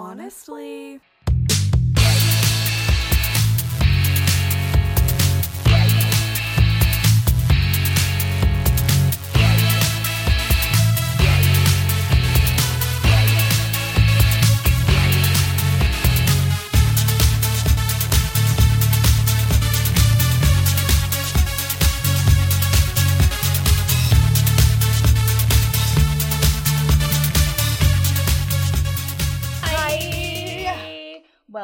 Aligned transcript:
honestly. 0.00 1.00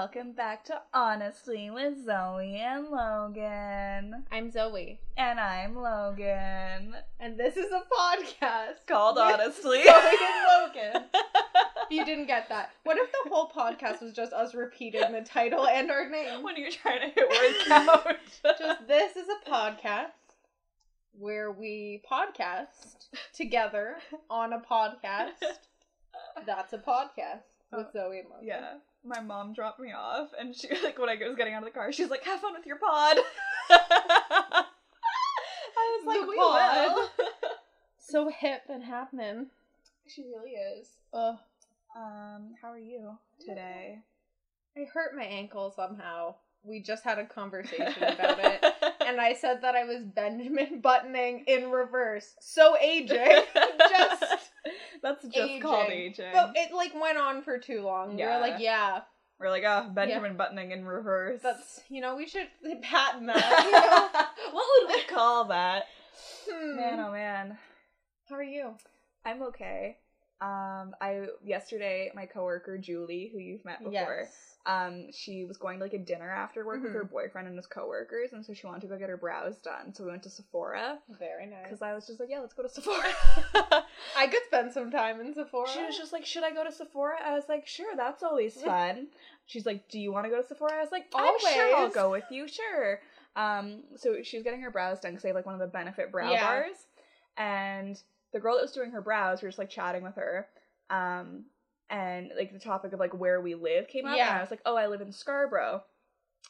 Welcome 0.07 0.35
back 0.35 0.65
to 0.67 0.81
Honestly 0.95 1.69
with 1.69 2.05
Zoe 2.05 2.55
and 2.65 2.91
Logan. 2.91 4.23
I'm 4.31 4.53
Zoe, 4.53 5.01
And 5.17 5.41
I'm 5.41 5.75
Logan. 5.75 6.95
and 7.19 7.37
this 7.37 7.57
is 7.57 7.73
a 7.73 7.83
podcast 7.93 8.87
Called 8.87 9.19
Honestly. 9.19 9.83
Zoe 9.83 9.93
and 9.93 10.47
Logan. 10.77 11.05
If 11.13 11.91
you 11.91 12.05
didn't 12.05 12.27
get 12.29 12.49
that, 12.51 12.71
what 12.85 12.99
if 12.99 13.11
the 13.11 13.31
whole 13.31 13.49
podcast 13.51 14.01
was 14.01 14.13
just 14.13 14.33
us 14.33 14.55
repeating 14.55 15.11
the 15.11 15.23
title 15.23 15.67
and 15.67 15.91
our 15.91 16.09
name? 16.09 16.45
when 16.45 16.57
you're 16.57 16.71
trying 16.71 17.01
to 17.01 17.09
hit 17.09 17.29
word 17.29 17.55
count. 17.67 18.17
Just 18.61 18.87
this 18.87 19.17
is 19.17 19.27
a 19.29 19.51
podcast 19.51 20.11
where 21.19 21.51
we 21.51 22.01
podcast 22.09 22.67
together 23.35 23.97
on 24.31 24.53
a 24.53 24.61
podcast. 24.61 25.43
That's 26.47 26.73
a 26.73 26.79
podcast 26.79 27.43
with 27.73 27.93
Zoe 27.93 28.21
and 28.21 28.29
Logan. 28.31 28.47
yeah. 28.47 28.75
My 29.05 29.21
mom 29.21 29.53
dropped 29.53 29.79
me 29.81 29.93
off 29.93 30.31
and 30.39 30.55
she 30.55 30.69
like 30.85 30.99
when 30.99 31.09
I 31.09 31.17
was 31.17 31.37
getting 31.37 31.55
out 31.55 31.63
of 31.63 31.69
the 31.69 31.71
car, 31.79 31.93
she 31.93 32.03
was 32.03 32.11
like, 32.11 32.25
Have 32.25 32.41
fun 32.41 32.55
with 32.55 32.67
your 32.67 32.79
pod. 32.79 33.19
I 33.71 34.65
was 35.77 36.07
like, 36.07 36.21
The 36.21 36.27
we 36.27 36.37
pod. 36.37 36.87
will. 36.97 37.09
So 37.99 38.29
hip 38.29 38.63
and 38.69 38.85
happening. 38.85 39.47
she 40.07 40.23
really 40.23 40.53
is. 40.53 40.87
Ugh. 41.13 41.37
Um, 41.97 42.55
how 42.63 42.69
are 42.69 42.79
you 42.79 43.19
today? 43.45 43.99
I 44.77 44.85
hurt 44.85 45.17
my 45.17 45.25
ankle 45.25 45.73
somehow. 45.75 46.37
We 46.63 46.81
just 46.83 47.03
had 47.03 47.19
a 47.19 47.25
conversation 47.27 48.03
about 48.03 48.39
it. 48.41 48.65
And 49.05 49.21
I 49.21 49.35
said 49.35 49.63
that 49.63 49.75
I 49.75 49.83
was 49.85 50.05
Benjamin 50.05 50.81
buttoning 50.83 51.45
in 51.49 51.71
reverse. 51.73 52.37
So 52.41 52.77
aging. 52.81 53.43
just 53.91 54.46
That's 55.07 55.25
just 55.25 55.37
aging. 55.51 55.61
called 55.63 55.91
aging. 55.91 56.33
But 56.33 56.53
it 56.57 56.73
like 56.75 56.93
went 57.01 57.17
on 57.19 57.43
for 57.43 57.59
too 57.59 57.83
long. 57.83 58.19
Yeah. 58.19 58.37
We're 58.37 58.41
like, 58.51 58.61
yeah, 58.61 59.01
We're 59.39 59.51
like, 59.51 59.63
oh, 59.65 59.89
Benjamin 59.95 60.37
buttoning 60.37 60.73
in 60.73 60.85
reverse. 60.85 61.41
that's 61.43 61.81
you 61.89 62.01
know, 62.01 62.17
we 62.17 62.27
should 62.27 62.49
patent 62.83 63.27
that. 63.29 63.65
You 63.65 63.73
know? 64.51 64.53
what 64.53 64.67
would 64.89 64.97
we 64.97 65.03
call 65.05 65.45
that? 65.45 65.85
Hmm. 66.51 66.77
Man, 66.77 67.01
oh 67.01 67.13
man. 67.13 67.57
How 68.29 68.35
are 68.35 68.43
you? 68.43 68.75
I'm 69.25 69.43
okay. 69.45 69.99
Um, 70.41 70.95
I 71.01 71.27
yesterday 71.45 72.11
my 72.15 72.27
coworker 72.27 72.77
Julie, 72.79 73.31
who 73.33 73.39
you've 73.39 73.65
met 73.65 73.79
before, 73.79 73.93
Yes. 73.93 74.56
Um, 74.67 75.13
she 75.13 75.45
was 75.45 75.57
going 75.57 75.79
to 75.79 75.85
like 75.85 75.93
a 75.95 75.99
dinner 75.99 76.29
after 76.29 76.67
work 76.67 76.83
with 76.83 76.93
her 76.93 77.05
Mhm. 77.05 77.11
boyfriend 77.11 77.47
and 77.49 77.57
his 77.57 77.67
coworkers, 77.67 78.33
and 78.33 78.45
so 78.45 78.53
she 78.53 78.67
wanted 78.67 78.81
to 78.83 78.89
go 78.89 78.99
get 78.99 79.09
her 79.09 79.17
brows 79.17 79.59
done. 79.59 79.95
So 79.95 80.05
we 80.05 80.11
went 80.11 80.25
to 80.25 80.31
Sephora 80.31 80.99
Very 81.09 81.47
nice. 81.47 81.63
because 81.65 81.83
I 81.83 81.95
was 81.95 82.07
just 82.07 82.19
like, 82.19 82.29
yeah, 82.31 82.41
let's 82.41 82.53
go 82.55 82.63
to 82.65 82.69
Sephora. 82.69 83.13
I 84.17 84.27
could 84.27 84.43
spend 84.47 84.73
some 84.73 84.91
time 84.91 85.21
in 85.21 85.33
Sephora. 85.35 85.69
She 85.69 85.83
was 85.85 85.97
just 85.97 86.13
like, 86.13 86.27
should 86.27 86.43
I 86.43 86.51
go 86.51 86.65
to 86.65 86.73
Sephora? 86.73 87.17
I 87.25 87.35
was 87.35 87.45
like, 87.49 87.67
sure, 87.67 87.95
that's 87.97 88.23
always 88.25 88.61
fun. 88.61 89.09
She's 89.47 89.67
like, 89.67 89.89
do 89.89 90.01
you 90.01 90.11
want 90.13 90.25
to 90.25 90.31
go 90.31 90.43
to 90.43 90.47
Sephora? 90.47 90.75
I 90.75 90.81
was 90.81 90.91
like, 90.93 91.07
I'm 91.15 91.39
sure 91.39 91.77
I'll 91.77 91.89
go 91.91 92.11
with 92.11 92.25
you, 92.31 92.49
sure. 92.49 93.01
Um, 93.37 93.85
so 93.97 94.23
she 94.25 94.37
was 94.37 94.45
getting 94.45 94.63
her 94.63 94.71
brows 94.71 94.99
done 95.01 95.13
because 95.13 95.23
they 95.23 95.29
have 95.29 95.37
like 95.37 95.47
one 95.47 95.55
of 95.55 95.61
the 95.61 95.67
benefit 95.69 96.11
brow 96.11 96.33
Yeah. 96.33 96.41
bars, 96.41 96.87
and 97.37 98.01
the 98.33 98.41
girl 98.41 98.57
that 98.57 98.63
was 98.63 98.73
doing 98.73 98.91
her 98.91 99.01
brows, 99.01 99.43
we 99.43 99.47
were 99.47 99.51
just 99.51 99.59
like 99.59 99.71
chatting 99.71 100.03
with 100.03 100.17
her, 100.17 100.49
um, 100.91 101.45
and 101.91 102.31
like 102.37 102.53
the 102.53 102.59
topic 102.59 102.93
of 102.93 103.01
like 103.01 103.15
where 103.15 103.41
we 103.41 103.55
live 103.55 103.89
came 103.89 104.07
up, 104.07 104.19
and 104.29 104.39
I 104.39 104.41
was 104.41 104.51
like, 104.51 104.63
oh, 104.67 104.77
I 104.77 104.87
live 104.87 105.01
in 105.01 105.13
Scarborough. 105.13 105.83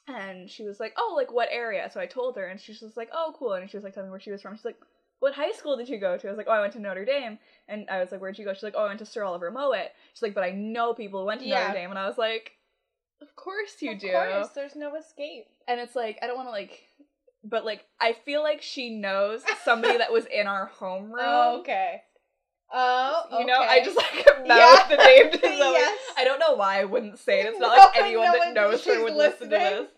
And 0.09 0.49
she 0.49 0.65
was 0.65 0.79
like, 0.79 0.95
"Oh, 0.97 1.15
like 1.17 1.33
what 1.33 1.49
area?" 1.51 1.91
So 1.93 1.99
I 1.99 2.07
told 2.07 2.37
her, 2.37 2.47
and 2.47 2.61
she 2.61 2.71
was 2.73 2.81
just 2.81 2.97
like, 2.97 3.09
"Oh, 3.13 3.35
cool." 3.37 3.55
And 3.55 3.69
she 3.69 3.77
was 3.77 3.83
like 3.83 3.93
telling 3.95 4.09
me 4.09 4.13
where 4.13 4.21
she 4.21 4.31
was 4.31 4.41
from. 4.41 4.55
She's 4.55 4.65
like, 4.65 4.79
"What 5.19 5.35
high 5.35 5.51
school 5.51 5.77
did 5.77 5.89
you 5.89 5.99
go 5.99 6.17
to?" 6.17 6.29
I 6.29 6.31
was 6.31 6.39
like, 6.39 6.47
"Oh, 6.49 6.53
I 6.53 6.61
went 6.61 6.75
to 6.75 6.81
Notre 6.81 7.05
Dame." 7.05 7.39
And 7.67 7.89
I 7.91 7.99
was 7.99 8.13
like, 8.13 8.21
"Where'd 8.21 8.39
you 8.39 8.45
go?" 8.45 8.53
She's 8.55 8.63
like, 8.63 8.75
"Oh, 8.77 8.85
I 8.85 8.89
went 8.89 9.01
to 9.01 9.07
Sir 9.07 9.25
Oliver 9.25 9.51
Mowat." 9.51 9.91
She's 10.13 10.23
like, 10.23 10.35
"But 10.35 10.45
I 10.45 10.51
know 10.51 10.95
people 10.95 11.21
who 11.21 11.27
went 11.27 11.41
to 11.41 11.47
Yeah. 11.47 11.61
Notre 11.61 11.73
Dame," 11.73 11.91
and 11.91 11.99
I 11.99 12.07
was 12.07 12.19
like, 12.19 12.53
"Of 13.21 13.35
course 13.35 13.83
you 13.83 13.93
of 13.93 13.99
do." 13.99 14.15
Of 14.15 14.33
course, 14.33 14.49
there's 14.51 14.77
no 14.77 14.95
escape. 14.95 15.47
And 15.67 15.81
it's 15.81 15.97
like 15.97 16.19
I 16.23 16.29
don't 16.29 16.37
want 16.37 16.49
to 16.49 16.53
like, 16.53 16.87
but 17.43 17.65
like 17.65 17.85
I 18.01 18.13
feel 18.13 18.45
like 18.45 18.63
she 18.63 18.91
knows 18.91 19.43
somebody 19.65 19.97
that 19.97 20.13
was 20.13 20.27
in 20.27 20.47
our 20.47 20.71
homeroom. 20.79 21.15
Oh, 21.19 21.57
okay. 21.61 22.03
Oh, 22.73 23.39
You 23.39 23.47
know, 23.47 23.61
I 23.61 23.83
just 23.85 23.97
like 23.97 24.27
Yeah. 24.45 24.47
mouth 24.47 24.89
the 24.89 24.97
name 24.97 25.31
to. 25.33 25.39
Yes. 25.57 25.99
I 26.17 26.25
don't 26.25 26.39
know 26.41 26.55
why 26.55 26.81
I 26.81 26.85
wouldn't 26.85 27.19
say 27.19 27.41
it. 27.41 27.47
It's 27.47 27.59
not 27.59 27.69
No, 27.77 27.83
like 27.83 27.97
anyone 27.97 28.27
no 28.27 28.33
that 28.33 28.53
knows 28.55 28.85
her 28.85 29.03
would 29.03 29.15
listen 29.15 29.51
to 29.51 29.57
this. 29.57 29.89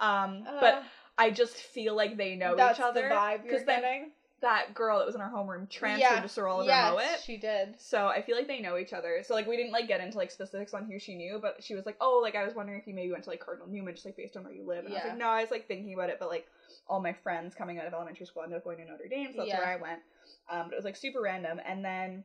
Um, 0.00 0.44
Uh, 0.46 0.60
but 0.60 0.82
I 1.18 1.30
just 1.30 1.56
feel 1.56 1.94
like 1.94 2.16
they 2.16 2.34
know 2.34 2.54
each 2.54 2.80
other. 2.80 3.08
the 3.08 3.14
vibe 3.14 3.44
you're 3.44 3.54
'cause 3.54 3.64
then 3.64 3.80
getting. 3.82 4.10
that 4.42 4.74
girl 4.74 4.98
that 4.98 5.06
was 5.06 5.14
in 5.14 5.20
our 5.22 5.30
homeroom 5.30 5.68
transferred 5.70 5.98
Yeah. 6.00 6.20
to 6.20 6.28
Sir 6.28 6.46
Oliver 6.46 6.68
yes, 6.68 6.92
Mowat. 6.92 7.20
she 7.24 7.36
did. 7.38 7.80
So 7.80 8.06
I 8.08 8.20
feel 8.20 8.36
like 8.36 8.46
they 8.48 8.60
know 8.60 8.76
each 8.76 8.92
other. 8.92 9.22
So 9.22 9.32
like 9.34 9.46
we 9.46 9.56
didn't 9.56 9.72
like 9.72 9.88
get 9.88 10.00
into 10.00 10.18
like 10.18 10.30
specifics 10.30 10.74
on 10.74 10.84
who 10.84 10.98
she 10.98 11.14
knew, 11.14 11.38
but 11.40 11.62
she 11.62 11.74
was 11.74 11.86
like, 11.86 11.96
"Oh, 12.00 12.18
like 12.22 12.34
I 12.34 12.44
was 12.44 12.54
wondering 12.54 12.78
if 12.78 12.86
you 12.86 12.92
maybe 12.94 13.12
went 13.12 13.24
to 13.24 13.30
like 13.30 13.40
Cardinal 13.40 13.68
Newman, 13.68 13.94
just 13.94 14.04
like 14.04 14.16
based 14.16 14.36
on 14.36 14.44
where 14.44 14.52
you 14.52 14.64
live." 14.66 14.84
And 14.84 14.88
I 14.88 14.96
was 14.96 15.02
Yeah. 15.04 15.08
like, 15.10 15.18
"No, 15.18 15.28
I 15.28 15.40
was 15.40 15.50
like 15.50 15.66
thinking 15.66 15.94
about 15.94 16.10
it, 16.10 16.18
but 16.20 16.28
like 16.28 16.46
all 16.86 17.00
my 17.00 17.14
friends 17.14 17.54
coming 17.54 17.78
out 17.78 17.86
of 17.86 17.94
elementary 17.94 18.26
school 18.26 18.42
ended 18.42 18.58
up 18.58 18.64
going 18.64 18.76
to 18.78 18.84
Notre 18.84 19.08
Dame, 19.08 19.32
so 19.32 19.38
that's 19.38 19.48
Yeah. 19.48 19.58
where 19.58 19.68
I 19.68 19.76
went." 19.76 20.02
Um, 20.50 20.64
but 20.66 20.72
it 20.72 20.76
was 20.76 20.84
like 20.84 20.96
super 20.96 21.20
random, 21.20 21.60
and 21.64 21.84
then 21.84 22.24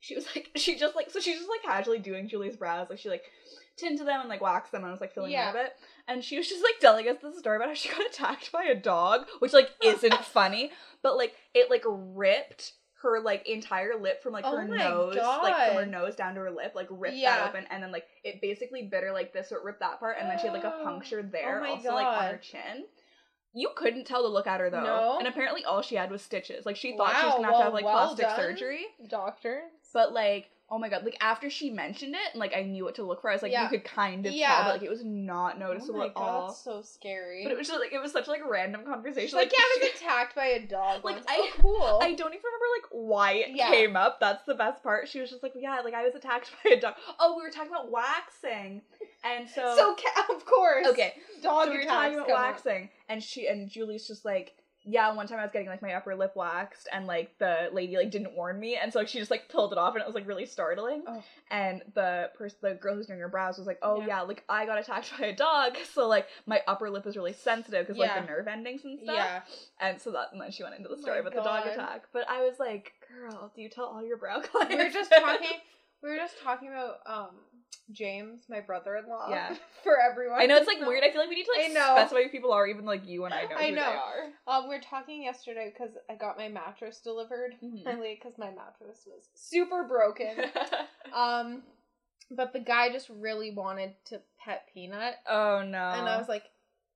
she 0.00 0.14
was 0.14 0.26
like, 0.34 0.50
she 0.56 0.76
just 0.76 0.94
like, 0.96 1.10
so 1.10 1.20
she's 1.20 1.36
just 1.38 1.48
like 1.48 1.62
casually 1.62 1.98
doing 1.98 2.28
Julie's 2.28 2.56
brows, 2.56 2.88
like 2.90 2.98
she 2.98 3.08
like 3.08 3.22
tinted 3.76 4.06
them 4.06 4.20
and 4.20 4.28
like 4.28 4.40
waxed 4.40 4.72
them, 4.72 4.82
and 4.82 4.88
I 4.88 4.92
was 4.92 5.00
like 5.00 5.14
filling 5.14 5.32
Yeah. 5.32 5.52
them 5.52 5.56
a 5.56 5.64
bit, 5.64 5.72
and 6.08 6.22
she 6.24 6.36
was 6.36 6.48
just 6.48 6.62
like 6.62 6.78
telling 6.80 7.08
us 7.08 7.16
the 7.22 7.32
story 7.32 7.56
about 7.56 7.68
how 7.68 7.74
she 7.74 7.88
got 7.96 8.06
attacked 8.06 8.52
by 8.52 8.64
a 8.64 8.74
dog, 8.74 9.26
which 9.38 9.52
like 9.52 9.70
isn't 9.82 10.14
funny, 10.24 10.70
but 11.02 11.16
like 11.16 11.34
it 11.54 11.70
like 11.70 11.84
ripped 11.86 12.72
her 13.02 13.20
like 13.20 13.46
entire 13.46 14.00
lip 14.00 14.22
from 14.22 14.32
like 14.32 14.46
Oh 14.46 14.56
her 14.56 14.64
nose, 14.66 15.16
like 15.42 15.54
from 15.66 15.74
her 15.76 15.84
nose 15.86 16.16
down 16.16 16.34
to 16.34 16.40
her 16.40 16.50
lip, 16.50 16.72
like 16.74 16.88
ripped 16.90 17.16
Yeah. 17.16 17.36
that 17.36 17.48
open, 17.48 17.66
and 17.70 17.82
then 17.82 17.92
like 17.92 18.06
it 18.24 18.40
basically 18.40 18.82
bit 18.82 19.02
her 19.02 19.12
like 19.12 19.32
this, 19.32 19.50
so 19.50 19.56
it 19.56 19.62
ripped 19.64 19.80
that 19.80 20.00
part, 20.00 20.16
and 20.20 20.28
then 20.30 20.38
she 20.38 20.46
had 20.46 20.54
like 20.54 20.64
a 20.64 20.74
puncture 20.82 21.22
there, 21.22 21.62
Oh 21.64 21.72
also 21.72 21.92
like 21.94 22.06
on 22.06 22.24
her 22.26 22.38
chin. 22.38 22.84
You 23.54 23.70
couldn't 23.76 24.04
tell 24.04 24.22
to 24.22 24.28
look 24.28 24.46
at 24.48 24.58
her 24.60 24.68
though, 24.68 24.82
No. 24.82 25.16
and 25.18 25.28
apparently 25.28 25.64
all 25.64 25.80
she 25.80 25.94
had 25.94 26.10
was 26.10 26.20
stitches. 26.22 26.66
Like 26.66 26.76
she 26.76 26.96
thought 26.96 27.14
she 27.20 27.24
was 27.26 27.34
gonna 27.36 27.46
have 27.46 27.56
to 27.58 27.62
have 27.64 27.72
like 27.72 27.84
well 27.84 28.06
plastic 28.14 28.26
done. 28.26 28.36
surgery, 28.36 28.86
Doctors. 29.08 29.70
but 29.92 30.12
like. 30.12 30.50
Oh 30.74 30.78
my 30.78 30.88
god! 30.88 31.04
Like 31.04 31.16
after 31.20 31.48
she 31.50 31.70
mentioned 31.70 32.14
it, 32.14 32.32
and 32.32 32.40
like 32.40 32.52
I 32.56 32.62
knew 32.62 32.82
what 32.84 32.96
to 32.96 33.04
look 33.04 33.20
for. 33.22 33.30
I 33.30 33.34
was 33.34 33.42
like, 33.42 33.52
Yeah. 33.52 33.62
you 33.62 33.68
could 33.68 33.84
kind 33.84 34.26
of 34.26 34.32
Yeah. 34.32 34.48
tell, 34.48 34.64
but 34.64 34.72
like 34.72 34.82
it 34.82 34.90
was 34.90 35.04
not 35.04 35.54
Oh 35.54 35.58
noticeable 35.60 36.00
my 36.00 36.06
at 36.06 36.14
god, 36.14 36.22
all. 36.28 36.46
that's 36.48 36.58
so 36.64 36.82
scary. 36.82 37.44
But 37.44 37.52
it 37.52 37.58
was 37.58 37.68
just 37.68 37.78
like 37.78 37.92
it 37.92 38.00
was 38.02 38.10
such 38.10 38.26
like 38.26 38.40
a 38.44 38.48
random 38.48 38.84
conversation. 38.84 39.28
She's 39.28 39.34
like, 39.34 39.52
yeah, 39.52 39.60
I 39.60 39.78
she- 39.80 39.86
was 39.92 40.00
attacked 40.00 40.34
by 40.34 40.46
a 40.46 40.66
dog. 40.66 41.04
Like, 41.04 41.14
once. 41.16 41.26
I- 41.28 41.36
oh, 41.38 41.60
cool. 41.60 41.98
I 42.02 42.08
don't 42.14 42.34
even 42.34 42.42
remember 42.42 42.66
like 42.76 42.86
why 42.90 43.32
it 43.34 43.50
Yeah. 43.54 43.70
came 43.70 43.94
up. 43.94 44.18
That's 44.18 44.42
the 44.46 44.54
best 44.56 44.82
part. 44.82 45.08
She 45.08 45.20
was 45.20 45.30
just 45.30 45.44
like, 45.44 45.52
yeah, 45.54 45.80
like 45.84 45.94
I 45.94 46.02
was 46.04 46.16
attacked 46.16 46.50
by 46.64 46.70
a 46.72 46.80
dog. 46.80 46.94
Oh, 47.20 47.36
we 47.36 47.42
were 47.44 47.50
talking 47.50 47.70
about 47.70 47.90
waxing, 47.92 48.82
and 49.22 49.48
so, 49.48 49.74
so 49.76 49.94
ca- 49.94 50.26
of 50.34 50.44
course. 50.44 50.86
okay, 50.88 51.14
Dog 51.42 51.66
so 51.66 51.70
we 51.70 51.78
were 51.78 51.84
talking 51.84 52.14
about 52.14 52.26
come 52.28 52.36
up. 52.36 52.42
waxing, 52.54 52.90
and 53.08 53.22
she 53.22 53.46
and 53.46 53.70
Julie's 53.70 54.08
just 54.08 54.24
like, 54.24 54.54
yeah, 54.86 55.12
one 55.14 55.26
time 55.26 55.38
I 55.38 55.42
was 55.42 55.50
getting 55.50 55.68
like 55.68 55.80
my 55.80 55.94
upper 55.94 56.14
lip 56.14 56.32
waxed, 56.36 56.88
and 56.92 57.06
like 57.06 57.38
the 57.38 57.70
lady 57.72 57.96
like 57.96 58.10
didn't 58.10 58.34
warn 58.34 58.60
me, 58.60 58.76
and 58.76 58.92
so 58.92 58.98
like 58.98 59.08
she 59.08 59.18
just 59.18 59.30
like 59.30 59.48
pulled 59.48 59.72
it 59.72 59.78
off, 59.78 59.94
and 59.94 60.02
it 60.02 60.06
was 60.06 60.14
like 60.14 60.26
really 60.28 60.44
startling. 60.44 61.02
Oh. 61.06 61.22
And 61.50 61.82
the 61.94 62.30
person, 62.36 62.58
the 62.60 62.74
girl 62.74 62.94
who's 62.94 63.06
doing 63.06 63.18
her 63.20 63.28
brows, 63.28 63.56
was 63.56 63.66
like, 63.66 63.78
oh 63.82 64.00
Yeah. 64.00 64.06
yeah. 64.06 64.20
like 64.22 64.44
I 64.48 64.66
got 64.66 64.78
attacked 64.78 65.10
by 65.18 65.26
a 65.26 65.34
dog, 65.34 65.76
so 65.94 66.06
like 66.06 66.26
my 66.46 66.60
upper 66.66 66.90
lip 66.90 67.06
is 67.06 67.16
really 67.16 67.32
sensitive 67.32 67.86
because 67.86 67.98
like 67.98 68.14
the 68.14 68.26
nerve 68.30 68.46
endings 68.46 68.84
and 68.84 68.98
stuff. 69.00 69.16
Yeah. 69.16 69.40
And 69.80 70.00
so 70.00 70.10
that, 70.12 70.28
and 70.32 70.40
then 70.40 70.50
she 70.50 70.62
went 70.62 70.74
into 70.76 70.88
the 70.88 70.96
Oh 70.96 71.00
story 71.00 71.22
my 71.22 71.28
about 71.28 71.34
the 71.34 71.42
dog 71.42 71.66
attack. 71.66 72.04
But 72.12 72.28
I 72.28 72.42
was 72.42 72.58
like, 72.58 72.92
girl, 73.08 73.50
do 73.56 73.62
you 73.62 73.70
tell 73.70 73.86
all 73.86 74.04
your 74.04 74.18
brow 74.18 74.40
clients? 74.40 74.74
We 74.76 74.84
were 74.84 74.90
just 74.90 75.10
talking. 75.10 75.58
We 76.02 76.10
were 76.10 76.16
just 76.16 76.34
talking 76.42 76.68
about 76.68 76.96
um 77.06 77.30
James, 77.92 78.44
my 78.48 78.60
brother-in-law. 78.60 79.28
Yeah. 79.30 79.54
For 79.82 80.00
everyone. 80.00 80.40
I 80.40 80.46
know 80.46 80.56
it's 80.56 80.66
like 80.66 80.80
weird. 80.80 81.04
I 81.04 81.10
feel 81.10 81.20
like 81.20 81.28
we 81.28 81.36
need 81.36 81.44
to 81.44 81.52
like 81.56 81.70
I 81.70 81.72
know. 81.74 81.94
specify 81.96 82.22
who 82.22 82.28
people 82.30 82.52
are, 82.52 82.66
even 82.66 82.84
like 82.86 83.06
you 83.06 83.24
and 83.26 83.34
I 83.34 83.42
know 83.42 83.56
I 83.56 83.68
who 83.68 83.74
know. 83.74 83.82
they 83.82 83.86
are. 84.52 84.56
Um, 84.58 84.68
we 84.68 84.74
were 84.76 84.80
talking 84.80 85.22
yesterday 85.22 85.72
because 85.72 85.96
I 86.08 86.14
got 86.14 86.38
my 86.38 86.48
mattress 86.48 87.00
delivered. 87.00 87.54
Mhm. 87.62 87.84
Finally, 87.84 88.18
because 88.20 88.38
my 88.38 88.50
mattress 88.50 89.06
was 89.06 89.28
super 89.34 89.84
broken. 89.84 90.36
um, 91.14 91.62
but 92.30 92.52
the 92.54 92.60
guy 92.60 92.90
just 92.90 93.10
really 93.10 93.50
wanted 93.50 93.94
to 94.06 94.20
pet 94.42 94.68
Peanut, 94.72 95.16
oh 95.28 95.62
no. 95.62 95.90
and 95.90 96.08
I 96.08 96.16
was 96.16 96.28
like, 96.28 96.44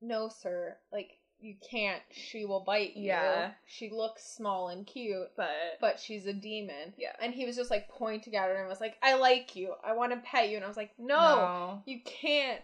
"No, 0.00 0.28
sir. 0.30 0.78
Like, 0.90 1.17
you 1.40 1.54
can't. 1.68 2.02
She 2.10 2.44
will 2.44 2.60
bite 2.60 2.96
you. 2.96 3.06
Yeah. 3.06 3.52
She 3.66 3.90
looks 3.90 4.24
small 4.24 4.68
and 4.68 4.86
cute, 4.86 5.30
but 5.36 5.50
but 5.80 6.00
she's 6.00 6.26
a 6.26 6.32
demon. 6.32 6.94
Yeah. 6.96 7.12
And 7.20 7.32
he 7.32 7.44
was 7.44 7.56
just 7.56 7.70
like 7.70 7.88
pointing 7.88 8.34
at 8.36 8.48
her 8.48 8.56
and 8.56 8.68
was 8.68 8.80
like, 8.80 8.96
I 9.02 9.14
like 9.14 9.54
you. 9.56 9.74
I 9.84 9.92
want 9.94 10.12
to 10.12 10.18
pet 10.18 10.48
you. 10.48 10.56
And 10.56 10.64
I 10.64 10.68
was 10.68 10.76
like, 10.76 10.90
no, 10.98 11.16
no. 11.16 11.82
you 11.86 12.00
can't. 12.04 12.60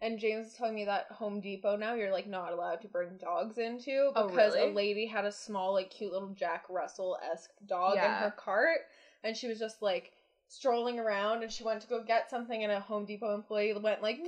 And 0.00 0.18
James 0.18 0.46
was 0.46 0.54
telling 0.54 0.76
me 0.76 0.84
that 0.84 1.06
Home 1.10 1.40
Depot 1.40 1.76
now 1.76 1.94
you're 1.94 2.12
like 2.12 2.28
not 2.28 2.52
allowed 2.52 2.80
to 2.82 2.88
bring 2.88 3.16
dogs 3.20 3.58
into 3.58 4.12
Oh, 4.14 4.28
because 4.28 4.54
really? 4.54 4.70
a 4.70 4.74
lady 4.74 5.06
had 5.06 5.24
a 5.24 5.32
small, 5.32 5.72
like 5.72 5.90
cute 5.90 6.12
little 6.12 6.28
Jack 6.28 6.64
Russell 6.68 7.18
esque 7.32 7.50
dog 7.66 7.96
in 7.96 8.02
her 8.04 8.32
cart. 8.36 8.80
And 9.24 9.36
she 9.36 9.48
was 9.48 9.58
just 9.58 9.82
like 9.82 10.12
strolling 10.50 10.98
around 10.98 11.42
and 11.42 11.52
she 11.52 11.64
went 11.64 11.80
to 11.82 11.88
go 11.88 12.02
get 12.02 12.30
something 12.30 12.62
and 12.62 12.72
a 12.72 12.80
Home 12.80 13.04
Depot 13.04 13.34
employee 13.34 13.74
went 13.74 14.02
like 14.02 14.18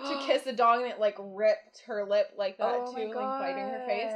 to 0.08 0.16
kiss 0.26 0.42
the 0.42 0.52
dog 0.52 0.80
and 0.82 0.90
it 0.90 0.98
like 1.00 1.16
ripped 1.18 1.82
her 1.86 2.04
lip 2.04 2.32
like 2.36 2.58
that 2.58 2.82
oh 2.86 2.94
too, 2.94 3.12
like 3.14 3.38
biting 3.38 3.68
her 3.68 3.82
face. 3.86 4.12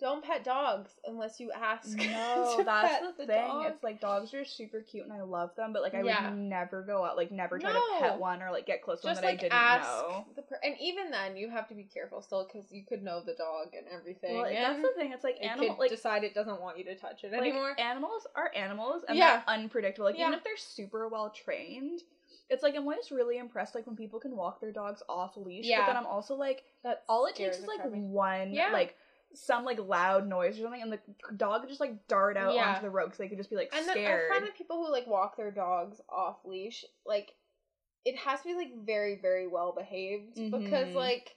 Don't 0.00 0.24
pet 0.24 0.42
dogs 0.42 0.90
unless 1.06 1.38
you 1.38 1.52
ask. 1.52 1.96
No, 1.96 2.62
that's 2.64 2.88
pet 2.88 3.16
the 3.16 3.26
thing. 3.26 3.36
dog. 3.48 3.66
It's 3.68 3.82
like 3.84 4.00
dogs 4.00 4.34
are 4.34 4.44
super 4.44 4.80
cute 4.80 5.04
and 5.04 5.12
I 5.12 5.22
love 5.22 5.54
them, 5.56 5.72
but 5.72 5.82
like 5.82 5.94
I 5.94 6.02
Yeah. 6.02 6.30
would 6.30 6.38
never 6.38 6.82
go 6.82 7.04
out, 7.04 7.16
like 7.16 7.30
never 7.30 7.58
try 7.58 7.70
No. 7.72 7.78
to 7.78 8.00
pet 8.00 8.18
one 8.18 8.42
or 8.42 8.50
like 8.50 8.66
get 8.66 8.82
close 8.82 9.00
to 9.02 9.06
one 9.08 9.14
that 9.16 9.24
like 9.24 9.34
I 9.34 9.42
didn't 9.42 9.52
ask 9.52 9.88
know. 9.88 10.26
the 10.34 10.42
per- 10.42 10.58
and 10.64 10.74
even 10.80 11.10
then 11.10 11.36
you 11.36 11.50
have 11.50 11.68
to 11.68 11.74
be 11.74 11.84
careful 11.84 12.20
still 12.22 12.44
because 12.50 12.70
you 12.72 12.82
could 12.84 13.02
know 13.02 13.20
the 13.24 13.34
dog 13.34 13.68
and 13.76 13.86
everything. 13.92 14.34
Well, 14.34 14.46
and 14.46 14.56
that's 14.56 14.82
the 14.82 14.90
thing. 15.00 15.12
It's 15.12 15.24
like 15.24 15.36
it 15.40 15.46
animal, 15.46 15.76
like 15.78 15.90
decide 15.90 16.24
it 16.24 16.34
doesn't 16.34 16.60
want 16.60 16.78
you 16.78 16.84
to 16.84 16.96
touch 16.96 17.22
it 17.24 17.32
like, 17.32 17.40
anymore. 17.40 17.78
Animals 17.78 18.26
are 18.34 18.50
animals, 18.56 19.04
and 19.08 19.16
Yeah. 19.16 19.42
they're 19.46 19.54
unpredictable. 19.56 20.06
Like 20.06 20.16
even 20.18 20.34
if 20.34 20.42
they're 20.42 20.56
super 20.56 21.06
well 21.08 21.30
trained, 21.30 22.00
it's 22.52 22.62
like 22.62 22.74
I'm 22.76 22.82
always 22.82 23.10
really 23.10 23.38
impressed. 23.38 23.74
Like 23.74 23.86
when 23.86 23.96
people 23.96 24.20
can 24.20 24.36
walk 24.36 24.60
their 24.60 24.72
dogs 24.72 25.02
off 25.08 25.36
leash. 25.36 25.66
Yeah. 25.66 25.80
But 25.80 25.86
then 25.88 25.96
I'm 25.96 26.06
also 26.06 26.34
like, 26.34 26.62
That 26.84 27.02
all 27.08 27.26
it 27.26 27.34
takes 27.34 27.58
is 27.58 27.66
like 27.66 27.78
crap 27.78 27.86
out 27.88 27.92
of 27.92 27.98
me. 27.98 28.06
one, 28.08 28.52
Yeah. 28.52 28.70
like 28.72 28.94
some 29.34 29.64
like 29.64 29.78
loud 29.80 30.28
noise 30.28 30.58
or 30.58 30.62
something, 30.62 30.82
and 30.82 30.92
the 30.92 31.00
dog 31.36 31.66
just 31.66 31.80
like 31.80 32.06
dart 32.06 32.36
out 32.36 32.54
Yeah. 32.54 32.68
onto 32.70 32.82
the 32.82 32.90
road 32.90 33.06
because 33.06 33.18
they 33.18 33.28
could 33.28 33.38
just 33.38 33.50
be 33.50 33.56
like 33.56 33.70
And 33.74 33.86
then 33.88 33.94
scared. 33.94 34.30
I 34.30 34.34
find 34.34 34.46
that 34.46 34.56
people 34.56 34.76
who 34.84 34.92
like 34.92 35.06
walk 35.06 35.36
their 35.36 35.50
dogs 35.50 36.00
off 36.08 36.44
leash, 36.44 36.84
like 37.06 37.32
it 38.04 38.16
has 38.18 38.40
to 38.42 38.48
be 38.48 38.54
like 38.54 38.84
very 38.84 39.18
very 39.22 39.46
well 39.48 39.72
behaved 39.72 40.34
because 40.34 40.88
Mhm. 40.88 40.94
like 40.94 41.34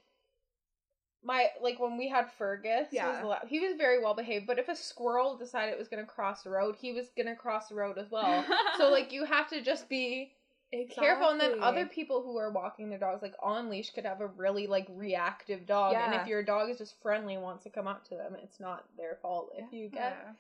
my 1.24 1.48
like 1.62 1.80
when 1.80 1.98
we 1.98 2.08
had 2.10 2.32
Fergus, 2.38 2.90
Yeah. 2.92 3.24
was 3.24 3.40
he 3.48 3.60
was 3.60 3.74
very 3.78 4.00
well 4.04 4.14
behaved. 4.14 4.46
But 4.46 4.60
if 4.60 4.68
a 4.68 4.76
squirrel 4.76 5.38
decided 5.38 5.72
it 5.74 5.80
was 5.80 5.88
gonna 5.88 6.06
cross 6.06 6.44
the 6.44 6.52
road, 6.52 6.76
he 6.76 6.92
was 6.94 7.10
gonna 7.18 7.36
cross 7.36 7.70
the 7.70 7.76
road 7.76 7.98
as 7.98 8.12
well. 8.12 8.46
so 8.78 8.90
like 8.92 9.12
you 9.12 9.24
have 9.26 9.50
to 9.50 9.62
just 9.62 9.90
be 9.90 10.34
careful 10.84 11.30
and 11.30 11.40
then 11.40 11.62
other 11.62 11.86
people 11.86 12.22
who 12.22 12.38
are 12.38 12.52
walking 12.52 12.90
their 12.90 13.00
dogs 13.00 13.22
like 13.22 13.36
on 13.42 13.70
leash 13.70 13.92
could 13.92 14.06
have 14.06 14.22
a 14.22 14.28
really 14.28 14.68
like 14.68 14.88
reactive 14.90 15.66
dog 15.66 15.94
yeah. 15.94 16.06
and 16.12 16.22
if 16.22 16.28
your 16.28 16.44
dog 16.44 16.70
is 16.70 16.78
just 16.78 17.02
friendly 17.02 17.36
and 17.36 17.44
wants 17.44 17.64
to 17.64 17.70
come 17.70 17.88
up 17.88 18.08
to 18.08 18.16
them 18.16 18.36
it's 18.44 18.60
not 18.60 18.86
their 18.98 19.18
fault 19.22 19.52
if 19.56 19.72
you 19.72 19.90
get 19.90 20.18
Yeah. 20.26 20.32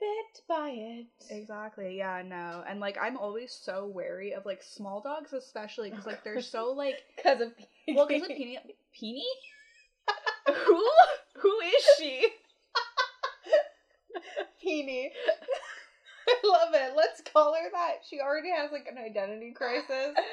bit 0.00 0.42
by 0.48 0.70
it 0.70 1.06
Exactly. 1.30 1.96
Yeah, 1.96 2.22
no. 2.26 2.64
And 2.68 2.80
like 2.80 2.98
I'm 3.00 3.16
always 3.16 3.52
so 3.52 3.86
wary 3.86 4.34
of 4.34 4.44
like 4.44 4.62
small 4.62 5.00
dogs 5.00 5.32
especially 5.32 5.90
cuz 5.90 6.06
like 6.06 6.24
they're 6.24 6.40
so 6.40 6.72
like 6.72 7.02
because 7.16 7.40
of 7.40 7.52
well 7.94 8.06
cuz 8.06 8.22
of 8.22 8.28
Peony 8.28 8.58
Peony? 8.92 9.24
who 10.46 10.90
who 11.36 11.60
is 11.60 11.86
she? 11.98 12.28
Peony. 14.60 15.12
I 16.28 16.40
love 16.44 16.74
it. 16.74 16.94
Let's 16.96 17.20
call 17.20 17.54
her 17.54 17.70
that. 17.72 18.02
She 18.08 18.20
already 18.20 18.50
has 18.50 18.72
like 18.72 18.86
an 18.90 18.98
identity 18.98 19.52
crisis. 19.52 20.14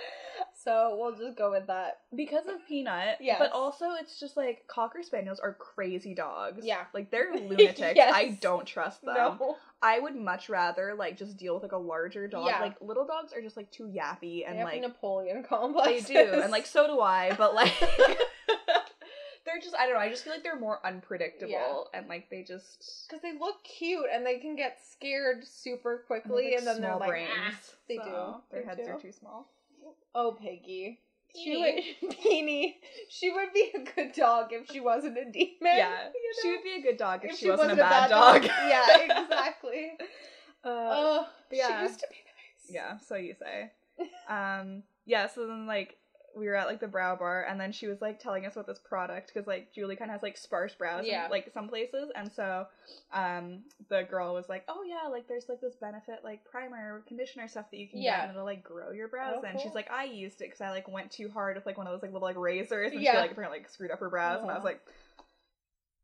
So 0.63 0.95
we'll 0.99 1.15
just 1.15 1.37
go 1.37 1.51
with 1.51 1.67
that. 1.67 1.99
Because 2.15 2.47
of 2.47 2.65
Peanut. 2.67 3.17
Yeah. 3.19 3.37
But 3.39 3.51
also 3.51 3.91
it's 3.99 4.19
just 4.19 4.37
like 4.37 4.65
cocker 4.67 5.03
spaniels 5.03 5.39
are 5.39 5.53
crazy 5.53 6.13
dogs. 6.13 6.65
Yeah. 6.65 6.85
Like 6.93 7.11
they're 7.11 7.31
lunatics. 7.33 7.93
Yes. 7.95 8.13
I 8.13 8.37
don't 8.41 8.65
trust 8.65 9.03
them. 9.03 9.15
No. 9.15 9.57
I 9.81 9.99
would 9.99 10.15
much 10.15 10.49
rather 10.49 10.93
like 10.97 11.17
just 11.17 11.37
deal 11.37 11.55
with 11.55 11.63
like 11.63 11.71
a 11.71 11.77
larger 11.77 12.27
dog. 12.27 12.47
Yeah. 12.47 12.59
Like 12.59 12.75
little 12.81 13.05
dogs 13.05 13.33
are 13.33 13.41
just 13.41 13.57
like 13.57 13.71
too 13.71 13.85
yappy 13.85 14.43
and 14.47 14.59
like 14.59 14.81
Napoleon 14.81 15.43
complex. 15.43 16.07
They 16.07 16.13
do, 16.13 16.41
and 16.41 16.51
like 16.51 16.65
so 16.67 16.87
do 16.87 16.99
I, 16.99 17.33
but 17.37 17.55
like 17.55 17.73
just 19.61 19.75
I 19.75 19.85
don't 19.85 19.95
know, 19.95 19.99
I 20.01 20.09
just 20.09 20.23
feel 20.23 20.33
like 20.33 20.43
they're 20.43 20.59
more 20.59 20.79
unpredictable 20.85 21.51
Yeah. 21.51 21.99
and 21.99 22.07
like 22.07 22.29
they 22.29 22.43
just 22.43 23.05
because 23.07 23.21
they 23.21 23.33
look 23.37 23.63
cute 23.63 24.05
and 24.13 24.25
they 24.25 24.37
can 24.39 24.55
get 24.55 24.79
scared 24.91 25.45
super 25.47 26.03
quickly, 26.07 26.45
like, 26.51 26.57
and 26.59 26.67
then 26.67 26.81
they're 26.81 26.95
like, 26.97 27.09
brains. 27.09 27.29
"Ah." 27.31 27.55
They 27.87 27.97
so 27.97 28.03
do. 28.03 28.55
Their 28.55 28.61
They 28.61 28.67
heads 28.67 28.81
do. 28.87 28.93
are 28.93 28.99
too 28.99 29.11
small. 29.11 29.49
Oh, 30.13 30.37
Piggy. 30.39 30.99
She 31.33 31.55
would 32.01 32.11
Peony. 32.21 32.77
She 33.09 33.31
would 33.31 33.53
be 33.53 33.71
a 33.73 33.79
good 33.95 34.11
dog 34.13 34.49
if 34.51 34.69
she 34.69 34.81
wasn't 34.81 35.17
a 35.17 35.23
demon. 35.25 35.55
Yeah. 35.61 36.09
you 36.13 36.33
She 36.41 36.51
would 36.51 36.63
be 36.63 36.75
a 36.75 36.81
good 36.81 36.97
dog 36.97 37.21
if, 37.23 37.31
If 37.33 37.37
she, 37.39 37.49
wasn't, 37.49 37.71
a 37.71 37.75
bad, 37.77 38.09
dog. 38.09 38.41
dog. 38.41 38.51
yeah, 38.67 38.97
exactly. 39.23 39.91
uh, 40.63 40.67
Oh, 40.67 41.27
yeah. 41.51 41.77
she 41.79 41.83
used 41.87 41.99
to 42.01 42.07
be 42.09 42.15
nice. 42.15 42.69
yeah, 42.75 42.97
so 42.97 43.15
you 43.15 43.33
say. 43.39 43.71
Um 44.27 44.83
yeah, 45.05 45.27
so 45.27 45.47
then 45.47 45.67
like 45.67 45.95
we 46.35 46.47
were 46.47 46.55
at 46.55 46.67
like 46.67 46.79
the 46.79 46.87
brow 46.87 47.15
bar 47.15 47.45
and 47.49 47.59
then 47.59 47.71
she 47.71 47.87
was 47.87 48.01
like 48.01 48.19
telling 48.19 48.45
us 48.45 48.53
about 48.53 48.67
this 48.67 48.79
product 48.79 49.31
because 49.33 49.47
like 49.47 49.73
Julie 49.73 49.95
kind 49.95 50.09
of 50.09 50.13
has 50.15 50.23
like 50.23 50.37
sparse 50.37 50.73
brows 50.73 51.05
Yeah. 51.05 51.25
in, 51.25 51.31
like 51.31 51.51
some 51.53 51.67
places 51.67 52.09
and 52.15 52.31
so 52.31 52.65
um 53.13 53.63
the 53.89 54.03
girl 54.09 54.33
was 54.33 54.47
like 54.49 54.63
oh 54.67 54.83
yeah 54.87 55.07
like 55.09 55.27
there's 55.27 55.45
like 55.49 55.59
this 55.61 55.75
benefit 55.75 56.19
like 56.23 56.43
primer 56.45 57.03
conditioner 57.07 57.47
stuff 57.47 57.69
that 57.71 57.77
you 57.77 57.87
can 57.87 58.01
Yeah. 58.01 58.17
get 58.17 58.21
and 58.23 58.31
it'll 58.31 58.45
like 58.45 58.63
grow 58.63 58.91
your 58.91 59.07
brows 59.07 59.41
Oh, 59.43 59.47
and 59.47 59.59
she's 59.59 59.73
like 59.75 59.91
I 59.91 60.05
used 60.05 60.41
it 60.41 60.45
because 60.45 60.61
I 60.61 60.69
like 60.69 60.87
went 60.87 61.11
too 61.11 61.29
hard 61.29 61.55
with 61.55 61.65
like 61.65 61.77
one 61.77 61.87
of 61.87 61.93
those 61.93 62.01
like 62.01 62.13
little 62.13 62.27
like 62.27 62.37
razors 62.37 62.93
and 62.93 63.01
Yeah. 63.01 63.11
she 63.11 63.17
like 63.17 63.31
apparently 63.31 63.59
like 63.59 63.69
screwed 63.69 63.91
up 63.91 63.99
her 63.99 64.09
brows 64.09 64.41
and 64.41 64.51
I 64.51 64.55
was 64.55 64.63
like 64.63 64.81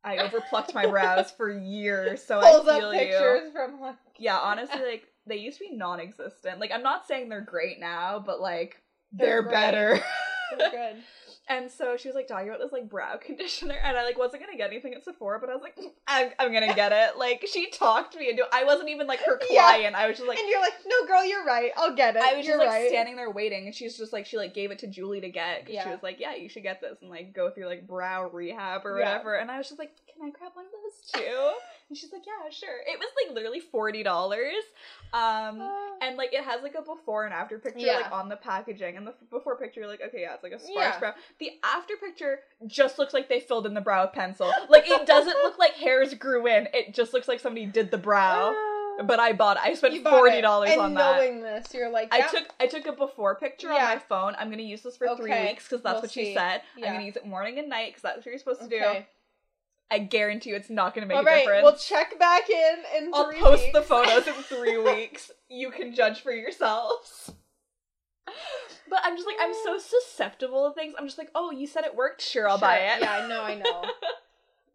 I 0.04 0.18
overplucked 0.26 0.74
my 0.74 0.86
brows 0.86 1.32
for 1.32 1.50
years 1.50 2.24
so 2.24 2.42
Pulls 2.42 2.68
I 2.68 2.72
up 2.76 2.80
feel 2.82 2.94
you 2.94 3.52
from 3.54 3.80
like 3.80 3.96
yeah 4.20 4.38
honestly 4.38 4.80
like 4.82 5.08
they 5.26 5.38
used 5.38 5.58
to 5.60 5.66
be 5.70 5.76
non-existent 5.76 6.58
like 6.60 6.72
i'm 6.74 6.82
not 6.84 7.06
saying 7.06 7.28
they're 7.28 7.42
great 7.42 7.82
now 7.82 8.18
but 8.26 8.40
like 8.40 8.82
They're 9.12 9.42
they're, 9.42 9.52
better 9.52 10.02
they're 10.58 10.70
good. 10.72 10.96
and 11.50 11.72
so 11.72 11.98
she 11.98 12.08
was 12.08 12.16
like 12.16 12.28
talking 12.28 12.48
about 12.50 12.60
this 12.60 12.72
like 12.72 12.90
brow 12.90 13.18
conditioner 13.22 13.76
and 13.84 13.98
i 13.98 14.04
like 14.04 14.18
wasn't 14.18 14.42
gonna 14.44 14.58
get 14.58 14.70
anything 14.72 14.94
at 14.94 15.04
sephora 15.04 15.40
but 15.40 15.50
i 15.50 15.54
was 15.54 15.62
like 15.62 15.76
mm, 15.78 15.90
i'm, 16.08 16.30
I'm 16.40 16.54
gonna 16.54 16.74
get 16.74 16.92
it 16.92 17.18
like 17.18 17.46
she 17.52 17.70
talked 17.72 18.18
me 18.18 18.30
into 18.30 18.44
it 18.44 18.50
i 18.54 18.64
wasn't 18.64 18.90
even 18.90 19.08
like 19.08 19.20
her 19.22 19.40
Yeah. 19.50 19.62
client 19.64 19.96
i 19.96 20.08
was 20.08 20.18
just 20.18 20.28
like 20.28 20.40
and 20.40 20.48
you're 20.50 20.62
like, 20.62 20.74
no, 20.86 21.08
girl, 21.08 21.26
you're 21.26 21.46
right. 21.46 21.72
I'll 21.78 21.96
get 21.96 22.16
it. 22.16 22.22
I 22.24 22.36
was 22.36 22.46
you're 22.46 22.58
just 22.58 22.66
like 22.68 22.70
right. 22.70 22.88
standing 22.90 23.16
there 23.16 23.30
waiting, 23.32 23.66
and 23.66 23.74
she's 23.76 23.98
just 23.98 24.14
like 24.14 24.26
she 24.26 24.38
like 24.38 24.54
gave 24.54 24.72
it 24.72 24.80
to 24.80 24.88
Julie 24.88 25.20
to 25.22 25.30
get 25.30 25.66
because 25.66 25.82
she 25.84 25.90
was 25.90 26.02
like, 26.04 26.20
"Yeah, 26.20 26.36
you 26.36 26.48
should 26.50 26.64
get 26.64 26.80
this 26.82 26.98
and 27.02 27.10
like 27.10 27.34
go 27.34 27.50
through 27.50 27.66
like 27.68 27.88
brow 27.88 28.30
rehab 28.30 28.86
or 28.86 29.00
Yeah. 29.00 29.06
whatever." 29.14 29.36
And 29.36 29.50
I 29.52 29.58
was 29.58 29.68
just 29.68 29.80
like, 29.80 29.92
"Can 30.14 30.28
I 30.28 30.30
grab 30.32 30.52
one 30.54 30.66
of 30.66 30.72
those 30.72 31.12
too?" 31.24 31.52
And 31.90 31.98
she's 31.98 32.12
like, 32.12 32.24
"Yeah, 32.26 32.50
sure." 32.50 32.80
It 32.86 33.00
was 33.00 33.08
like 33.26 33.34
literally 33.36 33.60
forty 33.60 34.04
dollars, 34.04 34.64
um, 35.14 35.60
Oh. 35.62 35.98
and 36.02 36.18
like 36.18 36.34
it 36.34 36.44
has 36.44 36.62
like 36.62 36.76
a 36.76 36.82
before 36.82 37.26
and 37.26 37.34
after 37.34 37.58
picture 37.60 37.80
Yeah. 37.86 37.98
like 37.98 38.12
on 38.12 38.30
the 38.30 38.36
packaging, 38.36 38.98
and 38.98 39.08
the 39.08 39.12
f- 39.12 39.30
before 39.30 39.56
picture 39.58 39.80
you're 39.82 39.90
like, 39.90 40.02
okay, 40.02 40.22
yeah, 40.22 40.34
it's 40.34 40.44
like 40.44 40.52
a 40.54 40.60
sparse 40.60 40.76
Yeah. 40.76 41.00
brow. 41.00 41.14
The 41.40 41.52
after 41.64 41.96
picture 41.98 42.40
just 42.68 42.98
looks 43.00 43.14
like 43.14 43.30
they 43.30 43.40
filled 43.40 43.66
in 43.66 43.74
the 43.74 43.82
brow 43.82 44.04
with 44.06 44.14
pencil. 44.14 44.52
Like 44.70 44.88
it 44.88 45.06
doesn't 45.06 45.38
look 45.44 45.58
like 45.58 45.74
hairs 45.76 46.14
grew 46.14 46.46
in. 46.48 46.68
It 46.74 46.94
just 46.94 47.14
looks 47.14 47.28
like 47.28 47.40
somebody 47.40 47.66
did 47.66 47.92
the 47.92 47.98
brow. 47.98 48.54
Oh. 48.54 48.74
But 49.06 49.20
I 49.20 49.32
bought. 49.34 49.58
it. 49.58 49.64
I 49.64 49.74
spent 49.76 50.04
bought 50.04 50.12
forty 50.18 50.42
dollars 50.42 50.72
on 50.76 50.96
that. 50.96 51.18
knowing 51.18 51.42
this, 51.42 51.72
you're 51.72 51.90
like, 51.90 52.12
I 52.12 52.22
took 52.28 52.48
I 52.60 52.66
took 52.66 52.88
a 52.88 52.92
before 52.94 53.36
picture 53.36 53.72
on 53.72 53.80
my 53.80 54.00
phone. 54.00 54.34
I'm 54.40 54.50
gonna 54.50 54.64
use 54.64 54.82
this 54.82 54.98
for 54.98 55.16
three 55.16 55.30
weeks 55.30 55.66
because 55.70 55.84
that's 55.84 55.94
we'll 55.94 56.02
what 56.02 56.12
see. 56.12 56.26
she 56.26 56.34
said. 56.34 56.64
Yeah. 56.76 56.88
I'm 56.88 56.94
gonna 56.94 57.06
use 57.06 57.16
it 57.16 57.26
morning 57.26 57.60
and 57.60 57.70
night 57.70 57.90
because 57.90 58.02
that's 58.02 58.18
what 58.18 58.26
you're 58.26 58.40
supposed 58.40 58.62
to 58.62 58.68
do. 58.68 58.82
I 59.90 60.00
guarantee 60.00 60.50
you, 60.50 60.56
it's 60.58 60.70
not 60.70 60.94
gonna 60.94 61.08
make 61.08 61.16
All 61.18 61.24
a 61.24 61.26
right, 61.26 61.40
difference. 61.40 61.64
we'll 61.64 61.76
check 61.78 62.20
back 62.20 62.50
in 62.50 62.76
in 62.98 63.12
I'll 63.14 63.30
three 63.30 63.40
post 63.40 63.66
the 63.74 63.82
photos 63.82 64.28
in 64.28 64.34
three 64.44 64.78
weeks. 64.78 65.32
You 65.50 65.72
can 65.72 65.94
judge 65.96 66.22
for 66.22 66.32
yourselves. 66.32 67.32
But 68.90 69.00
I'm 69.04 69.16
just 69.16 69.28
like 69.28 69.38
I'm 69.40 69.54
so 69.64 69.78
susceptible 69.78 70.70
to 70.70 70.74
things. 70.74 70.94
I'm 70.98 71.06
just 71.06 71.18
like, 71.18 71.32
oh, 71.36 71.52
you 71.52 71.68
said 71.68 71.84
it 71.86 71.96
worked. 71.96 72.22
Sure, 72.22 72.48
I'll 72.50 72.58
buy 72.58 72.78
it. 72.78 73.02
Yeah, 73.02 73.22
I 73.24 73.28
know, 73.28 73.42
I 73.42 73.56
know. 73.56 73.84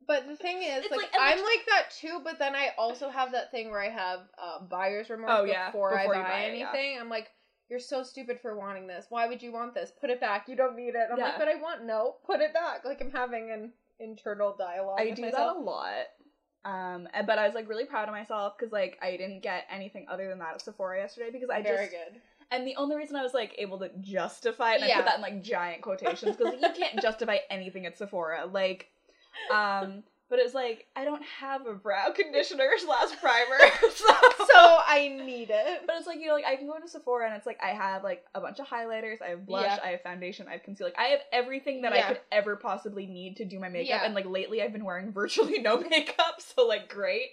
But 0.05 0.27
the 0.27 0.35
thing 0.37 0.63
is, 0.65 0.83
It's 0.85 0.91
like, 0.91 1.01
like- 1.01 1.11
I'm 1.19 1.39
like- 1.39 1.45
like 1.47 1.67
that 1.69 1.91
too. 1.97 2.21
But 2.25 2.39
then 2.39 2.57
I 2.57 2.71
also 2.77 3.09
have 3.09 3.33
that 3.33 3.53
thing 3.53 3.71
where 3.71 3.81
I 3.81 3.89
have 3.89 4.19
uh, 4.37 4.59
buyer's 4.69 5.09
remorse 5.09 5.31
Oh, 5.33 5.45
yeah, 5.45 5.67
before, 5.71 5.97
before 5.97 6.17
I 6.17 6.23
buy, 6.23 6.29
buy 6.29 6.39
it, 6.41 6.59
yeah. 6.59 6.69
anything. 6.73 6.99
I'm 7.01 7.09
like, 7.09 7.31
you're 7.71 7.79
so 7.79 8.03
stupid 8.03 8.41
for 8.41 8.57
wanting 8.59 8.89
this. 8.89 9.07
Why 9.11 9.29
would 9.29 9.41
you 9.41 9.53
want 9.53 9.75
this? 9.75 9.93
Put 10.01 10.11
it 10.11 10.21
back. 10.21 10.49
You 10.49 10.57
don't 10.57 10.77
need 10.77 10.97
it. 10.97 11.07
I'm 11.11 11.17
Yeah. 11.19 11.27
like, 11.27 11.39
but 11.39 11.47
I 11.49 11.55
want 11.55 11.85
no. 11.87 12.17
Put 12.27 12.41
it 12.41 12.53
back. 12.53 12.85
Like 12.85 13.01
I'm 13.01 13.13
having 13.13 13.53
an 13.53 13.73
internal 14.01 14.55
dialogue. 14.59 15.01
I 15.01 15.11
do 15.11 15.23
myself. 15.23 15.57
that 15.57 15.61
a 15.61 15.65
lot. 15.65 16.07
Um, 16.65 17.09
but 17.27 17.39
I 17.39 17.47
was 17.47 17.55
like 17.55 17.69
really 17.69 17.85
proud 17.87 18.09
of 18.09 18.15
myself 18.15 18.55
because 18.57 18.73
like 18.73 18.99
I 19.03 19.13
didn't 19.17 19.43
get 19.43 19.65
anything 19.71 20.07
other 20.09 20.29
than 20.29 20.39
that 20.39 20.55
at 20.55 20.63
Sephora 20.63 20.99
yesterday 20.99 21.31
because 21.33 21.51
I 21.51 21.63
Very 21.63 21.87
just 21.87 21.91
good. 21.91 22.21
And 22.53 22.67
the 22.67 22.77
only 22.77 22.97
reason 22.97 23.17
I 23.17 23.23
was 23.23 23.35
like 23.35 23.55
able 23.59 23.79
to 23.81 23.91
justify 24.01 24.73
it, 24.73 24.77
and 24.77 24.85
I 24.85 24.89
Yeah. 24.89 24.97
put 24.99 25.07
that 25.07 25.17
in 25.17 25.23
like 25.23 25.43
giant 25.43 25.83
quotations 25.83 26.37
because 26.37 26.61
you 26.61 26.69
can't 26.77 27.01
justify 27.01 27.39
anything 27.51 27.87
at 27.87 27.97
Sephora. 27.97 28.47
Like, 28.47 28.89
um, 29.51 30.03
but 30.33 30.39
it's 30.39 30.55
like 30.55 30.87
I 30.97 31.05
don't 31.05 31.23
have 31.41 31.67
a 31.67 31.75
brow 31.75 32.11
conditioner 32.11 32.71
slash 32.79 33.11
primer, 33.21 33.71
so. 33.95 34.07
So 34.07 34.59
I 34.87 35.21
need 35.23 35.51
it. 35.51 35.83
But 35.87 35.97
it's 35.99 36.07
like 36.07 36.19
you 36.21 36.29
know, 36.29 36.33
like 36.33 36.47
I 36.47 36.57
can 36.57 36.67
go 36.67 36.75
into 36.75 36.89
Sephora 36.89 37.27
and 37.27 37.37
it's 37.37 37.45
like 37.45 37.61
I 37.63 37.69
have 37.69 38.03
like 38.03 38.25
a 38.35 38.41
bunch 38.41 38.59
of 38.59 38.67
highlighters, 38.67 39.21
I 39.21 39.29
have 39.29 39.45
blush, 39.45 39.67
Yeah. 39.67 39.79
I 39.85 39.89
have 39.89 40.01
foundation, 40.01 40.49
I 40.49 40.53
have 40.53 40.63
concealer. 40.63 40.89
Like 40.89 40.99
I 40.99 41.09
have 41.11 41.21
everything 41.35 41.83
that 41.83 41.93
I 41.93 42.01
could 42.01 42.21
ever 42.33 42.57
possibly 42.57 43.05
need 43.07 43.37
to 43.37 43.45
do 43.45 43.61
my 43.61 43.69
makeup. 43.69 43.89
Yeah. 43.91 44.05
And 44.07 44.15
like 44.15 44.25
lately 44.25 44.63
I've 44.63 44.73
been 44.73 44.87
wearing 44.87 45.13
virtually 45.13 45.59
no 45.59 45.79
makeup, 45.81 46.41
so 46.41 46.67
like 46.67 46.89
great. 46.89 47.29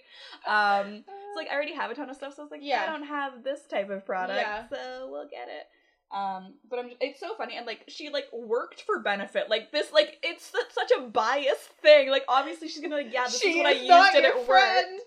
Um 0.46 1.02
it's 1.08 1.36
like 1.36 1.48
I 1.50 1.54
already 1.54 1.74
have 1.74 1.90
a 1.90 1.94
ton 1.94 2.10
of 2.10 2.16
stuff, 2.16 2.34
so 2.36 2.42
it's 2.42 2.52
like 2.52 2.60
Yeah. 2.62 2.84
I 2.86 2.86
don't 2.92 3.06
have 3.06 3.42
this 3.42 3.62
type 3.62 3.88
of 3.88 4.04
product, 4.04 4.38
Yeah. 4.40 4.68
so 4.68 5.08
we'll 5.10 5.24
get 5.28 5.48
it. 5.48 5.68
Um, 6.12 6.54
but 6.68 6.78
I'm 6.80 6.86
just, 6.88 6.96
it's 7.00 7.20
so 7.20 7.34
funny 7.36 7.56
and 7.56 7.66
like 7.66 7.84
she 7.86 8.08
like 8.10 8.26
worked 8.32 8.82
for 8.82 8.98
benefit 8.98 9.48
like 9.48 9.70
this 9.70 9.92
like 9.92 10.18
it's 10.24 10.50
such 10.72 10.90
a 10.98 11.02
biased 11.02 11.68
thing 11.82 12.10
like 12.10 12.24
obviously 12.26 12.66
she's 12.68 12.82
gonna 12.82 12.96
like 12.96 13.12
yeah 13.12 13.26
this 13.26 13.38
she 13.40 13.50
is 13.50 13.56
what 13.58 13.66
I 13.66 13.72
used 13.72 13.88
not 13.88 14.14
and 14.16 14.24
your 14.24 14.36
it 14.38 14.44
friend. 14.46 15.00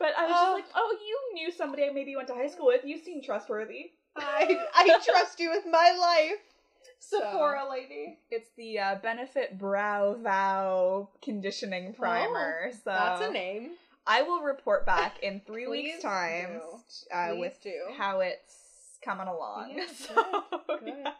but 0.00 0.08
I 0.18 0.26
was 0.26 0.34
Oh. 0.36 0.42
just 0.44 0.54
like 0.54 0.64
oh 0.74 0.96
you 1.06 1.34
knew 1.34 1.52
somebody 1.52 1.84
I 1.84 1.90
maybe 1.90 2.16
went 2.16 2.26
to 2.26 2.34
high 2.34 2.48
school 2.48 2.66
with 2.66 2.80
you 2.84 2.98
seem 2.98 3.22
trustworthy 3.22 3.92
I 4.16 4.58
I 4.74 4.98
trust 5.04 5.38
you 5.38 5.50
with 5.50 5.64
my 5.70 5.96
life, 6.00 6.40
So- 6.98 7.20
Sephora 7.20 7.68
lady. 7.70 8.18
it's 8.32 8.50
the 8.56 8.80
uh, 8.80 8.94
benefit 8.96 9.58
brow 9.58 10.14
vow 10.20 11.08
conditioning 11.22 11.94
primer 11.94 12.72
so 12.72 12.78
Oh, 12.90 12.94
That's 12.94 13.22
a 13.22 13.30
name. 13.30 13.70
I 14.08 14.22
will 14.22 14.40
report 14.42 14.84
back 14.84 15.22
in 15.22 15.40
three 15.46 15.68
weeks 15.68 16.02
time 16.02 16.60
uh, 17.14 17.34
with 17.36 17.56
do. 17.62 17.72
how 17.96 18.18
it's 18.18 18.56
coming 19.04 19.28
along 19.28 19.72
Yeah, 19.76 19.86
so 19.94 20.14
good, 20.68 20.80
good. 20.80 20.94
yeah. 21.04 21.12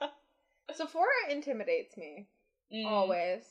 Sephora 0.74 1.10
intimidates 1.30 1.96
me 1.96 2.28
Mm. 2.72 2.86
always. 2.86 3.42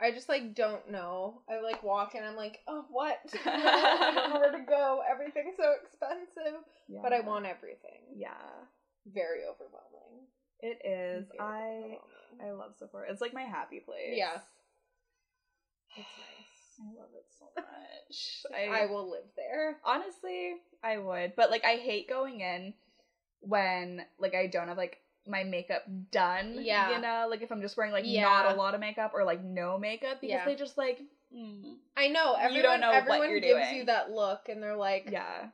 I 0.00 0.10
just 0.10 0.28
like 0.28 0.54
don't 0.54 0.90
know. 0.90 1.42
I 1.50 1.60
like 1.60 1.82
walk 1.82 2.14
and 2.14 2.24
I'm 2.24 2.34
like, 2.34 2.60
oh, 2.66 2.84
what? 2.90 3.18
I 3.46 4.12
don't 4.14 4.30
know 4.34 4.40
where 4.40 4.52
to 4.52 4.64
go. 4.66 5.02
Everything's 5.08 5.56
so 5.58 5.72
expensive, 5.84 6.60
but 7.02 7.12
I 7.12 7.20
want 7.20 7.44
everything. 7.46 8.00
Yeah, 8.16 8.30
Very 9.06 9.40
overwhelming. 9.44 10.26
it 10.60 10.78
is. 10.84 11.26
Very 11.28 11.40
I. 11.40 11.98
I 12.44 12.50
love 12.52 12.72
Sephora. 12.78 13.10
It's 13.10 13.20
like 13.20 13.34
my 13.34 13.42
happy 13.42 13.80
place. 13.80 14.14
Yeah. 14.14 14.38
It's 15.96 16.80
nice. 16.80 16.80
I 16.80 17.00
love 17.00 17.10
it 17.14 17.26
so 17.38 17.46
much. 17.56 18.70
I, 18.82 18.86
will 18.86 19.10
live 19.10 19.28
there. 19.36 19.76
honestly, 19.84 20.54
I 20.82 20.98
would, 20.98 21.34
but 21.36 21.50
like 21.50 21.64
I 21.64 21.76
hate 21.76 22.08
going 22.08 22.40
in 22.40 22.74
when 23.46 24.04
like 24.18 24.34
I 24.34 24.46
don't 24.46 24.68
have 24.68 24.76
like 24.76 24.98
my 25.26 25.42
makeup 25.44 25.82
done. 26.10 26.58
Yeah. 26.60 26.94
you 26.96 27.00
know, 27.00 27.26
like 27.30 27.42
if 27.42 27.50
I'm 27.50 27.60
just 27.62 27.76
wearing 27.76 27.92
like 27.92 28.04
Yeah. 28.06 28.22
not 28.24 28.52
a 28.52 28.56
lot 28.56 28.74
of 28.74 28.80
makeup 28.80 29.12
or 29.14 29.24
like 29.24 29.42
no 29.42 29.78
makeup 29.78 30.20
because 30.20 30.34
Yeah. 30.34 30.44
they 30.44 30.54
just 30.54 30.76
like. 30.78 31.00
mm, 31.34 31.76
I 31.96 32.08
know. 32.08 32.32
You 32.32 32.42
Everyone, 32.42 32.62
don't 32.62 32.80
know 32.80 32.90
everyone 32.90 33.28
gives 33.40 33.46
doing. 33.46 33.76
you 33.76 33.84
that 33.86 34.10
look, 34.10 34.48
and 34.48 34.62
they're 34.62 34.76
like, 34.76 35.08
Yeah, 35.10 35.48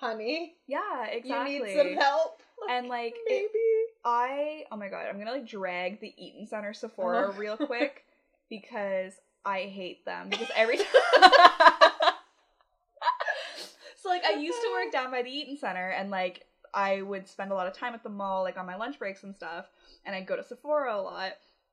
"Honey, 0.00 0.54
yeah, 0.66 1.06
exactly. 1.06 1.54
you 1.56 1.64
need 1.66 1.76
some 1.76 1.94
help." 1.96 2.42
And 2.70 2.88
like 2.88 3.14
it- 3.26 3.50
maybe. 3.52 3.64
I 4.04 4.64
oh 4.72 4.76
my 4.76 4.88
god, 4.88 5.06
I'm 5.08 5.18
gonna 5.18 5.32
like 5.32 5.46
drag 5.46 6.00
the 6.00 6.14
Eaton 6.16 6.46
Center 6.46 6.72
Sephora 6.72 7.28
Uh-huh. 7.28 7.38
real 7.38 7.56
quick 7.56 8.04
because 8.50 9.12
I 9.44 9.62
hate 9.62 10.04
them 10.04 10.28
because 10.30 10.48
every 10.56 10.78
time. 10.78 10.86
so 13.96 14.08
like 14.08 14.24
I 14.24 14.32
used 14.38 14.60
to 14.62 14.70
work 14.72 14.92
down 14.92 15.10
by 15.10 15.22
the 15.22 15.30
Eaton 15.30 15.56
Center 15.56 15.90
and 15.90 16.10
like 16.10 16.46
I 16.74 17.02
would 17.02 17.28
spend 17.28 17.50
a 17.50 17.54
lot 17.54 17.66
of 17.66 17.74
time 17.74 17.94
at 17.94 18.02
the 18.02 18.08
mall 18.08 18.42
like 18.42 18.56
on 18.58 18.66
my 18.66 18.76
lunch 18.76 18.98
breaks 18.98 19.22
and 19.22 19.34
stuff 19.34 19.66
and 20.04 20.14
I'd 20.14 20.26
go 20.26 20.36
to 20.36 20.42
Sephora 20.42 20.94
a 20.96 21.02
lot 21.02 21.32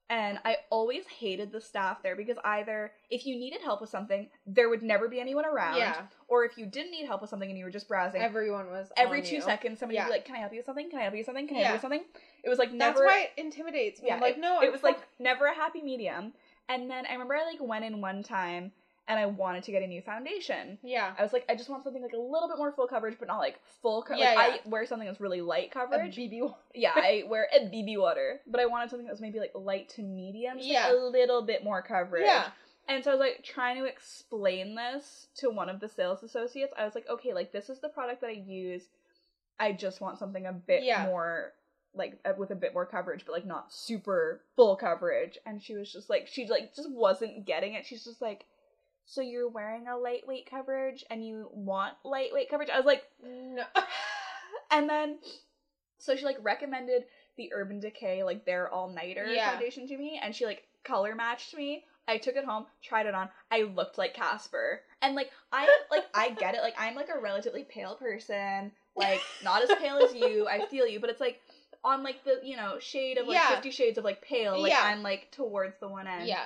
and 0.09 0.37
I 0.45 0.57
always 0.69 1.07
hated 1.07 1.51
the 1.51 1.59
staff 1.59 2.03
there 2.03 2.15
because 2.15 2.37
either 2.43 2.91
if 3.09 3.25
you 3.25 3.35
needed 3.37 3.61
help 3.63 3.81
with 3.81 3.89
something 3.89 4.29
there 4.45 4.69
would 4.69 4.83
never 4.83 5.07
be 5.07 5.19
anyone 5.19 5.45
around 5.45 5.77
Yeah, 5.77 6.01
or 6.27 6.45
if 6.45 6.57
you 6.57 6.65
didn't 6.67 6.91
need 6.91 7.05
help 7.07 7.21
with 7.21 7.29
something 7.29 7.49
and 7.49 7.57
you 7.57 7.65
were 7.65 7.71
just 7.71 7.87
browsing 7.87 8.21
everyone 8.21 8.67
was 8.67 8.91
every 8.97 9.21
two 9.21 9.35
you. 9.37 9.41
seconds 9.41 9.79
somebody 9.79 9.97
would 9.99 10.05
be 10.05 10.11
like 10.11 10.25
can 10.25 10.35
I 10.35 10.39
help 10.39 10.51
you 10.53 10.59
with 10.59 10.65
something 10.65 10.89
can 10.89 10.99
I 10.99 11.03
help 11.03 11.13
you 11.13 11.19
with 11.19 11.25
something 11.25 11.47
can 11.47 11.57
I 11.57 11.59
Yeah. 11.61 11.65
help 11.67 11.71
you 11.71 11.75
with 11.75 11.81
something 11.81 12.21
it 12.43 12.49
was 12.49 12.59
like 12.59 12.71
never. 12.71 12.99
That's 12.99 13.05
why 13.05 13.21
it 13.35 13.41
intimidates 13.41 14.01
me. 14.01 14.09
yeah, 14.09 14.15
I'm 14.15 14.21
like, 14.21 14.35
it, 14.35 14.39
no, 14.39 14.61
it 14.61 14.67
I'm 14.67 14.71
was 14.71 14.83
like 14.83 14.99
never 15.19 15.47
a 15.47 15.55
happy 15.55 15.81
medium. 15.81 16.33
And 16.69 16.89
then 16.89 17.05
I 17.07 17.13
remember 17.13 17.35
I 17.35 17.43
like 17.45 17.57
went 17.59 17.85
in 17.85 18.01
one 18.01 18.21
time 18.23 18.71
and 19.07 19.19
I 19.19 19.25
wanted 19.27 19.63
to 19.65 19.71
get 19.71 19.83
a 19.83 19.87
new 19.87 20.01
foundation. 20.01 20.77
yeah, 20.83 21.13
I 21.17 21.21
was 21.23 21.31
like, 21.33 21.45
I 21.47 21.55
just 21.55 21.69
want 21.69 21.83
something 21.83 22.01
like 22.01 22.13
a 22.13 22.17
little 22.17 22.47
bit 22.47 22.57
more 22.57 22.71
full 22.71 22.87
coverage, 22.87 23.17
but 23.19 23.27
not 23.27 23.37
like 23.37 23.59
full 23.81 24.01
coverage. 24.01 24.21
Yeah, 24.21 24.33
like, 24.33 24.53
yeah. 24.53 24.59
I 24.65 24.69
wear 24.69 24.85
something 24.85 25.07
that's 25.07 25.21
really 25.21 25.41
light 25.41 25.71
coverage. 25.71 26.17
a. 26.17 26.21
BB 26.21 26.41
one. 26.41 26.53
yeah, 26.73 26.91
I 26.95 27.23
wear 27.27 27.47
a 27.55 27.59
BB 27.65 27.99
water, 27.99 28.41
but 28.47 28.59
I 28.59 28.65
wanted 28.65 28.89
something 28.89 29.05
that 29.05 29.13
was 29.13 29.21
maybe 29.21 29.39
like 29.39 29.51
light 29.53 29.89
to 29.89 30.01
medium, 30.01 30.57
just, 30.57 30.67
like, 30.69 30.73
Yeah. 30.73 30.91
a 30.91 30.95
little 30.95 31.41
bit 31.43 31.63
more 31.63 31.81
coverage. 31.81 32.25
Yeah, 32.25 32.47
And 32.87 33.03
so 33.03 33.11
I 33.11 33.13
was 33.15 33.19
like 33.19 33.43
trying 33.43 33.77
to 33.77 33.85
explain 33.85 34.75
this 34.75 35.27
to 35.37 35.49
one 35.49 35.69
of 35.69 35.79
the 35.79 35.89
sales 35.89 36.23
associates. 36.23 36.73
I 36.77 36.85
was 36.85 36.95
like, 36.95 37.07
okay, 37.09 37.33
like 37.33 37.51
this 37.51 37.69
is 37.69 37.79
the 37.81 37.89
product 37.89 38.21
that 38.21 38.27
I 38.29 38.43
use. 38.47 38.83
I 39.59 39.71
just 39.71 40.01
want 40.01 40.17
something 40.19 40.45
a 40.45 40.51
bit 40.53 40.83
Yeah. 40.83 41.05
more 41.05 41.53
like 41.93 42.19
with 42.37 42.51
a 42.51 42.55
bit 42.55 42.73
more 42.73 42.85
coverage, 42.85 43.23
but 43.25 43.31
like 43.31 43.45
not 43.45 43.71
super 43.71 44.41
full 44.57 44.75
coverage. 44.75 45.37
And 45.45 45.61
she 45.63 45.75
was 45.75 45.91
just 45.93 46.09
like, 46.09 46.27
she 46.27 46.45
like 46.47 46.75
just 46.75 46.91
wasn't 46.91 47.45
getting 47.45 47.73
it. 47.75 47.85
She's 47.85 48.03
just 48.03 48.21
like, 48.21 48.45
so 49.05 49.21
you're 49.21 49.47
wearing 49.49 49.87
a 49.87 49.97
lightweight 49.97 50.49
coverage 50.49 51.03
and 51.09 51.25
you 51.25 51.49
want 51.53 51.93
lightweight 52.03 52.49
coverage? 52.49 52.69
I 52.69 52.77
was 52.77 52.85
like, 52.85 53.03
no. 53.23 53.63
and 54.71 54.89
then 54.89 55.17
so 55.97 56.15
she 56.15 56.25
like 56.25 56.37
recommended 56.41 57.05
the 57.37 57.51
Urban 57.53 57.79
Decay 57.79 58.23
like 58.23 58.45
their 58.45 58.69
all 58.69 58.89
nighter 58.89 59.25
Yeah. 59.27 59.51
foundation 59.51 59.87
to 59.87 59.97
me, 59.97 60.19
and 60.21 60.35
she 60.35 60.45
like 60.45 60.63
color 60.83 61.15
matched 61.15 61.55
me. 61.55 61.83
I 62.07 62.17
took 62.19 62.35
it 62.35 62.45
home, 62.45 62.67
tried 62.83 63.07
it 63.07 63.15
on. 63.15 63.29
I 63.49 63.63
looked 63.63 63.97
like 63.97 64.13
Casper, 64.13 64.81
and 65.01 65.15
like 65.15 65.31
I 65.51 65.67
like 65.89 66.05
I 66.13 66.29
get 66.29 66.53
it. 66.55 66.61
Like 66.61 66.75
I'm 66.77 66.95
like 66.95 67.09
a 67.09 67.19
relatively 67.19 67.63
pale 67.63 67.95
person, 67.95 68.71
like 68.95 69.21
not 69.43 69.63
as 69.63 69.69
pale 69.79 69.97
as 69.97 70.13
you. 70.13 70.47
I 70.47 70.65
feel 70.67 70.87
you, 70.87 70.99
but 70.99 71.09
it's 71.09 71.19
like 71.21 71.41
on 71.83 72.03
like 72.03 72.23
the 72.23 72.39
you 72.43 72.55
know 72.57 72.77
shade 72.79 73.17
of 73.17 73.27
like 73.27 73.35
Yeah. 73.35 73.49
Fifty 73.55 73.71
Shades 73.71 73.97
of 73.97 74.03
like 74.03 74.21
pale. 74.21 74.61
Like 74.61 74.71
Yeah. 74.71 74.81
I'm 74.83 75.01
like 75.03 75.31
towards 75.31 75.79
the 75.79 75.87
one 75.87 76.05
end. 76.07 76.27
yeah, 76.27 76.45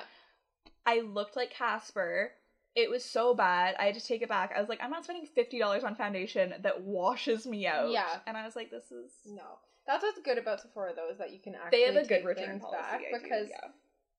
I 0.85 1.01
looked 1.01 1.35
like 1.35 1.51
Casper. 1.51 2.31
It 2.79 2.89
was 2.89 3.03
so 3.03 3.33
bad. 3.33 3.75
I 3.79 3.85
had 3.85 3.95
to 3.95 4.05
take 4.05 4.21
it 4.21 4.29
back. 4.29 4.53
I 4.55 4.59
was 4.59 4.69
like, 4.69 4.79
I'm 4.81 4.89
not 4.91 5.03
spending 5.03 5.25
fifty 5.25 5.59
dollars 5.59 5.83
on 5.83 5.95
foundation 5.95 6.53
that 6.63 6.81
washes 6.81 7.45
me 7.45 7.67
out. 7.67 7.91
Yeah. 7.91 8.19
And 8.25 8.37
I 8.37 8.45
was 8.45 8.55
like, 8.55 8.71
this 8.71 8.85
is. 8.91 9.11
no. 9.25 9.59
That's 9.87 10.03
what's 10.03 10.19
good 10.19 10.37
about 10.37 10.61
Sephora 10.61 10.93
though 10.95 11.09
is 11.11 11.17
that 11.17 11.33
you 11.33 11.39
can 11.39 11.55
actually 11.55 11.79
They 11.79 11.85
have 11.85 11.95
a 11.95 12.07
good 12.07 12.23
return 12.23 12.59
policy 12.59 12.77
back 12.77 13.01
I 13.01 13.17
do, 13.17 13.23
because 13.23 13.47
yeah. 13.49 13.69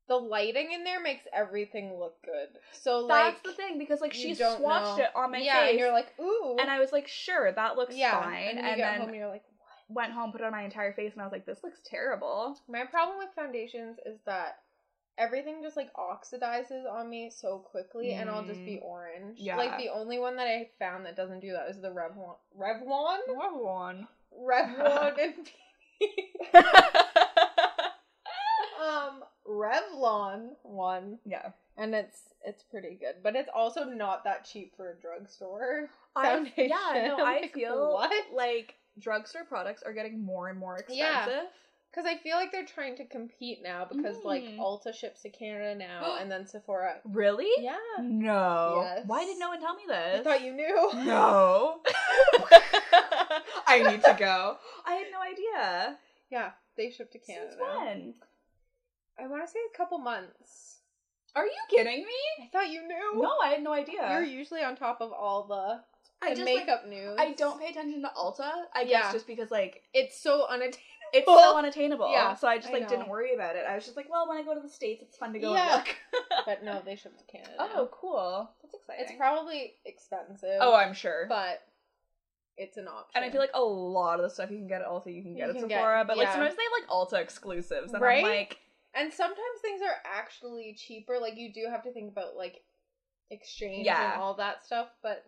the 0.08 0.16
lighting 0.16 0.72
in 0.72 0.82
there 0.82 1.00
makes 1.00 1.24
everything 1.32 1.96
look 1.96 2.20
good. 2.24 2.48
So 2.72 3.06
like 3.06 3.34
That's 3.34 3.42
the 3.42 3.52
thing 3.52 3.78
because 3.78 4.00
like 4.00 4.12
she 4.12 4.32
swatched 4.34 4.98
know. 4.98 5.04
it 5.04 5.10
on 5.14 5.30
my 5.30 5.38
yeah, 5.38 5.60
face, 5.60 5.70
and 5.70 5.78
you're 5.78 5.92
like, 5.92 6.08
ooh, 6.20 6.56
and 6.60 6.68
I 6.68 6.80
was 6.80 6.90
like, 6.90 7.06
sure, 7.06 7.52
that 7.52 7.76
looks 7.76 7.94
yeah, 7.96 8.20
fine. 8.20 8.48
and, 8.48 8.58
And, 8.58 8.66
then 8.66 8.70
you 8.70 8.76
get 8.78 8.90
then 8.92 9.00
home 9.02 9.14
you're 9.14 9.28
like, 9.28 9.44
went 9.88 10.12
home, 10.12 10.32
put 10.32 10.40
it 10.40 10.44
on 10.44 10.52
my 10.52 10.64
entire 10.64 10.92
face, 10.92 11.12
and 11.12 11.22
I 11.22 11.24
was 11.24 11.32
like, 11.32 11.46
this 11.46 11.62
looks 11.62 11.78
terrible. 11.84 12.58
My 12.68 12.84
problem 12.84 13.18
with 13.18 13.28
foundations 13.36 13.98
is 14.04 14.18
that 14.26 14.58
everything 15.20 15.62
just 15.62 15.76
like 15.76 15.90
oxidizes 15.94 16.90
on 16.90 17.08
me 17.10 17.30
so 17.30 17.58
quickly 17.58 18.12
and 18.14 18.28
I'll 18.30 18.44
just 18.44 18.64
be 18.64 18.80
orange. 18.82 19.38
Yeah. 19.38 19.56
Like 19.56 19.76
the 19.78 19.90
only 19.90 20.18
one 20.18 20.36
that 20.36 20.48
I 20.48 20.70
found 20.78 21.04
that 21.06 21.14
doesn't 21.16 21.40
do 21.40 21.52
that 21.52 21.68
is 21.70 21.80
the 21.80 21.88
Revlon 21.90 22.36
Revlon? 22.58 23.18
Revlon. 23.30 24.06
Revlon 24.42 25.18
and 25.20 25.50
um 28.82 29.22
Revlon 29.48 30.50
one. 30.62 31.18
yeah. 31.24 31.50
And 31.76 31.94
it's 31.94 32.20
it's 32.44 32.62
pretty 32.62 32.94
good. 32.98 33.16
But 33.22 33.36
it's 33.36 33.50
also 33.54 33.84
not 33.84 34.24
that 34.24 34.44
cheap 34.44 34.74
for 34.76 34.90
a 34.90 34.94
drugstore. 35.00 35.90
I, 36.16 36.34
Foundation. 36.34 36.68
yeah, 36.70 37.06
no, 37.08 37.16
I 37.24 37.40
Like, 37.42 37.54
feel 37.54 37.92
what? 37.92 38.10
like 38.34 38.74
drugstore 38.98 39.44
products 39.44 39.82
are 39.84 39.92
getting 39.92 40.22
more 40.24 40.48
and 40.48 40.58
more 40.58 40.76
expensive. 40.78 40.98
Yeah. 40.98 41.42
Because 41.90 42.06
I 42.06 42.16
feel 42.18 42.36
like 42.36 42.52
they're 42.52 42.64
trying 42.64 42.96
to 42.98 43.04
compete 43.04 43.58
now 43.64 43.84
because 43.90 44.16
like 44.24 44.44
Mm. 44.44 44.58
Ulta 44.58 44.94
ships 44.94 45.22
to 45.22 45.28
Canada 45.30 45.74
now 45.74 46.16
and 46.20 46.30
then 46.30 46.46
Sephora. 46.46 47.00
Really? 47.04 47.48
Yeah. 47.58 47.76
No. 48.00 48.82
Yes. 48.84 49.02
Why 49.06 49.24
did 49.24 49.38
no 49.38 49.48
one 49.48 49.60
tell 49.60 49.74
me 49.74 49.82
this? 49.88 50.20
I 50.20 50.22
thought 50.22 50.42
you 50.44 50.52
knew. 50.52 50.90
No. 51.04 51.80
I 53.66 53.82
need 53.90 54.02
to 54.04 54.16
go. 54.18 54.56
I 54.86 54.92
had 54.94 55.06
no 55.12 55.20
idea. 55.20 55.98
Yeah, 56.30 56.50
they 56.76 56.90
ship 56.90 57.10
to 57.12 57.18
Canada. 57.18 57.50
Since 57.50 57.60
when? 57.60 58.14
I 59.18 59.26
want 59.26 59.44
to 59.44 59.50
say 59.50 59.58
a 59.72 59.76
couple 59.76 59.98
months. 59.98 60.78
Are 61.34 61.44
you 61.46 61.52
kidding 61.68 61.98
me? 62.04 62.44
I 62.44 62.48
thought 62.52 62.70
you 62.70 62.86
knew. 62.86 63.20
No, 63.22 63.30
I 63.42 63.48
had 63.48 63.62
no 63.62 63.72
idea. 63.72 64.08
You're 64.10 64.24
usually 64.24 64.62
on 64.62 64.76
top 64.76 65.00
of 65.00 65.12
all 65.12 65.46
the, 65.46 65.80
I 66.26 66.30
just 66.34 66.40
like, 66.44 66.66
makeup 66.66 66.86
news. 66.88 67.16
I 67.18 67.32
don't 67.32 67.60
pay 67.60 67.68
attention 67.70 68.02
to 68.02 68.08
Ulta. 68.16 68.50
I 68.74 68.82
Yeah. 68.82 69.02
guess 69.02 69.12
just 69.12 69.26
because 69.26 69.50
like 69.50 69.82
It's 69.94 70.20
so 70.20 70.46
unattainable. 70.48 70.78
It's 71.12 71.26
so 71.26 71.34
oh. 71.36 71.56
unattainable. 71.58 72.10
Yeah, 72.12 72.34
So 72.34 72.46
I 72.48 72.58
just 72.58 72.70
I 72.70 72.72
like 72.74 72.82
know. 72.84 72.88
didn't 72.88 73.08
worry 73.08 73.34
about 73.34 73.56
it. 73.56 73.64
I 73.68 73.74
was 73.74 73.84
just 73.84 73.96
like, 73.96 74.08
well, 74.10 74.28
when 74.28 74.38
I 74.38 74.42
go 74.42 74.54
to 74.54 74.60
the 74.60 74.68
states, 74.68 75.02
it's 75.02 75.16
fun 75.16 75.32
to 75.32 75.38
go 75.38 75.52
Yeah. 75.54 75.78
and 75.78 75.86
look. 75.86 75.96
But 76.46 76.64
no, 76.64 76.80
they 76.84 76.96
ship 76.96 77.16
to 77.18 77.24
Canada. 77.24 77.54
oh, 77.58 77.88
cool. 77.92 78.50
That's 78.62 78.74
exciting. 78.74 79.04
It's 79.06 79.14
probably 79.16 79.74
expensive. 79.84 80.58
oh, 80.60 80.74
I'm 80.74 80.94
sure. 80.94 81.26
but 81.28 81.62
it's 82.56 82.76
an 82.76 82.88
option. 82.88 83.12
and 83.14 83.24
I 83.24 83.30
feel 83.30 83.40
like 83.40 83.50
a 83.54 83.60
lot 83.60 84.18
of 84.20 84.22
the 84.24 84.30
stuff 84.30 84.50
you 84.50 84.58
can 84.58 84.68
get 84.68 84.82
at 84.82 84.86
Ulta, 84.88 85.14
you 85.14 85.22
can 85.22 85.34
get 85.34 85.44
You 85.48 85.50
at 85.54 85.58
can 85.58 85.68
get- 85.68 85.78
Sephora. 85.78 86.04
but 86.06 86.16
like 86.18 86.26
yeah. 86.26 86.32
sometimes 86.34 86.56
they 86.56 86.62
have 86.62 86.72
like 86.80 86.90
Ulta 86.90 87.22
exclusives, 87.22 87.92
and 87.92 88.02
Right? 88.02 88.24
I'm 88.24 88.30
like, 88.30 88.58
and 88.94 89.12
sometimes 89.12 89.38
things 89.62 89.80
are 89.82 89.96
actually 90.04 90.74
cheaper. 90.78 91.18
Like 91.20 91.36
you 91.36 91.52
do 91.52 91.66
have 91.70 91.82
to 91.84 91.92
think 91.92 92.10
about 92.12 92.36
like 92.36 92.60
exchange 93.30 93.86
Yeah. 93.86 94.12
and 94.14 94.20
all 94.22 94.34
that 94.34 94.64
stuff, 94.64 94.88
but 95.02 95.24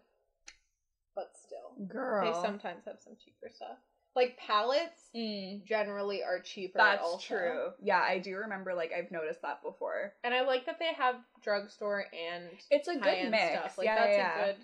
but 1.14 1.30
still, 1.36 1.86
girl. 1.86 2.24
they 2.24 2.32
sometimes 2.40 2.84
have 2.86 2.96
some 2.98 3.14
cheaper 3.22 3.50
stuff. 3.54 3.76
Like 4.14 4.36
palettes 4.36 5.00
Mm, 5.16 5.64
generally 5.64 6.22
are 6.22 6.40
cheaper. 6.40 6.78
that's 6.78 7.02
also. 7.02 7.18
true. 7.18 7.70
Yeah, 7.80 8.00
I 8.00 8.18
do 8.18 8.36
remember. 8.36 8.74
Like 8.74 8.92
I've 8.96 9.10
noticed 9.10 9.42
that 9.42 9.62
before. 9.62 10.14
And 10.24 10.32
I 10.34 10.42
like 10.42 10.66
that 10.66 10.78
they 10.78 10.92
have 10.94 11.16
drugstore 11.42 12.06
and 12.12 12.44
It's 12.70 12.88
a 12.88 12.94
good 12.98 13.30
mix. 13.30 13.58
stuff. 13.58 13.78
Like 13.78 13.84
yeah, 13.86 13.94
that's 13.94 14.16
yeah, 14.16 14.42
a 14.42 14.46
good 14.46 14.56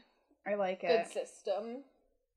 I 0.46 0.54
like 0.54 0.84
it. 0.84 0.88
good 0.88 1.06
system. 1.12 1.82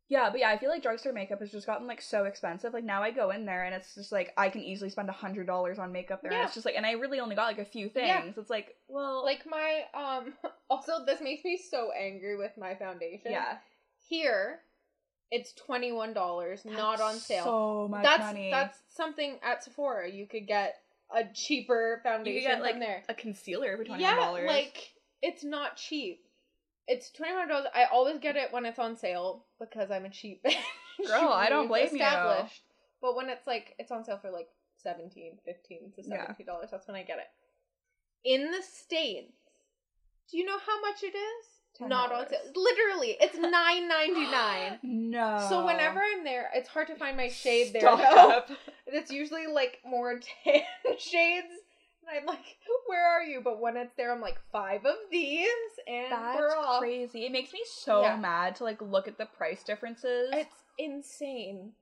Yeah, 0.09 0.29
but 0.29 0.41
yeah, 0.41 0.49
I 0.49 0.57
feel 0.57 0.69
like 0.69 0.83
drugstore 0.83 1.13
makeup 1.13 1.39
has 1.39 1.51
just 1.51 1.65
gotten 1.65 1.87
like 1.87 2.01
so 2.01 2.25
expensive. 2.25 2.73
Like 2.73 2.83
now 2.83 3.01
I 3.01 3.11
go 3.11 3.31
in 3.31 3.45
there 3.45 3.63
and 3.63 3.73
it's 3.73 3.95
just 3.95 4.11
like 4.11 4.33
I 4.35 4.49
can 4.49 4.61
easily 4.61 4.89
spend 4.89 5.07
a 5.07 5.13
hundred 5.13 5.47
dollars 5.47 5.79
on 5.79 5.93
makeup 5.93 6.21
there. 6.21 6.33
And 6.33 6.43
it's 6.43 6.53
just 6.53 6.65
like, 6.65 6.75
and 6.75 6.85
I 6.85 6.93
really 6.93 7.21
only 7.21 7.35
got 7.35 7.45
like 7.45 7.59
a 7.59 7.65
few 7.65 7.87
things. 7.87 8.07
Yeah. 8.35 8.41
It's 8.41 8.49
like, 8.49 8.75
well, 8.89 9.23
Like 9.23 9.45
my 9.49 9.83
um 9.93 10.33
also 10.69 11.05
this 11.05 11.21
makes 11.21 11.45
me 11.45 11.57
so 11.57 11.91
angry 11.97 12.35
with 12.37 12.51
my 12.57 12.75
foundation. 12.75 13.31
yeah, 13.31 13.57
Here 14.09 14.59
it's 15.31 15.53
twenty 15.53 15.91
one 15.91 16.13
dollars, 16.13 16.63
not 16.65 16.99
on 17.01 17.15
sale. 17.15 17.43
So 17.45 17.87
much 17.89 18.03
that's 18.03 18.19
money. 18.19 18.49
that's 18.51 18.77
something 18.95 19.39
at 19.43 19.63
Sephora. 19.63 20.09
You 20.11 20.27
could 20.27 20.45
get 20.47 20.75
a 21.13 21.23
cheaper 21.33 21.99
foundation 22.03 22.51
get, 22.51 22.61
like, 22.61 22.79
there. 22.79 23.03
a 23.09 23.13
concealer 23.13 23.77
for 23.77 23.83
twenty 23.83 24.03
Yeah, 24.03 24.15
dollars. 24.15 24.47
like 24.47 24.91
it's 25.21 25.43
not 25.43 25.77
cheap. 25.77 26.25
It's 26.87 27.09
twenty 27.11 27.33
one 27.33 27.47
dollars. 27.47 27.67
I 27.73 27.85
always 27.85 28.19
get 28.19 28.35
it 28.35 28.51
when 28.51 28.65
it's 28.65 28.79
on 28.79 28.97
sale 28.97 29.45
because 29.59 29.89
I'm 29.91 30.05
a 30.05 30.09
cheap. 30.09 30.43
Girl, 31.07 31.29
I 31.31 31.49
don't 31.49 31.67
blame 31.67 31.95
you. 31.95 32.03
But 33.01 33.15
when 33.15 33.29
it's 33.29 33.47
like 33.47 33.73
it's 33.79 33.91
on 33.91 34.03
sale 34.03 34.19
for 34.21 34.29
like 34.29 34.47
17 34.83 35.37
15 35.45 35.91
to 35.95 36.01
Yeah. 36.07 36.25
17 36.27 36.45
dollars, 36.45 36.69
that's 36.71 36.87
when 36.87 36.95
I 36.97 37.03
get 37.03 37.17
it. 37.19 37.27
In 38.23 38.51
the 38.51 38.61
states, 38.61 39.33
do 40.29 40.37
you 40.37 40.45
know 40.45 40.57
how 40.59 40.81
much 40.81 41.01
it 41.03 41.15
is? 41.15 41.45
Not 41.89 42.11
on 42.11 42.25
$10. 42.25 42.29
sale. 42.29 42.39
Literally, 42.55 43.17
it's 43.19 43.37
nine 43.39 43.87
ninety 43.87 44.25
nine. 44.29 44.79
no. 44.83 45.45
So 45.49 45.65
whenever 45.65 45.99
I'm 45.99 46.23
there, 46.23 46.49
it's 46.53 46.69
hard 46.69 46.87
to 46.87 46.95
find 46.95 47.17
my 47.17 47.29
shade 47.29 47.73
there. 47.73 47.81
Stop. 47.81 48.49
It's 48.87 49.11
usually 49.11 49.47
like 49.47 49.79
more 49.85 50.19
tan 50.43 50.61
shades. 50.99 51.47
And 52.07 52.19
I'm 52.19 52.25
like, 52.25 52.57
where 52.87 53.05
are 53.07 53.23
you? 53.23 53.41
But 53.43 53.61
when 53.61 53.77
it's 53.77 53.93
there, 53.95 54.11
I'm 54.13 54.21
like, 54.21 54.39
five 54.51 54.85
of 54.85 54.95
these 55.11 55.47
and 55.87 56.11
That's 56.11 56.35
we're 56.35 56.55
off. 56.57 56.79
crazy. 56.79 57.25
It 57.25 57.31
makes 57.31 57.53
me 57.53 57.61
so 57.83 58.01
Yeah. 58.01 58.17
mad 58.17 58.55
to 58.57 58.63
like 58.63 58.81
look 58.81 59.07
at 59.07 59.17
the 59.17 59.25
price 59.27 59.63
differences. 59.63 60.29
It's 60.33 60.55
insane. 60.77 61.73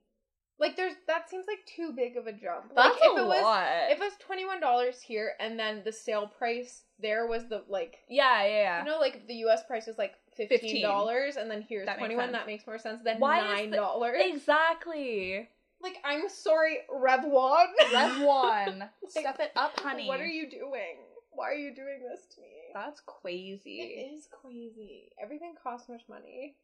Like 0.60 0.76
there's 0.76 0.92
that 1.06 1.30
seems 1.30 1.46
like 1.48 1.60
too 1.64 1.92
big 1.96 2.16
of 2.18 2.26
a 2.26 2.32
jump. 2.32 2.72
That's 2.76 3.00
like 3.00 3.10
if 3.10 3.16
a 3.16 3.22
it 3.22 3.26
was 3.26 3.42
lot. 3.42 3.66
if 3.88 3.98
it 3.98 4.04
was 4.04 4.12
twenty 4.20 4.44
one 4.44 4.60
dollars 4.60 5.00
here 5.00 5.32
and 5.40 5.58
then 5.58 5.80
the 5.84 5.92
sale 5.92 6.26
price 6.26 6.82
there 7.00 7.26
was 7.26 7.48
the 7.48 7.64
like 7.68 7.96
yeah, 8.10 8.44
yeah, 8.44 8.48
yeah. 8.52 8.78
you 8.84 8.90
know 8.90 8.98
like 8.98 9.26
the 9.26 9.34
US 9.46 9.62
price 9.66 9.88
is 9.88 9.96
like 9.96 10.12
fifteen 10.36 10.82
dollars 10.82 11.36
and 11.36 11.50
then 11.50 11.62
here's 11.66 11.88
twenty 11.96 12.14
one 12.14 12.32
that 12.32 12.46
makes 12.46 12.66
more 12.66 12.78
sense 12.78 13.00
than 13.02 13.18
Why 13.18 13.40
nine 13.40 13.70
the- 13.70 13.78
dollars. 13.78 14.20
exactly. 14.22 15.48
Like 15.82 15.96
I'm 16.04 16.28
sorry, 16.28 16.80
Rev 16.92 17.24
One. 17.24 17.66
Rev 17.94 18.20
one. 18.22 18.78
Like, 18.80 18.90
Step 19.08 19.40
it 19.40 19.52
up, 19.56 19.80
honey. 19.80 20.08
What 20.08 20.20
are 20.20 20.26
you 20.26 20.50
doing? 20.50 20.98
Why 21.30 21.48
are 21.48 21.54
you 21.54 21.74
doing 21.74 22.00
this 22.06 22.26
to 22.34 22.42
me? 22.42 22.48
That's 22.74 23.00
crazy. 23.06 23.80
It 23.80 24.14
is 24.14 24.28
crazy. 24.30 25.10
Everything 25.22 25.54
costs 25.62 25.86
so 25.86 25.94
much 25.94 26.02
money. 26.06 26.56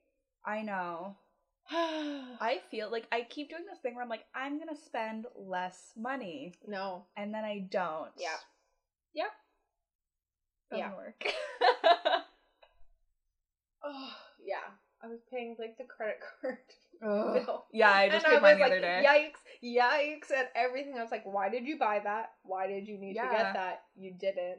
I 0.44 0.60
know. 0.60 1.16
I 2.40 2.60
feel 2.70 2.90
like 2.90 3.06
I 3.10 3.22
keep 3.28 3.50
doing 3.50 3.64
this 3.68 3.78
thing 3.80 3.94
where 3.94 4.02
I'm 4.04 4.08
like, 4.10 4.24
I'm 4.34 4.58
gonna 4.58 4.76
spend 4.76 5.26
less 5.34 5.92
money, 5.96 6.54
no. 6.66 7.04
and 7.16 7.32
then 7.34 7.44
I 7.44 7.66
don't. 7.70 8.10
Yeah. 8.16 8.36
Yep. 9.14 9.30
Doesn't 10.70 10.86
Yeah. 10.86 10.96
work. 10.96 11.24
Oh 13.88 14.12
yeah. 14.44 14.56
I 15.02 15.06
was 15.08 15.20
paying 15.30 15.54
like 15.58 15.76
the 15.78 15.84
credit 15.84 16.18
card 16.40 16.58
bill. 17.00 17.66
Yeah, 17.72 17.90
I 17.90 18.08
just 18.08 18.24
and 18.24 18.32
paid 18.32 18.38
I 18.38 18.40
mine 18.40 18.58
was 18.58 18.58
the 18.58 18.62
like, 18.62 18.72
other 18.72 18.80
day. 18.80 19.04
yikes, 19.06 19.42
yikes, 19.62 20.36
and 20.36 20.48
everything. 20.56 20.94
I 20.98 21.02
was 21.02 21.10
like, 21.12 21.24
why 21.24 21.48
did 21.50 21.66
you 21.66 21.78
buy 21.78 22.00
that? 22.02 22.32
Why 22.42 22.66
did 22.66 22.88
you 22.88 22.98
need 22.98 23.14
to 23.14 23.20
get 23.30 23.52
that? 23.54 23.82
You 23.94 24.12
didn't. 24.18 24.58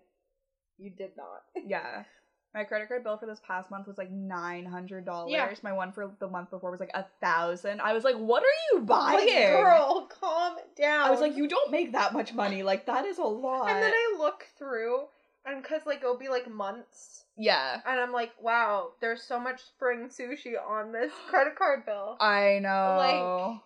You 0.78 0.92
did 0.92 1.12
not. 1.18 1.44
Yeah. 1.66 2.04
My 2.58 2.64
credit 2.64 2.88
card 2.88 3.04
bill 3.04 3.18
for 3.18 3.28
this 3.28 3.40
past 3.46 3.70
month 3.70 3.86
was 3.86 4.00
like 4.00 4.10
nine 4.10 4.66
hundred 4.66 5.06
dollars. 5.06 5.32
Yeah. 5.32 5.54
My 5.62 5.74
one 5.74 5.92
for 5.92 6.12
the 6.18 6.28
month 6.28 6.50
before 6.50 6.72
was 6.72 6.80
like 6.80 6.90
a 6.96 7.06
thousand. 7.22 7.82
I 7.82 7.94
was 7.94 8.04
like, 8.04 8.16
"What 8.16 8.42
are 8.42 8.58
you 8.74 8.82
buying, 8.82 9.28
Like, 9.28 9.50
girl, 9.50 10.10
calm 10.20 10.56
down. 10.76 11.06
I 11.06 11.12
was 11.12 11.22
like, 11.22 11.38
"You 11.38 11.48
don't 11.48 11.70
make 11.70 11.92
that 11.92 12.14
much 12.14 12.34
money. 12.34 12.64
Like 12.64 12.88
that 12.88 13.06
is 13.06 13.20
a 13.20 13.24
lot." 13.24 13.70
And 13.70 13.84
then 13.84 13.94
I 13.94 14.16
look 14.18 14.48
through, 14.58 15.04
and 15.46 15.62
because 15.62 15.86
like 15.86 16.00
it'll 16.00 16.18
be 16.18 16.30
like 16.30 16.52
months, 16.52 17.26
yeah, 17.38 17.80
and 17.86 18.00
I'm 18.00 18.12
like, 18.12 18.32
wow, 18.42 18.94
there's 19.02 19.22
so 19.22 19.40
much 19.40 19.62
spring 19.62 20.10
sushi 20.10 20.54
on 20.60 20.92
this 20.92 21.12
credit 21.30 21.56
card 21.56 21.86
bill, 21.86 22.18
I 22.20 22.58
know. 22.60 23.60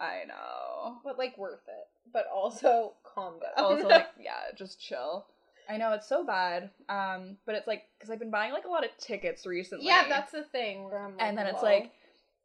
Like, 0.00 0.08
I 0.08 0.24
know. 0.24 0.96
but 1.04 1.18
like 1.18 1.36
worth 1.36 1.68
it. 1.68 1.88
But 2.10 2.24
also 2.34 2.94
calm 3.02 3.34
down. 3.40 3.50
Also, 3.62 3.88
like, 3.88 4.06
yeah, 4.18 4.54
just 4.56 4.80
chill. 4.80 5.26
I 5.68 5.76
know 5.76 5.92
it's 5.92 6.08
so 6.08 6.24
bad. 6.24 6.70
Um, 6.88 7.36
but 7.46 7.54
it's 7.54 7.66
like 7.66 7.84
because 7.98 8.10
I've 8.10 8.18
been 8.18 8.30
buying 8.30 8.52
like 8.52 8.64
a 8.64 8.68
lot 8.68 8.84
of 8.84 8.90
tickets 8.98 9.46
recently. 9.46 9.86
yeah, 9.86 10.06
that's 10.08 10.32
the 10.32 10.42
thing. 10.42 10.84
Where 10.84 10.98
I'm 10.98 11.12
like, 11.16 11.22
and 11.26 11.36
then 11.38 11.46
it's 11.46 11.60
whoa. 11.62 11.66
like 11.66 11.92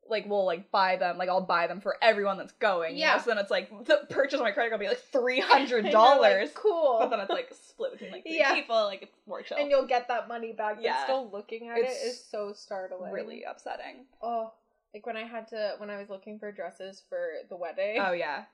like 0.10 0.28
we'll 0.28 0.46
like 0.46 0.72
buy 0.72 0.98
them 0.98 1.18
like 1.18 1.30
I'll 1.30 1.40
buy 1.46 1.68
them 1.68 1.80
for 1.80 1.96
everyone 2.02 2.38
that's 2.38 2.52
going. 2.54 2.98
Yeah. 2.98 3.16
Yeah. 3.16 3.22
So 3.22 3.30
then 3.30 3.38
it's 3.38 3.52
like 3.52 3.70
the 3.86 4.02
purchase 4.10 4.40
on 4.40 4.44
my 4.46 4.52
credit 4.52 4.70
card 4.72 4.82
will 4.82 4.86
be 4.88 4.90
like 4.90 5.04
three 5.12 5.40
hundred 5.40 5.90
dollars. 5.92 6.50
like, 6.50 6.56
cool. 6.56 6.98
But 7.00 7.10
then 7.12 7.20
it's 7.22 7.30
like 7.30 7.50
split 7.54 7.92
between 7.94 8.12
like 8.12 8.24
three 8.24 8.38
Yeah. 8.40 8.54
people. 8.56 8.76
Like 8.84 9.04
it's 9.04 9.16
more 9.28 9.42
chill. 9.42 9.58
and 9.58 9.70
you'll 9.70 9.86
get 9.88 10.08
that 10.10 10.28
money 10.28 10.52
back. 10.54 10.76
But 10.76 10.84
Yeah. 10.84 11.04
still 11.04 11.30
looking 11.32 11.70
at 11.70 11.78
It's 11.78 12.04
it 12.04 12.08
is 12.08 12.24
so 12.30 12.52
startling. 12.54 13.12
really 13.12 13.44
upsetting. 13.44 14.06
Oh, 14.22 14.52
like 14.94 15.06
when 15.06 15.16
I 15.16 15.24
had 15.24 15.48
to 15.50 15.76
when 15.78 15.90
I 15.90 15.98
was 15.98 16.10
looking 16.10 16.40
for 16.40 16.52
dresses 16.52 17.02
for 17.08 17.30
the 17.50 17.56
wedding. 17.56 17.98
Oh 18.04 18.12
yeah. 18.12 18.46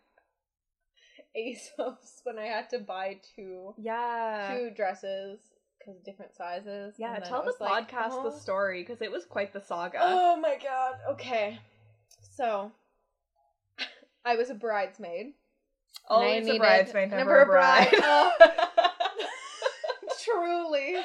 ASOS 1.35 2.21
when 2.23 2.37
I 2.37 2.45
had 2.45 2.69
to 2.71 2.79
buy 2.79 3.19
two 3.35 3.73
Yeah. 3.77 4.55
two 4.55 4.71
dresses 4.71 5.39
because 5.79 6.01
different 6.01 6.35
sizes. 6.35 6.95
Yeah, 6.97 7.17
tell 7.19 7.43
the 7.43 7.53
like, 7.59 7.89
podcast 7.89 8.09
oh. 8.11 8.23
the 8.29 8.31
story 8.37 8.83
because 8.83 9.01
it 9.01 9.11
was 9.11 9.25
quite 9.25 9.53
the 9.53 9.61
saga. 9.61 9.99
Oh 10.01 10.35
my 10.37 10.57
god. 10.61 10.95
Okay, 11.11 11.59
so 12.21 12.71
I 14.25 14.35
was 14.35 14.49
a 14.49 14.55
bridesmaid. 14.55 15.33
Always 16.09 16.47
a 16.47 16.57
bridesmaid, 16.57 17.09
never 17.11 17.17
never, 17.17 17.41
a 17.41 17.45
bride. 17.45 17.89
bride. 17.91 18.01
Oh. 18.03 18.31
Truly. 20.23 20.95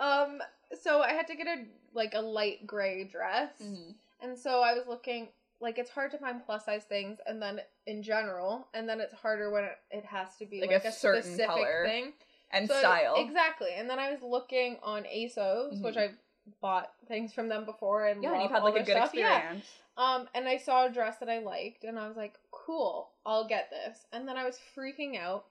Um. 0.00 0.40
So 0.82 1.00
I 1.02 1.12
had 1.12 1.26
to 1.28 1.36
get 1.36 1.46
a 1.46 1.64
like 1.94 2.14
a 2.14 2.20
light 2.20 2.66
gray 2.66 3.04
dress, 3.04 3.50
Mhm. 3.62 3.94
and 4.20 4.38
so 4.38 4.60
I 4.60 4.74
was 4.74 4.86
looking. 4.86 5.28
Like 5.60 5.78
it's 5.78 5.90
hard 5.90 6.10
to 6.12 6.18
find 6.18 6.44
plus 6.44 6.64
size 6.66 6.84
things, 6.84 7.18
and 7.26 7.42
then 7.42 7.60
in 7.86 8.02
general, 8.02 8.68
and 8.74 8.88
then 8.88 9.00
it's 9.00 9.12
harder 9.14 9.50
when 9.50 9.64
it, 9.90 10.04
has 10.04 10.36
to 10.36 10.46
be 10.46 10.60
Like 10.60 10.70
like, 10.70 10.84
a 10.84 10.88
a, 10.88 10.92
certain 10.92 11.22
specific 11.22 11.46
color. 11.46 11.82
thing. 11.86 12.12
And 12.52 12.68
So- 12.68 12.78
style. 12.78 13.14
Exactly. 13.18 13.70
And 13.76 13.90
then 13.90 13.98
I 13.98 14.10
was 14.10 14.22
looking 14.22 14.78
on 14.82 15.04
ASOS, 15.04 15.82
which 15.82 15.96
Mhm. 15.96 15.98
I've 15.98 16.18
bought 16.62 16.92
things 17.06 17.34
from 17.34 17.48
them 17.48 17.64
before 17.66 18.06
and 18.06 18.22
Yeah, 18.22 18.40
you've 18.40 18.50
had 18.50 18.62
like 18.62 18.76
a 18.76 18.82
good 18.82 18.96
stuff. 18.96 19.12
Yeah. 19.14 19.36
experience. 19.36 19.66
Um, 19.98 20.28
and 20.32 20.48
I 20.48 20.56
saw 20.56 20.86
a 20.86 20.90
dress 20.90 21.18
that 21.18 21.28
I 21.28 21.38
liked, 21.40 21.82
and 21.84 21.98
I 21.98 22.06
was 22.06 22.16
like, 22.16 22.38
"Cool, 22.52 23.10
I'll 23.26 23.46
get 23.48 23.68
this." 23.70 24.06
And 24.12 24.26
then 24.28 24.36
I 24.38 24.44
was 24.44 24.58
freaking 24.76 25.18
out 25.18 25.46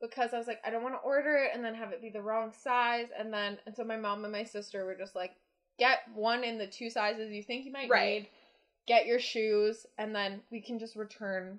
because 0.00 0.32
I 0.34 0.38
was 0.38 0.46
like, 0.46 0.60
"I 0.64 0.70
don't 0.70 0.82
want 0.82 0.94
to 0.94 1.00
order 1.00 1.36
it 1.36 1.50
and 1.54 1.62
then 1.64 1.74
have 1.74 1.92
it 1.92 2.00
be 2.00 2.08
the 2.08 2.22
wrong 2.22 2.52
size." 2.52 3.08
And 3.16 3.32
then, 3.32 3.60
and 3.66 3.76
so 3.76 3.84
my 3.84 3.96
mom 3.98 4.24
and 4.24 4.32
my 4.32 4.44
sister 4.44 4.84
were 4.86 4.94
just 4.94 5.14
like, 5.14 5.36
"Get 5.78 6.08
one 6.14 6.42
in 6.42 6.56
the 6.58 6.66
two 6.66 6.88
sizes 6.90 7.30
you 7.30 7.42
think 7.42 7.66
you 7.66 7.70
might 7.72 7.90
Right. 7.90 8.22
need. 8.22 8.30
Get 8.86 9.06
your 9.06 9.18
shoes, 9.18 9.86
and 9.98 10.14
then 10.14 10.40
we 10.50 10.60
can 10.60 10.78
just 10.78 10.94
return 10.96 11.58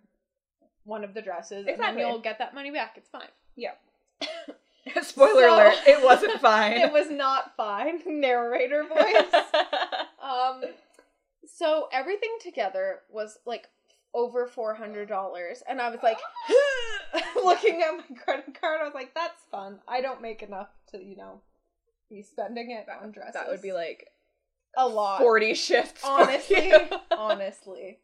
one 0.86 1.04
of 1.04 1.14
the 1.14 1.22
dresses, 1.22 1.68
and 1.68 1.80
then 1.80 1.98
you'll 1.98 2.20
get 2.20 2.40
that 2.40 2.54
money 2.56 2.72
back. 2.72 2.94
It's 2.98 3.10
fine." 3.10 3.28
Yeah. 3.56 3.74
Spoiler 5.02 5.42
So- 5.42 5.56
alert, 5.56 5.76
it 5.86 6.04
wasn't 6.04 6.40
fine. 6.42 6.74
it 6.74 6.92
was 6.94 7.10
not 7.10 7.56
fine. 7.58 8.02
Narrator 8.22 8.84
voice. 8.86 9.44
um, 10.24 10.62
so 11.46 11.90
everything 11.92 12.38
together 12.42 13.00
was 13.10 13.38
like 13.46 13.68
over 14.14 14.48
four 14.48 14.74
hundred 14.76 15.10
dollars, 15.10 15.62
and 15.68 15.82
I 15.82 15.90
was 15.90 16.00
like, 16.02 16.18
looking 17.44 17.82
at 17.82 17.98
my 17.98 18.16
credit 18.16 18.58
card. 18.60 18.80
I 18.82 18.86
was 18.86 18.94
like, 18.94 19.14
"That's 19.14 19.44
fun. 19.52 19.80
I 19.88 20.00
don't 20.02 20.22
make 20.22 20.42
enough 20.42 20.70
to, 20.92 21.04
you 21.04 21.18
know, 21.18 21.42
be 22.10 22.22
spending 22.22 22.72
it 22.72 22.88
on 22.90 23.12
dresses. 23.12 23.34
that 23.34 23.50
would 23.50 23.62
be 23.62 23.74
like 23.74 24.08
a 24.78 24.88
lot, 24.88 25.20
40 25.20 25.54
shifts. 25.56 26.02
honestly. 26.06 26.72
honestly, 27.12 27.98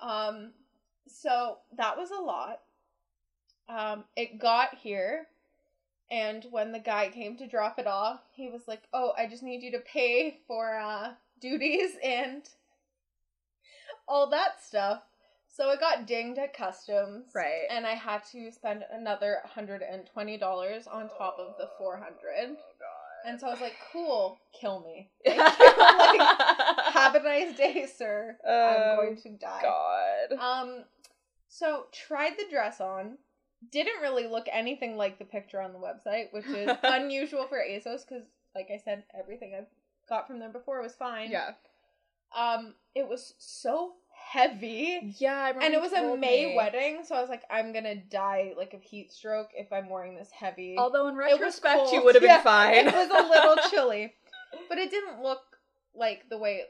um, 0.00 0.52
so 1.06 1.58
that 1.76 1.96
was 1.98 2.10
a 2.10 2.22
lot. 2.22 2.60
Um, 3.68 4.04
it 4.16 4.38
got 4.38 4.76
here, 4.76 5.26
and 6.10 6.46
when 6.50 6.72
the 6.72 6.78
guy 6.78 7.10
came 7.10 7.36
to 7.36 7.46
drop 7.46 7.78
it 7.78 7.86
off, 7.86 8.20
he 8.32 8.48
was 8.48 8.62
like, 8.66 8.82
"Oh, 8.94 9.12
I 9.18 9.26
just 9.26 9.42
need 9.42 9.62
you 9.62 9.72
to 9.72 9.80
pay 9.80 10.38
for 10.46 10.78
uh 10.78 11.12
duties 11.40 11.90
and 12.02 12.48
all 14.06 14.30
that 14.30 14.62
stuff." 14.62 15.02
So 15.54 15.70
it 15.70 15.80
got 15.80 16.06
dinged 16.06 16.38
at 16.38 16.54
customs, 16.54 17.26
Right. 17.34 17.64
And 17.68 17.84
I 17.84 17.94
had 17.94 18.22
to 18.32 18.52
spend 18.52 18.84
another 18.92 19.38
hundred 19.44 19.82
and 19.82 20.06
twenty 20.06 20.38
dollars 20.38 20.86
on 20.86 21.08
top 21.08 21.36
of 21.40 21.56
the 21.58 21.68
four 21.76 21.96
hundred. 21.96 22.56
Oh, 22.56 22.74
God. 22.78 22.97
And 23.28 23.38
so 23.38 23.46
I 23.46 23.50
was 23.50 23.60
like, 23.60 23.76
cool, 23.92 24.38
kill 24.58 24.80
me. 24.80 25.10
Like, 25.26 26.20
have 26.94 27.14
a 27.14 27.22
nice 27.22 27.56
day, 27.56 27.86
sir. 27.86 28.36
I'm 28.44 28.50
Oh, 28.50 28.96
going 28.96 29.16
to 29.22 29.28
die. 29.30 29.62
God. 29.62 30.38
Um, 30.38 30.84
so 31.48 31.86
tried 31.92 32.32
the 32.38 32.44
dress 32.50 32.80
on. 32.80 33.18
Didn't 33.70 34.00
really 34.00 34.26
look 34.26 34.46
anything 34.50 34.96
like 34.96 35.18
the 35.18 35.24
picture 35.24 35.60
on 35.60 35.72
the 35.72 35.78
website, 35.78 36.32
which 36.32 36.46
is 36.46 36.70
unusual 36.82 37.46
for 37.48 37.58
ASOS 37.58 38.06
because, 38.08 38.24
like 38.54 38.68
I 38.72 38.78
said, 38.82 39.04
everything 39.18 39.54
I've 39.58 39.66
got 40.08 40.26
from 40.26 40.38
them 40.38 40.52
before 40.52 40.80
was 40.80 40.94
fine. 40.94 41.30
Yeah. 41.30 41.50
Um, 42.36 42.74
it 42.94 43.06
was 43.08 43.34
so 43.38 43.94
heavy. 44.32 45.14
Yeah, 45.18 45.34
I 45.34 45.48
remember 45.48 45.64
And 45.64 45.74
it 45.74 45.80
was 45.80 45.92
a 45.92 46.16
May 46.16 46.46
me. 46.46 46.56
wedding, 46.56 47.00
so 47.04 47.14
I 47.14 47.20
was 47.20 47.28
like, 47.30 47.42
I'm 47.50 47.72
gonna 47.72 47.94
die 47.96 48.52
like 48.56 48.74
of 48.74 48.82
heat 48.82 49.12
stroke 49.12 49.50
if 49.54 49.72
I'm 49.72 49.88
wearing 49.88 50.14
this 50.16 50.30
heavy. 50.30 50.76
Although 50.78 51.08
in 51.08 51.16
retrospect, 51.16 51.92
you 51.92 52.02
would 52.04 52.14
have 52.14 52.22
been 52.22 52.30
Yeah, 52.30 52.42
fine. 52.42 52.74
It 52.88 52.94
was 52.94 53.08
a 53.10 53.28
little 53.28 53.56
chilly, 53.70 54.12
but 54.68 54.78
it 54.78 54.90
didn't 54.90 55.22
look 55.22 55.40
like 55.94 56.28
the 56.28 56.38
way 56.38 56.62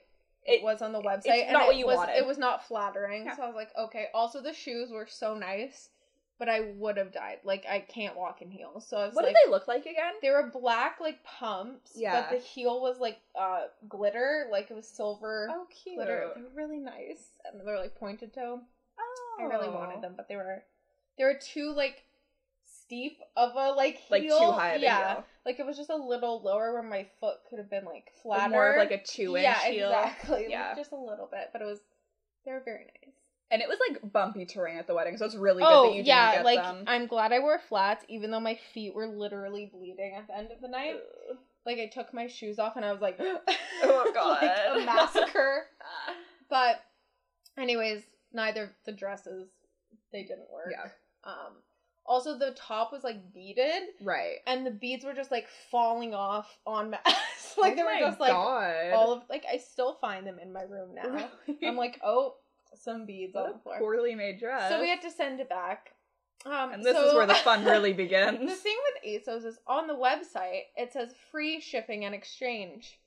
it, 0.45 0.61
It- 0.61 0.63
was 0.63 0.81
on 0.83 0.93
the 0.93 1.01
website. 1.03 1.23
it's 1.27 1.43
and 1.45 1.53
not 1.53 1.65
it 1.65 1.67
what 1.67 1.77
you 1.77 1.87
was, 1.87 1.97
wanted. 1.97 2.17
It 2.17 2.27
was 2.27 2.39
not 2.39 2.67
flattering, 2.67 3.25
Yeah. 3.27 3.37
so 3.37 3.43
I 3.43 3.47
was 3.47 3.57
like, 3.57 3.71
okay. 3.79 4.07
Also, 4.15 4.41
the 4.41 4.53
shoes 4.55 4.91
were 4.91 5.07
so 5.09 5.35
nice, 5.35 5.91
but 6.39 6.49
I 6.49 6.61
would 6.77 6.97
have 6.97 7.13
died. 7.13 7.39
Like, 7.45 7.65
I 7.69 7.81
can't 7.81 8.17
walk 8.17 8.43
in 8.43 8.51
heels, 8.51 8.87
so 8.87 8.97
I 8.97 9.07
was 9.07 9.15
what 9.15 9.25
like, 9.25 9.35
did 9.35 9.41
they 9.47 9.51
look 9.51 9.67
like 9.69 9.83
again? 9.87 10.15
they 10.23 10.31
were 10.31 10.51
black 10.53 10.99
like 11.01 11.23
pumps, 11.25 11.93
Yeah. 11.97 12.21
but 12.21 12.31
the 12.31 12.39
heel 12.43 12.81
was 12.81 12.99
like 13.01 13.19
uh 13.39 13.63
glitter, 13.89 14.47
like 14.51 14.71
it 14.71 14.75
was 14.75 14.87
silver 14.89 15.49
Oh, 15.51 15.67
cute. 15.71 15.97
glitter. 15.97 16.31
They 16.37 16.43
were 16.43 16.49
really 16.55 16.79
nice, 16.79 17.25
and 17.45 17.61
they 17.61 17.65
were 17.65 17.79
like 17.79 17.95
pointed 17.97 18.33
toe. 18.33 18.61
Oh. 18.99 19.37
I 19.41 19.45
really 19.45 19.69
wanted 19.69 20.01
them, 20.03 20.15
but 20.17 20.29
they 20.29 20.37
were 20.37 20.63
they 21.17 21.25
were 21.25 21.35
too 21.41 21.73
like 21.75 22.05
steep 22.65 23.19
of 23.37 23.55
a 23.57 23.73
like 23.73 23.97
heel. 23.97 24.07
Like 24.11 24.23
too 24.23 24.53
high 24.53 24.71
of 24.75 24.81
a 24.81 24.85
yeah, 24.85 25.15
heel. 25.15 25.25
like 25.45 25.59
it 25.61 25.67
was 25.67 25.77
just 25.77 25.91
a 25.91 25.97
little 25.97 26.41
lower 26.43 26.73
where 26.73 26.83
my 26.83 27.07
foot 27.21 27.37
could 27.51 27.59
have 27.59 27.71
been 27.71 27.85
like 27.85 27.95
Like 27.95 28.23
flatter. 28.23 28.51
more 28.51 28.71
of 28.73 28.77
like 28.79 28.91
a 28.93 29.03
two 29.03 29.37
inch 29.37 29.45
yeah, 29.45 29.61
heel. 29.71 29.89
exactly. 29.89 30.37
like, 30.43 30.51
Yeah. 30.51 30.75
just 30.75 30.93
a 30.93 30.97
little 30.97 31.29
bit, 31.31 31.51
but 31.53 31.63
it 31.63 31.65
was 31.67 31.81
they 32.45 32.53
were 32.53 32.63
very 32.65 32.85
nice. 32.85 33.15
And 33.51 33.63
it 33.63 33.69
was 33.69 33.79
like 33.89 34.13
bumpy 34.13 34.45
terrain 34.45 34.77
at 34.79 34.87
the 34.87 34.95
wedding, 34.95 35.17
so 35.17 35.25
it's 35.25 35.35
really 35.35 35.63
good 35.63 35.69
oh 35.73 35.83
that 35.85 35.91
you 35.93 35.97
didn't 35.99 36.07
yeah, 36.09 36.35
get 36.37 36.45
like 36.45 36.63
them. 36.63 36.85
I'm 36.87 37.07
glad 37.07 37.33
I 37.33 37.39
wore 37.39 37.59
flats, 37.59 38.05
even 38.09 38.31
though 38.31 38.41
my 38.41 38.59
feet 38.75 38.95
were 38.95 39.07
literally 39.07 39.71
bleeding 39.73 40.15
at 40.19 40.27
the 40.27 40.37
end 40.37 40.51
of 40.53 40.61
the 40.61 40.69
night. 40.69 40.97
Ugh. 41.31 41.39
Like 41.65 41.79
I 41.79 41.87
took 41.87 42.13
my 42.13 42.27
shoes 42.27 42.59
off 42.59 42.77
and 42.77 42.85
I 42.85 42.93
was 42.93 43.01
like, 43.01 43.19
Oh, 43.83 44.11
God. 44.15 44.43
like 44.43 44.83
a 44.83 44.85
massacre. 44.87 45.63
But, 46.51 46.81
anyways, 47.59 48.03
neither 48.33 48.73
the 48.85 48.93
dresses 48.93 49.49
they 50.13 50.23
didn't 50.23 50.51
work. 50.53 50.71
Yeah. 50.71 50.91
Um. 51.25 51.53
Also, 52.07 52.39
the 52.39 52.53
top 52.57 52.91
was 52.91 53.05
like 53.05 53.35
beaded, 53.35 53.83
Right. 54.01 54.37
and 54.47 54.65
the 54.65 54.71
beads 54.71 55.05
were 55.05 55.13
just 55.13 55.31
like 55.31 55.47
falling 55.71 56.15
off 56.15 56.49
on 56.67 56.91
mass. 56.91 57.03
like 57.59 57.75
Oh 57.75 57.77
they 57.77 57.83
were 57.83 57.99
just 57.99 58.19
like 58.21 58.33
all 58.33 59.13
of 59.13 59.23
like 59.29 59.45
I 59.51 59.59
still 59.59 59.99
find 60.01 60.27
them 60.27 60.39
in 60.39 60.51
my 60.53 60.63
room 60.63 60.95
now. 60.95 61.29
I'm 61.67 61.77
like, 61.77 62.01
oh, 62.03 62.37
some 62.75 63.07
beads 63.07 63.35
what 63.35 63.47
on 63.47 63.55
a 63.55 63.59
floor. 63.59 63.79
poorly 63.79 64.15
made 64.15 64.39
dress. 64.39 64.71
So 64.71 64.81
we 64.81 64.89
had 64.89 65.03
to 65.03 65.11
send 65.11 65.41
it 65.41 65.49
back. 65.49 65.93
Um, 66.47 66.73
and 66.73 66.85
this 66.85 66.97
so- 66.97 67.09
is 67.09 67.15
where 67.15 67.27
the 67.27 67.35
fun 67.45 67.65
really 67.65 67.93
begins. 67.93 68.39
the 68.39 68.55
thing 68.55 68.77
with 68.87 69.25
ASOS 69.27 69.45
is 69.45 69.59
on 69.67 69.87
the 69.87 69.95
website 69.95 70.63
it 70.77 70.93
says 70.93 71.15
free 71.31 71.61
shipping 71.61 72.05
and 72.05 72.15
exchange. 72.15 72.99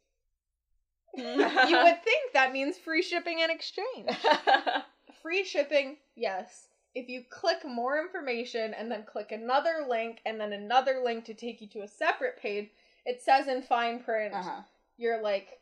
you 1.15 1.25
would 1.25 2.03
think 2.03 2.33
that 2.33 2.53
means 2.53 2.77
free 2.77 3.01
shipping 3.01 3.41
and 3.41 3.51
exchange. 3.51 4.09
Free 5.21 5.43
shipping, 5.43 5.97
yes. 6.15 6.67
If 6.95 7.09
you 7.09 7.23
click 7.29 7.65
more 7.65 7.99
information 7.99 8.73
and 8.73 8.89
then 8.89 9.03
click 9.03 9.31
another 9.31 9.85
link 9.87 10.21
and 10.25 10.39
then 10.39 10.53
another 10.53 11.01
link 11.03 11.25
to 11.25 11.33
take 11.33 11.61
you 11.61 11.67
to 11.69 11.81
a 11.81 11.87
separate 11.87 12.41
page, 12.41 12.69
it 13.05 13.21
says 13.21 13.47
in 13.47 13.61
fine 13.61 14.01
print 14.01 14.33
uh-huh. 14.33 14.61
you're 14.97 15.21
like 15.21 15.59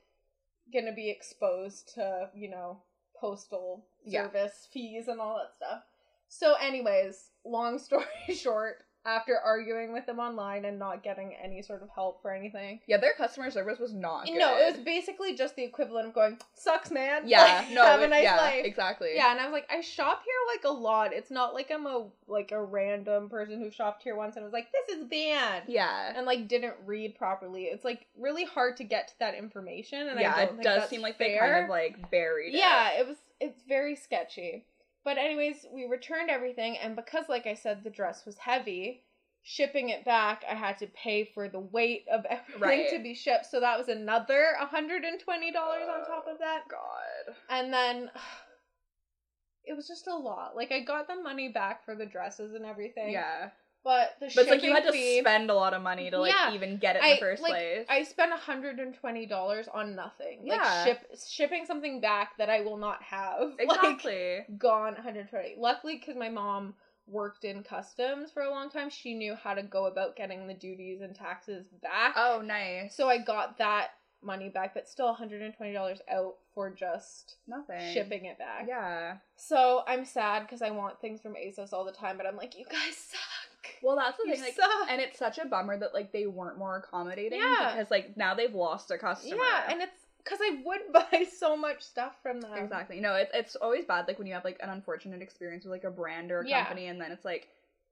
gonna 0.72 0.94
be 0.94 1.10
exposed 1.10 1.94
to, 1.96 2.30
you 2.36 2.50
know, 2.50 2.78
postal 3.20 3.86
Yeah. 4.04 4.24
service 4.24 4.68
fees 4.72 5.08
and 5.08 5.20
all 5.20 5.38
that 5.38 5.54
stuff. 5.56 5.84
So, 6.28 6.54
anyways, 6.62 7.32
long 7.44 7.80
story 7.80 8.06
short, 8.36 8.84
after 9.10 9.38
arguing 9.40 9.92
with 9.92 10.06
them 10.06 10.20
online 10.20 10.66
and 10.66 10.78
not 10.78 11.04
getting 11.04 11.34
any 11.44 11.62
sort 11.62 11.82
of 11.82 11.90
help 11.96 12.22
for 12.22 12.32
anything, 12.34 12.80
Yeah, 12.88 12.98
their 12.98 13.14
customer 13.14 13.50
service 13.50 13.80
was 13.80 13.94
not 13.94 14.26
good. 14.26 14.38
no, 14.38 14.58
it 14.58 14.76
was 14.76 14.84
basically 14.84 15.36
just 15.36 15.56
the 15.56 15.64
equivalent 15.64 16.08
of 16.08 16.14
going, 16.14 16.38
"Sucks, 16.54 16.92
man." 16.92 17.24
Yeah, 17.26 17.42
Like, 17.44 17.72
no, 17.72 17.84
have 17.86 18.02
a 18.02 18.08
nice 18.08 18.24
yeah, 18.24 18.38
life. 18.38 18.66
exactly. 18.66 19.12
Yeah, 19.16 19.32
and 19.32 19.40
I 19.40 19.46
was 19.46 19.54
like, 19.54 19.68
I 19.72 19.82
shop 19.82 20.22
here 20.24 20.34
like 20.56 20.64
a 20.66 20.74
lot. 20.74 21.14
It's 21.14 21.32
not 21.32 21.54
like 21.54 21.72
I'm 21.72 21.86
a 21.88 22.08
like 22.28 22.52
a 22.52 22.64
random 22.64 23.30
person 23.30 23.60
who 23.60 23.72
shopped 23.72 24.04
here 24.04 24.16
once 24.16 24.36
and 24.36 24.44
was 24.46 24.54
like, 24.54 24.68
"This 24.72 24.98
is 24.98 25.04
bad," 25.06 25.64
Yeah. 25.68 26.14
and 26.16 26.26
like 26.26 26.48
didn't 26.48 26.76
read 26.86 27.16
properly. 27.16 27.64
It's 27.64 27.84
like 27.84 28.06
really 28.18 28.46
hard 28.46 28.78
to 28.78 28.84
get 28.84 29.08
to 29.10 29.20
that 29.20 29.34
information, 29.36 30.08
and 30.10 30.20
yeah, 30.20 30.40
it 30.42 30.62
does 30.62 30.88
seem 30.90 31.02
like 31.02 31.18
they 31.18 31.38
kind 31.38 31.64
of 31.64 31.70
like 31.70 32.12
buried 32.12 32.54
it. 32.54 32.58
yeah, 32.60 32.92
it. 32.92 33.02
it 33.02 33.08
was. 33.08 33.18
It's 33.42 33.64
very 33.68 33.96
sketchy. 33.96 34.66
But 35.06 35.18
anyways, 35.18 35.66
we 35.74 35.86
returned 35.86 36.30
everything, 36.30 36.78
and 36.78 36.96
because, 36.96 37.30
like 37.30 37.48
I 37.48 37.54
said, 37.54 37.84
the 37.84 37.90
dress 37.90 38.26
was 38.26 38.38
heavy, 38.38 39.04
shipping 39.42 39.90
it 39.90 40.04
back, 40.04 40.44
I 40.50 40.54
had 40.56 40.78
to 40.80 40.88
pay 40.88 41.24
for 41.24 41.48
the 41.48 41.60
weight 41.60 42.06
of 42.12 42.26
everything 42.30 42.60
Right. 42.62 42.90
to 42.90 43.00
be 43.00 43.14
shipped. 43.16 43.46
So 43.46 43.60
that 43.60 43.78
was 43.78 43.88
another 43.88 44.56
hundred 44.60 45.04
and 45.04 45.20
twenty 45.20 45.52
dollars 45.52 45.88
on 45.90 46.06
top 46.06 46.28
of 46.28 46.40
that. 46.40 46.68
God. 46.68 47.36
And 47.50 47.74
then 47.74 48.12
it 49.64 49.76
was 49.76 49.88
just 49.88 50.08
a 50.08 50.16
lot. 50.16 50.56
Like 50.56 50.72
I 50.72 50.82
got 50.82 51.08
the 51.08 51.16
money 51.16 51.50
back 51.50 51.86
for 51.86 51.96
the 51.96 52.06
dresses 52.06 52.54
and 52.54 52.66
everything. 52.66 53.12
Yeah. 53.14 53.50
But 53.90 54.18
the 54.20 54.26
But 54.28 54.32
shipping 54.34 54.42
it's 54.44 54.52
like 54.52 54.64
you 54.64 54.74
had 54.76 54.84
to 54.84 54.92
fee, 54.92 55.20
spend 55.22 55.50
a 55.50 55.56
lot 55.56 55.74
of 55.74 55.82
money 55.82 56.12
to 56.12 56.20
like 56.20 56.32
Yeah. 56.32 56.54
even 56.54 56.78
get 56.78 56.96
it 56.96 57.00
in 57.00 57.06
I 57.06 57.14
the 57.16 57.20
first 57.22 57.42
like 57.42 57.54
place. 57.54 57.86
I 57.90 58.04
spent 58.04 58.32
hundred 58.34 58.78
and 58.78 58.94
twenty 58.94 59.26
dollars 59.26 59.68
on 59.74 59.96
nothing. 59.96 60.42
Yeah. 60.44 60.58
Like 60.58 60.86
ship 60.86 61.00
shipping 61.28 61.66
something 61.66 62.00
back 62.00 62.38
that 62.38 62.52
I 62.52 62.62
will 62.62 62.78
not 62.78 63.02
have. 63.02 63.54
Like 63.58 63.62
exactly. 63.68 64.46
gone 64.60 64.94
120. 64.94 65.56
Luckily, 65.58 65.98
because 65.98 66.16
my 66.16 66.30
mom 66.30 66.76
worked 67.08 67.44
in 67.46 67.64
customs 67.64 68.30
for 68.32 68.44
a 68.44 68.52
long 68.52 68.70
time, 68.70 68.92
she 68.92 69.16
knew 69.16 69.34
how 69.34 69.56
to 69.56 69.64
go 69.64 69.88
about 69.88 70.16
getting 70.16 70.46
the 70.46 70.54
duties 70.54 71.02
and 71.02 71.16
taxes 71.16 71.66
back. 71.82 72.14
oh, 72.16 72.44
nice. 72.46 72.96
So 72.96 73.10
I 73.10 73.18
got 73.18 73.58
that 73.58 73.88
money 74.22 74.50
back, 74.50 74.74
but 74.74 74.88
still 74.88 75.16
$120 75.16 75.98
out 76.12 76.36
for 76.54 76.70
just 76.70 77.38
nothing. 77.48 77.94
shipping 77.94 78.26
it 78.26 78.38
back. 78.38 78.66
Yeah. 78.68 79.16
So 79.38 79.82
I'm 79.88 80.06
sad 80.06 80.42
because 80.42 80.62
I 80.62 80.72
want 80.72 81.00
things 81.02 81.22
from 81.22 81.34
ASOS 81.36 81.74
all 81.74 81.86
the 81.86 81.92
time, 81.94 82.18
but 82.18 82.28
I'm 82.28 82.36
like, 82.36 82.58
you 82.58 82.66
guys 82.66 82.96
suck. 82.98 83.39
Well, 83.84 83.96
that's 83.96 84.18
the 84.18 84.28
You 84.28 84.34
thing. 84.34 84.44
Like, 84.44 84.56
suck. 84.56 84.70
and 84.90 85.02
it's 85.02 85.18
such 85.20 85.38
a 85.38 85.46
bummer 85.46 85.78
that 85.78 85.94
like 85.94 86.12
they 86.12 86.26
weren't 86.28 86.58
more 86.58 86.78
accommodating. 86.78 87.40
Yeah. 87.40 87.74
Because 87.76 87.92
like 87.92 88.16
now 88.18 88.34
they've 88.36 88.54
lost 88.54 88.88
their 88.88 88.98
customer. 88.98 89.38
Yeah, 89.38 89.72
and 89.72 89.82
it's 89.82 89.94
because 90.24 90.40
I 90.42 90.62
would 90.66 90.82
buy 90.94 91.26
so 91.38 91.56
much 91.58 91.82
stuff 91.82 92.14
from 92.22 92.42
them. 92.42 92.54
Exactly. 92.56 93.00
No, 93.00 93.16
it's 93.16 93.32
it's 93.34 93.56
always 93.56 93.86
bad 93.86 94.08
like 94.08 94.18
when 94.18 94.28
you 94.28 94.34
have 94.34 94.46
like 94.46 94.60
an 94.62 94.70
unfortunate 94.70 95.22
experience 95.22 95.64
with 95.66 95.72
like 95.72 95.84
a 95.84 95.92
brand 95.92 96.32
or 96.32 96.42
a 96.42 96.48
Yeah. 96.48 96.64
company 96.66 96.88
and 96.88 97.00
then 97.02 97.12
it's 97.12 97.26
like 97.26 97.48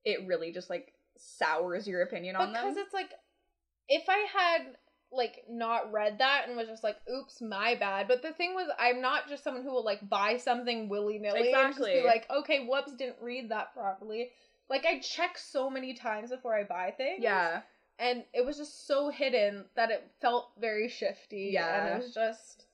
it 0.06 0.26
really 0.28 0.52
just 0.52 0.70
like 0.70 0.94
sours 1.18 1.88
your 1.88 2.02
opinion 2.04 2.36
on 2.36 2.54
them. 2.54 2.64
because 2.64 2.78
it's 2.78 2.94
like 2.94 3.12
if 3.90 4.04
I 4.10 4.26
had 4.32 4.62
like 5.12 5.44
not 5.50 5.92
read 5.94 6.20
that 6.20 6.46
and 6.48 6.58
was 6.58 6.68
just 6.68 6.84
like, 6.84 6.98
"Oops, 7.10 7.42
my 7.42 7.76
bad." 7.76 8.10
But 8.10 8.22
the 8.22 8.34
thing 8.34 8.54
was, 8.54 8.68
I'm 8.78 9.02
not 9.02 9.30
just 9.30 9.42
someone 9.42 9.64
who 9.64 9.72
will 9.72 9.86
like 9.86 10.08
buy 10.10 10.36
something 10.36 10.90
willy 10.90 11.18
nilly 11.18 11.54
and 11.54 11.68
just 11.70 11.80
Exactly. 11.80 12.02
be 12.02 12.06
like, 12.06 12.30
"Okay, 12.30 12.66
whoops, 12.68 12.92
didn't 12.92 13.16
read 13.22 13.50
that 13.50 13.74
properly." 13.74 14.32
Like 14.70 14.86
I 14.86 15.00
check 15.00 15.38
so 15.38 15.70
many 15.70 15.94
times 15.94 16.30
before 16.32 16.56
I 16.56 16.64
buy 16.64 16.94
things. 16.96 17.20
Yeah. 17.24 17.62
and 18.00 18.24
it 18.34 18.46
was 18.46 18.58
just 18.58 18.86
so 18.88 19.10
hidden 19.10 19.66
that 19.76 19.90
it 19.92 20.10
felt 20.22 20.52
very 20.60 20.88
shifty. 20.90 21.50
Yeah. 21.54 21.86
and 21.88 21.94
it 21.96 22.04
was 22.06 22.14
just 22.14 22.66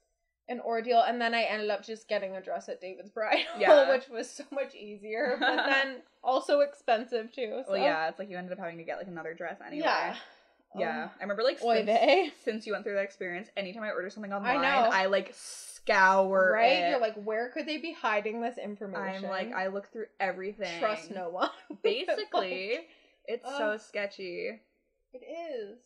an 0.49 0.59
ordeal. 0.59 1.01
And 1.01 1.21
then 1.21 1.33
I 1.33 1.43
ended 1.43 1.69
up 1.69 1.85
just 1.85 2.07
getting 2.09 2.35
a 2.35 2.41
dress 2.41 2.67
at 2.67 2.81
David's 2.81 3.09
Bridal, 3.09 3.45
Yeah. 3.57 3.89
which 3.91 4.09
was 4.09 4.29
so 4.29 4.43
much 4.51 4.75
easier, 4.75 5.37
but 5.39 5.55
then 5.65 5.97
also 6.23 6.59
expensive 6.61 7.31
too. 7.31 7.61
So. 7.65 7.73
Well, 7.73 7.81
yeah, 7.81 8.09
it's 8.09 8.19
like 8.19 8.29
you 8.29 8.37
ended 8.37 8.53
up 8.53 8.59
having 8.59 8.77
to 8.77 8.83
get 8.83 8.97
like 8.97 9.07
another 9.07 9.33
dress 9.33 9.59
anyway. 9.65 9.85
Yeah. 9.85 10.15
Yeah. 10.75 11.07
Oh. 11.09 11.17
I 11.19 11.21
remember 11.23 11.43
like 11.43 11.59
since, 11.59 12.31
since 12.43 12.65
you 12.65 12.73
went 12.73 12.83
through 12.83 12.95
that 12.95 13.03
experience, 13.03 13.47
anytime 13.55 13.83
I 13.83 13.91
order 13.91 14.09
something 14.09 14.33
I 14.33 14.37
online, 14.37 14.61
know. 14.61 14.89
I, 14.91 15.05
like 15.05 15.33
scour 15.85 16.51
right? 16.53 16.71
it. 16.71 16.89
You're 16.89 16.99
like, 16.99 17.15
where 17.15 17.49
could 17.49 17.67
they 17.67 17.77
be 17.77 17.93
hiding 17.93 18.41
this 18.41 18.57
information? 18.57 19.25
I'm 19.25 19.29
like, 19.29 19.53
I 19.53 19.67
look 19.67 19.91
through 19.91 20.05
everything. 20.19 20.79
trust 20.79 21.11
no 21.11 21.29
one. 21.29 21.49
Basically, 21.83 22.71
Like, 22.71 22.89
it's 23.25 23.45
so 23.57 23.77
sketchy. 23.77 24.59
it 25.13 25.21
is. 25.23 25.77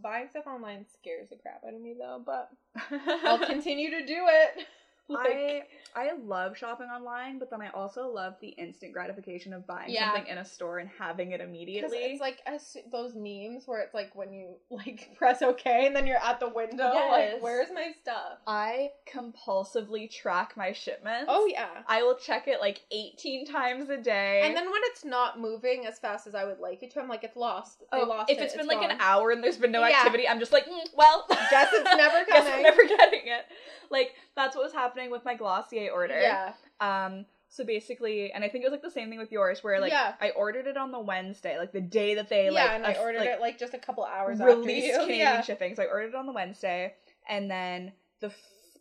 Buying 0.00 0.28
stuff 0.28 0.46
online 0.46 0.86
scares 1.00 1.28
the 1.30 1.36
crap 1.36 1.62
out 1.66 1.74
of 1.74 1.80
me 1.80 1.94
though, 1.98 2.22
but 2.24 2.50
I'll 3.24 3.44
continue 3.44 3.90
to 3.90 4.06
do 4.06 4.24
it. 4.28 4.66
Like, 5.18 5.70
I 5.96 6.08
I 6.10 6.12
love 6.22 6.56
shopping 6.56 6.88
online, 6.88 7.38
but 7.38 7.50
then 7.50 7.62
I 7.62 7.70
also 7.70 8.08
love 8.08 8.34
the 8.40 8.48
instant 8.48 8.92
gratification 8.92 9.52
of 9.54 9.66
buying 9.66 9.90
Yeah. 9.90 10.12
something 10.12 10.30
in 10.30 10.38
a 10.38 10.44
store 10.44 10.78
and 10.78 10.88
having 10.98 11.32
it 11.32 11.40
immediately. 11.40 11.98
it's 11.98 12.20
like 12.20 12.38
as, 12.46 12.76
those 12.92 13.14
memes 13.16 13.66
where 13.66 13.80
it's 13.80 13.94
like 13.94 14.14
when 14.14 14.32
you 14.32 14.56
like 14.70 15.14
press 15.18 15.40
OK 15.40 15.86
and 15.86 15.96
then 15.96 16.06
you're 16.06 16.22
at 16.22 16.40
the 16.40 16.48
window, 16.48 16.92
Yes. 16.92 17.32
like 17.34 17.42
where's 17.42 17.68
my 17.74 17.92
stuff? 18.02 18.38
I 18.46 18.90
compulsively 19.10 20.10
track 20.10 20.56
my 20.56 20.72
shipments. 20.72 21.26
Oh 21.28 21.46
yeah. 21.46 21.68
I 21.86 22.02
will 22.02 22.16
check 22.16 22.46
it 22.46 22.60
like 22.60 22.80
18 22.90 23.46
times 23.46 23.88
a 23.88 23.96
day. 23.96 24.42
And 24.44 24.54
then 24.54 24.66
when 24.66 24.80
it's 24.84 25.04
not 25.04 25.40
moving 25.40 25.86
as 25.86 25.98
fast 25.98 26.26
as 26.26 26.34
I 26.34 26.44
would 26.44 26.58
like 26.58 26.82
it 26.82 26.90
to, 26.92 27.00
I'm 27.00 27.08
like, 27.08 27.24
it's 27.24 27.36
lost. 27.36 27.82
They 27.92 28.00
oh, 28.00 28.04
lost 28.04 28.30
if 28.30 28.38
it. 28.38 28.42
it's 28.42 28.56
been 28.56 28.66
like 28.66 28.80
gone. 28.80 28.90
an 28.90 28.98
hour 29.00 29.30
and 29.30 29.42
there's 29.42 29.56
been 29.56 29.72
no 29.72 29.86
Yeah. 29.86 29.96
activity, 29.96 30.28
I'm 30.28 30.38
just 30.38 30.52
like, 30.52 30.66
mm, 30.66 30.86
well, 30.94 31.24
Guess 31.50 31.70
it's 31.72 31.84
never 31.96 32.24
Guess 32.26 32.46
I'm 32.52 32.62
never 32.62 32.84
getting 32.86 33.26
it. 33.26 33.46
Like 33.90 34.12
that's 34.36 34.54
what 34.54 34.64
was 34.64 34.72
happening 34.74 34.97
with 35.10 35.24
my 35.24 35.34
Glossier 35.34 35.90
order. 35.90 36.20
Yeah. 36.20 36.52
Um. 36.80 37.24
So 37.50 37.64
basically, 37.64 38.30
and 38.32 38.44
I 38.44 38.48
think 38.48 38.62
it 38.62 38.66
was 38.66 38.72
like 38.72 38.82
the 38.82 38.90
same 38.90 39.08
thing 39.08 39.18
with 39.18 39.32
yours, 39.32 39.64
where 39.64 39.80
like 39.80 39.90
Yeah. 39.92 40.14
I 40.20 40.30
ordered 40.30 40.66
it 40.66 40.76
on 40.76 40.92
the 40.92 40.98
Wednesday, 41.00 41.56
like 41.58 41.72
the 41.72 41.80
day 41.80 42.14
that 42.16 42.28
they 42.28 42.44
yeah, 42.46 42.50
like 42.52 42.70
and 42.72 42.86
I 42.86 42.94
ordered 42.94 43.20
like, 43.20 43.28
it 43.28 43.40
like 43.40 43.58
just 43.58 43.72
a 43.72 43.78
couple 43.78 44.04
hours 44.04 44.38
released 44.38 44.66
after 44.66 44.72
you. 44.84 44.92
Canadian 45.06 45.18
yeah. 45.18 45.40
shipping. 45.40 45.74
So 45.74 45.82
I 45.82 45.86
ordered 45.86 46.08
it 46.08 46.14
on 46.14 46.26
the 46.26 46.32
Wednesday, 46.32 46.92
and 47.28 47.50
then 47.50 47.92
the 48.20 48.30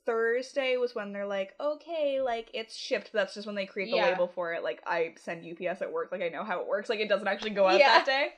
Thursday 0.05 0.77
was 0.77 0.95
when 0.95 1.11
they're 1.13 1.25
like, 1.27 1.53
okay, 1.59 2.21
like 2.21 2.49
it's 2.53 2.75
shipped. 2.75 3.11
That's 3.13 3.33
just 3.33 3.45
when 3.47 3.55
they 3.55 3.65
create 3.65 3.91
the 3.91 3.97
Yeah. 3.97 4.09
label 4.09 4.27
for 4.27 4.53
it. 4.53 4.63
Like 4.63 4.81
I 4.85 5.13
send 5.17 5.45
UPS 5.45 5.81
at 5.81 5.91
work, 5.91 6.11
like 6.11 6.21
I 6.21 6.29
know 6.29 6.43
how 6.43 6.61
it 6.61 6.67
works. 6.67 6.89
Like 6.89 6.99
it 6.99 7.09
doesn't 7.09 7.27
actually 7.27 7.51
go 7.51 7.67
out 7.67 7.79
that 7.79 8.05
day. 8.05 8.29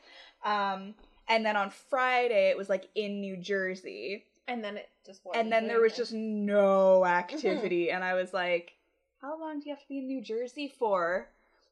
Um, 0.43 0.95
and 1.27 1.45
then 1.45 1.55
on 1.55 1.69
Friday 1.69 2.49
it 2.49 2.57
was 2.57 2.69
like 2.69 2.85
in 2.95 3.19
New 3.21 3.37
Jersey, 3.37 4.25
And 4.49 4.63
then 4.63 4.77
it 4.77 4.89
just 5.05 5.23
wasn't 5.23 5.43
and 5.43 5.51
then 5.51 5.67
there 5.67 5.79
was 5.79 5.95
just 5.95 6.11
no 6.11 7.05
activity, 7.05 7.85
mm-hmm. 7.85 7.95
and 7.95 8.03
I 8.03 8.15
was 8.15 8.33
like, 8.33 8.71
how 9.21 9.39
long 9.39 9.59
do 9.59 9.69
you 9.69 9.75
have 9.75 9.81
to 9.81 9.87
be 9.87 9.99
in 9.99 10.07
New 10.07 10.21
Jersey 10.21 10.73
for? 10.79 11.27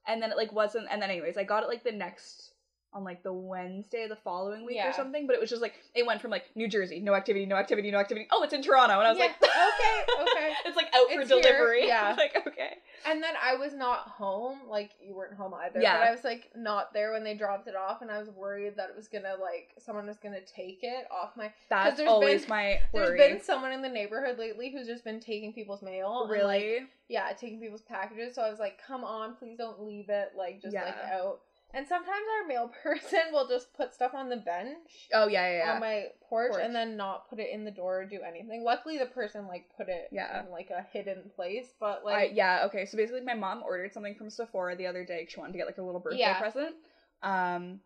And 0.07 0.21
then 0.21 0.31
it 0.31 0.37
like 0.37 0.53
wasn't, 0.53 0.87
and 0.91 1.01
then 1.01 1.09
anyways, 1.09 1.37
I 1.37 1.43
got 1.43 1.63
it 1.63 1.69
like 1.69 1.83
the 1.83 1.91
next 1.91 2.51
on 2.97 3.03
like 3.03 3.21
the 3.23 3.31
Wednesday 3.31 4.03
of 4.03 4.09
the 4.09 4.15
following 4.17 4.65
week 4.65 4.75
Yeah. 4.77 4.89
or 4.89 4.93
something, 4.93 5.27
but 5.27 5.35
it 5.35 5.39
was 5.39 5.49
just 5.49 5.61
like 5.61 5.75
it 5.93 6.05
went 6.05 6.19
from 6.19 6.31
like 6.31 6.45
New 6.55 6.67
Jersey, 6.67 6.99
no 6.99 7.13
activity, 7.13 7.45
no 7.45 7.55
activity, 7.55 7.91
no 7.91 7.99
activity. 7.99 8.27
Oh, 8.31 8.41
it's 8.43 8.53
in 8.53 8.61
Toronto, 8.63 8.95
and 8.97 9.07
I 9.07 9.11
was 9.11 9.19
Yeah, 9.19 9.25
like, 9.25 9.35
okay, 9.43 10.21
okay. 10.23 10.53
it's 10.65 10.75
like 10.75 10.87
out 10.95 11.07
for 11.11 11.21
It's 11.21 11.29
here, 11.31 11.41
delivery. 11.41 11.87
yeah. 11.87 12.15
like 12.17 12.35
okay, 12.47 12.77
And 13.05 13.21
then 13.23 13.33
I 13.41 13.55
was 13.55 13.73
not 13.73 13.99
home, 13.99 14.61
like 14.67 14.91
you 15.01 15.13
weren't 15.15 15.35
home 15.35 15.53
either. 15.53 15.79
Yeah. 15.79 15.99
But 15.99 16.07
I 16.07 16.11
was 16.11 16.23
like 16.23 16.49
not 16.55 16.91
there 16.93 17.13
when 17.13 17.23
they 17.23 17.35
dropped 17.35 17.67
it 17.67 17.75
off, 17.75 18.01
and 18.01 18.09
I 18.11 18.17
was 18.17 18.29
worried 18.29 18.75
that 18.77 18.89
it 18.89 18.95
was 18.95 19.07
gonna 19.07 19.35
like 19.39 19.69
someone 19.77 20.07
was 20.07 20.17
gonna 20.17 20.41
take 20.41 20.79
it 20.81 21.05
off 21.11 21.37
my. 21.37 21.51
that's 21.69 21.97
there's 21.97 22.09
always 22.09 22.41
been- 22.41 22.49
my 22.49 22.79
There's 22.93 23.09
worry. 23.11 23.17
been 23.17 23.41
someone 23.41 23.71
in 23.71 23.81
the 23.83 23.89
neighborhood 23.89 24.39
lately 24.39 24.71
who's 24.71 24.87
just 24.87 25.03
been 25.03 25.19
taking 25.19 25.53
people's 25.53 25.81
mail. 25.83 26.21
and, 26.21 26.29
like, 26.31 26.39
really, 26.39 26.79
yeah, 27.09 27.31
taking 27.39 27.59
people's 27.61 27.81
packages. 27.83 28.33
So 28.35 28.41
I 28.41 28.49
was 28.49 28.59
like, 28.59 28.79
come 28.85 29.03
on, 29.03 29.35
please 29.35 29.57
don't 29.57 29.83
leave 29.85 30.09
it 30.09 30.31
like 30.35 30.61
just 30.61 30.73
like 30.75 30.95
out. 31.11 31.39
And 31.73 31.85
sometimes 31.87 32.25
our 32.41 32.47
mail 32.47 32.71
person 32.83 33.19
will 33.31 33.47
just 33.47 33.73
put 33.73 33.93
stuff 33.93 34.13
on 34.13 34.29
the 34.29 34.37
bench 34.37 35.09
oh 35.13 35.27
yeah, 35.27 35.47
yeah, 35.49 35.57
yeah. 35.65 35.73
on 35.73 35.79
my 35.81 36.05
porch, 36.29 36.51
Porch. 36.51 36.61
and 36.63 36.73
then 36.73 36.95
not 36.95 37.29
put 37.29 37.39
it 37.39 37.49
in 37.51 37.65
the 37.65 37.71
door 37.71 38.01
or 38.01 38.05
do 38.05 38.21
anything. 38.27 38.63
Luckily, 38.63 38.97
the 38.97 39.05
person 39.05 39.47
like 39.47 39.65
put 39.75 39.89
it 39.89 40.07
Yeah. 40.11 40.43
in 40.45 40.51
like 40.51 40.69
a 40.69 40.81
hidden 40.93 41.29
place, 41.35 41.67
but 41.79 42.01
I, 42.07 42.11
like 42.11 42.31
yeah, 42.33 42.63
okay. 42.67 42.85
So 42.85 42.97
basically, 42.97 43.21
my 43.21 43.33
mom 43.33 43.63
ordered 43.63 43.93
something 43.93 44.15
from 44.15 44.29
Sephora 44.29 44.75
the 44.75 44.87
other 44.87 45.03
day. 45.05 45.27
She 45.29 45.39
wanted 45.39 45.51
to 45.53 45.57
get 45.57 45.67
like 45.67 45.77
a 45.77 45.83
little 45.83 45.99
birthday 45.99 46.19
Yeah. 46.19 46.39
present. 46.39 46.75
Um, 47.21 47.81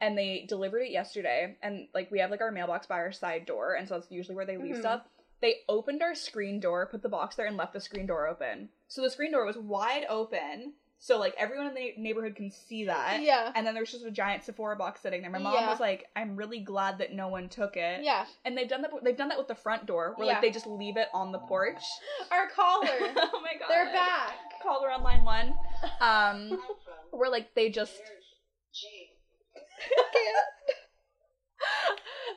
and 0.00 0.16
they 0.16 0.44
delivered 0.48 0.80
it 0.80 0.90
yesterday. 0.90 1.56
And 1.62 1.88
like 1.94 2.10
we 2.10 2.18
have 2.20 2.30
like 2.30 2.40
our 2.40 2.50
mailbox 2.52 2.86
by 2.86 2.96
our 2.96 3.12
side 3.12 3.46
door, 3.46 3.74
and 3.74 3.86
so 3.86 3.94
that's 3.94 4.10
usually 4.10 4.34
where 4.36 4.46
they 4.46 4.56
leave 4.56 4.76
Mhm. 4.76 4.80
stuff. 4.80 5.02
They 5.42 5.56
opened 5.68 6.02
our 6.02 6.14
screen 6.14 6.60
door, 6.60 6.86
put 6.86 7.02
the 7.02 7.10
box 7.10 7.36
there, 7.36 7.46
and 7.46 7.56
left 7.58 7.74
the 7.74 7.80
screen 7.80 8.06
door 8.06 8.26
open. 8.26 8.70
So 8.88 9.02
the 9.02 9.10
screen 9.10 9.32
door 9.32 9.44
was 9.44 9.58
wide 9.58 10.06
open, 10.08 10.72
so 10.98 11.18
like 11.18 11.34
everyone 11.38 11.66
in 11.66 11.74
the 11.74 11.92
neighborhood 11.98 12.34
can 12.36 12.50
see 12.50 12.84
that. 12.86 13.20
yeah, 13.22 13.52
And 13.54 13.66
then 13.66 13.74
there's 13.74 13.92
just 13.92 14.04
a 14.04 14.10
giant 14.10 14.44
Sephora 14.44 14.76
box 14.76 15.00
sitting 15.02 15.20
there. 15.22 15.30
My 15.30 15.38
mom 15.38 15.54
Yeah. 15.54 15.68
was 15.68 15.78
like, 15.78 16.06
"I'm 16.16 16.36
really 16.36 16.60
glad 16.60 16.98
that 16.98 17.12
no 17.12 17.28
one 17.28 17.48
took 17.48 17.76
it." 17.76 18.02
yeah, 18.02 18.24
And 18.44 18.56
they've 18.56 18.68
done 18.68 18.82
that. 18.82 18.90
They've 19.02 19.16
done 19.16 19.28
that 19.28 19.38
with 19.38 19.48
the 19.48 19.54
front 19.54 19.86
door, 19.86 20.14
where 20.16 20.26
Yeah. 20.26 20.32
like 20.34 20.42
they 20.42 20.50
just 20.50 20.66
leave 20.66 20.96
it 20.96 21.08
on 21.12 21.32
the 21.32 21.38
porch. 21.38 21.82
our 22.30 22.48
caller, 22.48 22.86
oh 22.90 23.40
my 23.42 23.54
god. 23.58 23.68
they're 23.68 23.92
back. 23.92 24.32
Caller 24.62 24.90
on 24.90 25.02
line 25.02 25.24
one. 25.24 25.54
Um, 26.00 26.58
where 27.10 27.30
like 27.30 27.54
they 27.54 27.70
just 27.70 28.00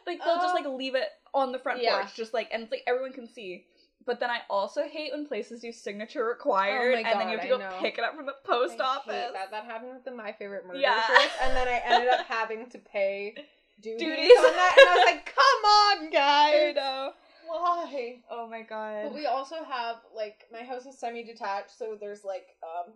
like 0.07 0.19
they'll 0.23 0.35
just 0.41 0.53
like 0.55 0.65
leave 0.65 0.95
it 0.95 1.07
on 1.33 1.51
the 1.51 1.59
front 1.59 1.81
Yeah. 1.81 1.99
porch, 2.01 2.15
just 2.15 2.33
like 2.33 2.49
and 2.51 2.63
it's 2.63 2.71
like 2.71 2.83
everyone 2.87 3.13
can 3.13 3.27
see. 3.27 3.65
But 4.09 4.19
then 4.19 4.31
I 4.31 4.39
also 4.49 4.87
hate 4.87 5.11
when 5.11 5.27
places 5.27 5.61
do 5.61 5.71
signature 5.71 6.25
required, 6.25 6.95
Oh 6.97 7.03
my 7.03 7.07
and 7.11 7.21
then 7.21 7.29
you 7.29 7.37
have 7.37 7.43
to 7.47 7.57
go 7.59 7.79
pick 7.79 7.99
it 7.99 8.03
up 8.03 8.15
from 8.15 8.25
the 8.25 8.33
post 8.43 8.81
I 8.81 8.83
office. 8.83 9.29
that. 9.33 9.51
That 9.51 9.65
happened 9.65 9.93
with 9.93 10.03
the 10.03 10.09
My 10.09 10.31
Favorite 10.31 10.65
Murder 10.65 10.79
Yeah. 10.79 11.05
shirts, 11.05 11.35
and 11.43 11.55
then 11.55 11.67
I 11.67 11.79
ended 11.85 12.09
up 12.09 12.25
having 12.25 12.67
to 12.71 12.79
pay 12.79 13.35
duties, 13.79 13.99
Duties. 14.07 14.31
on 14.39 14.55
that, 14.55 14.75
and 14.79 14.89
I 14.89 14.95
was 14.95 15.05
like, 15.05 15.25
"Come 15.35 15.63
on, 15.63 16.07
I 16.07 16.09
guys, 16.09 16.75
know. 16.75 17.11
why?" 17.45 18.21
Oh 18.31 18.47
my 18.49 18.63
god. 18.63 19.03
But 19.03 19.13
we 19.13 19.27
also 19.27 19.63
have 19.63 19.97
like 20.15 20.45
my 20.51 20.63
house 20.63 20.87
is 20.87 20.97
semi-detached, 20.97 21.69
so 21.77 21.95
there's 21.99 22.23
like 22.23 22.55
um 22.63 22.93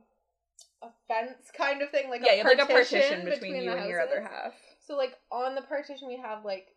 a 0.82 0.88
fence 1.08 1.52
kind 1.56 1.84
of 1.84 1.91
thing, 1.91 2.10
like 2.10 2.21
yeah, 2.23 2.32
a 2.32 2.38
you 2.38 2.43
have 2.43 2.58
like 2.58 2.67
a 2.67 2.71
partition 2.71 2.99
partition 3.21 3.26
between, 3.26 3.62
you 3.62 3.71
and 3.71 3.88
your 3.88 4.02
other 4.02 4.19
half. 4.19 4.56
So 4.80 4.97
like 4.97 5.13
on 5.32 5.54
the 5.54 5.62
partition 5.62 6.08
we 6.08 6.17
have 6.17 6.43
like 6.43 6.73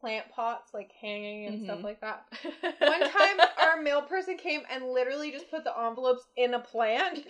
plant 0.00 0.26
pots 0.30 0.72
like 0.72 0.90
hanging 1.00 1.46
and 1.46 1.62
stuff 1.64 1.78
Mhm. 1.80 1.84
like 1.84 2.00
that. 2.00 2.24
One 2.80 3.00
time 3.10 3.40
our 3.58 3.80
mail 3.82 4.02
person 4.02 4.36
came 4.36 4.62
and 4.70 4.84
literally 4.92 5.30
just 5.30 5.50
put 5.50 5.64
the 5.64 5.78
envelopes 5.78 6.26
in 6.36 6.54
a 6.54 6.58
plant. 6.60 7.26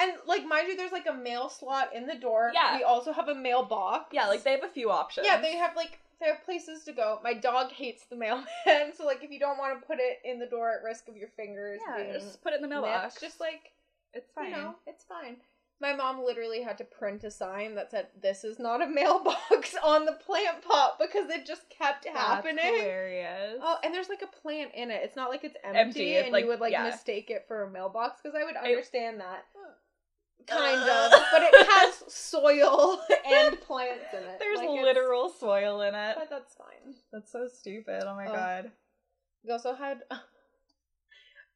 And 0.00 0.12
like 0.26 0.46
mind 0.46 0.68
you, 0.68 0.76
there's 0.76 0.92
like 0.92 1.06
a 1.08 1.12
mail 1.12 1.48
slot 1.48 1.94
in 1.94 2.06
the 2.06 2.14
door. 2.14 2.52
Yeah. 2.54 2.76
We 2.76 2.84
also 2.84 3.12
have 3.12 3.28
a 3.28 3.34
mailbox. 3.34 4.06
yeah, 4.12 4.26
like 4.28 4.44
they 4.44 4.52
have 4.52 4.64
a 4.64 4.68
few 4.68 4.90
options. 4.90 5.26
Yeah, 5.26 5.40
they 5.40 5.56
have 5.56 5.74
like 5.76 5.98
they 6.20 6.26
have 6.26 6.42
places 6.44 6.84
to 6.84 6.92
go. 6.92 7.18
My 7.22 7.34
dog 7.34 7.70
hates 7.72 8.04
the 8.06 8.16
mailman, 8.16 8.46
so 8.96 9.04
like 9.04 9.22
if 9.22 9.30
you 9.30 9.38
don't 9.38 9.58
want 9.58 9.80
to 9.80 9.86
put 9.86 9.98
it 10.00 10.18
in 10.24 10.38
the 10.38 10.46
door 10.46 10.70
at 10.72 10.82
risk 10.84 11.08
of 11.08 11.16
your 11.16 11.28
fingers 11.36 11.80
yeah, 11.96 12.12
just 12.12 12.42
put 12.42 12.52
it 12.52 12.56
in 12.56 12.62
the 12.62 12.68
nipped, 12.68 12.82
mailbox. 12.82 13.20
just 13.20 13.38
like 13.40 13.72
it's 14.14 14.30
fine. 14.34 14.46
you 14.46 14.50
know, 14.52 14.74
it's 14.86 15.04
fine. 15.04 15.36
My 15.80 15.92
mom 15.94 16.24
literally 16.24 16.62
had 16.62 16.76
to 16.78 16.84
print 16.84 17.22
a 17.22 17.30
sign 17.30 17.76
that 17.76 17.90
said, 17.92 18.08
"This 18.20 18.42
is 18.42 18.58
not 18.58 18.82
a 18.82 18.86
mailbox" 19.00 19.76
on 19.84 20.04
the 20.06 20.12
plant 20.12 20.62
pot 20.62 20.98
because 20.98 21.30
it 21.30 21.46
just 21.46 21.70
kept 21.70 22.04
That's 22.04 22.16
happening. 22.18 22.58
hilarious. 22.64 23.58
Oh, 23.62 23.78
and 23.84 23.94
there's 23.94 24.08
like 24.08 24.22
a 24.22 24.26
plant 24.42 24.72
in 24.74 24.90
it. 24.90 25.02
It's 25.04 25.14
not 25.16 25.30
like 25.30 25.44
it's 25.44 25.56
empty, 25.62 25.78
Empty, 25.78 26.12
it's 26.14 26.24
and 26.24 26.32
like- 26.32 26.44
you 26.44 26.48
would 26.50 26.60
like 26.60 26.72
yeah. 26.72 26.84
mistake 26.84 27.30
it 27.30 27.44
for 27.46 27.62
a 27.62 27.70
mailbox 27.70 28.20
because 28.22 28.34
I 28.40 28.44
would 28.44 28.56
I- 28.56 28.68
understand 28.70 29.20
that. 29.20 29.44
Kind 30.48 30.80
Uh. 30.80 31.10
of, 31.12 31.22
but 31.32 31.42
it 31.42 31.66
has 31.68 32.04
soil 32.12 33.00
and 33.26 33.60
plants 33.60 34.06
in 34.14 34.22
it. 34.24 34.38
There's 34.40 34.58
Like, 34.58 34.68
literal 34.70 35.28
soil 35.28 35.82
in 35.82 35.94
it. 35.94 36.16
But 36.18 36.30
that's 36.30 36.54
fine. 36.54 36.94
That's 37.12 37.30
so 37.30 37.46
stupid. 37.46 38.02
Oh 38.06 38.14
my 38.16 38.26
Oh. 38.26 38.32
god. 38.32 38.72
We 39.44 39.52
also 39.52 39.74
had 39.74 40.02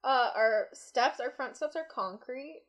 uh 0.05 0.31
our 0.37 0.69
steps, 0.75 1.21
our 1.21 1.31
front 1.31 1.57
steps 1.57 1.75
are 1.77 1.85
concrete 1.91 2.63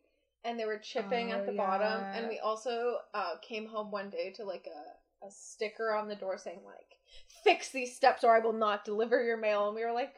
and 0.46 0.60
they 0.60 0.66
were 0.66 0.78
chipping 0.78 1.32
Oh, 1.32 1.36
at 1.38 1.46
the 1.46 1.54
bottom 1.54 2.04
and 2.14 2.28
we 2.28 2.40
also 2.40 2.98
uh 3.14 3.36
came 3.42 3.68
home 3.68 3.92
one 3.92 4.10
day 4.10 4.32
to 4.38 4.44
like 4.44 4.68
a, 4.68 5.26
a 5.26 5.32
sticker 5.32 5.94
on 5.94 6.08
the 6.08 6.16
door 6.16 6.38
saying 6.38 6.60
like 6.66 6.98
fix 7.44 7.70
these 7.70 7.96
steps 7.96 8.24
or 8.24 8.36
I 8.36 8.40
will 8.40 8.54
not 8.54 8.86
deliver 8.86 9.24
your 9.24 9.38
mail 9.38 9.68
and 9.68 9.76
we 9.76 9.84
were 9.86 9.94
like 9.94 10.14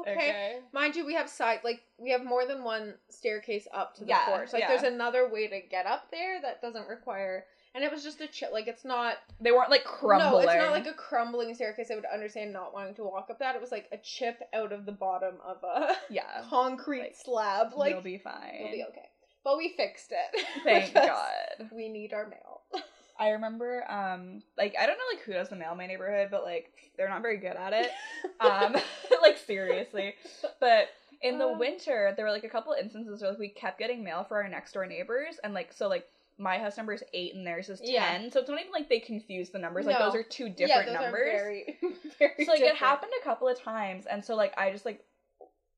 okay. 0.00 0.60
Mind 0.72 0.96
you, 0.96 1.04
we 1.04 1.12
have 1.14 1.28
side 1.28 1.60
like 1.64 1.82
we 1.98 2.10
have 2.10 2.24
more 2.24 2.46
than 2.46 2.64
one 2.64 2.94
staircase 3.10 3.68
up 3.74 3.94
to 3.96 4.00
the 4.02 4.08
Yeah, 4.08 4.24
porch. 4.26 4.52
Like 4.52 4.62
yeah. 4.62 4.68
there's 4.68 4.82
another 4.82 5.28
way 5.30 5.46
to 5.46 5.60
get 5.60 5.84
up 5.86 6.10
there 6.10 6.40
that 6.40 6.62
doesn't 6.62 6.88
require 6.88 7.44
and 7.74 7.82
it 7.84 7.90
was 7.90 8.02
just 8.04 8.20
a 8.20 8.26
chip 8.28 8.50
like 8.52 8.66
it's 8.68 8.84
not 8.84 9.16
They 9.40 9.50
weren't 9.52 9.70
like 9.70 9.84
crumbling. 9.84 10.46
no, 10.46 10.52
it's 10.52 10.58
not 10.62 10.70
like 10.70 10.86
a 10.86 10.94
crumbling 10.94 11.52
staircase. 11.54 11.90
I 11.90 11.96
would 11.96 12.06
understand 12.06 12.52
not 12.52 12.72
wanting 12.72 12.94
to 12.94 13.04
walk 13.04 13.26
up 13.30 13.40
that. 13.40 13.56
It 13.56 13.60
was 13.60 13.72
like 13.72 13.88
a 13.92 13.98
chip 13.98 14.40
out 14.54 14.72
of 14.72 14.86
the 14.86 14.92
bottom 14.92 15.34
of 15.44 15.56
a 15.64 15.94
yeah. 16.08 16.22
concrete 16.48 17.00
Like, 17.00 17.16
slab. 17.22 17.72
Like 17.76 17.92
you'll 17.92 18.00
be 18.00 18.18
fine. 18.18 18.54
you'll 18.60 18.70
be 18.70 18.84
okay. 18.90 19.08
But 19.44 19.58
we 19.58 19.74
fixed 19.76 20.10
it. 20.12 20.46
Thank 20.64 20.94
God. 20.94 21.68
We 21.72 21.88
need 21.88 22.12
our 22.14 22.26
mail. 22.26 22.62
I 23.18 23.28
remember, 23.30 23.84
um, 23.90 24.42
like 24.58 24.74
I 24.80 24.86
don't 24.86 24.96
know 24.98 25.04
like 25.14 25.22
who 25.22 25.34
does 25.34 25.48
the 25.50 25.54
mail 25.56 25.72
in 25.72 25.78
my 25.78 25.86
neighborhood, 25.86 26.28
but 26.32 26.42
like 26.42 26.72
they're 26.96 27.08
not 27.08 27.22
very 27.22 27.36
good 27.36 27.56
at 27.56 27.72
it. 27.72 27.90
Um, 28.40 28.74
like 29.22 29.38
seriously. 29.38 30.14
But 30.60 30.88
in 31.22 31.38
the 31.38 31.46
Uh. 31.48 31.58
winter, 31.58 32.12
there 32.16 32.24
were 32.24 32.32
like 32.32 32.42
a 32.44 32.48
couple 32.48 32.72
instances 32.72 33.22
where 33.22 33.30
like, 33.30 33.38
we 33.38 33.48
kept 33.50 33.78
getting 33.78 34.02
mail 34.02 34.24
for 34.24 34.42
our 34.42 34.48
next 34.48 34.72
door 34.72 34.84
neighbors, 34.86 35.36
and 35.44 35.54
like 35.54 35.72
so 35.72 35.88
like 35.88 36.06
my 36.36 36.58
house 36.58 36.76
number 36.76 36.92
is 36.92 37.04
eight 37.12 37.34
and 37.36 37.46
theirs 37.46 37.68
is 37.68 37.78
ten, 37.78 37.88
Yeah. 37.90 38.28
so 38.30 38.40
it's 38.40 38.48
not 38.50 38.58
even 38.60 38.72
like 38.72 38.88
they 38.88 38.98
confuse 38.98 39.50
the 39.50 39.58
numbers. 39.60 39.86
Like 39.86 39.98
No. 40.00 40.06
those 40.06 40.16
are 40.16 40.24
two 40.24 40.48
different 40.48 40.68
yeah, 40.88 40.92
those 40.94 41.02
numbers. 41.02 41.28
Are 41.28 41.38
very, 41.38 41.78
very 42.18 42.44
so 42.44 42.50
like 42.52 42.60
it 42.62 42.74
happened 42.74 43.12
a 43.20 43.24
couple 43.24 43.46
of 43.46 43.60
times 43.60 44.06
and 44.10 44.24
so 44.24 44.34
like 44.34 44.52
i 44.58 44.70
just 44.72 44.84
like 44.84 45.04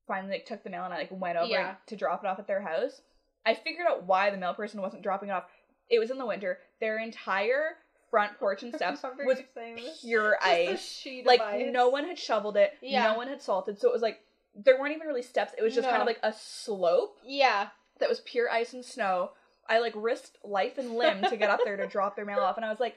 finally 0.07 0.33
like 0.33 0.45
took 0.45 0.63
the 0.63 0.69
mail 0.69 0.83
and 0.85 0.93
i 0.93 0.97
like 0.97 1.11
went 1.11 1.37
over 1.37 1.47
Yeah. 1.51 1.75
to 1.87 1.95
drop 1.95 2.23
it 2.23 2.27
off 2.27 2.39
at 2.39 2.47
their 2.47 2.61
house 2.61 3.01
i 3.47 3.53
figured 3.53 3.87
out 3.89 4.05
why 4.05 4.29
the 4.29 4.37
mail 4.37 4.53
person 4.53 4.81
wasn't 4.81 5.01
dropping 5.01 5.29
it 5.29 5.31
off 5.31 5.45
it 5.89 5.99
was 5.99 6.11
in 6.11 6.17
the 6.17 6.25
winter 6.25 6.59
their 6.79 6.99
entire 6.99 7.77
front 8.11 8.37
porch 8.39 8.63
and 8.63 8.73
steps 8.75 9.01
was 9.25 9.39
you 9.39 9.45
saying 9.55 9.75
this. 9.75 10.01
pure 10.01 10.37
ice 10.41 11.07
like 11.25 11.41
ice. 11.41 11.65
no 11.71 11.89
one 11.89 12.05
had 12.05 12.17
shoveled 12.19 12.55
it 12.57 12.73
Yeah. 12.81 13.11
no 13.11 13.17
one 13.17 13.27
had 13.27 13.41
salted 13.41 13.79
so 13.79 13.89
it 13.89 13.93
was 13.93 14.01
like 14.01 14.19
there 14.65 14.79
weren't 14.79 14.95
even 14.95 15.05
really 15.07 15.21
steps. 15.21 15.53
It 15.55 15.61
was 15.61 15.75
just 15.75 15.87
kind 15.87 16.01
of 16.01 16.07
like 16.07 16.19
a 16.23 16.33
slope 16.33 17.19
Yeah. 17.23 17.67
that 17.99 18.09
was 18.09 18.21
pure 18.21 18.49
ice 18.49 18.73
and 18.73 18.83
snow. 18.83 19.29
I 19.69 19.77
like 19.77 19.93
risked 19.95 20.37
life 20.43 20.79
and 20.79 20.95
limb 20.95 21.21
to 21.29 21.37
get 21.37 21.51
up 21.51 21.59
there 21.63 21.77
to 21.77 21.85
drop 21.95 22.15
their 22.15 22.25
mail 22.25 22.39
off, 22.39 22.57
and 22.57 22.65
I 22.65 22.71
was 22.71 22.79
like, 22.79 22.95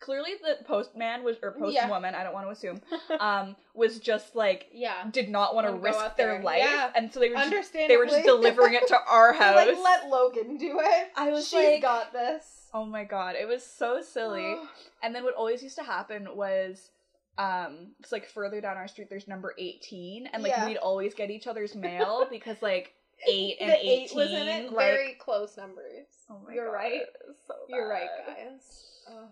clearly 0.00 0.30
the 0.42 0.64
postman 0.64 1.24
was 1.24 1.36
or 1.42 1.54
Yeah. 1.68 1.88
postwoman, 1.88 2.14
I 2.14 2.22
don't 2.22 2.32
want 2.32 2.46
to 2.46 2.50
assume, 2.52 2.80
um, 3.20 3.56
was 3.74 3.98
just 3.98 4.36
like 4.36 4.66
yeah. 4.72 5.04
did 5.10 5.28
not 5.28 5.54
want 5.54 5.66
to 5.66 5.72
risk 5.74 6.16
their 6.16 6.34
there. 6.34 6.42
life, 6.42 6.62
Yeah. 6.64 6.90
and 6.94 7.12
so 7.12 7.20
they 7.20 7.30
were 7.30 7.36
just, 7.50 7.72
they 7.72 7.96
were 7.96 8.06
just 8.06 8.24
delivering 8.24 8.74
it 8.74 8.86
to 8.88 8.98
our 9.08 9.32
house. 9.32 9.56
like, 9.56 9.76
let 9.82 10.08
Logan 10.08 10.56
do 10.56 10.80
it. 10.80 11.08
I 11.16 11.30
was 11.30 11.48
She's 11.48 11.54
like- 11.64 11.82
got 11.82 12.12
this. 12.12 12.68
oh 12.74 12.84
my 12.84 13.04
god, 13.04 13.34
it 13.34 13.48
was 13.48 13.64
so 13.64 14.00
silly. 14.02 14.56
And 15.02 15.14
then 15.14 15.22
what 15.22 15.34
always 15.34 15.62
used 15.62 15.76
to 15.76 15.84
happen 15.84 16.26
was 16.34 16.90
um 17.38 17.92
it's 18.00 18.10
like 18.10 18.26
further 18.28 18.60
down 18.60 18.76
our 18.76 18.88
street 18.88 19.08
there's 19.08 19.28
number 19.28 19.54
18 19.56 20.26
and 20.32 20.42
like 20.42 20.50
Yeah. 20.50 20.66
we'd 20.66 20.76
always 20.76 21.14
get 21.14 21.30
each 21.30 21.46
other's 21.46 21.76
mail 21.86 22.26
because 22.28 22.60
like 22.62 22.94
8 23.28 23.56
and 23.60 23.70
the 23.70 23.76
18 23.76 23.90
eight 23.90 24.14
was 24.16 24.30
in 24.32 24.48
it. 24.48 24.72
like 24.72 24.76
Very 24.76 25.12
close 25.20 25.56
numbers. 25.56 26.06
oh 26.28 26.38
my 26.40 26.46
god. 26.50 26.54
You're 26.56 26.66
God, 26.66 26.72
right. 26.72 27.02
so 27.46 27.54
You're 27.68 27.88
right, 27.88 28.08
guys. 28.26 28.86
Ugh. 29.08 29.28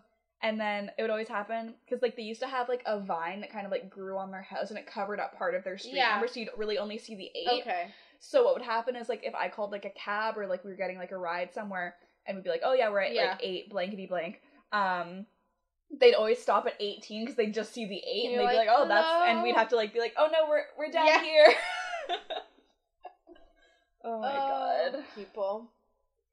And 0.46 0.60
then 0.60 0.90
it 0.96 1.02
would 1.02 1.10
always 1.10 1.26
happen 1.28 1.74
because 1.84 2.02
like 2.02 2.14
they 2.16 2.22
used 2.22 2.40
to 2.40 2.46
have 2.46 2.68
like 2.68 2.82
a 2.86 3.00
vine 3.00 3.40
that 3.40 3.50
kind 3.50 3.66
of 3.66 3.72
like 3.72 3.90
grew 3.90 4.16
on 4.16 4.30
their 4.30 4.42
house 4.42 4.70
and 4.70 4.78
it 4.78 4.86
covered 4.86 5.18
up 5.18 5.36
part 5.36 5.54
of 5.56 5.64
their 5.64 5.76
street 5.76 5.96
Yeah. 5.96 6.10
number 6.10 6.28
so 6.28 6.38
you'd 6.38 6.50
really 6.56 6.78
only 6.78 6.98
see 6.98 7.16
the 7.16 7.30
8. 7.34 7.60
Okay. 7.62 7.86
So 8.20 8.44
what 8.44 8.54
would 8.54 8.62
happen 8.62 8.94
is 8.96 9.08
like 9.08 9.24
if 9.24 9.34
I 9.34 9.48
called 9.48 9.72
like 9.72 9.84
a 9.84 9.90
cab 9.90 10.38
or 10.38 10.46
like 10.46 10.64
we 10.64 10.70
were 10.70 10.76
getting 10.76 10.98
like 10.98 11.10
a 11.10 11.16
ride 11.18 11.52
somewhere 11.52 11.96
and 12.26 12.36
we'd 12.36 12.44
be 12.44 12.50
like, 12.50 12.62
oh 12.64 12.74
yeah, 12.74 12.88
we're 12.90 13.00
at 13.00 13.12
Yeah. 13.12 13.30
like 13.30 13.40
eight 13.42 13.68
blankety 13.70 14.06
blank. 14.06 14.40
Um, 14.72 15.26
they'd 16.00 16.14
always 16.14 16.40
stop 16.40 16.66
at 16.66 16.74
eighteen 16.80 17.22
because 17.24 17.36
they'd 17.36 17.52
just 17.54 17.72
see 17.74 17.84
the 17.86 17.96
eight 18.08 18.26
and 18.26 18.34
You're 18.34 18.42
they'd 18.44 18.50
be 18.52 18.56
like, 18.56 18.68
like, 18.68 18.76
oh 18.78 18.86
that's, 18.88 19.28
and 19.30 19.42
we'd 19.42 19.54
have 19.56 19.68
to 19.70 19.76
like 19.76 19.92
be 19.92 19.98
like, 20.00 20.14
oh 20.16 20.28
no, 20.32 20.48
we're 20.48 20.62
we're 20.78 20.90
down 20.92 21.06
Yeah. 21.06 21.22
here. 21.22 21.54
oh 24.04 24.20
my 24.20 24.38
Oh, 24.38 24.48
god, 24.92 25.04
People. 25.14 25.70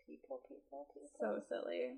People, 0.07 0.41
people, 0.47 0.87
people. 0.93 1.09
so 1.19 1.41
silly. 1.49 1.93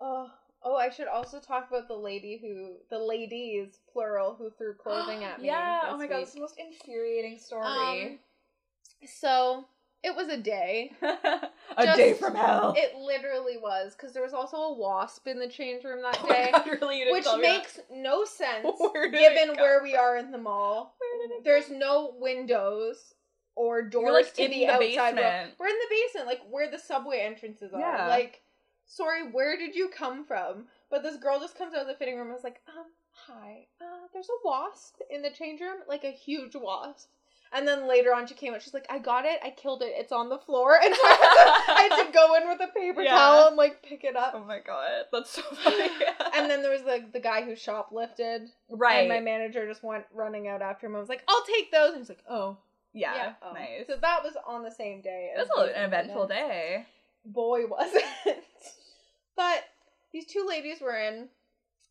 Oh, 0.00 0.30
oh! 0.62 0.76
I 0.76 0.90
should 0.90 1.08
also 1.08 1.40
talk 1.40 1.68
about 1.68 1.88
the 1.88 1.94
lady 1.96 2.38
who, 2.40 2.76
the 2.90 2.98
ladies 3.02 3.78
plural, 3.92 4.34
who 4.36 4.50
threw 4.50 4.74
clothing 4.82 5.24
at 5.24 5.40
me. 5.40 5.46
yeah. 5.48 5.80
Oh 5.86 5.96
my 5.96 6.06
god, 6.06 6.20
it's 6.20 6.32
the 6.34 6.40
most 6.40 6.58
infuriating 6.58 7.38
story. 7.38 7.64
Um, 8.04 8.18
so 9.06 9.64
it 10.02 10.14
was 10.14 10.28
a 10.28 10.36
day. 10.36 10.92
a 11.02 11.84
just- 11.84 11.96
day 11.98 12.14
from 12.14 12.34
hell. 12.34 12.74
It 12.76 12.96
literally 12.96 13.56
was 13.56 13.94
because 13.96 14.12
there 14.14 14.22
was 14.22 14.32
also 14.34 14.56
a 14.56 14.72
wasp 14.74 15.26
in 15.26 15.38
the 15.38 15.48
change 15.48 15.84
room 15.84 16.02
that 16.02 16.18
oh 16.22 16.28
day, 16.28 16.50
god, 16.52 16.66
really? 16.80 17.04
Which 17.10 17.24
tell 17.24 17.36
me 17.38 17.42
that? 17.48 17.58
makes 17.58 17.80
no 17.92 18.24
sense 18.24 18.66
Where 18.78 19.10
given 19.10 19.56
where 19.56 19.82
we 19.82 19.96
are 19.96 20.16
in 20.16 20.30
the 20.30 20.38
mall. 20.38 20.94
Where 20.98 21.28
did 21.28 21.36
it 21.36 21.44
There's 21.44 21.70
no 21.70 22.14
windows 22.18 23.14
or 23.56 23.82
doors 23.82 24.12
like 24.12 24.34
to 24.34 24.44
in 24.44 24.50
the, 24.52 24.58
the 24.58 24.68
outside 24.68 25.14
world. 25.14 25.16
basement. 25.16 25.54
We're 25.58 25.66
in 25.66 25.74
the 25.74 25.96
basement, 26.06 26.26
like 26.28 26.40
where 26.48 26.70
the 26.70 26.78
subway 26.78 27.20
entrances 27.20 27.72
are. 27.72 27.80
Yeah. 27.80 28.06
Like, 28.06 28.40
sorry, 28.88 29.30
where 29.30 29.56
did 29.56 29.76
you 29.76 29.88
come 29.88 30.24
from? 30.24 30.64
But 30.90 31.02
this 31.04 31.16
girl 31.16 31.38
just 31.38 31.56
comes 31.56 31.74
out 31.74 31.82
of 31.82 31.86
the 31.86 31.94
fitting 31.94 32.16
room 32.16 32.26
and 32.28 32.34
was 32.34 32.42
like, 32.44 32.60
um, 32.68 32.86
hi, 33.12 33.66
uh, 33.80 34.06
there's 34.12 34.28
a 34.28 34.46
wasp 34.46 34.96
in 35.10 35.22
the 35.22 35.30
change 35.30 35.60
room, 35.60 35.76
like 35.88 36.02
a 36.04 36.10
huge 36.10 36.56
wasp. 36.56 37.08
And 37.52 37.66
then 37.66 37.88
later 37.88 38.12
on, 38.14 38.26
she 38.26 38.34
came 38.34 38.52
out. 38.52 38.60
She's 38.60 38.74
like, 38.74 38.84
"I 38.90 38.98
got 38.98 39.24
it. 39.24 39.40
I 39.42 39.48
killed 39.48 39.80
it. 39.80 39.94
It's 39.96 40.12
on 40.12 40.28
the 40.28 40.36
floor." 40.36 40.78
And 40.84 40.94
so 40.94 41.00
I 41.02 41.08
had 41.14 41.34
to, 41.34 41.72
I 41.72 41.80
had 41.96 42.06
to 42.06 42.12
go 42.12 42.34
in 42.34 42.46
with 42.46 42.60
a 42.60 42.66
paper 42.78 43.00
Yeah. 43.00 43.16
towel 43.16 43.46
and 43.48 43.56
like 43.56 43.82
pick 43.82 44.04
it 44.04 44.16
up. 44.16 44.34
Oh 44.36 44.44
my 44.44 44.58
god, 44.58 45.06
that's 45.10 45.30
so 45.30 45.40
funny. 45.54 45.88
And 46.34 46.50
then 46.50 46.60
there 46.60 46.70
was 46.70 46.82
like 46.82 47.14
the 47.14 47.20
guy 47.20 47.40
who 47.42 47.52
shoplifted, 47.52 48.50
right, 48.68 48.98
and 48.98 49.08
my 49.08 49.20
manager 49.20 49.66
just 49.66 49.82
went 49.82 50.04
running 50.12 50.46
out 50.46 50.60
after 50.60 50.86
him. 50.86 50.94
I 50.96 50.98
was 50.98 51.08
like, 51.08 51.24
"I'll 51.26 51.44
take 51.46 51.72
those." 51.72 51.92
And 51.92 51.98
he's 52.00 52.10
like, 52.10 52.22
"Oh, 52.28 52.58
yeah, 52.92 53.32
oh. 53.42 53.54
nice. 53.54 53.86
So 53.86 53.96
that 53.96 54.22
was 54.22 54.34
on 54.46 54.62
the 54.62 54.70
same 54.70 55.00
day. 55.00 55.32
That's 55.34 55.48
an 55.56 55.70
eventful 55.74 56.26
day. 56.26 56.84
Boy, 57.32 57.66
was 57.68 57.90
it! 58.26 58.44
but 59.36 59.64
these 60.12 60.26
two 60.26 60.46
ladies 60.48 60.80
were 60.80 60.96
in, 60.96 61.28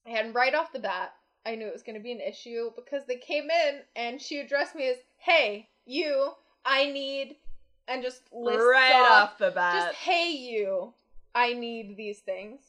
and 0.06 0.34
right 0.34 0.54
off 0.56 0.72
the 0.74 0.80
bat, 0.80 1.14
I 1.46 1.56
knew 1.56 1.68
it 1.68 1.74
was 1.74 1.84
going 1.84 1.98
to 1.98 2.04
be 2.04 2.12
an 2.12 2.20
issue 2.22 2.72
because 2.76 3.04
they 3.08 3.18
came 3.18 3.50
in 3.50 3.82
and 3.96 4.22
she 4.22 4.40
addressed 4.40 4.76
me 4.76 4.90
as, 4.90 4.98
"Hey, 5.18 5.70
you, 5.86 6.32
I 6.66 6.92
need," 6.92 7.36
and 7.88 8.02
just 8.04 8.22
lists 8.34 8.66
right 8.66 8.92
off, 8.94 9.32
off 9.34 9.38
the 9.38 9.52
bat. 9.52 9.94
just 9.94 9.96
"Hey, 10.00 10.32
you, 10.32 10.94
I 11.36 11.54
need 11.54 11.96
these 11.98 12.20
things." 12.20 12.62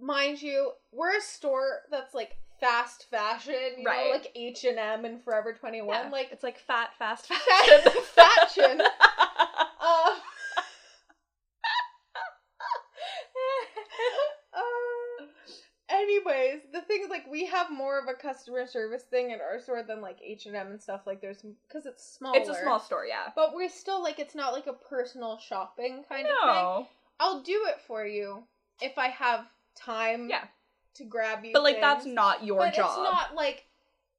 Mind 0.00 0.40
you, 0.42 0.72
we're 0.92 1.16
a 1.16 1.20
store 1.20 1.82
that's 1.90 2.14
like 2.14 2.36
fast 2.60 3.08
fashion, 3.10 3.54
you 3.78 3.84
Right. 3.86 4.04
know, 4.06 4.10
like 4.10 4.30
H 4.34 4.64
and 4.64 4.78
M 4.78 5.04
and 5.04 5.22
Forever 5.22 5.52
Twenty 5.54 5.80
One, 5.82 6.06
Yeah, 6.06 6.10
like 6.10 6.30
it's 6.32 6.42
like 6.42 6.58
fat, 6.58 6.90
fast 6.98 7.26
Fat- 7.28 7.38
fashion. 7.82 7.92
fashion. 8.14 8.80
Uh, 9.80 10.14
uh, 14.54 15.24
anyways, 16.06 16.62
the 16.72 16.80
thing 16.82 17.02
is, 17.02 17.10
like, 17.10 17.30
we 17.30 17.46
have 17.46 17.70
more 17.70 17.98
of 17.98 18.06
a 18.08 18.14
customer 18.14 18.66
service 18.66 19.02
thing 19.02 19.30
in 19.30 19.40
our 19.40 19.60
store 19.60 19.82
than 19.82 20.00
like 20.00 20.18
H 20.24 20.46
and 20.46 20.56
M 20.56 20.68
and 20.68 20.80
stuff. 20.80 21.02
Like, 21.06 21.20
there's 21.20 21.42
because 21.42 21.86
it's 21.86 22.04
smaller. 22.04 22.38
it's 22.38 22.48
a 22.48 22.54
small 22.54 22.80
store, 22.80 23.04
yeah. 23.06 23.32
but 23.34 23.54
we're 23.54 23.68
still 23.68 24.02
like 24.02 24.18
it's 24.18 24.34
not 24.34 24.52
like 24.52 24.66
a 24.66 24.72
personal 24.72 25.38
shopping 25.38 26.04
kind 26.08 26.26
of 26.26 26.28
thing. 26.28 26.46
No, 26.46 26.88
I'll 27.20 27.42
do 27.42 27.66
it 27.68 27.80
for 27.86 28.06
you 28.06 28.44
if 28.80 28.96
I 28.98 29.08
have 29.08 29.46
time. 29.76 30.28
Yeah. 30.28 30.44
To 30.94 31.04
grab 31.04 31.44
you, 31.44 31.52
but 31.52 31.62
like 31.62 31.78
that's 31.78 32.06
not 32.06 32.42
your 32.42 32.56
but 32.56 32.74
job. 32.74 32.86
it's 32.86 32.96
not 32.96 33.34
like 33.34 33.66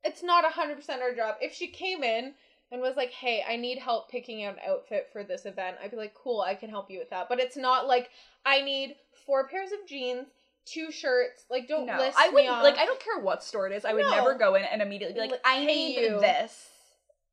it's 0.03 0.21
not 0.21 0.45
hundred 0.45 0.75
percent 0.75 1.01
our 1.01 1.11
job. 1.11 1.37
If 1.41 1.51
she 1.51 1.69
came 1.69 2.03
in 2.03 2.35
and 2.71 2.81
was 2.81 2.95
like, 2.95 3.09
"Hey, 3.09 3.43
I 3.47 3.55
need 3.55 3.79
help 3.79 4.11
picking 4.11 4.43
out 4.43 4.53
an 4.53 4.59
outfit 4.69 5.09
for 5.11 5.23
this 5.23 5.47
event," 5.47 5.77
I'd 5.81 5.89
be 5.89 5.97
like, 5.97 6.13
"Cool, 6.13 6.41
I 6.41 6.53
can 6.53 6.69
help 6.69 6.91
you 6.91 6.99
with 6.99 7.09
that." 7.09 7.29
But 7.29 7.39
it's 7.39 7.57
not 7.57 7.87
like 7.87 8.11
I 8.45 8.61
need 8.61 8.95
four 9.25 9.47
pairs 9.47 9.71
of 9.71 9.87
jeans, 9.87 10.27
two 10.67 10.91
shirts. 10.91 11.45
Like, 11.49 11.67
don't 11.67 11.85
no, 11.87 11.97
list 11.97 12.17
I 12.17 12.27
off. 12.27 12.63
like. 12.63 12.77
I 12.77 12.85
don't 12.85 12.99
care 12.99 13.19
what 13.21 13.43
store 13.43 13.67
it 13.67 13.73
is. 13.75 13.85
I 13.85 13.93
would 13.93 14.05
No. 14.05 14.11
never 14.11 14.37
go 14.37 14.55
in 14.55 14.63
and 14.63 14.81
immediately 14.81 15.13
be 15.13 15.19
like, 15.21 15.31
Like, 15.31 15.41
"I 15.45 15.59
hey, 15.59 15.65
need 15.65 16.01
you. 16.01 16.19
this." 16.19 16.69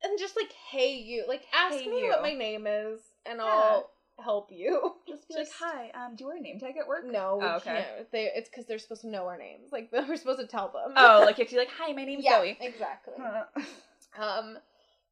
and 0.03 0.19
just 0.19 0.35
like, 0.35 0.51
"Hey, 0.69 0.93
you," 0.97 1.25
like 1.27 1.43
ask 1.53 1.73
Hey, 1.77 1.87
me 1.87 1.95
you. 2.03 2.09
what 2.09 2.21
my 2.21 2.33
name 2.33 2.67
is, 2.67 2.99
and 3.25 3.39
Yeah. 3.39 3.45
I'll 3.45 3.91
help 4.23 4.51
you. 4.51 4.93
Just 5.07 5.27
be 5.27 5.35
like, 5.35 5.49
"Hi, 5.59 5.89
um, 5.93 6.15
do 6.15 6.23
you 6.23 6.27
wear 6.27 6.37
a 6.37 6.41
name 6.41 6.59
tag 6.59 6.77
at 6.77 6.87
work?" 6.87 7.05
No, 7.05 7.37
we 7.37 7.45
Oh, 7.45 7.55
okay. 7.55 7.85
can't. 7.97 8.11
They, 8.11 8.31
it's 8.35 8.49
because 8.49 8.65
they're 8.65 8.77
supposed 8.79 9.01
to 9.01 9.09
know 9.09 9.25
our 9.27 9.37
names. 9.37 9.71
Like 9.71 9.89
we're 9.91 10.15
supposed 10.15 10.39
to 10.39 10.47
tell 10.47 10.69
them. 10.69 10.93
Oh, 10.95 11.23
like 11.25 11.39
if 11.43 11.51
you're 11.51 11.61
like, 11.61 11.71
"Hi, 11.77 11.91
my 11.93 12.05
name's 12.05 12.23
yeah, 12.23 12.37
Zoe." 12.39 12.57
exactly. 12.61 13.15
Um, 14.17 14.57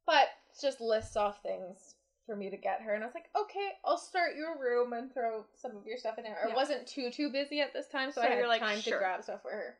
but 0.06 0.28
just 0.60 0.80
lists 0.80 1.16
off 1.16 1.42
things 1.42 1.94
for 2.26 2.36
me 2.36 2.50
to 2.50 2.56
get 2.56 2.80
her, 2.82 2.94
and 2.94 3.02
I 3.02 3.06
was 3.06 3.14
like, 3.14 3.28
okay, 3.38 3.70
I'll 3.84 3.98
start 3.98 4.36
your 4.36 4.58
room 4.58 4.92
and 4.92 5.12
throw 5.12 5.44
some 5.56 5.76
of 5.76 5.86
your 5.86 5.98
stuff 5.98 6.18
in 6.18 6.24
there. 6.24 6.38
I 6.44 6.48
Yeah. 6.48 6.54
wasn't 6.54 6.86
too 6.86 7.10
too 7.10 7.30
busy 7.30 7.60
at 7.60 7.72
this 7.72 7.88
time, 7.88 8.10
so, 8.12 8.22
So 8.22 8.28
I 8.28 8.30
had 8.30 8.46
like, 8.48 8.60
time 8.60 8.80
sure. 8.80 8.94
to 8.94 8.98
grab 8.98 9.22
stuff 9.22 9.42
for 9.42 9.50
her. 9.50 9.76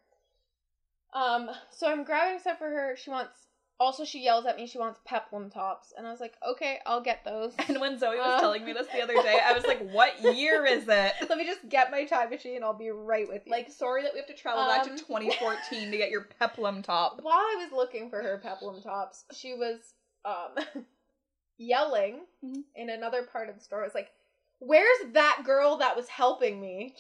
Um, 1.13 1.51
so 1.71 1.89
I'm 1.91 2.05
grabbing 2.05 2.41
stuff 2.41 2.59
for 2.59 2.69
her. 2.69 2.97
She 2.97 3.11
wants. 3.11 3.47
Also, 3.81 4.05
she 4.05 4.21
yells 4.23 4.47
at 4.47 4.57
me. 4.57 4.69
She 4.69 4.79
wants 4.79 5.01
peplum 5.05 5.51
tops, 5.51 5.93
and 5.97 6.07
I 6.07 6.11
was 6.13 6.21
like, 6.21 6.35
okay, 6.49 6.79
I'll 6.87 7.01
get 7.01 7.25
those. 7.25 7.55
And 7.69 7.81
when 7.81 7.99
Zoe 7.99 8.17
was 8.17 8.37
Uh. 8.37 8.41
telling 8.41 8.65
me 8.65 8.73
this 8.73 8.87
the 8.89 9.03
other 9.03 9.15
day, 9.21 9.41
I 9.45 9.53
was 9.53 9.65
like, 9.65 9.81
"What 9.93 10.21
year 10.21 10.65
is 10.65 10.85
it?" 10.89 11.13
Let 11.29 11.39
me 11.39 11.45
just 11.45 11.69
get 11.69 11.91
my 11.91 12.05
time 12.05 12.31
machine. 12.31 12.63
I'll 12.63 12.73
be 12.79 12.91
right 12.91 13.27
with 13.29 13.43
you. 13.47 13.51
Like, 13.53 13.71
sorry 13.71 14.03
that 14.05 14.13
we 14.13 14.21
have 14.21 14.29
to 14.29 14.35
travel 14.35 14.65
back 14.65 14.83
Um. 14.87 14.91
to 14.97 15.05
2014 15.05 15.91
to 15.91 15.97
get 15.97 16.11
your 16.11 16.29
peplum 16.39 16.83
top. 16.83 17.21
while 17.23 17.35
I 17.39 17.57
was 17.59 17.73
looking 17.73 18.11
for 18.11 18.23
her 18.23 18.39
peplum 18.39 18.81
tops, 18.81 19.25
she 19.33 19.55
was 19.55 19.95
um 20.25 20.55
yelling 21.57 22.27
Mhm. 22.43 22.65
in 22.75 22.91
another 22.91 23.25
part 23.25 23.49
of 23.49 23.55
the 23.57 23.61
store. 23.61 23.83
It 23.83 23.87
was 23.87 23.95
like, 23.95 24.13
"Where's 24.59 25.13
that 25.13 25.43
girl 25.45 25.77
that 25.77 25.97
was 25.97 26.09
helping 26.09 26.61
me?" 26.61 26.95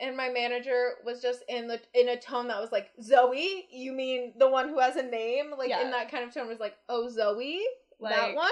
And 0.00 0.16
my 0.16 0.30
manager 0.30 0.98
was 1.04 1.22
just 1.22 1.42
in 1.48 1.68
the 1.68 1.80
in 1.94 2.08
a 2.08 2.16
tone 2.20 2.48
that 2.48 2.60
was 2.60 2.72
like, 2.72 2.90
"Zoe, 3.00 3.66
you 3.70 3.92
mean 3.92 4.32
the 4.36 4.48
one 4.48 4.68
who 4.68 4.78
has 4.80 4.96
a 4.96 5.02
name?" 5.02 5.52
Like 5.56 5.68
Yeah. 5.68 5.82
in 5.82 5.90
that 5.92 6.10
kind 6.10 6.24
of 6.24 6.34
tone 6.34 6.48
was 6.48 6.58
like, 6.60 6.76
"Oh, 6.88 7.08
Zoe, 7.08 7.64
that 8.00 8.34
one." 8.34 8.50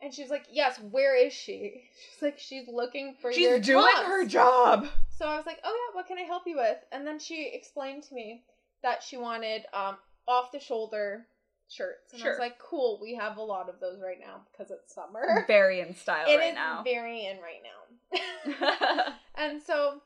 And 0.00 0.12
she 0.12 0.20
was 0.20 0.30
like, 0.30 0.44
"Yes, 0.50 0.78
where 0.78 1.14
is 1.16 1.32
she?" 1.32 1.88
She's 2.12 2.22
like, 2.22 2.38
"She's 2.38 2.68
looking 2.68 3.14
for 3.14 3.32
She's 3.32 3.64
doing 3.64 3.86
tops." 3.94 4.06
her 4.06 4.26
job. 4.26 4.86
So 5.10 5.26
I 5.26 5.36
was 5.36 5.46
like, 5.46 5.60
"Oh 5.64 5.88
yeah, 5.88 5.96
what 5.96 6.06
can 6.06 6.18
I 6.18 6.22
help 6.22 6.42
you 6.46 6.56
with?" 6.56 6.78
And 6.92 7.06
then 7.06 7.18
she 7.18 7.46
explained 7.54 8.02
to 8.04 8.14
me 8.14 8.44
that 8.82 9.02
she 9.02 9.16
wanted 9.16 9.64
um 9.72 9.96
off 10.28 10.52
the 10.52 10.60
shoulder 10.60 11.26
shirts, 11.68 12.12
and 12.12 12.22
I 12.22 12.28
was 12.28 12.38
like, 12.38 12.58
"Cool, 12.58 12.98
we 13.00 13.14
have 13.14 13.36
a 13.36 13.42
lot 13.42 13.68
of 13.68 13.80
those 13.80 14.00
right 14.00 14.18
now 14.20 14.42
because 14.50 14.70
it's 14.70 14.94
summer. 14.94 15.44
Very 15.46 15.80
in 15.80 15.94
style 15.94 16.26
It 16.28 16.36
right 16.36 16.48
is 16.50 16.54
now. 16.54 16.82
very 16.84 17.26
in 17.26 17.38
right 17.38 17.62
now." 17.62 19.14
and 19.36 19.60
so 19.62 20.00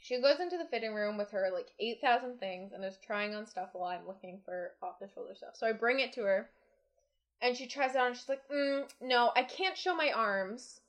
she 0.00 0.20
goes 0.20 0.40
into 0.40 0.56
the 0.58 0.64
fitting 0.66 0.94
room 0.94 1.16
with 1.16 1.30
her 1.30 1.50
like 1.52 1.68
eight 1.80 2.00
thousand 2.00 2.38
things 2.38 2.72
and 2.72 2.84
is 2.84 2.98
trying 3.04 3.34
on 3.34 3.46
stuff 3.46 3.70
while 3.72 3.90
I'm 3.90 4.06
looking 4.06 4.40
for 4.44 4.72
off 4.82 4.98
the 5.00 5.08
shoulder 5.08 5.34
stuff. 5.34 5.54
So 5.56 5.66
I 5.66 5.72
bring 5.72 6.00
it 6.00 6.12
to 6.14 6.22
her, 6.22 6.50
and 7.42 7.56
she 7.56 7.66
tries 7.66 7.94
it 7.94 7.98
on. 7.98 8.08
And 8.08 8.16
she's 8.16 8.28
like, 8.28 8.42
mm, 8.52 8.88
"No, 9.00 9.32
I 9.36 9.42
can't 9.42 9.76
show 9.76 9.94
my 9.94 10.10
arms." 10.14 10.80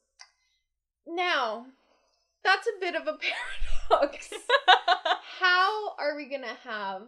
Now, 1.07 1.67
that's 2.43 2.67
a 2.67 2.79
bit 2.79 2.95
of 2.95 3.03
a 3.07 3.17
paradox. 3.89 4.33
How 5.39 5.95
are 5.99 6.15
we 6.15 6.25
gonna 6.25 6.57
have 6.63 7.03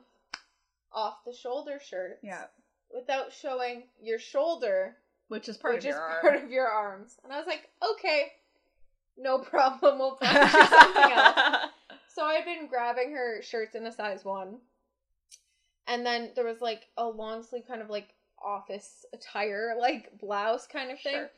off 0.92 1.24
the 1.26 1.34
shoulder 1.34 1.80
shirts 1.84 2.20
yeah. 2.24 2.46
Without 2.94 3.32
showing 3.34 3.84
your 4.02 4.20
shoulder, 4.20 4.96
Which 5.28 5.50
is 5.50 5.58
part 5.58 5.76
which 5.76 5.86
of 5.86 5.90
is 5.90 5.96
your 5.96 6.02
arm. 6.02 6.44
of 6.46 6.52
your 6.52 6.68
arms. 6.68 7.18
And 7.24 7.32
I 7.34 7.38
was 7.38 7.48
like, 7.48 7.70
okay, 7.94 8.32
no 9.18 9.40
problem. 9.54 10.00
We'll 10.00 10.16
find 10.22 10.36
you 10.38 10.68
something 10.68 11.12
else. 11.12 11.72
So 12.08 12.24
I'd 12.24 12.46
been 12.46 12.68
grabbing 12.68 13.12
her 13.12 13.42
shirts 13.42 13.76
in 13.76 13.86
a 13.86 13.92
size 13.92 14.26
one. 14.26 14.58
And 15.88 16.06
then 16.06 16.32
there 16.36 16.46
was 16.46 16.62
like 16.62 16.88
a 16.98 17.06
long 17.08 17.44
sleeve 17.44 17.68
kind 17.68 17.82
of 17.82 17.90
like 17.90 18.10
office 18.44 19.06
attire, 19.14 19.76
like 19.80 20.18
blouse 20.20 20.68
kind 20.68 20.92
of 20.92 21.00
thing. 21.00 21.14
Sure. 21.14 21.30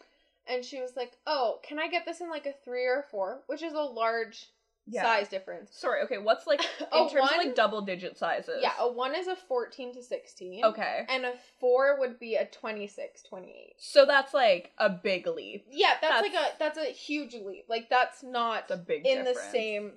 And 0.47 0.66
she 0.66 0.82
was 0.82 0.95
like, 0.95 1.12
Oh, 1.28 1.60
can 1.64 1.78
I 1.80 1.88
get 1.89 2.06
this 2.06 2.22
in 2.22 2.30
like 2.30 2.45
a 2.45 2.54
three 2.64 2.86
or 2.86 3.02
a 3.02 3.04
four? 3.12 3.41
Which 3.47 3.62
is 3.62 3.74
a 3.74 3.82
large 3.82 4.47
Yeah. 4.91 5.03
size 5.03 5.27
difference. 5.29 5.71
Sorry, 5.73 6.01
okay, 6.03 6.17
what's 6.17 6.47
like 6.47 6.61
in 6.79 7.09
terms 7.09 7.31
of 7.31 7.37
like 7.37 7.55
double 7.55 7.81
digit 7.81 8.17
sizes? 8.17 8.59
Yeah, 8.61 8.71
a 8.79 8.91
one 8.91 9.15
is 9.15 9.27
a 9.27 9.35
14 9.35 9.93
to 9.95 10.03
16. 10.03 10.65
Okay. 10.65 11.05
And 11.09 11.25
a 11.25 11.33
four 11.59 11.99
would 11.99 12.19
be 12.19 12.35
a 12.35 12.45
26, 12.45 13.23
28. 13.23 13.73
So 13.77 14.05
that's 14.05 14.33
like 14.33 14.71
a 14.77 14.89
big 14.89 15.27
leap. 15.27 15.65
Yeah, 15.69 15.93
that's, 16.01 16.21
That's- 16.21 16.33
like 16.33 16.53
a 16.53 16.57
that's 16.59 16.77
a 16.77 16.85
huge 16.91 17.33
leap. 17.33 17.65
Like 17.69 17.89
that's 17.89 18.23
not 18.23 18.69
a 18.71 18.77
big 18.77 19.05
in 19.05 19.23
the 19.25 19.35
same 19.51 19.93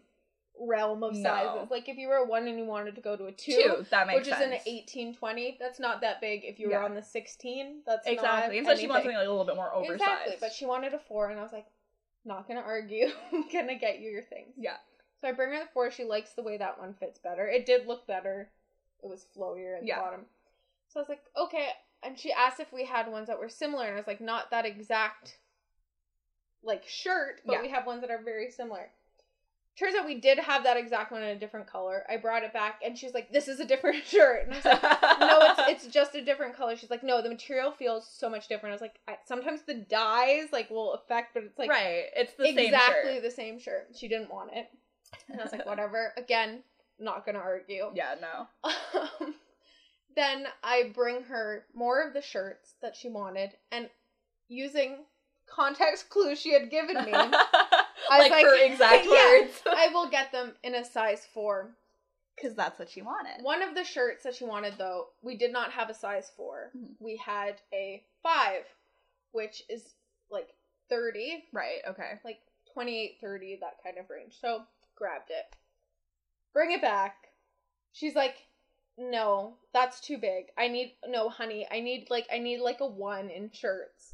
realm 0.61 1.03
of 1.03 1.14
No. 1.14 1.22
sizes. 1.22 1.70
Like 1.70 1.88
if 1.88 1.97
you 1.97 2.09
were 2.09 2.16
a 2.16 2.26
one 2.26 2.47
and 2.47 2.59
you 2.59 2.64
wanted 2.66 2.95
to 2.95 3.01
go 3.01 3.16
to 3.16 3.24
a 3.26 3.32
two, 3.32 3.53
Two, 3.53 3.86
that 3.90 4.07
makes 4.07 4.26
which 4.26 4.28
is 4.34 4.40
an 4.40 4.55
18, 4.66 5.14
20, 5.16 5.57
that's 5.59 5.80
not 5.80 6.03
that 6.03 6.20
big. 6.20 6.43
If 6.45 6.61
you 6.61 6.66
were 6.68 6.74
Yeah. 6.74 6.84
on 6.84 6.95
the 6.95 7.03
16, 7.03 7.80
that's 7.86 8.07
Exactly. 8.07 8.61
Not 8.61 8.68
And 8.70 8.78
so 8.78 8.80
she 8.80 8.86
wants 8.86 9.05
something 9.05 9.16
like 9.16 9.26
a 9.26 9.30
little 9.30 9.47
bit 9.47 9.57
more 9.57 9.74
oversized. 9.74 10.03
Exactly, 10.03 10.34
but 10.40 10.53
she 10.53 10.66
wanted 10.66 10.93
a 10.95 10.99
four, 10.99 11.30
and 11.30 11.40
I 11.40 11.43
was 11.43 11.53
like, 11.53 11.66
not 12.25 12.47
gonna 12.49 12.61
argue. 12.61 13.07
I'm 13.33 13.49
gonna 13.53 13.79
get 13.79 14.01
you 14.01 14.11
your 14.11 14.23
things. 14.23 14.55
Yeah. 14.57 14.77
So 15.20 15.29
I 15.29 15.33
bring 15.33 15.51
her 15.53 15.61
the 15.61 15.68
four. 15.73 15.91
She 15.91 16.05
likes 16.05 16.33
the 16.33 16.43
way 16.43 16.57
that 16.59 16.79
one 16.79 16.95
fits 16.95 17.18
better. 17.18 17.47
It 17.49 17.66
did 17.66 17.87
look 17.87 18.07
better. 18.07 18.51
It 19.03 19.09
was 19.09 19.27
flowier 19.37 19.77
at 19.79 19.87
Yeah. 19.87 19.97
the 19.97 20.03
bottom. 20.03 20.20
So 20.89 21.01
I 21.01 21.03
was 21.03 21.09
like, 21.09 21.23
okay. 21.37 21.68
And 22.03 22.18
she 22.18 22.33
asked 22.33 22.59
if 22.61 22.73
we 22.73 22.85
had 22.85 23.07
ones 23.11 23.29
that 23.29 23.39
were 23.39 23.49
similar, 23.49 23.85
and 23.87 23.95
I 23.95 23.99
was 23.99 24.07
like, 24.09 24.20
not 24.20 24.51
that 24.51 24.66
exact, 24.66 25.39
like 26.64 26.87
shirt, 26.87 27.41
but 27.47 27.55
Yeah. 27.55 27.62
we 27.62 27.68
have 27.68 27.87
ones 27.87 28.01
that 28.01 28.11
are 28.11 28.20
very 28.23 28.51
similar. 28.51 28.91
Turns 29.79 29.95
out 29.95 30.05
we 30.05 30.20
did 30.20 30.39
have 30.39 30.64
that 30.64 30.77
exact 30.77 31.11
one 31.12 31.23
in 31.23 31.31
a 31.31 31.39
different 31.39 31.66
color. 31.66 32.05
I 32.09 32.18
brought 32.18 32.43
it 32.43 32.53
back, 32.53 32.81
and 32.85 32.97
she's 32.97 33.14
like, 33.14 33.33
"This 33.33 33.49
is 33.49 33.59
a 33.59 33.64
different 33.64 34.05
shirt," 34.07 34.47
and 34.47 34.53
I 34.53 34.57
was 34.57 34.64
like, 34.66 35.20
no, 35.20 35.39
it's 35.41 35.85
it's 35.85 35.95
just 35.95 36.14
a 36.14 36.23
different 36.23 36.55
color. 36.57 36.77
She's 36.77 36.91
like, 36.91 37.03
no, 37.03 37.23
the 37.23 37.31
material 37.31 37.73
feels 37.73 38.07
so 38.07 38.29
much 38.29 38.49
different. 38.49 38.73
I 38.73 38.75
was 38.75 38.83
like, 38.83 38.99
I, 39.09 39.16
sometimes 39.27 39.62
the 39.62 39.75
dyes 39.75 40.49
like 40.53 40.70
will 40.70 40.93
affect, 40.93 41.33
but 41.33 41.45
it's 41.45 41.59
like 41.59 41.70
right. 41.70 42.05
It's 42.14 42.35
the 42.35 42.49
exactly 42.49 43.12
same 43.12 43.14
shirt. 43.14 43.23
the 43.23 43.31
same 43.31 43.59
shirt. 43.59 43.89
She 43.97 44.09
didn't 44.09 44.31
want 44.31 44.51
it, 44.53 44.68
and 45.31 45.41
I 45.41 45.43
was 45.43 45.53
like, 45.53 45.64
whatever. 45.73 46.12
Again, 46.18 46.62
not 46.99 47.25
gonna 47.25 47.39
argue. 47.39 47.87
Yeah, 47.95 48.14
no. 48.20 48.70
Um, 49.01 49.35
then 50.14 50.45
I 50.62 50.93
bring 50.95 51.23
her 51.25 51.64
more 51.75 52.07
of 52.07 52.12
the 52.12 52.20
shirts 52.20 52.75
that 52.83 52.95
she 52.95 53.09
wanted, 53.09 53.53
and 53.70 53.89
using 54.49 54.99
context 55.47 56.11
clues 56.11 56.39
she 56.39 56.53
had 56.53 56.70
given 56.70 56.97
me, 57.05 57.12
like, 58.19 58.31
like- 58.33 58.45
her 58.45 58.65
exact 58.65 59.05
Yeah. 59.07 59.41
words. 59.41 59.63
I 59.67 59.89
will 59.89 60.09
get 60.09 60.33
them 60.33 60.55
in 60.63 60.75
a 60.75 60.85
size 60.85 61.27
four. 61.33 61.71
Because 62.35 62.55
that's 62.55 62.79
what 62.79 62.89
she 62.91 63.03
wanted. 63.03 63.43
One 63.45 63.61
of 63.63 63.75
the 63.75 63.85
shirts 63.85 64.25
that 64.25 64.35
she 64.35 64.45
wanted, 64.45 64.75
though, 64.79 65.09
we 65.21 65.37
did 65.37 65.53
not 65.53 65.71
have 65.73 65.91
a 65.91 65.95
size 65.95 66.31
4 66.35 66.71
Mhm. 66.75 66.95
We 66.99 67.17
had 67.19 67.61
a 67.75 68.03
five, 68.23 68.65
which 69.33 69.63
is 69.69 69.95
like 70.31 70.49
30, 70.89 71.45
Right, 71.53 71.81
okay. 71.87 72.19
like 72.25 72.41
28, 72.73 73.19
30, 73.21 73.57
that 73.57 73.83
kind 73.85 73.99
of 73.99 74.09
range. 74.09 74.39
So 74.41 74.65
grabbed 74.97 75.31
it. 75.31 75.55
Bring 76.55 76.73
it 76.73 76.81
back. 76.81 77.29
She's 77.93 78.15
like, 78.15 78.47
no, 78.97 79.59
that's 79.75 80.01
too 80.01 80.17
big. 80.17 80.47
I 80.57 80.69
need, 80.69 80.97
no, 81.07 81.29
honey, 81.29 81.69
I 81.71 81.81
need 81.81 82.09
like, 82.11 82.27
I 82.33 82.39
need 82.39 82.61
like 82.61 82.81
a 82.81 82.87
one 82.87 83.29
in 83.29 83.51
shirts. 83.53 84.12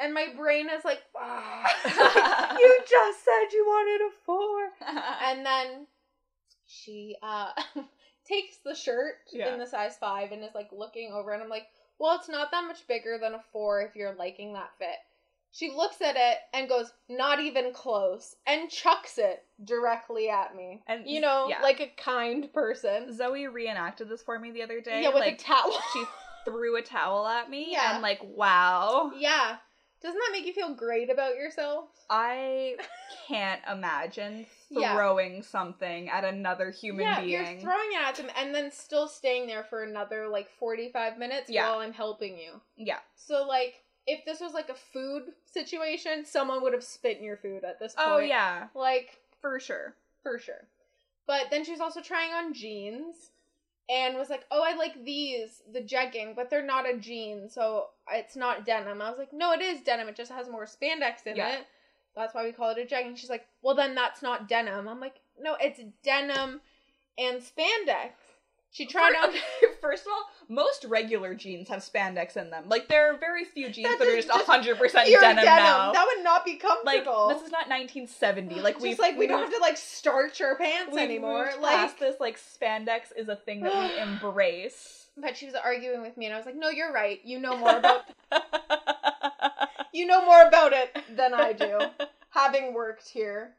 And 0.00 0.14
my 0.14 0.28
brain 0.36 0.68
is 0.70 0.84
like, 0.84 1.00
ah, 1.16 2.56
you 2.58 2.78
just 2.88 3.24
said 3.24 3.52
you 3.52 3.64
wanted 3.66 4.06
a 4.06 4.10
four. 4.24 4.68
And 5.24 5.44
then 5.46 5.86
she 6.66 7.16
uh 7.22 7.50
takes 8.26 8.56
the 8.64 8.74
shirt 8.74 9.16
Yeah. 9.32 9.52
in 9.52 9.58
the 9.58 9.66
size 9.66 9.96
five 9.98 10.32
and 10.32 10.42
is 10.42 10.54
like 10.54 10.70
looking 10.72 11.12
over 11.12 11.32
and 11.32 11.42
I'm 11.42 11.48
like, 11.48 11.66
well, 11.98 12.16
it's 12.18 12.28
not 12.28 12.50
that 12.50 12.64
much 12.66 12.86
bigger 12.88 13.18
than 13.20 13.34
a 13.34 13.42
four 13.52 13.82
if 13.82 13.94
you're 13.94 14.14
liking 14.14 14.54
that 14.54 14.70
fit. 14.78 14.96
She 15.54 15.70
looks 15.70 16.00
at 16.00 16.16
it 16.16 16.38
and 16.54 16.66
goes, 16.66 16.90
not 17.10 17.38
even 17.38 17.74
close, 17.74 18.36
and 18.46 18.70
chucks 18.70 19.18
it 19.18 19.44
directly 19.62 20.30
at 20.30 20.56
me. 20.56 20.82
And 20.86 21.06
you 21.06 21.20
know, 21.20 21.46
yeah. 21.50 21.60
like 21.62 21.78
a 21.80 21.92
kind 22.02 22.50
person. 22.54 23.14
Zoe 23.14 23.46
reenacted 23.48 24.08
this 24.08 24.22
for 24.22 24.38
me 24.38 24.50
the 24.50 24.62
other 24.62 24.80
day. 24.80 25.02
Yeah, 25.02 25.08
with 25.10 25.20
like, 25.20 25.34
a 25.34 25.44
towel. 25.44 25.78
she 25.92 26.04
threw 26.46 26.76
a 26.76 26.82
towel 26.82 27.26
at 27.26 27.50
me 27.50 27.68
Yeah. 27.72 27.92
and 27.92 28.02
like, 28.02 28.20
wow. 28.24 29.12
yeah. 29.18 29.56
Doesn't 30.02 30.18
that 30.18 30.30
make 30.32 30.46
you 30.46 30.52
feel 30.52 30.74
great 30.74 31.10
about 31.10 31.36
yourself? 31.36 31.84
I 32.10 32.76
can't 33.28 33.60
imagine 33.70 34.46
Yeah. 34.70 34.94
throwing 34.94 35.42
something 35.42 36.08
at 36.08 36.24
another 36.24 36.70
human 36.70 37.04
yeah, 37.04 37.20
being. 37.20 37.30
you're 37.30 37.60
throwing 37.60 37.92
it 37.92 38.00
at 38.02 38.16
them 38.16 38.30
and 38.36 38.54
then 38.54 38.70
still 38.72 39.06
staying 39.06 39.46
there 39.46 39.64
for 39.64 39.84
another 39.84 40.28
like 40.28 40.48
45 40.58 41.18
minutes 41.18 41.48
Yeah. 41.50 41.68
while 41.70 41.80
I'm 41.80 41.92
helping 41.92 42.38
you. 42.38 42.60
yeah. 42.76 42.98
So 43.16 43.46
like 43.46 43.82
if 44.06 44.24
this 44.24 44.40
was 44.40 44.52
like 44.52 44.68
a 44.68 44.74
food 44.74 45.32
situation, 45.44 46.24
someone 46.24 46.62
would 46.62 46.72
have 46.72 46.82
spit 46.82 47.18
in 47.18 47.24
your 47.24 47.36
food 47.36 47.62
at 47.64 47.78
this 47.78 47.94
oh, 47.96 48.02
point. 48.04 48.14
Oh 48.14 48.26
yeah, 48.26 48.66
Like 48.74 49.18
for 49.40 49.60
sure. 49.60 49.94
for 50.22 50.38
sure. 50.38 50.66
But 51.26 51.46
then 51.50 51.64
she 51.64 51.70
was 51.70 51.80
also 51.80 52.00
trying 52.00 52.32
on 52.32 52.52
jeans 52.52 53.30
and 53.88 54.16
was 54.16 54.28
like, 54.30 54.44
"Oh, 54.50 54.62
I 54.64 54.74
like 54.74 55.04
these, 55.04 55.62
the 55.72 55.80
jegging, 55.80 56.34
but 56.34 56.50
they're 56.50 56.66
not 56.66 56.88
a 56.88 56.96
jean, 56.96 57.48
so 57.48 57.90
it's 58.10 58.36
not 58.36 58.64
denim." 58.64 59.00
I 59.02 59.10
was 59.10 59.18
like, 59.18 59.32
"No, 59.32 59.52
it 59.52 59.60
is 59.60 59.80
denim. 59.82 60.08
It 60.08 60.16
just 60.16 60.32
has 60.32 60.48
more 60.48 60.64
spandex 60.66 61.26
in 61.26 61.36
Yeah. 61.36 61.56
it. 61.58 61.66
That's 62.14 62.34
why 62.34 62.44
we 62.44 62.52
call 62.52 62.70
it 62.70 62.78
a 62.78 62.84
jegging." 62.94 63.16
She's 63.16 63.30
like, 63.30 63.46
"Well, 63.62 63.74
then 63.74 63.94
that's 63.94 64.22
not 64.22 64.48
denim." 64.48 64.88
I'm 64.88 65.00
like, 65.00 65.20
"No, 65.38 65.54
it's 65.60 65.80
denim 66.02 66.60
and 67.18 67.40
spandex." 67.40 68.10
She 68.74 68.86
tried 68.86 69.14
on 69.22 69.34
First 69.82 70.06
of 70.06 70.12
all, 70.12 70.24
most 70.48 70.86
regular 70.86 71.34
jeans 71.34 71.68
have 71.68 71.80
spandex 71.80 72.38
in 72.38 72.48
them. 72.48 72.70
Like 72.70 72.88
there 72.88 73.12
are 73.12 73.18
very 73.18 73.44
few 73.44 73.68
jeans 73.68 73.86
That's 73.86 73.98
that 73.98 74.08
are 74.08 74.16
just- 74.16 74.46
hundred 74.46 74.78
percent 74.78 75.08
pure 75.08 75.20
denim, 75.20 75.44
now. 75.44 75.92
That 75.92 76.06
would 76.06 76.24
not 76.24 76.42
be 76.46 76.52
like 76.52 76.60
comfortable. 76.62 77.28
this 77.28 77.42
is 77.42 77.50
not 77.50 77.68
1970. 77.68 78.60
Like 78.62 78.76
Just 78.76 78.82
we've 78.82 78.98
like 78.98 79.18
we 79.18 79.26
don't 79.26 79.40
have 79.42 79.52
to 79.52 79.58
like 79.58 79.76
starch 79.76 80.40
our 80.40 80.56
pants 80.56 80.90
we've 80.94 81.02
anymore. 81.02 81.44
moved 81.46 81.58
Like 81.60 81.76
past 81.76 81.98
this 81.98 82.16
like 82.18 82.38
spandex 82.38 83.12
is 83.14 83.28
a 83.28 83.36
thing 83.36 83.60
that 83.60 83.74
we 83.94 84.00
embrace. 84.00 85.01
But 85.16 85.36
she 85.36 85.46
was 85.46 85.54
arguing 85.54 86.02
with 86.02 86.16
me, 86.16 86.26
and 86.26 86.34
I 86.34 86.38
was 86.38 86.46
like, 86.46 86.56
"No, 86.56 86.70
you're 86.70 86.92
right. 86.92 87.20
You 87.24 87.38
know 87.38 87.56
more 87.56 87.76
about 87.76 88.02
you 89.92 90.06
know 90.06 90.24
more 90.24 90.42
about 90.42 90.72
it 90.72 90.96
than 91.10 91.34
I 91.34 91.52
do, 91.52 91.90
having 92.30 92.72
worked 92.72 93.08
here 93.08 93.54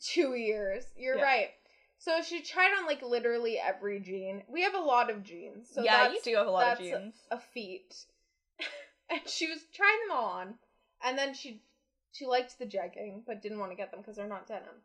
two 0.00 0.34
years. 0.34 0.84
You're 0.96 1.16
Yeah. 1.16 1.22
right." 1.22 1.50
So 1.98 2.22
she 2.22 2.40
tried 2.40 2.72
on 2.78 2.86
like 2.86 3.02
literally 3.02 3.58
every 3.58 4.00
jean. 4.00 4.42
We 4.48 4.62
have 4.62 4.74
a 4.74 4.80
lot 4.80 5.10
of 5.10 5.22
jeans, 5.22 5.68
so 5.72 5.82
yeah, 5.82 6.10
you 6.10 6.20
do 6.24 6.34
have 6.36 6.46
a 6.46 6.50
lot 6.50 6.72
of 6.72 6.78
jeans. 6.78 7.14
a 7.30 7.38
feat. 7.38 7.94
and 9.10 9.20
she 9.28 9.46
was 9.48 9.58
trying 9.72 9.98
them 10.08 10.16
all 10.16 10.24
on, 10.24 10.54
and 11.04 11.16
then 11.18 11.34
she 11.34 11.62
she 12.12 12.26
liked 12.26 12.58
the 12.58 12.64
jegging, 12.66 13.22
but 13.26 13.42
didn't 13.42 13.58
want 13.58 13.70
to 13.70 13.76
get 13.76 13.90
them 13.90 14.00
because 14.00 14.16
they're 14.16 14.26
not 14.26 14.48
denim. 14.48 14.82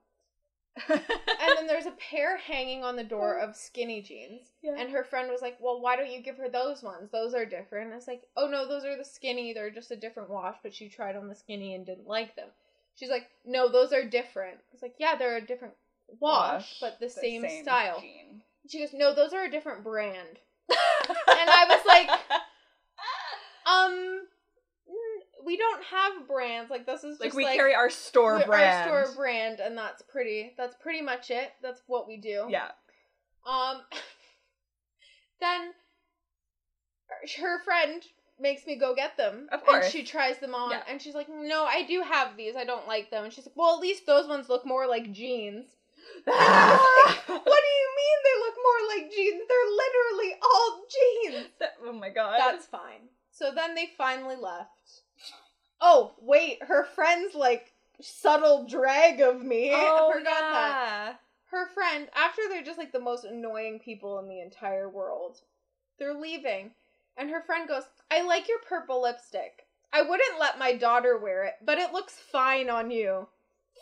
And 0.90 1.58
then 1.58 1.68
there's 1.68 1.86
a 1.86 1.92
pair 1.92 2.38
hanging 2.38 2.84
on 2.84 2.96
the 2.96 3.04
door 3.04 3.40
of 3.40 3.56
skinny 3.56 4.02
jeans. 4.02 4.42
Yeah. 4.62 4.76
And 4.78 4.90
her 4.92 5.04
friend 5.04 5.30
was 5.30 5.42
like, 5.42 5.58
Well, 5.62 5.80
why 5.80 5.96
don't 5.96 6.12
you 6.12 6.22
give 6.22 6.38
her 6.38 6.50
those 6.50 6.84
ones? 6.84 7.10
Those 7.12 7.34
are 7.34 7.46
different. 7.46 7.86
And 7.86 7.94
I 7.94 7.98
was 7.98 8.08
like, 8.08 8.24
Oh 8.36 8.48
no, 8.48 8.68
those 8.68 8.84
are 8.84 8.98
the 8.98 9.06
skinny. 9.06 9.54
They're 9.54 9.70
just 9.70 9.92
a 9.92 9.96
different 9.96 10.30
wash, 10.30 10.56
but 10.64 10.74
she 10.74 10.90
tried 10.90 11.16
on 11.16 11.28
the 11.28 11.36
skinny 11.36 11.76
and 11.76 11.86
didn't 11.86 12.08
like 12.08 12.36
them. 12.36 12.50
She's 12.96 13.10
like, 13.10 13.28
No, 13.46 13.72
those 13.72 13.94
are 13.94 14.04
different. 14.04 14.58
I 14.58 14.72
was 14.74 14.82
like, 14.82 14.96
Yeah, 14.98 15.16
they're 15.16 15.38
a 15.38 15.46
different 15.46 15.74
wash, 16.20 16.78
but 16.82 17.00
the, 17.00 17.10
same, 17.10 17.46
style. 17.64 18.00
jean. 18.02 18.42
She 18.68 18.80
goes, 18.80 18.94
No, 18.94 19.14
those 19.14 19.34
are 19.34 19.44
a 19.46 19.52
different 19.52 19.84
brand. 19.84 20.40
And 21.28 21.50
I 21.50 21.66
was 21.70 21.86
like, 21.86 22.10
Um 23.68 24.25
we 25.46 25.58
don't 25.58 25.84
have 25.84 26.28
brands. 26.28 26.70
Like 26.72 26.86
this 26.86 27.04
is 27.04 27.18
just 27.18 27.22
like 27.22 27.34
we 27.34 27.46
like 27.46 27.56
carry 27.56 27.76
our 27.76 27.90
store 27.90 28.38
we- 28.38 28.46
brand. 28.46 28.90
Our 28.90 29.06
store 29.06 29.16
brand, 29.16 29.60
and 29.60 29.78
that's 29.78 30.02
pretty. 30.02 30.54
That's 30.58 30.76
pretty 30.82 31.02
much 31.02 31.30
it. 31.32 31.52
That's 31.62 31.82
what 31.88 32.08
we 32.08 32.18
do. 32.18 32.48
Yeah. 32.50 32.70
Um. 33.46 33.82
then 35.40 35.72
her 37.40 37.64
friend 37.64 38.04
makes 38.40 38.66
me 38.66 38.76
go 38.78 38.96
get 38.96 39.16
them. 39.18 39.48
Of 39.52 39.64
course. 39.64 39.86
And 39.86 39.94
she 39.94 40.04
tries 40.04 40.40
them 40.40 40.54
on, 40.56 40.72
Yeah. 40.72 40.84
and 40.90 41.02
she's 41.02 41.16
like, 41.16 41.28
"No, 41.30 41.64
I 41.66 41.84
do 41.84 42.02
have 42.02 42.36
these. 42.36 42.56
I 42.56 42.66
don't 42.66 42.88
like 42.88 43.12
them." 43.12 43.24
And 43.24 43.34
she's 43.34 43.46
like, 43.46 43.56
"Well, 43.56 43.76
at 43.76 43.82
least 43.82 44.06
those 44.06 44.28
ones 44.28 44.50
look 44.50 44.66
more 44.66 44.88
like 44.88 45.12
jeans." 45.12 45.68
And 46.26 46.36
I 46.36 46.72
was 47.06 47.16
like, 47.30 47.46
"What 47.46 47.62
do 47.64 47.72
you 47.80 47.90
mean 47.98 48.18
they 48.24 48.40
look 48.46 48.56
more 48.64 48.88
like 48.96 49.12
jeans? 49.16 49.42
They're 49.48 49.72
literally 49.84 50.36
all 50.42 50.86
jeans." 50.96 51.48
That- 51.60 51.74
oh 51.86 51.94
my 51.94 52.10
god. 52.10 52.38
That's 52.40 52.66
fine. 52.66 53.10
So 53.32 53.52
then 53.54 53.76
they 53.76 53.90
finally 53.98 54.36
left. 54.36 55.02
Oh, 55.82 56.14
wait, 56.22 56.64
her 56.64 56.86
friend's 56.86 57.36
like 57.36 57.74
subtle 58.02 58.66
drag 58.68 59.22
of 59.22 59.44
me. 59.44 59.72
oh, 59.74 60.10
I 60.10 60.18
forgot 60.18 60.40
that. 60.40 60.72
yeah. 61.12 61.14
Her 61.52 61.68
friend, 61.68 62.08
after 62.16 62.42
they're 62.50 62.64
just 62.64 62.78
like 62.80 62.92
the 62.92 63.00
most 63.00 63.24
annoying 63.24 63.80
people 63.80 64.20
in 64.20 64.28
the 64.28 64.42
entire 64.42 64.90
world, 64.90 65.42
they're 66.00 66.14
leaving. 66.20 66.72
And 67.18 67.30
her 67.30 67.42
friend 67.42 67.68
goes, 67.68 67.84
I 68.12 68.22
like 68.24 68.48
your 68.50 68.60
purple 68.68 69.02
lipstick. 69.04 69.66
I 69.94 70.02
wouldn't 70.02 70.40
let 70.40 70.60
my 70.60 70.74
daughter 70.76 71.18
wear 71.18 71.46
it, 71.46 71.54
but 71.64 71.78
it 71.78 71.94
looks 71.94 72.14
fine 72.14 72.70
on 72.70 72.92
you. 72.92 73.28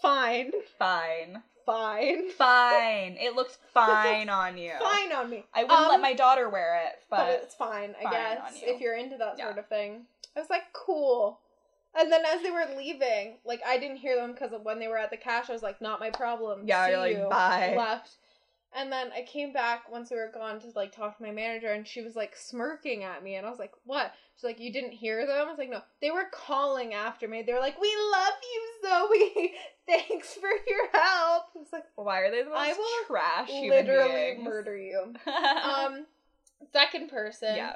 Fine. 0.01 0.51
Fine. 0.77 1.41
Fine. 1.65 2.29
Fine. 2.31 3.17
It 3.19 3.35
looks 3.35 3.57
fine 3.73 4.29
on 4.29 4.57
you. 4.57 4.73
Fine 4.79 5.11
on 5.13 5.29
me. 5.29 5.45
I 5.53 5.63
wouldn't 5.63 5.81
let 5.87 5.95
Um, 5.95 6.01
my 6.01 6.13
daughter 6.13 6.49
wear 6.49 6.79
it, 6.85 6.99
But, 7.09 7.17
but, 7.17 7.29
it's 7.43 7.55
fine, 7.55 7.95
I 7.99 8.03
fine 8.03 8.11
guess, 8.11 8.53
if 8.61 8.81
you're 8.81 8.97
into 8.97 9.17
that 9.17 9.39
sort 9.39 9.57
of 9.57 9.67
thing. 9.67 10.05
I 10.35 10.39
was 10.41 10.49
like, 10.49 10.63
cool. 10.73 11.39
And 11.95 12.11
then 12.11 12.23
as 12.25 12.41
they 12.41 12.51
were 12.51 12.65
leaving, 12.77 13.37
like 13.45 13.61
I 13.65 13.77
didn't 13.77 13.97
hear 13.97 14.15
them 14.15 14.31
because 14.33 14.51
when 14.63 14.79
they 14.79 14.87
were 14.87 14.97
at 14.97 15.11
the 15.11 15.17
cash, 15.17 15.49
I 15.49 15.53
was 15.53 15.61
like, 15.61 15.81
not 15.81 15.99
my 15.99 16.09
problem. 16.09 16.61
yeah, 16.65 16.85
See 16.85 16.91
you're 16.91 16.99
like 16.99 17.17
you. 17.17 17.27
bye. 17.29 17.75
Left. 17.77 18.17
And 18.75 18.91
then 18.91 19.11
I 19.15 19.21
came 19.21 19.53
back 19.53 19.91
once 19.91 20.09
they 20.09 20.15
were 20.15 20.31
gone 20.33 20.59
to 20.61 20.67
like 20.75 20.95
talk 20.95 21.17
to 21.17 21.23
my 21.23 21.31
manager, 21.31 21.71
and 21.71 21.87
she 21.87 22.01
was 22.01 22.15
like 22.15 22.35
smirking 22.35 23.03
at 23.03 23.23
me, 23.23 23.35
and 23.35 23.45
I 23.45 23.49
was 23.51 23.59
like, 23.59 23.73
"What?" 23.85 24.11
She's 24.35 24.43
like, 24.43 24.59
"You 24.59 24.73
didn't 24.73 24.93
hear 24.93 25.27
them?" 25.27 25.45
I 25.47 25.49
was 25.51 25.59
like, 25.59 25.69
"No, 25.69 25.81
they 26.01 26.09
were 26.09 26.25
calling 26.31 26.95
after 26.95 27.27
me. 27.27 27.43
They 27.43 27.53
were 27.53 27.59
like, 27.59 27.79
we 27.79 27.95
love 28.11 28.33
you, 28.41 28.89
Zoe. 28.89 29.53
Thanks 29.87 30.33
for 30.33 30.49
your 30.49 30.89
help." 30.91 31.43
I 31.55 31.59
was 31.59 31.67
like, 31.71 31.83
Why 31.95 32.21
are 32.21 32.31
they 32.31 32.41
the 32.41 32.49
most 32.49 32.57
I 32.57 32.73
will 32.73 33.05
trash 33.07 33.49
"Literally 33.51 34.37
murder 34.41 34.75
you." 34.75 35.13
um, 35.63 36.07
second 36.71 37.09
person 37.09 37.55
yeah, 37.55 37.75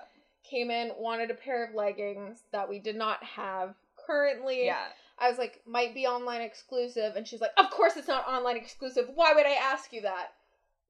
came 0.49 0.71
in, 0.71 0.93
wanted 0.97 1.29
a 1.29 1.35
pair 1.35 1.63
of 1.63 1.75
leggings 1.75 2.39
that 2.51 2.67
we 2.67 2.79
did 2.79 2.95
not 2.95 3.23
have 3.23 3.75
currently. 4.07 4.65
yeah. 4.65 4.85
I 5.19 5.29
was 5.29 5.39
like, 5.39 5.61
might 5.65 5.95
be 5.95 6.05
online 6.05 6.41
exclusive. 6.41 7.15
And 7.15 7.27
she's 7.27 7.41
like, 7.41 7.51
of 7.57 7.69
course 7.71 7.97
it's 7.97 8.07
not 8.07 8.27
online 8.27 8.55
exclusive. 8.55 9.09
Why 9.13 9.33
would 9.33 9.47
I 9.47 9.55
ask 9.55 9.91
you 9.91 10.01
that? 10.01 10.33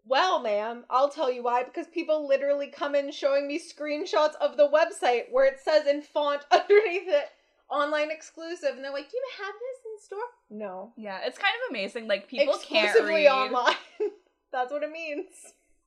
Well, 0.05 0.41
ma'am, 0.41 0.83
I'll 0.89 1.09
tell 1.09 1.31
you 1.31 1.43
why. 1.43 1.63
Because 1.63 1.87
people 1.87 2.27
literally 2.27 2.67
come 2.67 2.93
in 2.95 3.11
showing 3.11 3.47
me 3.47 3.57
screenshots 3.59 4.35
of 4.41 4.57
the 4.57 4.69
website 4.69 5.31
where 5.31 5.45
it 5.45 5.59
says 5.63 5.87
in 5.87 6.01
font 6.01 6.41
underneath 6.51 7.07
it, 7.07 7.29
online 7.69 8.11
exclusive. 8.11 8.71
And 8.75 8.83
they're 8.83 8.91
like, 8.91 9.09
do 9.09 9.17
you 9.17 9.25
have 9.43 9.53
this 9.53 9.93
in 9.93 10.05
store? 10.05 10.19
No. 10.49 10.91
Yeah, 10.97 11.19
it's 11.23 11.37
kind 11.37 11.53
of 11.65 11.71
amazing. 11.71 12.07
Like 12.07 12.27
people 12.27 12.57
can't 12.61 12.85
Exclusively 12.89 13.23
read 13.23 13.29
online. 13.29 13.75
that's 14.51 14.71
what 14.71 14.83
it 14.83 14.91
means. 14.91 15.27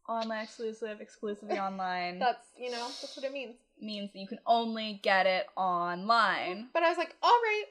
online 0.08 0.44
exclusive, 0.44 1.00
exclusively 1.00 1.58
online 1.58 2.18
That's, 2.18 2.46
you 2.58 2.70
know, 2.70 2.86
that's 3.00 3.16
what 3.16 3.24
it 3.24 3.32
means. 3.32 3.56
Means 3.82 4.12
that 4.12 4.18
you 4.18 4.26
can 4.26 4.40
only 4.46 5.00
get 5.02 5.26
it 5.26 5.46
online. 5.56 6.68
But 6.72 6.82
I 6.82 6.88
was 6.88 6.98
like, 6.98 7.14
all 7.22 7.30
right, 7.30 7.64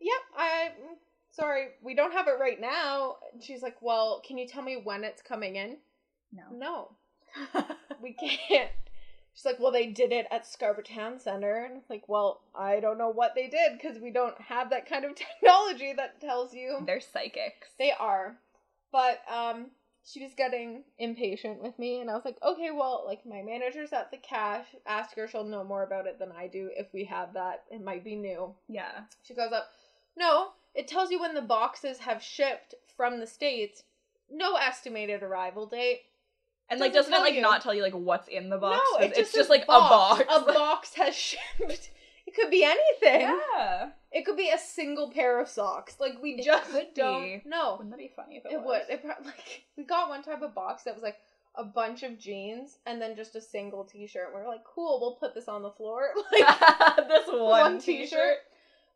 yep, 0.00 0.20
I, 0.36 0.70
sorry, 1.30 1.68
we 1.82 1.94
don't 1.94 2.12
have 2.12 2.28
it 2.28 2.38
right 2.40 2.60
now. 2.60 3.16
And 3.32 3.42
she's 3.42 3.62
like, 3.62 3.76
well, 3.80 4.22
can 4.26 4.38
you 4.38 4.46
tell 4.46 4.62
me 4.62 4.80
when 4.82 5.04
it's 5.04 5.22
coming 5.22 5.56
in? 5.56 5.76
No. 6.32 6.42
No, 6.52 7.64
we 8.02 8.12
can't. 8.12 8.70
She's 9.34 9.44
like, 9.44 9.60
well, 9.60 9.72
they 9.72 9.88
did 9.88 10.12
it 10.12 10.26
at 10.30 10.46
Scarborough 10.46 10.82
Town 10.82 11.20
Center. 11.20 11.64
And 11.64 11.76
it's 11.76 11.90
like, 11.90 12.08
well, 12.08 12.40
I 12.54 12.80
don't 12.80 12.96
know 12.96 13.10
what 13.10 13.34
they 13.34 13.48
did 13.48 13.72
because 13.72 13.98
we 14.00 14.10
don't 14.10 14.40
have 14.40 14.70
that 14.70 14.88
kind 14.88 15.04
of 15.04 15.14
technology 15.14 15.92
that 15.94 16.20
tells 16.22 16.54
you. 16.54 16.78
They're 16.86 17.00
psychics. 17.00 17.68
They 17.78 17.92
are. 17.92 18.38
But 18.90 19.20
um 19.30 19.66
she 20.06 20.22
was 20.22 20.34
getting 20.34 20.84
impatient 20.98 21.60
with 21.62 21.78
me 21.78 22.00
and 22.00 22.08
I 22.08 22.14
was 22.14 22.24
like, 22.24 22.38
"Okay, 22.42 22.70
well, 22.70 23.02
like 23.06 23.26
my 23.26 23.42
manager's 23.42 23.92
at 23.92 24.10
the 24.10 24.16
cash. 24.18 24.66
Ask 24.86 25.16
her, 25.16 25.26
she'll 25.26 25.44
know 25.44 25.64
more 25.64 25.82
about 25.82 26.06
it 26.06 26.18
than 26.18 26.30
I 26.32 26.46
do 26.46 26.70
if 26.76 26.86
we 26.92 27.04
have 27.04 27.34
that. 27.34 27.64
It 27.70 27.82
might 27.82 28.04
be 28.04 28.14
new." 28.16 28.54
Yeah. 28.68 29.02
She 29.22 29.34
goes 29.34 29.52
up, 29.52 29.68
"No, 30.16 30.52
it 30.74 30.86
tells 30.86 31.10
you 31.10 31.18
when 31.20 31.34
the 31.34 31.42
boxes 31.42 31.98
have 31.98 32.22
shipped 32.22 32.74
from 32.96 33.18
the 33.18 33.26
states. 33.26 33.82
No 34.30 34.54
estimated 34.56 35.22
arrival 35.22 35.66
date. 35.66 36.02
And 36.68 36.80
like 36.80 36.92
Doesn't 36.92 37.12
doesn't 37.12 37.24
it 37.24 37.28
like 37.28 37.34
you. 37.36 37.42
not 37.42 37.62
tell 37.62 37.74
you 37.74 37.82
like 37.82 37.92
what's 37.94 38.28
in 38.28 38.48
the 38.48 38.58
box? 38.58 38.84
no, 38.92 38.98
it 38.98 39.06
it's 39.08 39.18
just 39.18 39.34
just 39.34 39.48
says 39.48 39.48
like 39.48 39.62
a 39.64 39.66
box. 39.66 40.22
A 40.28 40.40
box 40.52 40.94
has 40.94 41.14
shipped. 41.14 41.90
Could 42.36 42.50
be 42.50 42.62
anything. 42.64 43.22
Yeah. 43.56 43.90
It 44.12 44.24
could 44.24 44.36
be 44.36 44.50
a 44.50 44.58
single 44.58 45.10
pair 45.10 45.40
of 45.40 45.48
socks. 45.48 45.96
Like 45.98 46.22
we 46.22 46.32
It 46.34 46.44
just 46.44 46.70
don't 46.94 47.44
know. 47.46 47.72
Wouldn't 47.78 47.90
that 47.90 47.98
be 47.98 48.12
funny 48.14 48.36
if 48.36 48.44
it, 48.46 48.52
It 48.52 48.58
was? 48.58 48.82
would. 48.88 48.94
It 48.94 49.02
pro- 49.02 49.24
like 49.24 49.62
we 49.76 49.84
got 49.84 50.08
one 50.08 50.22
type 50.22 50.42
of 50.42 50.54
box 50.54 50.84
that 50.84 50.94
was 50.94 51.02
like 51.02 51.16
a 51.54 51.64
bunch 51.64 52.02
of 52.02 52.18
jeans 52.18 52.78
and 52.84 53.00
then 53.00 53.16
just 53.16 53.34
a 53.34 53.40
single 53.40 53.84
T-shirt. 53.84 54.28
We 54.34 54.40
were 54.40 54.46
like, 54.46 54.64
cool, 54.64 55.00
we'll 55.00 55.14
put 55.14 55.34
this 55.34 55.48
on 55.48 55.62
the 55.62 55.70
floor, 55.70 56.10
like 56.32 56.58
this 57.08 57.26
one, 57.28 57.38
one 57.38 57.78
t-shirt. 57.80 58.10
T-shirt. 58.10 58.36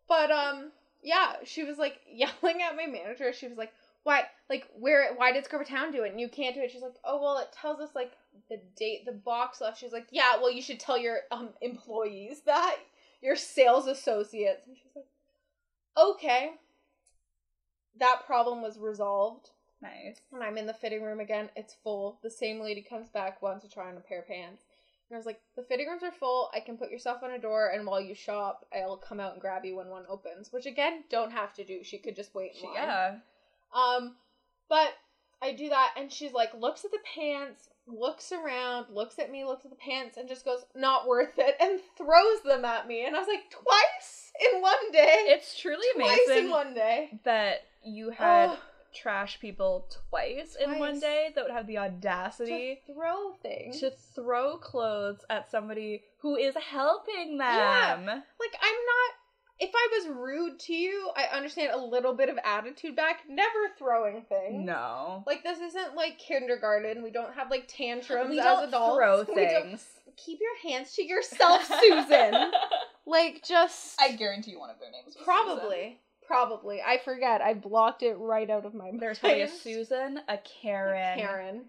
But 0.08 0.30
um, 0.30 0.70
yeah, 1.02 1.34
she 1.44 1.64
was 1.64 1.78
like 1.78 1.98
yelling 2.12 2.62
at 2.62 2.76
my 2.76 2.86
manager. 2.86 3.32
She 3.32 3.48
was 3.48 3.56
like, 3.56 3.72
"Why? 4.02 4.24
Like, 4.50 4.66
where? 4.78 5.14
Why 5.14 5.32
did 5.32 5.44
Scarborough 5.44 5.66
Town 5.66 5.92
do 5.92 6.02
it 6.04 6.10
and 6.10 6.20
you 6.20 6.28
can't 6.28 6.54
do 6.54 6.60
it?" 6.60 6.70
She's 6.70 6.82
like, 6.82 6.96
"Oh 7.04 7.22
well, 7.22 7.38
it 7.38 7.48
tells 7.52 7.80
us 7.80 7.90
like 7.94 8.12
the 8.50 8.60
date 8.76 9.06
the 9.06 9.12
box 9.12 9.60
left." 9.60 9.78
She's 9.78 9.92
like, 9.92 10.08
"Yeah, 10.10 10.36
well, 10.38 10.50
you 10.50 10.60
should 10.60 10.80
tell 10.80 10.98
your 10.98 11.20
um 11.30 11.50
employees 11.62 12.40
that 12.46 12.76
your 13.20 13.36
sales 13.36 13.86
associates." 13.86 14.66
And 14.66 14.76
she's 14.76 14.94
like, 14.94 15.06
"Okay." 15.96 16.52
That 17.98 18.22
problem 18.26 18.62
was 18.62 18.78
resolved. 18.78 19.50
Nice. 19.82 20.20
When 20.30 20.42
I'm 20.42 20.58
in 20.58 20.66
the 20.66 20.74
fitting 20.74 21.02
room 21.02 21.20
again, 21.20 21.50
it's 21.56 21.74
full. 21.82 22.18
The 22.22 22.30
same 22.30 22.60
lady 22.60 22.82
comes 22.82 23.08
back, 23.08 23.42
wants 23.42 23.64
to 23.64 23.70
try 23.70 23.88
on 23.90 23.96
a 23.96 24.00
pair 24.00 24.20
of 24.20 24.28
pants. 24.28 24.64
And 25.08 25.16
I 25.16 25.18
was 25.18 25.26
like, 25.26 25.40
the 25.56 25.62
fitting 25.62 25.88
rooms 25.88 26.02
are 26.02 26.12
full. 26.12 26.50
I 26.54 26.60
can 26.60 26.76
put 26.76 26.90
yourself 26.90 27.22
on 27.22 27.32
a 27.32 27.38
door, 27.38 27.68
and 27.68 27.86
while 27.86 28.00
you 28.00 28.14
shop, 28.14 28.64
I'll 28.72 28.96
come 28.96 29.18
out 29.18 29.32
and 29.32 29.40
grab 29.40 29.64
you 29.64 29.76
when 29.76 29.88
one 29.88 30.04
opens. 30.08 30.52
Which 30.52 30.66
again, 30.66 31.04
don't 31.10 31.32
have 31.32 31.52
to 31.54 31.64
do. 31.64 31.82
She 31.82 31.98
could 31.98 32.14
just 32.14 32.34
wait. 32.34 32.54
She- 32.54 32.70
yeah. 32.72 33.18
Um, 33.74 34.16
but 34.68 34.94
I 35.42 35.52
do 35.52 35.68
that, 35.70 35.94
and 35.96 36.12
she's 36.12 36.32
like, 36.32 36.54
looks 36.54 36.84
at 36.84 36.90
the 36.92 37.00
pants, 37.14 37.68
looks 37.92 38.32
around, 38.32 38.86
looks 38.92 39.18
at 39.18 39.30
me, 39.30 39.44
looks 39.44 39.64
at 39.64 39.70
the 39.70 39.76
pants, 39.76 40.16
and 40.16 40.28
just 40.28 40.44
goes, 40.44 40.64
not 40.74 41.06
worth 41.06 41.38
it, 41.38 41.56
and 41.60 41.80
throws 41.96 42.42
them 42.44 42.64
at 42.64 42.86
me. 42.86 43.04
And 43.04 43.16
I 43.16 43.18
was 43.18 43.28
like, 43.28 43.50
twice 43.50 44.32
in 44.52 44.60
one 44.60 44.92
day. 44.92 45.26
It's 45.28 45.58
truly 45.58 45.86
twice 45.94 46.18
amazing 46.26 46.44
in 46.46 46.50
one 46.50 46.74
day. 46.74 47.18
that 47.24 47.66
you 47.84 48.10
had 48.10 48.56
trash 48.92 49.38
people 49.40 49.86
twice, 50.10 50.56
in 50.56 50.78
one 50.78 50.98
day 50.98 51.30
that 51.34 51.44
would 51.44 51.52
have 51.52 51.66
the 51.66 51.78
audacity 51.78 52.80
to 52.86 52.92
throw 52.92 53.32
things. 53.42 53.80
to 53.80 53.90
throw 53.90 54.56
clothes 54.56 55.24
at 55.30 55.50
somebody 55.50 56.02
who 56.18 56.36
is 56.36 56.54
helping 56.56 57.38
them. 57.38 58.04
Yeah. 58.06 58.20
like 58.40 58.54
I'm 58.60 58.74
not 58.74 59.19
if 59.60 59.70
I 59.74 59.88
was 59.98 60.16
rude 60.16 60.58
to 60.60 60.72
you, 60.74 61.10
I 61.16 61.36
understand 61.36 61.72
a 61.74 61.78
little 61.84 62.14
bit 62.14 62.28
of 62.28 62.38
attitude 62.44 62.96
back, 62.96 63.20
never 63.28 63.68
throwing 63.78 64.22
things. 64.22 64.64
No. 64.66 65.22
Like 65.26 65.42
this 65.42 65.58
isn't 65.60 65.94
like 65.94 66.18
kindergarten. 66.18 67.02
We 67.02 67.10
don't 67.10 67.34
have 67.34 67.50
like 67.50 67.68
tantrums 67.68 68.30
We 68.30 68.38
as 68.40 68.44
don't 68.44 68.68
adults. 68.68 68.96
throw 68.96 69.18
We 69.36 69.44
don't- 69.46 69.62
things. 69.64 69.84
Keep 70.16 70.40
your 70.40 70.70
hands 70.72 70.92
to 70.96 71.04
yourself, 71.04 71.64
Susan. 71.80 72.50
like 73.06 73.42
just 73.42 73.98
I 74.00 74.12
guarantee 74.12 74.50
you 74.50 74.58
one 74.60 74.68
of 74.70 74.78
their 74.80 74.90
names 74.90 75.14
was 75.16 75.24
probably. 75.24 75.98
Probably. 76.26 76.80
I 76.80 76.98
forget. 77.04 77.40
I 77.40 77.54
blocked 77.54 78.02
it 78.02 78.14
right 78.18 78.48
out 78.50 78.64
of 78.66 78.74
my 78.74 78.84
mind. 78.86 79.00
There's 79.00 79.18
probably 79.18 79.42
a 79.42 79.48
Susan, 79.62 80.20
a 80.28 80.34
A 80.34 80.38
Karen, 80.62 81.18
Karen. 81.18 81.60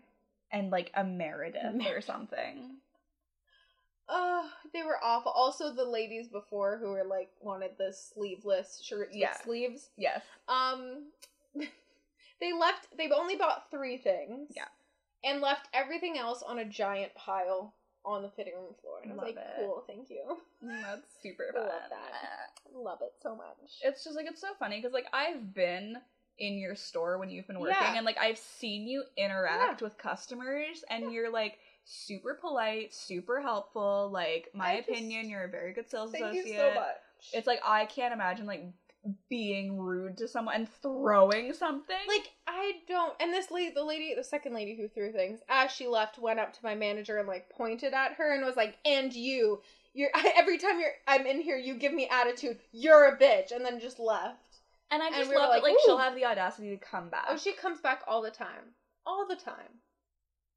and 0.52 0.70
like 0.70 0.92
a 0.96 1.04
Meredith 1.04 1.82
or 1.90 2.02
something. 2.02 2.76
Oh, 4.14 4.50
they 4.74 4.84
were 4.84 4.98
awful. 5.02 5.32
Also, 5.32 5.74
the 5.74 5.86
ladies 5.86 6.28
before 6.28 6.78
who 6.78 6.90
were 6.92 7.06
like 7.06 7.30
wanted 7.40 7.72
the 7.78 7.94
sleeveless 7.94 8.82
shirts 8.84 9.16
Yeah. 9.16 9.30
with 9.32 9.42
sleeves. 9.44 9.90
Yes. 9.98 10.22
Um, 10.50 11.06
they 11.56 12.54
left. 12.54 12.88
They've 12.98 13.12
only 13.12 13.36
bought 13.38 13.72
three 13.72 13.98
things. 13.98 14.52
Yeah. 14.56 14.66
And 15.24 15.40
left 15.40 15.68
everything 15.74 16.18
else 16.18 16.42
on 16.42 16.60
a 16.60 16.66
giant 16.66 17.14
pile 17.16 17.74
on 18.04 18.24
the 18.24 18.30
fitting 18.30 18.54
room 18.56 18.74
floor. 18.82 18.96
And 19.04 19.12
I 19.12 19.16
was 19.16 19.20
Love 19.24 19.36
like, 19.36 19.46
it. 19.46 19.52
cool, 19.60 19.84
thank 19.88 20.10
you. 20.10 20.38
That's 20.62 21.08
super 21.24 21.46
I 21.52 21.54
fun. 21.54 21.64
love 21.68 21.82
that. 21.92 22.76
Love 22.76 23.00
it 23.02 23.14
so 23.22 23.36
much. 23.36 23.72
It's 23.84 24.04
just 24.04 24.16
like 24.16 24.26
it's 24.28 24.42
so 24.42 24.48
funny 24.60 24.78
because 24.78 24.94
like 24.94 25.06
I've 25.14 25.54
been 25.54 25.98
in 26.40 26.58
your 26.58 26.76
store 26.76 27.20
when 27.20 27.30
you've 27.30 27.46
been 27.46 27.60
working 27.60 27.76
Yeah. 27.80 27.96
and 27.98 28.06
like 28.06 28.18
I've 28.18 28.40
seen 28.40 28.88
you 28.88 29.04
interact 29.16 29.84
with 29.84 29.96
customers 30.00 30.84
and 30.90 31.14
you're 31.14 31.32
like 31.32 31.60
super 31.84 32.34
polite, 32.34 32.94
super 32.94 33.42
helpful. 33.42 34.10
Like 34.12 34.50
my 34.54 34.74
I 34.74 34.78
just- 34.78 34.90
opinion, 34.90 35.30
you're 35.30 35.44
a 35.44 35.50
very 35.50 35.74
good 35.74 35.90
sales 35.90 36.12
Thank 36.12 36.26
associate. 36.26 36.48
you 36.48 36.58
so 36.58 36.74
much. 36.74 36.96
It's 37.34 37.48
like 37.48 37.62
I 37.66 37.86
can't 37.86 38.14
imagine 38.14 38.46
like 38.48 38.66
being 39.30 39.80
rude 39.80 40.18
to 40.18 40.28
someone 40.28 40.56
and 40.56 40.70
throwing 40.82 41.54
something. 41.54 41.96
like 42.08 42.32
I 42.48 42.74
don't. 42.88 43.14
And 43.20 43.34
this 43.34 43.50
lady, 43.52 43.74
the 43.74 43.84
lady, 43.84 44.14
the 44.16 44.24
second 44.24 44.54
lady 44.54 44.76
who 44.76 44.88
threw 44.88 45.12
things, 45.12 45.40
as 45.50 45.72
she 45.72 45.88
left, 45.88 46.20
went 46.20 46.40
up 46.40 46.54
to 46.54 46.60
my 46.64 46.76
manager 46.76 47.18
and 47.18 47.28
like 47.28 47.50
pointed 47.50 47.94
at 47.94 48.14
her 48.14 48.34
and 48.34 48.46
was 48.46 48.56
like, 48.56 48.78
"And 48.86 49.14
you, 49.14 49.62
you're 49.94 50.10
every 50.38 50.58
time 50.58 50.80
you're 50.80 50.92
I'm 51.08 51.26
in 51.26 51.42
here, 51.42 51.58
you 51.58 51.76
give 51.76 51.94
me 51.94 52.08
attitude. 52.12 52.60
You're 52.72 53.06
a 53.06 53.18
bitch," 53.18 53.52
and 53.52 53.66
then 53.66 53.80
just 53.80 54.00
left. 54.00 54.60
and 54.92 55.02
I 55.02 55.08
and 55.08 55.16
just 55.16 55.30
we 55.30 55.36
love 55.36 55.50
like, 55.50 55.64
that 55.64 55.70
like 55.70 55.78
she'll 55.86 55.98
have 55.98 56.16
the 56.16 56.26
audacity 56.26 56.70
to 56.70 56.78
come 56.78 57.06
oh, 57.08 57.12
back. 57.12 57.26
Oh, 57.30 57.38
she 57.38 57.54
comes 57.54 57.82
back 57.82 58.02
all 58.08 58.22
the 58.22 58.32
time. 58.32 58.76
All 59.06 59.26
the 59.28 59.36
time. 59.36 59.80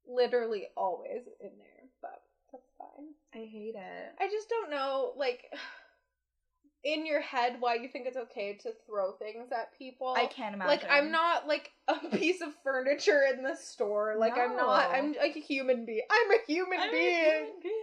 Literally 0.07 0.67
always 0.77 1.23
in 1.41 1.51
there, 1.57 1.89
but 2.01 2.21
that's 2.51 2.69
fine. 2.77 3.07
I 3.33 3.45
hate 3.45 3.75
it. 3.75 4.15
I 4.19 4.27
just 4.29 4.49
don't 4.49 4.69
know, 4.69 5.13
like, 5.17 5.45
in 6.83 7.05
your 7.05 7.21
head, 7.21 7.57
why 7.59 7.75
you 7.75 7.87
think 7.87 8.05
it's 8.05 8.17
okay 8.17 8.57
to 8.61 8.71
throw 8.85 9.13
things 9.13 9.51
at 9.51 9.77
people. 9.77 10.13
I 10.15 10.27
can't 10.27 10.53
imagine. 10.53 10.69
Like, 10.69 10.87
I'm 10.89 11.11
not 11.11 11.47
like 11.47 11.71
a 11.87 12.15
piece 12.15 12.41
of 12.41 12.49
furniture 12.63 13.23
in 13.35 13.43
the 13.43 13.55
store. 13.55 14.15
Like, 14.19 14.37
I'm 14.37 14.55
not. 14.55 14.91
I'm 14.91 15.13
like 15.13 15.35
a 15.35 15.39
human 15.39 15.85
being. 15.85 16.03
I'm 16.09 16.31
a 16.31 16.43
human 16.45 16.79
I'm 16.79 16.89
a 16.89 16.91
being. 16.91 17.15
human 17.15 17.51
being. 17.63 17.73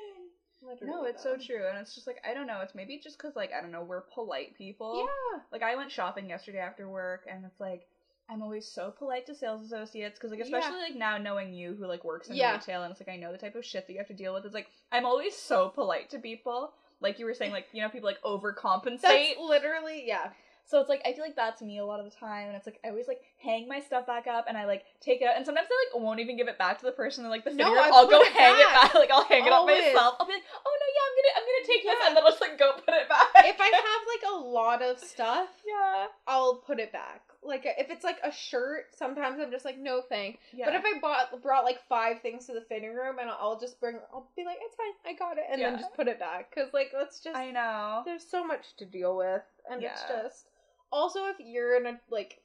Literally, 0.64 0.92
No, 0.92 1.04
it's 1.04 1.22
so 1.22 1.36
true, 1.36 1.66
and 1.68 1.76
it's 1.78 1.92
just 1.94 2.06
like 2.06 2.22
I 2.28 2.34
don't 2.34 2.46
know. 2.46 2.60
It's 2.60 2.74
maybe 2.74 3.00
just 3.02 3.18
because 3.18 3.34
like 3.34 3.50
I 3.52 3.60
don't 3.60 3.72
know, 3.72 3.82
we're 3.82 4.02
polite 4.14 4.56
people. 4.56 5.04
Yeah. 5.04 5.40
Like 5.50 5.62
I 5.62 5.74
went 5.74 5.90
shopping 5.90 6.28
yesterday 6.28 6.60
after 6.60 6.88
work, 6.88 7.26
and 7.28 7.44
it's 7.44 7.58
like 7.58 7.88
I'm 8.30 8.42
always 8.42 8.66
so 8.66 8.90
polite 8.96 9.26
to 9.26 9.34
sales 9.34 9.62
associates 9.66 10.18
because 10.18 10.30
like 10.30 10.38
Yeah. 10.40 10.44
especially 10.58 10.78
like 10.80 10.94
now 10.96 11.18
knowing 11.18 11.52
you 11.52 11.74
who 11.78 11.86
like 11.86 12.04
works 12.04 12.28
in 12.28 12.36
Yeah. 12.36 12.52
retail, 12.54 12.82
and 12.82 12.90
it's 12.90 13.00
like 13.00 13.08
I 13.12 13.16
know 13.16 13.32
the 13.32 13.38
type 13.38 13.54
of 13.54 13.64
shit 13.64 13.86
that 13.86 13.92
you 13.92 13.98
have 13.98 14.08
to 14.08 14.14
deal 14.14 14.32
with. 14.34 14.44
It's 14.44 14.54
like 14.54 14.68
I'm 14.90 15.04
always 15.04 15.36
so 15.36 15.68
polite 15.68 16.10
to 16.10 16.18
people. 16.18 16.72
Like 17.00 17.18
you 17.18 17.26
were 17.26 17.34
saying, 17.34 17.52
like 17.52 17.66
you 17.72 17.82
know 17.82 17.88
people 17.88 18.08
like 18.08 18.22
overcompensate. 18.22 19.02
That's 19.02 19.38
literally 19.40 20.04
yeah. 20.06 20.30
So 20.64 20.80
it's 20.80 20.88
like 20.88 21.02
I 21.04 21.12
feel 21.12 21.24
like 21.24 21.34
that's 21.34 21.60
me 21.60 21.78
a 21.78 21.84
lot 21.84 21.98
of 21.98 22.06
the 22.06 22.12
time, 22.16 22.46
and 22.46 22.56
it's 22.56 22.64
like 22.64 22.78
I 22.84 22.88
always 22.90 23.08
like 23.08 23.20
hang 23.42 23.66
my 23.66 23.80
stuff 23.80 24.06
back 24.06 24.28
up, 24.28 24.46
and 24.48 24.56
I 24.56 24.64
like 24.64 24.84
take 25.00 25.20
it 25.20 25.26
out, 25.26 25.36
and 25.36 25.44
sometimes 25.44 25.66
I 25.68 25.74
like 25.96 26.02
won't 26.02 26.20
even 26.20 26.36
give 26.36 26.46
it 26.46 26.56
back 26.56 26.78
to 26.78 26.84
the 26.86 26.92
person 26.92 27.28
like 27.28 27.44
the 27.44 27.50
fitting 27.50 27.66
No, 27.66 27.74
I'll 27.82 28.06
go 28.08 28.20
it 28.22 28.32
hang 28.32 28.54
it 28.54 28.64
back. 28.72 28.92
back, 28.92 28.94
like 29.02 29.10
I'll 29.10 29.24
hang 29.24 29.44
it 29.44 29.52
up 29.52 29.66
myself. 29.66 30.14
I'll 30.20 30.26
be 30.26 30.34
like, 30.34 30.44
oh 30.64 30.72
no, 30.80 30.86
yeah, 30.94 31.04
I'm 31.04 31.14
gonna 31.18 31.34
I'm 31.36 31.44
gonna 31.44 31.66
take 31.66 31.82
this, 31.82 31.98
and 32.06 32.16
then 32.16 32.22
I'll 32.24 32.30
just 32.30 32.40
like 32.40 32.56
go 32.58 32.72
put 32.74 32.94
it 32.94 33.08
back. 33.08 33.26
If 33.44 33.60
I 33.60 33.64
have 33.66 34.06
like 34.06 34.24
a 34.32 34.36
lot 34.48 34.80
of 34.82 34.98
stuff, 35.00 35.48
yeah, 35.66 36.06
I'll 36.28 36.54
put 36.54 36.78
it 36.78 36.92
back. 36.92 37.22
Like 37.45 37.62
if 37.64 37.90
it's 37.90 38.05
like 38.05 38.18
a 38.22 38.30
shirt, 38.30 38.95
sometimes 38.97 39.40
I'm 39.40 39.51
just 39.51 39.64
like 39.64 39.78
no 39.78 40.01
thank. 40.01 40.38
yeah, 40.53 40.66
But 40.66 40.74
if 40.76 40.84
I 40.84 40.99
bought 41.01 41.43
brought 41.43 41.64
like 41.64 41.80
five 41.88 42.20
things 42.20 42.47
to 42.47 42.53
the 42.53 42.61
fitting 42.61 42.95
room 42.95 43.18
and 43.20 43.28
I'll 43.28 43.59
just 43.59 43.80
bring, 43.80 43.99
I'll 44.12 44.28
be 44.36 44.45
like, 44.45 44.59
it's 44.61 44.76
fine, 44.76 45.12
I 45.12 45.16
got 45.16 45.38
it, 45.38 45.45
and 45.51 45.61
then 45.61 45.78
just 45.78 45.95
put 45.95 46.09
it 46.09 46.18
back 46.18 46.55
because 46.55 46.72
like 46.72 46.93
that's 46.93 47.20
just 47.20 47.36
I 47.36 47.51
know. 47.51 48.03
there's 48.05 48.26
so 48.28 48.47
much 48.47 48.76
to 48.76 48.84
deal 48.84 49.16
with, 49.16 49.43
and 49.70 49.82
it's 49.82 50.03
just 50.03 50.47
also 50.93 51.26
if 51.26 51.36
you're 51.40 51.76
in 51.76 51.86
a 51.86 52.01
like 52.11 52.43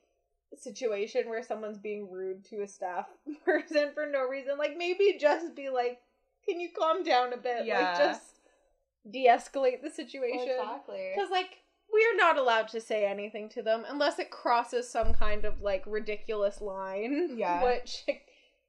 situation 0.56 1.30
where 1.30 1.44
someone's 1.44 1.78
being 1.78 2.10
rude 2.10 2.44
to 2.46 2.62
a 2.62 2.68
staff 2.68 3.06
person 3.46 3.92
for 3.94 4.06
no 4.06 4.28
reason, 4.28 4.58
like 4.58 4.78
maybe 4.78 5.18
just 5.20 5.56
be 5.56 5.70
like, 5.70 6.00
can 6.46 6.60
you 6.60 6.70
calm 6.78 7.04
down 7.04 7.34
a 7.34 7.38
bit? 7.38 7.66
Yeah. 7.66 7.82
Like 7.82 7.98
just 7.98 8.22
de-escalate 9.10 9.82
the 9.82 9.90
situation 9.90 10.50
exactly. 10.50 11.12
because 11.16 11.30
like 11.32 11.60
we're 11.92 12.16
not 12.18 12.38
allowed 12.38 12.68
to 12.70 12.82
say 12.82 13.06
anything 13.06 13.50
to 13.50 13.62
them 13.62 13.84
unless 13.88 14.20
it 14.20 14.30
crosses 14.32 14.90
some 14.90 15.14
kind 15.14 15.46
of 15.46 15.62
like 15.62 15.84
ridiculous 15.88 16.62
line. 16.62 17.36
Yeah. 17.38 17.64
Which, 17.64 18.04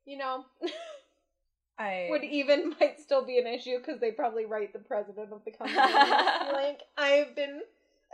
you 0.05 0.17
know, 0.19 0.45
I 1.79 2.09
would 2.11 2.25
even 2.25 2.75
might 2.81 2.99
still 3.01 3.25
be 3.25 3.39
an 3.39 3.47
issue 3.47 3.79
because 3.79 4.01
they 4.01 4.11
probably 4.11 4.47
write 4.47 4.73
the 4.73 4.79
president 4.81 5.33
of 5.33 5.45
the 5.45 5.53
company. 5.53 5.77
like, 6.53 6.81
I've 6.97 7.37
been 7.37 7.61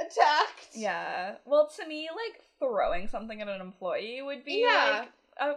attacked. 0.01 0.69
yeah. 0.75 1.37
Well, 1.47 1.71
to 1.77 1.87
me, 1.87 2.09
like 2.15 2.43
throwing 2.59 3.09
something 3.09 3.41
at 3.41 3.49
an 3.49 3.61
employee 3.61 4.21
would 4.23 4.45
be 4.45 4.63
Yeah. 4.67 5.01
like 5.01 5.09
a 5.41 5.55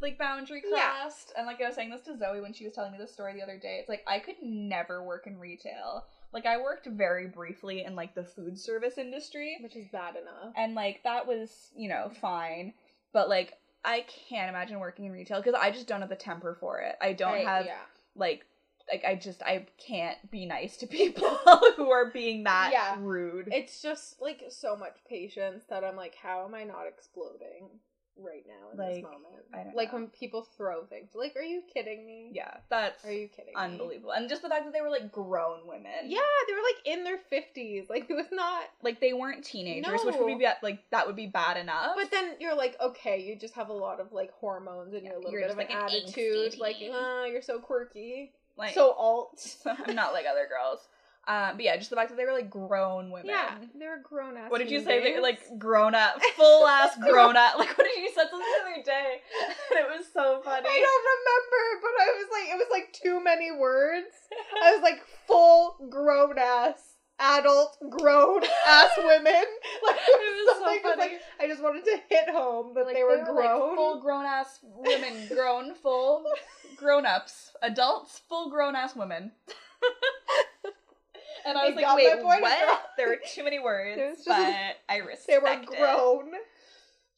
like 0.00 0.18
boundary 0.18 0.62
Yeah. 0.66 0.90
crossed. 1.02 1.32
And 1.36 1.46
like 1.46 1.60
I 1.60 1.66
was 1.66 1.74
saying 1.74 1.90
this 1.90 2.00
to 2.02 2.16
Zoe 2.16 2.40
when 2.40 2.54
she 2.54 2.64
was 2.64 2.72
telling 2.74 2.92
me 2.92 2.98
this 2.98 3.12
story 3.12 3.34
the 3.34 3.42
other 3.42 3.58
day. 3.58 3.76
It's 3.80 3.88
like 3.88 4.04
I 4.06 4.18
could 4.20 4.36
never 4.42 5.02
work 5.02 5.26
in 5.26 5.38
retail. 5.38 6.04
Like 6.32 6.46
I 6.46 6.58
worked 6.58 6.86
very 6.86 7.26
briefly 7.26 7.84
in 7.84 7.96
like 7.96 8.14
the 8.14 8.24
food 8.24 8.58
service 8.58 8.98
industry. 8.98 9.58
Which 9.62 9.76
is 9.76 9.86
bad 9.88 10.16
enough. 10.16 10.54
and 10.56 10.74
like 10.74 11.02
that 11.04 11.26
was 11.26 11.70
you 11.76 11.88
know 11.88 12.10
fine 12.20 12.72
but 13.12 13.28
like 13.28 13.54
i 13.84 14.04
can't 14.28 14.48
imagine 14.48 14.78
working 14.78 15.06
in 15.06 15.12
retail 15.12 15.38
because 15.40 15.54
i 15.58 15.70
just 15.70 15.86
don't 15.86 16.00
have 16.00 16.10
the 16.10 16.16
temper 16.16 16.56
for 16.60 16.80
it 16.80 16.96
i 17.00 17.12
don't 17.12 17.32
Right, 17.32 17.46
have 17.46 17.64
yeah. 17.66 17.78
like 18.14 18.44
like 18.92 19.04
i 19.06 19.14
just 19.14 19.42
i 19.42 19.66
can't 19.78 20.18
be 20.30 20.44
nice 20.46 20.76
to 20.78 20.86
people 20.98 21.28
who 21.76 21.90
are 21.90 22.10
being 22.10 22.44
that 22.44 22.70
Yeah. 22.72 22.96
rude 23.00 23.48
It's 23.52 23.80
just 23.80 24.20
like 24.20 24.44
so 24.50 24.76
much 24.76 24.96
patience 25.08 25.64
that 25.70 25.82
I'm 25.82 25.96
like, 25.96 26.14
how 26.14 26.44
am 26.44 26.54
I 26.54 26.64
not 26.64 26.86
exploding 26.86 27.70
right 28.24 28.44
now 28.46 28.70
in 28.72 28.76
this 28.94 29.02
moment? 29.02 29.74
Like 29.74 29.92
know. 29.92 29.98
when 29.98 30.06
people 30.08 30.42
throw 30.56 30.84
things. 30.84 31.10
Like, 31.14 31.34
are 31.36 31.42
you 31.42 31.62
kidding 31.72 32.06
me? 32.06 32.30
yeah 32.32 32.58
that's 32.68 33.04
Are 33.04 33.12
you 33.12 33.28
kidding 33.28 33.52
me? 33.54 33.56
unbelievable 33.56 34.12
and 34.12 34.28
just 34.28 34.42
the 34.42 34.48
fact 34.48 34.64
that 34.64 34.72
they 34.72 34.80
were 34.80 34.90
like 34.90 35.10
grown 35.10 35.66
women 35.66 35.90
Yeah, 36.06 36.18
they 36.46 36.52
were 36.52 36.60
like 36.60 36.86
in 36.98 37.04
their 37.04 37.18
fifties. 37.18 37.86
Like 37.90 38.08
it 38.08 38.14
was 38.14 38.26
not. 38.32 38.64
like 38.82 39.00
they 39.00 39.12
weren't 39.12 39.44
teenagers 39.44 40.00
which 40.04 40.14
No. 40.14 40.24
would 40.26 40.38
be 40.38 40.46
like 40.62 40.78
that 40.90 41.06
would 41.06 41.16
be 41.16 41.26
bad 41.26 41.56
enough 41.56 41.92
But 41.96 42.10
then 42.10 42.34
you're 42.40 42.54
like, 42.56 42.76
okay, 42.80 43.20
you 43.22 43.36
just 43.36 43.54
have 43.54 43.68
a 43.68 43.72
lot 43.74 44.00
of 44.00 44.12
like 44.12 44.32
hormones 44.34 44.94
and 44.94 45.02
Yeah, 45.02 45.10
you're 45.10 45.18
a 45.18 45.22
little 45.22 45.32
you're 45.32 45.40
bit 45.42 45.50
of 45.50 45.58
an 45.58 45.66
like, 45.68 45.70
an 45.70 45.82
attitude. 45.84 46.52
angsty 46.52 46.58
Like, 46.60 46.76
ah, 46.92 47.24
you're 47.24 47.42
so 47.42 47.58
quirky, 47.58 48.32
like 48.56 48.74
so 48.74 48.92
alt. 48.92 49.56
i'm 49.86 49.94
not 49.94 50.12
like 50.12 50.26
other 50.30 50.46
girls 50.48 50.80
um 51.30 51.56
but 51.56 51.64
yeah 51.64 51.76
just 51.76 51.90
the 51.90 51.96
fact 51.96 52.08
that 52.10 52.16
they 52.16 52.24
were 52.24 52.32
like 52.32 52.50
grown 52.50 53.10
women 53.10 53.26
Yeah, 53.28 53.54
they 53.78 53.86
were 53.86 54.02
grown 54.02 54.36
ass. 54.36 54.50
What 54.50 54.58
did 54.58 54.70
you 54.70 54.82
say? 54.82 55.02
They 55.02 55.14
were 55.14 55.20
like 55.22 55.40
grown 55.58 55.94
up, 55.94 56.20
full 56.36 56.66
ass 56.66 56.96
grown 56.98 57.36
up. 57.36 57.54
Like 57.58 57.76
what 57.78 57.86
did 57.86 58.02
you 58.02 58.10
said 58.14 58.26
something 58.30 58.48
the 58.64 58.72
other 58.72 58.82
day? 58.84 59.10
And 59.70 59.78
it 59.84 59.86
was 59.96 60.06
so 60.12 60.40
funny. 60.44 60.66
I 60.68 60.78
don't 60.86 61.06
remember, 61.14 61.62
but 61.82 61.94
I 62.02 62.08
was 62.18 62.28
like, 62.32 62.48
it 62.54 62.58
was 62.58 62.68
like 62.72 62.92
too 62.92 63.22
many 63.22 63.50
words. 63.52 64.14
I 64.64 64.72
was 64.74 64.82
like, 64.82 65.00
full 65.26 65.76
grown 65.90 66.38
ass, 66.38 66.80
adult 67.20 67.76
grown 67.90 68.42
ass 68.66 68.90
women. 68.98 69.44
Like 69.86 69.98
it 70.08 70.46
was 70.46 70.58
so 70.58 70.82
funny. 70.82 70.96
like 71.02 71.20
I 71.38 71.46
just 71.46 71.62
wanted 71.62 71.84
to 71.84 71.96
hit 72.08 72.28
home 72.30 72.72
that 72.74 72.86
Like, 72.86 72.94
they 72.96 73.04
were 73.04 73.16
like, 73.18 73.26
grown. 73.26 73.76
full 73.76 74.00
grown 74.00 74.24
ass 74.24 74.58
women, 74.62 75.28
grown 75.28 75.74
full 75.74 76.24
grown 76.76 77.04
ups, 77.06 77.52
adults, 77.62 78.22
full 78.28 78.50
grown 78.50 78.74
ass 78.74 78.96
women. 78.96 79.32
And 81.46 81.56
I 81.58 81.62
They 81.62 81.66
was 81.68 81.76
like, 81.76 81.84
got 81.84 81.96
my 82.24 82.28
wait, 82.28 82.42
what? 82.42 82.82
There 82.96 83.08
were 83.08 83.18
too 83.34 83.44
many 83.44 83.58
words, 83.58 84.22
but 84.26 84.76
I 84.88 84.96
respect 84.98 85.26
they 85.28 85.38
were 85.38 85.48
it. 85.62 85.66
grown. 85.66 86.32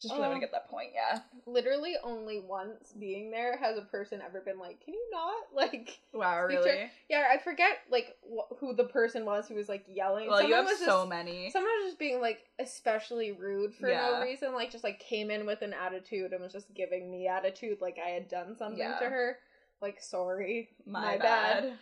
Just 0.00 0.14
really 0.14 0.22
want 0.26 0.30
Oh. 0.30 0.30
to 0.32 0.34
um, 0.34 0.40
get 0.40 0.50
that 0.50 0.68
point, 0.68 0.88
yeah. 0.92 1.20
Literally, 1.46 1.94
only 2.02 2.40
once 2.40 2.92
being 2.98 3.30
there 3.30 3.56
has 3.58 3.78
a 3.78 3.82
person 3.82 4.20
ever 4.20 4.40
been 4.40 4.58
like, 4.58 4.84
"Can 4.84 4.94
you 4.94 5.08
not?" 5.12 5.34
Like, 5.54 6.00
Wow, 6.12 6.42
really? 6.42 6.90
yeah, 7.08 7.26
I 7.32 7.38
forget 7.38 7.78
like 7.88 8.16
wh- 8.28 8.52
who 8.58 8.74
the 8.74 8.84
person 8.84 9.24
was 9.24 9.46
who 9.46 9.54
was 9.54 9.68
like 9.68 9.84
yelling. 9.88 10.28
Well, 10.28 10.42
you 10.42 10.54
have 10.54 10.64
was 10.64 10.78
so 10.80 11.02
just, 11.02 11.08
many. 11.08 11.50
Someone 11.50 11.70
was 11.82 11.90
just 11.90 12.00
being 12.00 12.20
like 12.20 12.40
especially 12.58 13.30
rude 13.30 13.74
for 13.76 13.88
Yeah. 13.88 14.18
no 14.18 14.22
reason, 14.22 14.54
like 14.54 14.72
just 14.72 14.82
like 14.82 14.98
came 14.98 15.30
in 15.30 15.46
with 15.46 15.62
an 15.62 15.72
attitude 15.72 16.32
and 16.32 16.42
was 16.42 16.52
just 16.52 16.74
giving 16.74 17.08
me 17.08 17.28
attitude 17.28 17.80
like 17.80 17.98
I 18.04 18.08
had 18.10 18.26
done 18.28 18.56
something 18.56 18.78
Yeah. 18.80 18.98
to 18.98 19.04
her. 19.04 19.38
Like, 19.80 20.00
sorry, 20.00 20.70
My, 20.84 21.00
my 21.12 21.18
bad. 21.18 21.62
bad. 21.62 21.72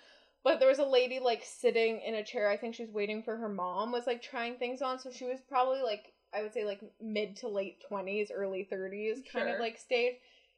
But 0.43 0.59
there 0.59 0.68
was 0.68 0.78
a 0.78 0.84
lady 0.84 1.18
like 1.20 1.43
sitting 1.45 2.01
in 2.01 2.14
a 2.14 2.24
chair. 2.24 2.49
I 2.49 2.57
think 2.57 2.74
she 2.74 2.82
was 2.82 2.93
waiting 2.93 3.22
for 3.22 3.36
her 3.36 3.49
mom. 3.49 3.93
Was 3.93 4.07
like 4.07 4.22
trying 4.22 4.57
things 4.57 4.80
on, 4.80 4.99
so 4.99 5.11
she 5.11 5.24
was 5.24 5.41
probably 5.49 5.82
like 5.82 6.12
I 6.32 6.43
would 6.43 6.55
say 6.55 6.64
like 6.64 6.80
mid 7.01 7.36
to 7.36 7.49
late 7.49 7.82
twenties, 7.86 8.30
early 8.34 8.64
thirties, 8.64 9.18
kind 9.32 9.49
of 9.49 9.61
like 9.61 9.78
stage. 9.78 10.14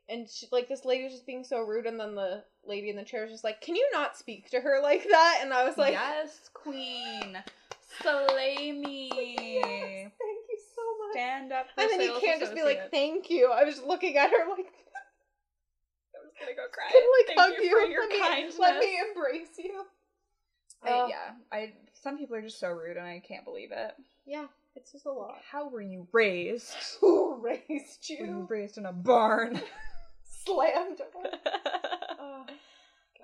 And 0.08 0.28
she, 0.28 0.46
like 0.52 0.68
this 0.68 0.84
lady 0.84 1.04
was 1.04 1.12
just 1.12 1.26
being 1.26 1.44
so 1.44 1.60
rude, 1.60 1.86
and 1.86 1.98
then 1.98 2.14
the 2.14 2.44
lady 2.66 2.90
in 2.90 2.96
the 2.96 3.04
chair 3.04 3.22
was 3.22 3.30
just 3.30 3.44
like, 3.44 3.60
"Can 3.60 3.76
you 3.76 3.88
not 3.92 4.16
speak 4.16 4.50
to 4.50 4.60
her 4.60 4.80
like 4.82 5.04
that?" 5.08 5.38
And 5.40 5.52
I 5.52 5.64
was 5.64 5.78
like, 5.78 5.92
yes, 5.94 6.50
queen. 6.54 7.38
Slay 8.00 8.72
me. 8.72 9.10
"Yes, 9.14 10.10
thank 10.18 10.44
you 10.48 10.58
so 10.74 10.82
much." 10.98 11.12
Stand 11.12 11.52
up 11.52 11.66
for 11.74 11.82
and 11.82 11.90
then 11.90 12.00
you 12.00 12.18
can't 12.20 12.40
just 12.40 12.54
be 12.54 12.62
like, 12.62 12.90
"Thank 12.90 13.30
you." 13.30 13.50
I 13.52 13.64
was 13.64 13.82
looking 13.82 14.16
at 14.16 14.30
her 14.30 14.48
like, 14.50 14.72
gonna 16.42 16.56
go 16.56 16.68
cry. 16.72 16.90
"Can 16.90 17.02
like 17.18 17.26
Thank 17.28 17.40
hug 17.40 17.52
you, 17.56 17.62
you, 17.70 17.80
for 17.80 17.86
your 17.88 18.02
let 18.02 18.10
me, 18.10 18.20
kindness. 18.20 18.58
let 18.58 18.78
me 18.78 18.98
embrace 19.08 19.58
you." 19.58 19.84
I, 20.84 20.90
Uh, 20.90 21.06
yeah, 21.08 21.30
I. 21.52 21.72
Some 21.94 22.18
people 22.18 22.36
are 22.36 22.42
just 22.42 22.58
so 22.58 22.68
rude, 22.68 22.96
and 22.96 23.06
I 23.06 23.20
can't 23.20 23.44
believe 23.44 23.70
it. 23.72 23.94
yeah, 24.26 24.46
it's 24.74 24.92
just 24.92 25.06
a 25.06 25.12
lot. 25.12 25.38
How 25.50 25.68
were 25.68 25.80
you 25.82 26.08
raised? 26.12 26.74
Who 27.00 27.36
raised 27.36 28.10
Were 28.18 28.26
you 28.26 28.38
you? 28.40 28.46
raised 28.50 28.78
in 28.78 28.86
a 28.86 28.92
barn? 28.92 29.60
Slammed. 30.44 31.00
Oh, 32.18 32.46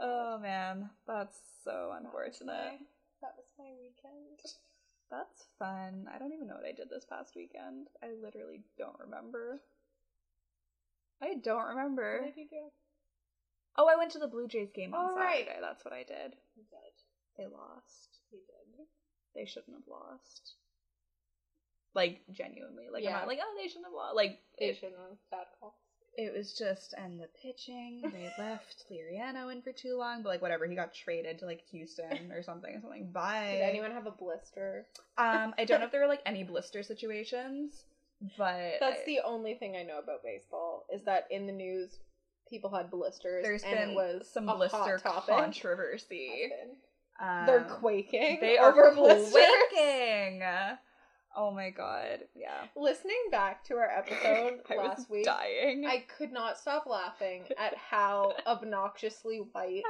oh 0.00 0.38
man, 0.38 0.88
that's 1.06 1.36
so 1.64 1.92
unfortunate. 1.98 2.78
That 3.20 3.34
was 3.36 3.46
my 3.58 3.70
weekend. 3.80 4.38
That's 5.10 5.46
fun. 5.58 6.06
I 6.14 6.18
don't 6.18 6.32
even 6.32 6.46
know 6.46 6.54
what 6.54 6.66
I 6.68 6.72
did 6.72 6.90
this 6.90 7.04
past 7.04 7.34
weekend. 7.34 7.88
I 8.04 8.08
literally 8.22 8.60
don't 8.76 8.98
remember. 9.00 9.60
I 11.20 11.34
don't 11.42 11.66
remember. 11.70 12.20
What 12.22 12.34
did 12.36 12.40
you 12.40 12.48
do? 12.48 12.70
Oh, 13.78 13.88
I 13.88 13.96
went 13.96 14.10
to 14.12 14.18
the 14.18 14.26
Blue 14.26 14.48
Jays 14.48 14.70
game 14.74 14.92
on 14.92 15.10
Oh, 15.12 15.16
right. 15.16 15.44
Saturday. 15.46 15.58
That's 15.62 15.84
what 15.84 15.94
I 15.94 16.02
did. 16.02 16.34
You 16.56 16.64
did. 16.68 16.94
They 17.38 17.44
lost. 17.46 18.18
You 18.32 18.40
did. 18.40 18.86
They 19.34 19.46
shouldn't 19.46 19.76
have 19.76 19.86
lost. 19.88 20.54
Like 21.94 22.20
genuinely, 22.32 22.84
like 22.92 23.02
I'm 23.02 23.04
Yeah. 23.10 23.18
not 23.20 23.28
like 23.28 23.38
oh 23.42 23.54
they 23.60 23.68
shouldn't 23.68 23.86
have 23.86 23.94
lost. 23.94 24.14
Like 24.16 24.38
They 24.58 24.66
it, 24.66 24.74
shouldn't 24.76 24.98
have. 24.98 25.16
Bad 25.30 25.46
call. 25.58 25.74
it 26.16 26.32
was 26.36 26.52
just 26.52 26.92
and 26.98 27.18
the 27.20 27.28
pitching 27.42 28.02
they 28.12 28.30
left 28.38 28.84
Liriano 28.90 29.50
in 29.52 29.62
for 29.62 29.72
too 29.72 29.96
long, 29.96 30.22
but 30.22 30.28
like 30.28 30.42
whatever 30.42 30.66
he 30.66 30.74
got 30.76 30.92
traded 30.94 31.38
to 31.38 31.46
like 31.46 31.62
Houston 31.70 32.30
or 32.32 32.42
something 32.42 32.74
or 32.74 32.80
something. 32.80 33.10
Bye. 33.12 33.52
Did 33.52 33.62
anyone 33.62 33.92
have 33.92 34.06
a 34.06 34.10
blister? 34.12 34.86
Um, 35.16 35.54
I 35.58 35.64
don't 35.64 35.80
know 35.80 35.86
if 35.86 35.92
there 35.92 36.02
were 36.02 36.06
like 36.08 36.22
any 36.26 36.44
blister 36.44 36.82
situations, 36.82 37.84
but 38.36 38.74
That's 38.80 39.00
I- 39.00 39.06
the 39.06 39.20
only 39.24 39.54
thing 39.54 39.76
I 39.76 39.82
know 39.82 39.98
about 39.98 40.22
baseball 40.22 40.84
is 40.92 41.02
that 41.04 41.26
in 41.30 41.46
the 41.46 41.52
news, 41.52 41.98
people 42.48 42.74
had 42.74 42.90
blisters. 42.90 43.44
there's 43.44 43.62
and 43.62 43.74
been 43.74 43.94
was 43.94 44.28
some 44.32 44.46
blister 44.46 45.00
controversy. 45.02 46.50
Um, 47.20 47.46
They're 47.46 47.64
quaking. 47.64 48.38
They 48.40 48.58
are 48.58 48.94
blisters. 48.94 49.32
quaking. 49.32 50.42
Oh 51.36 51.52
my 51.52 51.70
god, 51.70 52.20
yeah. 52.34 52.64
Listening 52.76 53.22
back 53.30 53.62
to 53.64 53.74
our 53.74 53.88
episode 53.88 54.60
I 54.70 54.76
was 54.76 54.98
last 54.98 55.10
week, 55.10 55.24
dying. 55.24 55.84
I 55.86 56.04
could 56.16 56.32
not 56.32 56.58
stop 56.58 56.86
laughing 56.86 57.44
at 57.56 57.76
how 57.76 58.32
obnoxiously 58.46 59.38
white 59.52 59.82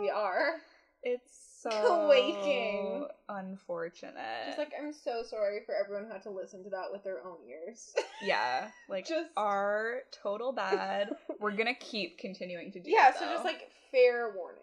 we 0.00 0.10
are. 0.10 0.56
It's 1.02 1.51
so 1.62 2.06
Quaking. 2.06 3.06
unfortunate. 3.28 4.46
Just 4.46 4.58
like 4.58 4.72
I'm 4.80 4.92
so 4.92 5.22
sorry 5.28 5.60
for 5.64 5.74
everyone 5.74 6.06
who 6.06 6.12
had 6.12 6.22
to 6.24 6.30
listen 6.30 6.62
to 6.64 6.70
that 6.70 6.90
with 6.90 7.04
their 7.04 7.24
own 7.26 7.36
ears. 7.48 7.92
yeah, 8.22 8.68
like 8.88 9.06
just 9.06 9.28
our 9.36 10.00
total 10.22 10.52
bad. 10.52 11.10
We're 11.40 11.52
gonna 11.56 11.74
keep 11.74 12.18
continuing 12.18 12.72
to 12.72 12.80
do. 12.80 12.90
yeah. 12.90 13.12
So 13.12 13.26
just 13.26 13.44
like 13.44 13.70
fair 13.90 14.32
warning. 14.36 14.58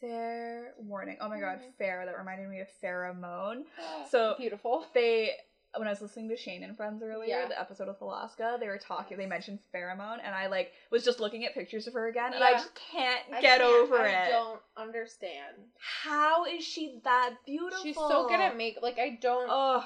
fair 0.00 0.74
warning. 0.78 1.16
Oh 1.20 1.28
my 1.28 1.38
god, 1.40 1.60
Mhm. 1.60 1.74
fair. 1.78 2.04
That 2.06 2.18
reminded 2.18 2.48
me 2.48 2.60
of 2.60 2.68
Farrah 2.82 3.18
Moan. 3.18 3.64
So- 4.10 4.34
beautiful. 4.38 4.84
They 4.94 5.30
when 5.76 5.88
I 5.88 5.90
was 5.90 6.02
listening 6.02 6.28
to 6.28 6.36
Shane 6.36 6.62
and 6.62 6.76
Friends 6.76 7.02
earlier, 7.02 7.40
Yeah. 7.40 7.48
the 7.48 7.58
episode 7.58 7.88
with 7.88 8.00
Alaska, 8.00 8.56
they 8.60 8.66
were 8.68 8.78
talking. 8.78 9.16
They 9.16 9.26
mentioned 9.26 9.58
Farrah 9.74 9.96
Moan, 9.96 10.20
and 10.20 10.34
I 10.34 10.46
like 10.48 10.72
was 10.90 11.04
just 11.04 11.18
looking 11.20 11.44
at 11.46 11.54
pictures 11.54 11.86
of 11.86 11.94
her 11.94 12.08
again, 12.08 12.34
and 12.34 12.44
I 12.44 12.52
just 12.52 12.74
can't 12.74 13.20
I 13.32 13.40
get 13.40 13.60
can't- 13.60 13.62
over 13.62 13.98
I 13.98 14.08
it. 14.08 14.26
I 14.26 14.30
don't 14.30 14.60
understand. 14.76 15.56
How 15.78 16.44
is 16.44 16.62
she 16.64 17.00
that 17.04 17.34
beautiful? 17.46 17.82
She's 17.82 17.96
so 17.96 18.28
good 18.28 18.40
at 18.40 18.56
make. 18.56 18.78
Like 18.82 18.98
I 18.98 19.18
don't. 19.20 19.48
Oh, 19.50 19.84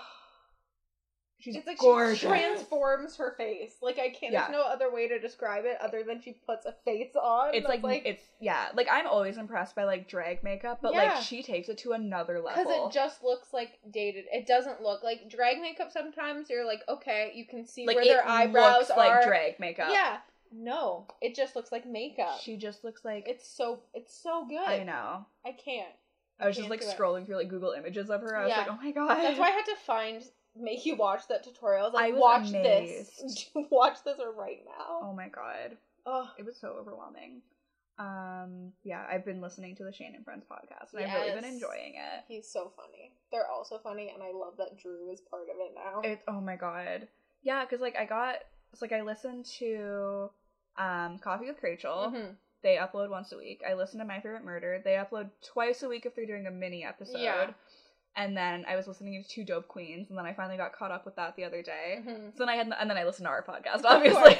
she's 1.38 1.56
it's 1.56 1.66
like 1.66 1.78
gorgeous. 1.78 2.18
she 2.20 2.26
transforms 2.26 3.16
her 3.16 3.34
face. 3.36 3.74
Like 3.82 3.98
I 3.98 4.08
can't. 4.10 4.32
Yeah. 4.32 4.48
There's 4.48 4.52
no 4.52 4.62
other 4.62 4.92
way 4.92 5.08
to 5.08 5.18
describe 5.18 5.64
it 5.64 5.78
other 5.80 6.02
than 6.02 6.20
she 6.20 6.32
puts 6.46 6.66
a 6.66 6.74
face 6.84 7.14
on. 7.14 7.54
It's 7.54 7.66
that's, 7.66 7.82
like, 7.82 8.02
it's 8.04 8.22
yeah. 8.40 8.68
Like 8.74 8.88
I'm 8.90 9.06
always 9.06 9.36
impressed 9.36 9.74
by 9.74 9.84
like 9.84 10.08
drag 10.08 10.42
makeup, 10.42 10.80
but 10.82 10.92
Yeah. 10.92 11.14
like 11.14 11.22
she 11.22 11.42
takes 11.42 11.68
it 11.68 11.78
to 11.78 11.92
another 11.92 12.40
level. 12.40 12.64
because 12.64 12.86
it 12.86 12.92
just 12.92 13.22
looks 13.22 13.52
like 13.52 13.78
dated. 13.90 14.24
It 14.32 14.46
doesn't 14.46 14.82
look 14.82 15.02
like 15.02 15.28
drag 15.30 15.60
makeup. 15.60 15.92
Sometimes 15.92 16.48
you're 16.50 16.66
like, 16.66 16.82
okay, 16.88 17.32
you 17.34 17.46
can 17.46 17.66
see 17.66 17.86
like 17.86 17.96
where 17.96 18.04
their 18.04 18.26
eyebrows 18.26 18.88
looks 18.88 18.90
are. 18.90 18.96
like 18.96 19.26
drag 19.26 19.60
makeup. 19.60 19.88
Yeah. 19.90 20.18
No, 20.52 21.06
it 21.20 21.34
just 21.34 21.56
looks 21.56 21.72
like 21.72 21.86
makeup. 21.86 22.38
she 22.40 22.56
just 22.56 22.84
looks 22.84 23.04
like 23.04 23.28
it's 23.28 23.46
so 23.48 23.80
it's 23.94 24.16
so 24.16 24.46
good. 24.48 24.58
I 24.58 24.84
know. 24.84 25.26
I 25.44 25.52
can't. 25.52 25.92
I 26.38 26.46
was 26.46 26.56
just 26.56 26.68
like 26.68 26.80
do 26.80 26.86
it. 26.86 26.96
scrolling 26.96 27.26
through 27.26 27.36
like 27.36 27.48
Google 27.48 27.72
images 27.72 28.10
of 28.10 28.20
her. 28.20 28.36
I 28.36 28.44
was 28.44 28.52
like, 28.56 28.68
oh 28.70 28.78
my 28.82 28.90
god. 28.92 29.16
That's 29.16 29.38
why 29.38 29.48
I 29.48 29.50
had 29.50 29.64
to 29.64 29.76
find 29.86 30.22
make 30.58 30.86
you 30.86 30.96
watch 30.96 31.28
that 31.28 31.44
tutorial. 31.44 31.86
I 31.86 31.90
like, 31.90 32.14
I 32.14 32.18
watch 32.18 32.48
amazed. 32.50 33.22
this. 33.24 33.50
watch 33.70 33.98
this 34.04 34.18
right 34.36 34.60
now. 34.66 35.00
Oh 35.02 35.12
my 35.14 35.28
god. 35.28 35.76
Oh, 36.06 36.30
It 36.38 36.44
was 36.46 36.56
so 36.56 36.76
overwhelming. 36.80 37.42
Um, 37.98 38.72
yeah, 38.84 39.04
I've 39.10 39.24
been 39.24 39.40
listening 39.40 39.74
to 39.76 39.84
the 39.84 39.92
Shane 39.92 40.14
and 40.14 40.24
Friends 40.24 40.44
podcast, 40.50 40.92
and 40.92 41.04
I've 41.04 41.20
really 41.22 41.34
been 41.40 41.44
enjoying 41.50 41.94
it. 41.94 42.24
he's 42.28 42.46
so 42.46 42.70
funny. 42.76 43.12
They're 43.32 43.50
also 43.50 43.78
funny, 43.78 44.12
and 44.14 44.22
I 44.22 44.32
love 44.32 44.54
that 44.58 44.78
Drew 44.78 45.10
is 45.10 45.20
part 45.20 45.44
of 45.44 45.56
it 45.58 45.72
now. 45.74 46.02
It's 46.04 46.22
oh 46.28 46.40
my 46.40 46.56
god, 46.56 47.08
yeah, 47.42 47.64
because 47.64 47.80
like 47.80 47.96
I 47.96 48.04
got 48.04 48.36
it's 48.72 48.82
like 48.82 48.92
I 48.92 49.00
listened 49.00 49.46
to 49.60 50.30
um 50.76 51.18
Coffee 51.18 51.46
with 51.46 51.62
Rachel. 51.62 52.12
Mhm. 52.14 52.36
They 52.62 52.76
upload 52.76 53.10
once 53.10 53.32
a 53.32 53.38
week. 53.38 53.62
I 53.68 53.74
listen 53.74 53.98
to 54.00 54.04
My 54.04 54.16
Favorite 54.20 54.44
Murder. 54.44 54.80
They 54.84 54.94
upload 54.94 55.30
twice 55.42 55.82
a 55.82 55.88
week 55.88 56.04
if 56.04 56.14
they're 56.14 56.26
doing 56.26 56.46
a 56.46 56.50
mini 56.50 56.84
episode. 56.84 57.18
Yeah. 57.18 57.50
And 58.18 58.34
then 58.36 58.64
I 58.66 58.76
was 58.76 58.86
listening 58.88 59.22
to 59.22 59.28
Two 59.28 59.44
Dope 59.44 59.68
Queens, 59.68 60.08
and 60.08 60.18
then 60.18 60.24
I 60.24 60.32
finally 60.32 60.56
got 60.56 60.72
caught 60.72 60.90
up 60.90 61.04
with 61.04 61.16
that 61.16 61.36
the 61.36 61.44
other 61.44 61.62
day. 61.62 61.98
Mhm. 62.00 62.32
So 62.32 62.38
then 62.38 62.48
I 62.48 62.56
had, 62.56 62.72
and 62.80 62.88
then 62.88 62.96
I 62.96 63.04
listened 63.04 63.26
to 63.26 63.30
our 63.30 63.44
podcast, 63.44 63.84
obviously. 63.84 64.36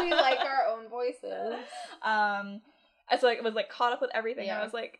we 0.00 0.10
like 0.12 0.40
our 0.40 0.66
own 0.72 0.88
voices. 0.88 1.54
Um, 2.02 2.60
I 3.08 3.16
so 3.18 3.26
like 3.28 3.40
was 3.42 3.54
like 3.54 3.68
caught 3.68 3.92
up 3.92 4.00
with 4.00 4.10
everything. 4.14 4.48
and 4.48 4.56
Yeah. 4.56 4.60
I 4.60 4.64
was 4.64 4.74
like, 4.74 4.98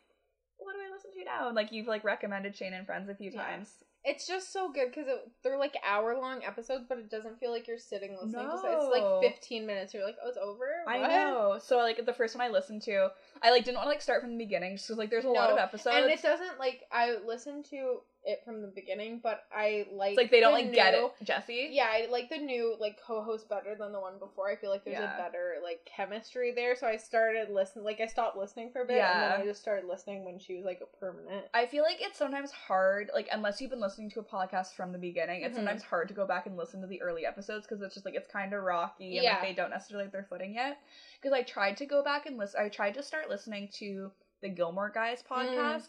what 0.59 0.73
do 0.75 0.79
I 0.79 0.95
listen 0.95 1.11
to 1.19 1.25
now? 1.25 1.49
And 1.49 1.57
like 1.57 1.73
you've 1.73 1.87
like 1.89 2.05
recommended 2.05 2.57
Shane 2.57 2.73
and 2.73 2.87
Friends 2.87 3.09
a 3.11 3.15
few 3.15 3.31
Yeah. 3.31 3.43
times. 3.43 3.71
It's 4.05 4.27
just 4.27 4.53
so 4.53 4.71
good 4.71 4.91
because 4.91 5.07
they're 5.43 5.59
like 5.59 5.75
hour 5.87 6.17
long 6.19 6.45
episodes, 6.45 6.85
but 6.89 6.99
it 6.99 7.11
doesn't 7.11 7.41
feel 7.41 7.51
like 7.51 7.67
you're 7.67 7.79
sitting 7.79 8.13
listening. 8.13 8.47
to 8.47 8.55
It's 8.55 8.87
like 8.93 9.33
15 9.33 9.67
minutes. 9.67 9.95
You're 9.95 10.05
like, 10.05 10.17
oh, 10.23 10.29
it's 10.29 10.39
over. 10.39 10.67
I 10.87 10.99
know. 10.99 11.59
So 11.63 11.79
like 11.79 12.05
the 12.05 12.13
first 12.13 12.37
one 12.37 12.47
I 12.47 12.51
listened 12.51 12.83
to, 12.83 13.11
I 13.43 13.51
like 13.51 13.65
didn't 13.65 13.77
want 13.77 13.87
to 13.87 13.91
like 13.91 14.03
start 14.03 14.21
from 14.21 14.33
the 14.33 14.45
beginning 14.45 14.77
just 14.77 14.89
because 14.89 14.99
like 14.99 15.11
there's 15.11 15.25
a 15.25 15.31
lot 15.31 15.51
of 15.51 15.59
episodes. 15.59 15.97
And 15.97 16.11
it 16.11 16.23
doesn't 16.23 16.59
like 16.59 16.83
I 16.93 17.17
listened 17.27 17.65
to 17.67 18.01
it 18.25 18.43
from 18.45 18.62
the 18.62 18.68
beginning, 18.68 19.20
but 19.22 19.45
I 19.53 19.87
like 19.93 20.11
it's 20.12 20.16
like 20.16 20.31
they 20.31 20.41
don't 20.41 20.55
the 20.55 20.62
like 20.64 20.72
get 20.75 20.95
it, 20.95 21.12
Jesse. 21.22 21.68
Yeah, 21.70 21.87
I 21.91 22.07
like 22.11 22.31
the 22.31 22.39
new 22.39 22.77
like 22.81 22.99
co-host 23.07 23.49
better 23.49 23.75
than 23.75 23.93
the 23.93 24.01
one 24.01 24.18
before. 24.18 24.49
I 24.49 24.57
feel 24.57 24.70
like 24.70 24.85
there's 24.85 24.99
Yeah. 24.99 25.14
a 25.14 25.18
better 25.22 25.57
like 25.62 25.81
chemistry 25.85 26.53
there. 26.53 26.75
So 26.75 26.87
I 26.87 26.97
started 26.97 27.51
listening. 27.51 27.85
Like 27.85 28.01
I 28.01 28.07
stopped 28.07 28.37
listening 28.37 28.70
for 28.72 28.81
a 28.83 28.85
bit, 28.87 28.97
and 28.97 29.20
Yeah. 29.20 29.31
then 29.33 29.41
I 29.41 29.45
just 29.45 29.61
started 29.61 29.87
listening 29.87 30.25
when 30.25 30.39
she 30.39 30.57
was 30.57 30.64
like 30.64 30.81
a 30.83 30.97
permanent. 30.99 31.47
I 31.53 31.66
feel 31.66 31.83
like 31.85 31.99
it's 32.01 32.18
sometimes 32.18 32.51
hard, 32.51 33.11
like 33.14 33.29
unless 33.33 33.61
you've 33.61 33.70
been 33.70 33.81
listening 33.81 34.11
to 34.11 34.20
a 34.20 34.25
podcast 34.25 34.75
from 34.75 34.93
the 34.93 34.99
beginning, 34.99 35.43
it's 35.43 35.53
Mhm. 35.53 35.57
sometimes 35.57 35.83
hard 35.83 36.09
to 36.09 36.14
go 36.14 36.27
back 36.27 36.47
and 36.47 36.57
listen 36.57 36.81
to 36.81 36.87
the 36.87 37.03
early 37.03 37.27
episodes 37.27 37.66
because 37.66 37.83
it's 37.83 37.95
just 37.95 38.07
like 38.07 38.14
it's 38.14 38.29
kind 38.29 38.53
of 38.55 38.62
rocky 38.62 39.16
and 39.18 39.25
Yeah. 39.25 39.33
like 39.35 39.43
they 39.43 39.53
don't 39.53 39.70
necessarily 39.70 40.05
have 40.05 40.12
their 40.12 40.25
footing 40.25 40.55
yet. 40.55 40.79
Because 41.20 41.33
I 41.33 41.43
tried 41.43 41.77
to 41.79 41.87
go 41.87 42.03
back 42.03 42.27
and 42.27 42.37
listen, 42.39 42.61
I 42.61 42.68
tried 42.68 42.95
to 42.95 43.03
start 43.03 43.29
listening 43.29 43.68
to 43.75 44.12
the 44.41 44.49
Gilmore 44.49 44.91
Guys 44.91 45.22
Mm. 45.22 45.89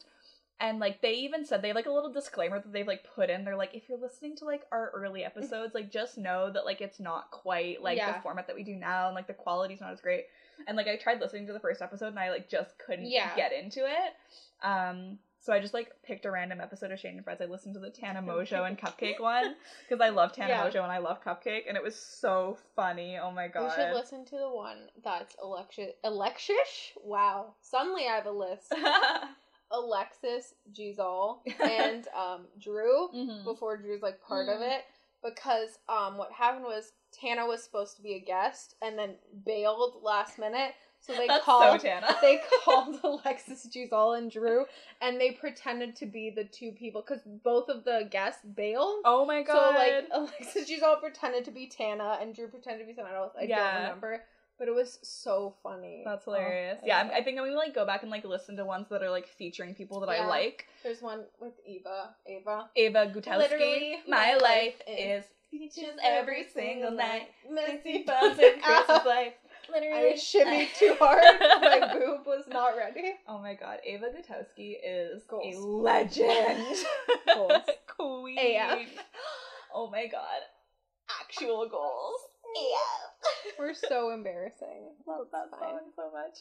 And 0.60 0.80
like 0.80 1.02
they 1.02 1.14
even 1.16 1.44
said 1.46 1.62
they 1.62 1.74
like 1.74 1.86
a 1.86 1.92
little 1.92 2.12
disclaimer 2.14 2.60
that 2.60 2.72
they've 2.72 2.88
like 2.88 3.04
put 3.14 3.30
in. 3.30 3.44
They're 3.44 3.58
like, 3.58 3.76
if 3.76 3.90
you're 3.90 3.98
listening 4.00 4.38
to 4.38 4.46
like 4.46 4.62
our 4.72 4.90
early 4.96 5.24
episodes, 5.26 5.76
like 5.76 5.92
just 5.92 6.18
know 6.18 6.50
that 6.50 6.64
like 6.64 6.80
it's 6.80 7.00
not 7.00 7.30
quite 7.32 7.84
like 7.84 7.98
Yeah. 7.98 8.14
the 8.14 8.22
format 8.22 8.48
that 8.48 8.56
we 8.56 8.64
do 8.64 8.76
now, 8.76 9.08
and 9.08 9.16
like 9.16 9.28
the 9.28 9.34
quality's 9.34 9.82
not 9.82 9.92
as 9.92 10.00
great. 10.00 10.26
And 10.68 10.78
like 10.78 10.88
I 10.88 10.96
tried 10.96 11.20
listening 11.20 11.46
to 11.48 11.54
the 11.54 11.60
first 11.60 11.82
episode, 11.82 12.08
and 12.08 12.20
I 12.20 12.30
like 12.30 12.50
just 12.50 12.78
couldn't 12.80 13.08
Yeah. 13.08 13.36
get 13.36 13.52
into 13.52 13.82
it. 13.86 14.14
Um, 14.64 15.20
so 15.42 15.52
I 15.54 15.60
just 15.60 15.74
like 15.76 15.92
picked 16.04 16.26
a 16.26 16.32
random 16.32 16.60
episode 16.62 16.90
of 16.92 17.00
Shane 17.00 17.18
and 17.18 17.24
Friends. 17.26 17.42
I 17.42 17.46
listened 17.46 17.74
to 17.76 17.80
the 17.82 17.90
Tana 17.92 18.22
Mongeau 18.22 18.66
and 18.66 18.80
Cupcake 18.80 19.20
one 19.20 19.56
because 19.90 20.02
I 20.02 20.10
love 20.10 20.32
Tana 20.32 20.50
Yeah. 20.50 20.64
Mongeau 20.70 20.82
and 20.84 20.92
I 20.92 21.00
love 21.00 21.22
Cupcake, 21.22 21.64
and 21.68 21.76
it 21.76 21.84
was 21.84 21.96
so 21.98 22.58
funny. 22.78 23.18
Oh 23.22 23.30
my 23.30 23.50
god. 23.50 23.66
You 23.78 23.84
should 23.84 23.94
listen 23.94 24.24
to 24.26 24.38
the 24.38 24.50
one 24.50 24.78
that's 25.04 25.36
Alexis. 25.44 25.92
Alexis? 26.06 26.94
Wow. 27.04 27.56
Suddenly 27.62 28.08
I 28.08 28.16
have 28.16 28.26
a 28.26 28.32
list. 28.32 28.74
Alexis, 29.72 30.54
G. 30.72 30.94
Zall, 30.98 31.40
and 31.62 32.08
um, 32.16 32.46
Drew. 32.60 33.10
Mhm. 33.14 33.44
Before 33.44 33.78
Drew's 33.78 34.02
like 34.02 34.22
part 34.22 34.48
of 34.50 34.60
Mhm. 34.60 34.78
it, 34.78 34.86
because 35.24 35.80
um, 35.90 36.18
what 36.18 36.32
happened 36.32 36.66
was 36.66 36.94
Tana 37.12 37.46
was 37.46 37.64
supposed 37.64 37.96
to 37.98 38.02
be 38.02 38.14
a 38.16 38.20
guest 38.20 38.76
and 38.82 38.98
then 38.98 39.16
bailed 39.46 39.96
last 40.04 40.38
minute. 40.38 40.74
So 41.02 41.14
they 41.14 41.28
That's 41.28 41.44
called 41.46 41.82
so 41.82 41.88
Tana. 41.88 42.16
they 42.22 42.42
called 42.64 43.00
Alexis, 43.04 43.64
G. 43.72 43.88
Zall, 43.92 44.18
and 44.18 44.30
Drew, 44.32 44.66
and 45.02 45.20
they 45.22 45.32
pretended 45.32 45.96
to 45.98 46.06
be 46.08 46.30
the 46.32 46.46
two 46.46 46.72
people 46.72 47.02
because 47.02 47.22
both 47.44 47.70
of 47.70 47.84
the 47.84 48.08
guests 48.10 48.42
bailed. 48.44 49.02
oh 49.06 49.24
my 49.26 49.44
god. 49.44 49.74
So 49.74 49.80
like 49.80 50.08
Alexis 50.12 50.68
G. 50.68 50.80
Zall 50.80 51.00
pretended 51.00 51.46
to 51.46 51.52
be 51.52 51.68
Tana 51.68 52.18
and 52.22 52.34
Drew 52.36 52.48
pretended 52.48 52.80
to 52.84 52.88
be 52.88 52.94
someone 52.96 53.14
else. 53.14 53.34
I 53.40 53.44
Yeah. 53.44 53.74
don't 53.74 53.84
remember, 53.84 54.24
but 54.58 54.68
it 54.68 54.74
was 54.76 55.00
so 55.04 55.56
funny. 55.64 56.04
That's 56.06 56.28
Oh, 56.28 56.32
hilarious. 56.34 56.80
I 56.84 56.86
yeah, 56.88 57.00
I'm, 57.00 57.12
I 57.12 57.22
think 57.24 57.38
I'm 57.40 57.46
gonna 57.46 57.56
like 57.58 57.76
go 57.76 57.86
back 57.86 58.02
and 58.04 58.12
like 58.12 58.24
listen 58.26 58.56
to 58.58 58.66
ones 58.66 58.88
that 58.90 59.02
are 59.04 59.10
like 59.10 59.28
featuring 59.28 59.74
people 59.76 60.00
that 60.02 60.10
I 60.10 60.26
like. 60.28 60.66
there's 60.84 61.02
one 61.02 61.26
with 61.40 61.54
Eva. 61.66 62.16
Ava. 62.28 62.70
Ava 62.76 63.12
Gutowski. 63.14 63.38
Literally, 63.38 63.98
my, 64.08 64.18
my 64.18 64.34
life 64.36 64.42
life 64.42 64.82
is 64.88 65.26
peaches 65.52 65.96
every 66.04 66.46
single 66.54 66.92
night. 66.92 67.30
Messy 67.50 68.04
buns 68.06 68.40
and 68.40 68.62
Christmas 68.62 69.06
lights. 69.06 69.38
Literally, 69.72 70.12
I 70.12 70.14
shimmied 70.14 70.68
too 70.78 70.96
hard. 71.00 71.24
My 71.62 71.94
boob 71.94 72.26
was 72.28 72.44
not 72.48 72.76
ready. 72.78 73.14
Oh 73.28 73.40
my 73.40 73.56
god, 73.56 73.80
Ava 73.84 74.06
Gutowski 74.08 74.76
is 74.86 75.24
a 75.32 75.58
legend. 75.60 76.78
Goals. 77.34 77.64
Queen. 77.98 78.38
AF. 78.40 78.80
Oh 79.78 79.90
my 79.92 80.08
god. 80.08 80.42
Actual 81.20 81.68
goals. 81.68 82.20
AF. 82.56 83.15
We're 83.60 83.74
so 83.74 84.12
embarrassing. 84.12 84.90
Love 85.08 85.28
that 85.32 85.50
fine. 85.52 85.60
song 85.70 85.80
so 85.96 86.12
much. 86.12 86.40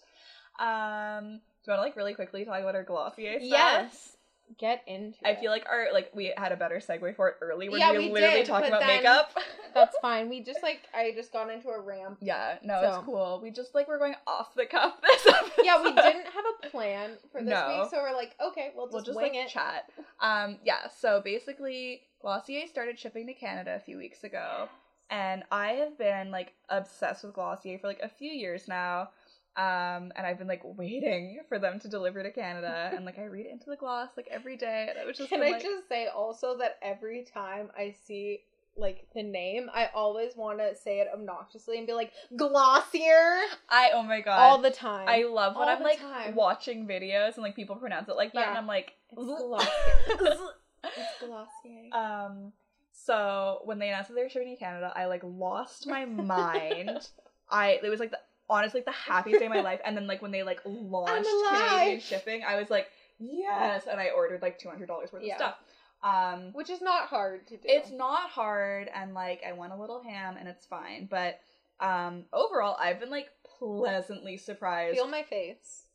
Um, 0.61 1.25
do 1.65 1.73
you 1.73 1.73
want 1.73 1.79
to 1.79 1.83
like 1.83 1.97
really 1.97 2.15
quickly 2.15 2.45
talk 2.45 2.61
about 2.61 2.75
our 2.75 2.85
Glossier 2.85 3.39
stuff? 3.39 3.49
Yes. 3.49 4.17
Get 4.59 4.83
into 4.87 5.17
I 5.25 5.31
it. 5.31 5.41
feel 5.41 5.51
like 5.51 5.65
our 5.71 5.87
like 5.93 6.11
we 6.15 6.33
had 6.37 6.53
a 6.53 6.57
better 6.57 6.77
segue 6.77 7.17
for 7.17 7.29
it 7.29 7.37
early 7.41 7.71
when 7.71 7.81
Yeah, 7.81 7.93
we 7.93 7.99
we 8.01 8.11
literally 8.13 8.37
did, 8.41 8.47
talking 8.47 8.69
about 8.69 8.81
then- 8.81 8.99
makeup. 8.99 9.31
that's 9.75 9.97
fine. 10.03 10.29
We 10.29 10.43
just 10.45 10.63
like 10.63 10.83
I 10.95 11.13
just 11.17 11.33
got 11.33 11.51
into 11.51 11.69
a 11.71 11.81
ramp. 11.81 12.19
yeah, 12.21 12.59
no, 12.63 12.79
So- 12.83 12.89
it's 12.99 13.05
cool. 13.07 13.41
We 13.43 13.51
just 13.51 13.75
like 13.75 13.89
we're 13.89 13.99
going 13.99 14.15
off 14.27 14.55
the 14.55 14.67
cuff 14.67 15.01
this 15.01 15.27
episode. 15.35 15.51
Yeah, 15.65 15.83
we 15.83 15.93
didn't 15.95 16.27
have 16.27 16.45
a 16.63 16.69
plan 16.69 17.13
for 17.33 17.41
this 17.41 17.49
No. 17.51 17.81
week, 17.81 17.91
so 17.91 17.97
we're 18.03 18.15
like, 18.15 18.37
okay, 18.49 18.71
we'll 18.77 18.85
just, 18.87 18.95
we'll 18.95 19.03
just 19.05 19.17
wing 19.17 19.33
like 19.33 19.47
it. 19.47 19.49
chat. 19.49 19.89
Um, 20.21 20.59
yeah. 20.63 20.89
So 20.95 21.23
basically, 21.25 22.03
Glossier 22.23 22.69
started 22.69 22.99
shipping 22.99 23.27
to 23.29 23.33
Canada 23.33 23.75
a 23.77 23.81
few 23.81 23.97
weeks 23.97 24.25
ago, 24.25 24.69
and 25.11 25.43
I 25.51 25.73
have 25.73 25.99
been 25.99 26.31
like 26.31 26.53
obsessed 26.69 27.25
with 27.25 27.35
Glossier 27.35 27.79
for 27.79 27.87
like 27.87 28.01
a 28.03 28.09
few 28.09 28.31
years 28.31 28.69
now. 28.69 29.11
Um, 29.57 30.11
and 30.17 30.27
I've 30.27 30.39
been 30.39 30.49
like 30.49 30.63
waiting 30.65 31.39
for 31.49 31.61
them 31.61 31.79
to 31.81 31.89
deliver 31.89 32.23
to 32.25 32.33
Canada, 32.33 32.91
and 32.97 33.05
like 33.05 33.19
I 33.21 33.25
read 33.27 33.47
into 33.47 33.71
the 33.71 33.77
gloss 33.77 34.11
like 34.17 34.27
every 34.29 34.57
day, 34.57 34.89
and 34.91 34.99
I 34.99 35.05
was 35.05 35.17
just 35.17 35.29
Can 35.29 35.39
been, 35.41 35.49
I 35.49 35.53
like, 35.53 35.63
just 35.63 35.89
say 35.89 36.09
also 36.09 36.59
that 36.59 36.77
every 36.83 37.25
time 37.33 37.71
I 37.79 37.95
see 38.05 38.41
like 38.77 39.07
the 39.15 39.23
name, 39.23 39.71
I 39.73 39.91
always 39.95 40.35
want 40.37 40.59
to 40.59 40.75
say 40.75 40.99
it 40.99 41.07
obnoxiously 41.15 41.79
and 41.79 41.87
be 41.87 41.93
like 41.93 42.11
glossier 42.37 43.39
I 43.71 43.91
oh 43.95 44.03
my 44.03 44.21
god, 44.21 44.41
all 44.41 44.59
the 44.59 44.73
time. 44.73 45.07
I 45.09 45.23
love 45.23 45.55
when 45.55 45.69
all 45.69 45.77
I'm 45.77 45.83
like 45.85 46.01
time. 46.01 46.35
watching 46.35 46.89
videos 46.89 47.35
and 47.35 47.45
like 47.45 47.55
people 47.55 47.77
pronounce 47.77 48.09
it 48.09 48.17
like 48.17 48.33
that, 48.33 48.49
and 48.49 48.59
I'm 48.59 48.67
like, 48.67 48.95
It's 49.13 49.23
glossier. 49.25 49.69
It's 50.85 51.19
glossier. 51.21 51.91
um. 51.93 52.53
So 52.97 53.61
when 53.65 53.81
they 53.81 53.89
announced 53.89 54.09
that 54.09 54.15
they 54.15 54.23
were 54.23 54.29
shipping 54.29 54.55
to 54.55 54.57
Canada, 54.57 54.93
I 54.95 55.07
like 55.07 55.23
lost 55.25 55.87
my 55.89 56.05
mind. 56.05 57.09
I 57.51 57.81
it 57.83 57.89
was 57.89 57.99
like 58.01 58.13
the 58.13 58.21
honestly 58.49 58.79
like 58.81 58.87
the 58.87 58.93
happiest 58.93 59.41
day 59.41 59.47
of 59.47 59.53
my 59.53 59.61
life. 59.63 59.81
And 59.85 59.97
then 59.97 60.07
like 60.07 60.23
when 60.23 60.31
they 60.31 60.45
like 60.45 60.61
launched. 60.65 61.29
Canadian 61.51 62.01
shipping, 62.01 62.45
I 62.47 62.57
was 62.57 62.71
like, 62.71 62.87
yes, 63.19 63.87
and 63.91 64.01
I 64.01 64.11
ordered 64.11 64.43
like 64.43 64.59
two 64.61 64.69
hundred 64.69 64.87
dollars 64.87 65.13
worth 65.13 65.25
Yeah. 65.25 65.35
of 65.35 65.39
stuff. 65.39 65.57
Um, 66.05 66.53
Which 66.53 66.71
is 66.71 66.81
not 66.83 67.09
hard 67.09 67.47
to 67.49 67.57
do. 67.57 67.63
it's 67.65 67.91
not 67.91 68.31
hard, 68.31 68.89
and 68.95 69.13
like 69.13 69.43
I 69.47 69.53
went 69.53 69.73
a 69.73 69.77
little 69.77 70.03
ham, 70.03 70.37
and 70.39 70.47
it's 70.49 70.65
fine. 70.67 71.09
But 71.11 71.41
um, 71.81 72.27
overall, 72.33 72.77
I've 72.79 73.01
been 73.01 73.11
like 73.11 73.31
pleasantly 73.59 74.37
surprised. 74.37 74.95
Feel 74.97 75.09
my 75.09 75.23
face. 75.25 75.87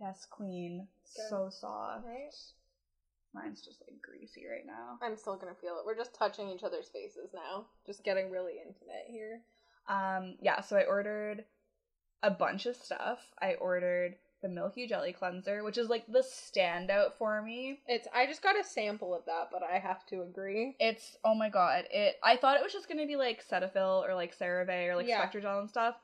yes, 0.00 0.24
queen, 0.30 0.86
Good. 1.16 1.22
so 1.30 1.48
soft. 1.50 2.06
Right? 2.06 2.32
Mine's 3.42 3.60
just 3.62 3.80
like 3.82 4.00
greasy 4.02 4.44
right 4.50 4.66
now. 4.66 4.98
I'm 5.02 5.16
still 5.16 5.36
gonna 5.36 5.54
feel 5.54 5.78
it. 5.78 5.86
We're 5.86 5.96
just 5.96 6.14
touching 6.14 6.48
each 6.48 6.62
other's 6.64 6.88
faces 6.88 7.30
now. 7.34 7.66
Just 7.86 8.04
getting 8.04 8.30
really 8.30 8.54
intimate 8.54 9.06
here. 9.06 9.40
Um, 9.88 10.36
yeah, 10.40 10.60
so 10.60 10.76
I 10.76 10.84
ordered 10.84 11.44
a 12.22 12.30
bunch 12.30 12.66
of 12.66 12.76
stuff. 12.76 13.20
I 13.40 13.54
ordered 13.54 14.16
the 14.42 14.48
Milky 14.48 14.86
Jelly 14.86 15.12
Cleanser, 15.12 15.64
which 15.64 15.78
is 15.78 15.88
like 15.88 16.06
the 16.06 16.20
standout 16.20 17.14
for 17.18 17.42
me. 17.42 17.80
It's 17.86 18.06
I 18.14 18.26
just 18.26 18.42
got 18.42 18.58
a 18.58 18.64
sample 18.64 19.14
of 19.14 19.24
that, 19.26 19.48
but 19.50 19.62
I 19.62 19.78
have 19.78 20.04
to 20.06 20.22
agree. 20.22 20.76
It's 20.78 21.16
oh 21.24 21.34
my 21.34 21.48
god! 21.48 21.84
It 21.90 22.16
I 22.22 22.36
thought 22.36 22.56
it 22.56 22.62
was 22.62 22.72
just 22.72 22.88
gonna 22.88 23.06
be 23.06 23.16
like 23.16 23.44
Cetaphil 23.46 24.06
or 24.08 24.14
like 24.14 24.36
CeraVe 24.36 24.88
or 24.88 24.96
like 24.96 25.08
Yeah. 25.08 25.18
Spectro 25.18 25.40
Jel 25.40 25.60
and 25.60 25.70
stuff. 25.70 25.96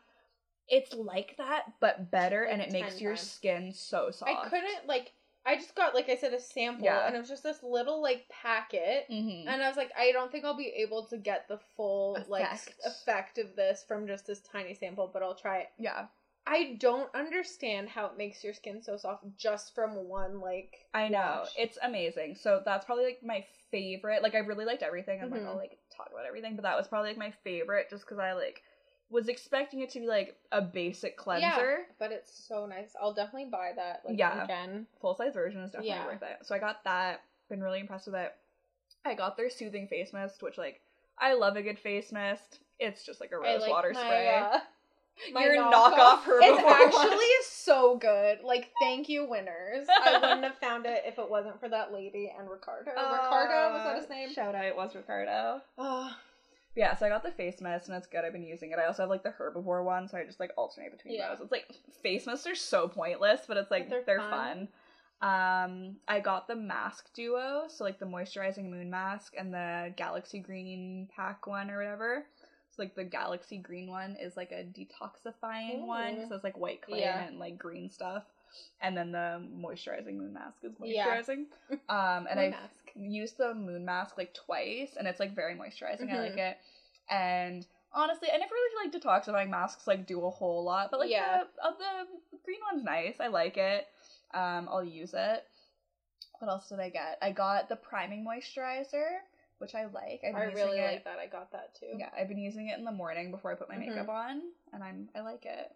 It's 0.66 0.95
like 0.95 1.37
that, 1.37 1.64
but 1.80 2.11
better, 2.11 2.45
Like 2.45 2.53
and 2.55 2.62
it 2.62 2.72
makes 2.72 2.95
10 2.95 3.03
your 3.03 3.16
times. 3.16 3.30
skin 3.30 3.72
so 3.74 4.11
soft. 4.11 4.30
I 4.47 4.49
couldn't 4.49 4.87
like 4.87 5.12
I 5.47 5.57
just 5.57 5.74
got 5.74 5.95
like 5.95 6.09
I 6.09 6.16
said 6.16 6.32
a 6.32 6.40
sample 6.40 6.86
Yeah. 6.86 7.07
and 7.07 7.14
it 7.14 7.18
was 7.18 7.28
just 7.28 7.42
this 7.42 7.62
little 7.62 8.01
like 8.03 8.28
packet 8.28 9.07
Mm-hmm. 9.11 9.49
and 9.49 9.62
I 9.62 9.68
was 9.68 9.76
like 9.76 9.90
I 9.99 10.12
don't 10.12 10.30
think 10.32 10.45
I'll 10.45 10.57
be 10.57 10.72
able 10.78 11.05
to 11.07 11.18
get 11.18 11.49
the 11.49 11.59
full 11.76 12.18
like 12.28 12.42
Effect. 12.45 12.80
effect 12.86 13.38
of 13.38 13.55
this 13.57 13.84
from 13.86 14.07
just 14.07 14.26
this 14.26 14.40
tiny 14.40 14.74
sample, 14.74 15.11
but 15.12 15.22
I'll 15.22 15.34
try 15.34 15.59
it. 15.61 15.68
Yeah, 15.78 16.07
I 16.47 16.76
don't 16.78 17.14
understand 17.14 17.88
how 17.88 18.07
it 18.07 18.16
makes 18.16 18.42
your 18.45 18.55
skin 18.55 18.82
so 18.82 18.97
soft 18.97 19.24
just 19.36 19.74
from 19.74 20.09
one 20.09 20.40
like 20.40 20.86
I 20.95 21.09
know 21.09 21.40
wash. 21.42 21.55
it's 21.59 21.78
amazing. 21.82 22.36
So 22.36 22.62
that's 22.64 22.84
probably 22.84 23.05
like 23.05 23.20
my 23.22 23.45
favorite. 23.70 24.22
Like 24.22 24.34
I 24.34 24.38
really 24.38 24.64
liked 24.64 24.82
everything. 24.82 25.20
I'm 25.22 25.30
like 25.30 25.42
Mhm. 25.42 25.47
I'll 25.49 25.57
like 25.57 25.78
talk 25.95 26.09
about 26.12 26.26
everything, 26.26 26.57
but 26.57 26.62
that 26.62 26.76
was 26.76 26.88
probably 26.88 27.11
like 27.11 27.18
my 27.18 27.32
favorite, 27.42 27.90
just 27.90 28.05
because 28.05 28.18
I 28.18 28.32
like 28.32 28.62
was 29.15 29.29
expecting 29.29 29.81
it 29.81 29.91
to 29.91 30.01
be 30.01 30.07
like 30.07 30.37
a 30.53 30.61
basic 30.61 31.17
cleanser. 31.17 31.87
but 31.99 32.12
it's 32.12 32.31
so 32.47 32.67
nice. 32.67 32.95
I'll 33.01 33.15
definitely 33.15 33.49
buy 33.51 33.73
that 33.77 34.03
like 34.05 34.19
Yeah. 34.19 34.45
again. 34.45 34.87
Full 35.01 35.15
size 35.15 35.33
version 35.35 35.61
is 35.62 35.71
definitely 35.71 35.91
Yeah. 35.97 36.07
worth 36.07 36.23
it. 36.23 36.39
So 36.43 36.55
I 36.55 36.59
got 36.59 36.85
that. 36.85 37.23
Been 37.49 37.62
really 37.62 37.81
impressed 37.81 38.07
with 38.07 38.17
it. 38.17 38.35
I 39.05 39.15
got 39.15 39.37
their 39.37 39.49
soothing 39.51 39.87
face 39.87 40.12
mist, 40.12 40.43
which 40.43 40.59
like 40.59 40.81
I 41.19 41.35
love 41.35 41.57
a 41.57 41.62
good 41.62 41.79
face 41.79 42.11
mist. 42.12 42.59
It's 42.81 43.05
just 43.07 43.21
like 43.21 43.31
a 43.33 43.39
rose 43.39 43.61
like 43.62 43.71
water 43.71 43.93
my, 43.95 44.01
spray. 44.01 44.29
uh, 44.41 44.59
my 45.33 45.45
Your 45.45 45.57
knockoff 45.59 46.23
Herbivore 46.23 46.41
It's 46.43 46.65
one. 46.65 47.03
actually 47.05 47.31
so 47.45 47.97
good. 47.99 48.41
Like, 48.43 48.73
thank 48.81 49.09
you, 49.09 49.29
winners. 49.29 49.87
I 49.89 50.19
wouldn't 50.21 50.43
have 50.43 50.59
found 50.59 50.87
it 50.87 51.03
if 51.07 51.19
it 51.21 51.31
wasn't 51.31 51.61
for 51.61 51.69
that 51.69 51.93
lady 51.93 52.33
and 52.37 52.51
Ricardo. 52.51 52.91
Ricardo 52.91 53.75
was 53.75 53.85
that 53.85 53.97
his 53.97 54.09
name? 54.11 54.33
Shout 54.33 54.55
out, 54.57 54.65
it 54.65 54.75
was 54.77 54.95
Ricardo. 54.97 55.61
Oh, 55.79 56.11
Yeah, 56.77 56.97
so 56.97 57.07
I 57.07 57.09
got 57.09 57.22
the 57.22 57.31
face 57.31 57.61
mist 57.61 57.89
and 57.89 57.97
it's 57.97 58.07
good. 58.07 58.25
I've 58.25 58.33
been 58.33 58.43
using 58.45 58.72
it. 58.72 58.79
I 58.79 58.87
also 58.87 59.03
have 59.03 59.11
like 59.11 59.22
the 59.22 59.31
herbivore 59.31 59.85
one, 59.85 60.09
so 60.09 60.18
I 60.18 60.25
just 60.25 60.41
like 60.41 60.53
alternate 60.57 60.91
between 60.93 61.14
Yeah. 61.14 61.29
those. 61.31 61.41
It's 61.41 61.53
like 61.53 61.66
face 62.03 62.27
mists 62.27 62.47
are 62.47 62.55
so 62.57 62.89
pointless, 62.89 63.43
but 63.47 63.57
it's 63.57 63.70
like 63.70 63.89
But 63.89 64.05
they're, 64.07 64.18
they're 64.18 64.31
fun. 64.31 64.68
Um, 65.22 65.97
I 66.09 66.20
got 66.20 66.49
the 66.49 66.57
mask 66.57 67.14
duo, 67.14 67.64
so 67.68 67.85
like 67.85 67.99
the 67.99 68.07
moisturizing 68.07 68.68
moon 68.68 68.91
mask 68.91 69.35
and 69.39 69.55
the 69.55 69.95
galaxy 69.97 70.39
green 70.41 71.09
pack 71.14 71.47
one 71.47 71.70
or 71.70 71.79
whatever. 71.79 72.27
So 72.70 72.83
like 72.83 72.97
the 72.97 73.05
galaxy 73.05 73.59
green 73.59 73.89
one 73.89 74.16
is 74.20 74.37
like 74.37 74.51
a 74.51 74.64
detoxifying 74.64 75.87
one, 75.87 76.18
Ooh. 76.18 76.29
so 76.29 76.35
it's 76.35 76.45
like 76.45 76.59
white 76.59 76.83
clay 76.83 77.01
Yeah. 77.03 77.22
and 77.25 77.39
like 77.39 77.57
green 77.57 77.89
stuff. 77.89 78.25
And 78.81 78.97
then 78.97 79.12
the 79.12 79.43
moisturizing 79.57 80.16
moon 80.16 80.33
mask 80.35 80.59
is 80.64 80.72
Yeah. 80.83 81.07
moisturizing. 81.07 81.45
Um, 81.89 82.27
and 82.29 82.41
I 82.41 82.51
mask. 82.51 82.84
Used 82.95 83.38
the 83.38 83.55
moon 83.55 83.84
mask 83.84 84.16
like 84.16 84.34
twice 84.34 84.95
and 84.97 85.07
it's 85.09 85.20
like 85.20 85.34
very 85.34 85.55
moisturizing. 85.55 86.11
I 86.11 86.16
Mhm. 86.16 86.28
like 86.30 86.38
it. 86.38 86.59
And 87.11 87.66
honestly, 87.92 88.28
I 88.32 88.36
never 88.36 88.53
really 88.55 88.90
feel 88.90 89.03
like 89.09 89.22
detoxifying 89.24 89.49
masks 89.51 89.86
like 89.86 90.07
do 90.07 90.24
a 90.24 90.30
whole 90.30 90.64
lot, 90.64 90.90
but 90.90 91.01
like 91.01 91.11
Yeah. 91.11 91.45
the, 91.57 91.64
uh, 91.64 91.72
the 91.78 92.38
green 92.45 92.61
one's 92.70 92.84
nice. 92.84 93.20
I 93.20 93.28
like 93.28 93.57
it. 93.57 93.86
Um, 94.32 94.68
I'll 94.70 94.84
use 94.84 95.14
it. 95.14 95.45
What 96.38 96.49
else 96.51 96.68
did 96.68 96.80
I 96.80 96.90
get? 96.90 97.18
I 97.22 97.30
got 97.30 97.68
the 97.68 97.76
priming 97.76 98.24
moisturizer, 98.24 99.18
which 99.59 99.74
I 99.74 99.86
like. 99.86 100.22
I 100.24 100.28
really 100.53 100.78
it. 100.78 100.84
like 100.84 101.05
that. 101.05 101.18
I 101.18 101.26
got 101.26 101.53
that 101.53 101.74
too. 101.74 101.97
Yeah, 101.97 102.11
I've 102.16 102.28
been 102.28 102.38
using 102.38 102.68
it 102.68 102.78
in 102.78 102.84
the 102.84 102.92
morning 102.92 103.30
before 103.30 103.53
I 103.53 103.55
put 103.55 103.68
my 103.68 103.76
Mhm. 103.76 103.88
makeup 103.88 104.09
on, 104.09 104.42
and 104.72 104.82
I'm 104.82 105.09
I 105.14 105.20
like 105.20 105.47
it. 105.47 105.74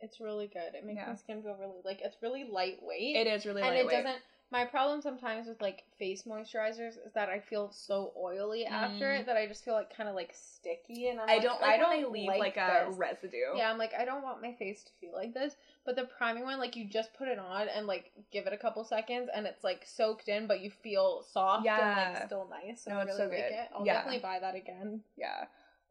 It's 0.00 0.20
really 0.20 0.48
good. 0.48 0.74
It 0.74 0.84
makes 0.84 0.98
Yeah. 0.98 1.10
my 1.10 1.14
skin 1.14 1.42
feel 1.42 1.54
really 1.54 1.80
like 1.84 2.00
it's 2.02 2.20
really 2.20 2.44
lightweight. 2.44 3.16
It 3.16 3.26
is 3.26 3.46
really 3.46 3.62
and 3.62 3.74
lightweight. 3.74 3.98
it 4.00 4.02
doesn't. 4.02 4.22
My 4.54 4.64
problem 4.64 5.02
sometimes 5.02 5.48
with 5.48 5.60
like 5.60 5.82
face 5.98 6.22
moisturizers 6.22 6.90
is 7.04 7.12
that 7.16 7.28
I 7.28 7.40
feel 7.40 7.72
so 7.72 8.12
oily 8.16 8.64
after 8.66 9.06
Mm. 9.06 9.18
it 9.18 9.26
that 9.26 9.36
I 9.36 9.48
just 9.48 9.64
feel 9.64 9.74
like 9.74 9.92
kind 9.96 10.08
of 10.08 10.14
like 10.14 10.32
sticky, 10.32 11.08
and 11.08 11.18
I'm 11.18 11.28
I 11.28 11.34
like, 11.34 11.42
don't 11.42 11.60
like 11.60 11.74
I 11.74 11.76
don't 11.76 12.12
leave 12.12 12.28
like, 12.28 12.56
a 12.56 12.86
this. 12.86 12.96
residue. 12.96 13.56
Yeah, 13.56 13.68
I'm 13.68 13.78
like, 13.78 13.94
I 13.98 14.04
don't 14.04 14.22
want 14.22 14.40
my 14.40 14.52
face 14.52 14.84
to 14.84 14.92
feel 15.00 15.12
like 15.12 15.34
this. 15.34 15.56
But 15.84 15.96
the 15.96 16.04
priming 16.04 16.44
one, 16.44 16.60
like, 16.60 16.76
you 16.76 16.84
just 16.88 17.12
put 17.14 17.26
it 17.26 17.40
on 17.40 17.66
and 17.68 17.88
like 17.88 18.12
give 18.30 18.46
it 18.46 18.52
a 18.52 18.56
couple 18.56 18.84
seconds, 18.84 19.28
and 19.34 19.44
it's 19.44 19.64
like 19.64 19.84
soaked 19.84 20.28
in, 20.28 20.46
but 20.46 20.60
you 20.60 20.70
feel 20.70 21.24
soft 21.32 21.66
and 21.66 22.14
like 22.14 22.26
still 22.26 22.48
nice. 22.48 22.82
So 22.84 22.92
No, 22.92 22.98
I 22.98 23.02
it's 23.02 23.18
really 23.18 23.18
so 23.18 23.28
like 23.36 23.48
good. 23.48 23.54
it. 23.54 23.68
I'll 23.74 23.84
Yeah. 23.84 23.94
definitely 23.94 24.20
buy 24.20 24.38
that 24.38 24.54
again. 24.54 25.00
Yeah. 25.16 25.46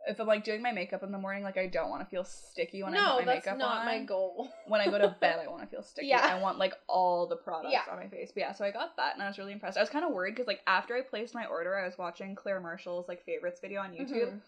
If 0.06 0.20
I'm 0.20 0.28
like 0.28 0.43
doing 0.43 0.62
my 0.62 0.72
makeup 0.74 1.01
in 1.04 1.12
the 1.14 1.18
morning, 1.18 1.43
like 1.43 1.58
I 1.58 1.68
don't 1.68 1.89
want 1.89 2.01
to 2.04 2.10
feel 2.10 2.26
sticky 2.26 2.84
when 2.84 2.93
I 2.93 3.16
put 3.16 3.26
my 3.26 3.34
makeup 3.36 3.54
on. 3.54 3.58
No, 3.60 3.66
that's 3.66 3.76
not 3.78 3.86
my 3.86 4.04
goal. 4.04 4.49
when 4.68 4.82
I 4.82 4.86
go 4.89 4.97
to 4.97 5.16
bed, 5.22 5.39
I 5.41 5.47
want 5.51 5.62
to 5.64 5.68
feel 5.68 5.82
sticky. 5.84 6.08
Yeah. 6.08 6.20
I 6.26 6.41
want 6.41 6.58
like 6.58 6.74
all 6.88 7.26
the 7.28 7.38
products 7.38 7.72
Yeah. 7.74 7.91
on 7.91 7.97
my 7.99 8.08
face. 8.10 8.32
But 8.34 8.41
yeah, 8.41 8.51
so 8.51 8.66
I 8.66 8.72
got 8.72 8.97
that 8.97 9.14
and 9.14 9.24
I 9.24 9.28
was 9.28 9.38
really 9.38 9.54
impressed. 9.54 9.78
I 9.78 9.82
was 9.82 9.89
kind 9.89 10.04
of 10.04 10.12
worried 10.12 10.36
because 10.36 10.47
like 10.47 10.60
after 10.68 10.93
I 10.95 11.01
placed 11.01 11.34
my 11.34 11.45
order, 11.45 11.78
I 11.78 11.86
was 11.86 11.97
watching 11.97 12.36
Claire 12.36 12.60
Marshall's 12.60 13.08
like 13.08 13.24
favorites 13.26 13.62
video 13.62 13.80
on 13.82 13.91
YouTube, 13.93 14.32
Mhm. 14.34 14.41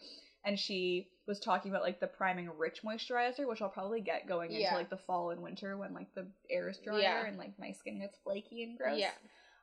and 0.44 0.60
she 0.60 1.08
was 1.26 1.40
talking 1.40 1.72
about 1.72 1.84
like 1.84 2.00
the 2.02 2.08
priming 2.08 2.50
rich 2.58 2.82
moisturizer, 2.84 3.48
which 3.48 3.62
I'll 3.62 3.70
probably 3.70 4.02
get 4.02 4.28
going 4.28 4.52
into 4.52 4.76
like 4.76 4.90
the 4.90 4.98
fall 4.98 5.30
and 5.32 5.42
winter 5.42 5.78
when 5.78 5.94
like 5.94 6.14
the 6.16 6.28
air 6.50 6.68
is 6.70 6.78
drier 6.80 7.00
Yeah. 7.00 7.26
and 7.28 7.38
like 7.38 7.58
my 7.58 7.72
skin 7.72 8.00
gets 8.02 8.18
flaky 8.26 8.64
and 8.64 8.78
gross. 8.78 9.00
Yeah. 9.00 9.12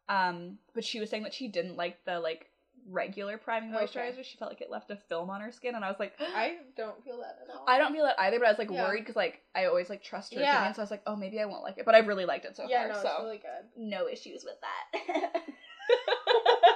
Um, 0.09 0.59
but 0.75 0.85
she 0.85 1.01
was 1.01 1.11
saying 1.11 1.23
that 1.25 1.35
she 1.35 1.49
didn't 1.49 1.77
like 1.77 2.05
the 2.05 2.19
like 2.19 2.47
regular 2.89 3.39
priming 3.39 3.75
Okay. 3.75 3.85
moisturizer. 3.87 4.25
She 4.25 4.37
felt 4.39 4.51
like 4.51 4.61
it 4.61 4.71
left 4.71 4.91
a 4.91 4.97
film 5.09 5.31
on 5.31 5.41
her 5.41 5.53
skin, 5.53 5.75
and 5.75 5.85
I 5.85 5.89
was 5.89 5.99
like, 6.01 6.13
I 6.21 6.57
don't 6.77 7.03
feel 7.05 7.19
that 7.19 7.39
at 7.45 7.55
all. 7.55 7.65
I 7.69 7.79
don't 7.79 7.93
feel 7.93 8.05
that 8.05 8.19
either, 8.19 8.39
but 8.39 8.47
I 8.47 8.51
was 8.51 8.59
like 8.59 8.71
Yeah. 8.71 8.83
worried 8.83 9.01
because 9.01 9.17
like 9.17 9.41
I 9.55 9.67
always 9.67 9.89
like 9.89 10.03
trust 10.03 10.35
her 10.35 10.41
Yeah. 10.41 10.51
opinion, 10.55 10.75
so 10.75 10.83
I 10.83 10.85
was 10.85 10.91
like, 10.91 11.03
oh, 11.07 11.17
maybe 11.17 11.41
I 11.41 11.45
won't 11.47 11.63
like 11.63 11.79
it, 11.79 11.85
but 11.85 11.95
I've 11.95 12.07
really 12.09 12.25
liked 12.27 12.45
it 12.45 12.57
so 12.57 12.67
yeah, 12.69 12.87
far. 12.87 12.89
no, 12.89 13.03
so 13.03 13.09
it's 13.09 13.25
really 13.25 13.39
good. 13.39 13.65
no 13.77 14.09
issues 14.09 14.45
with 14.45 14.57
that. 14.61 15.43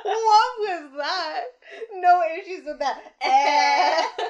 what 0.05 0.59
was 0.59 0.93
that? 0.99 1.43
No 1.95 2.23
issues 2.41 2.65
with 2.65 2.79
that. 2.79 3.01
Eh. 3.21 4.03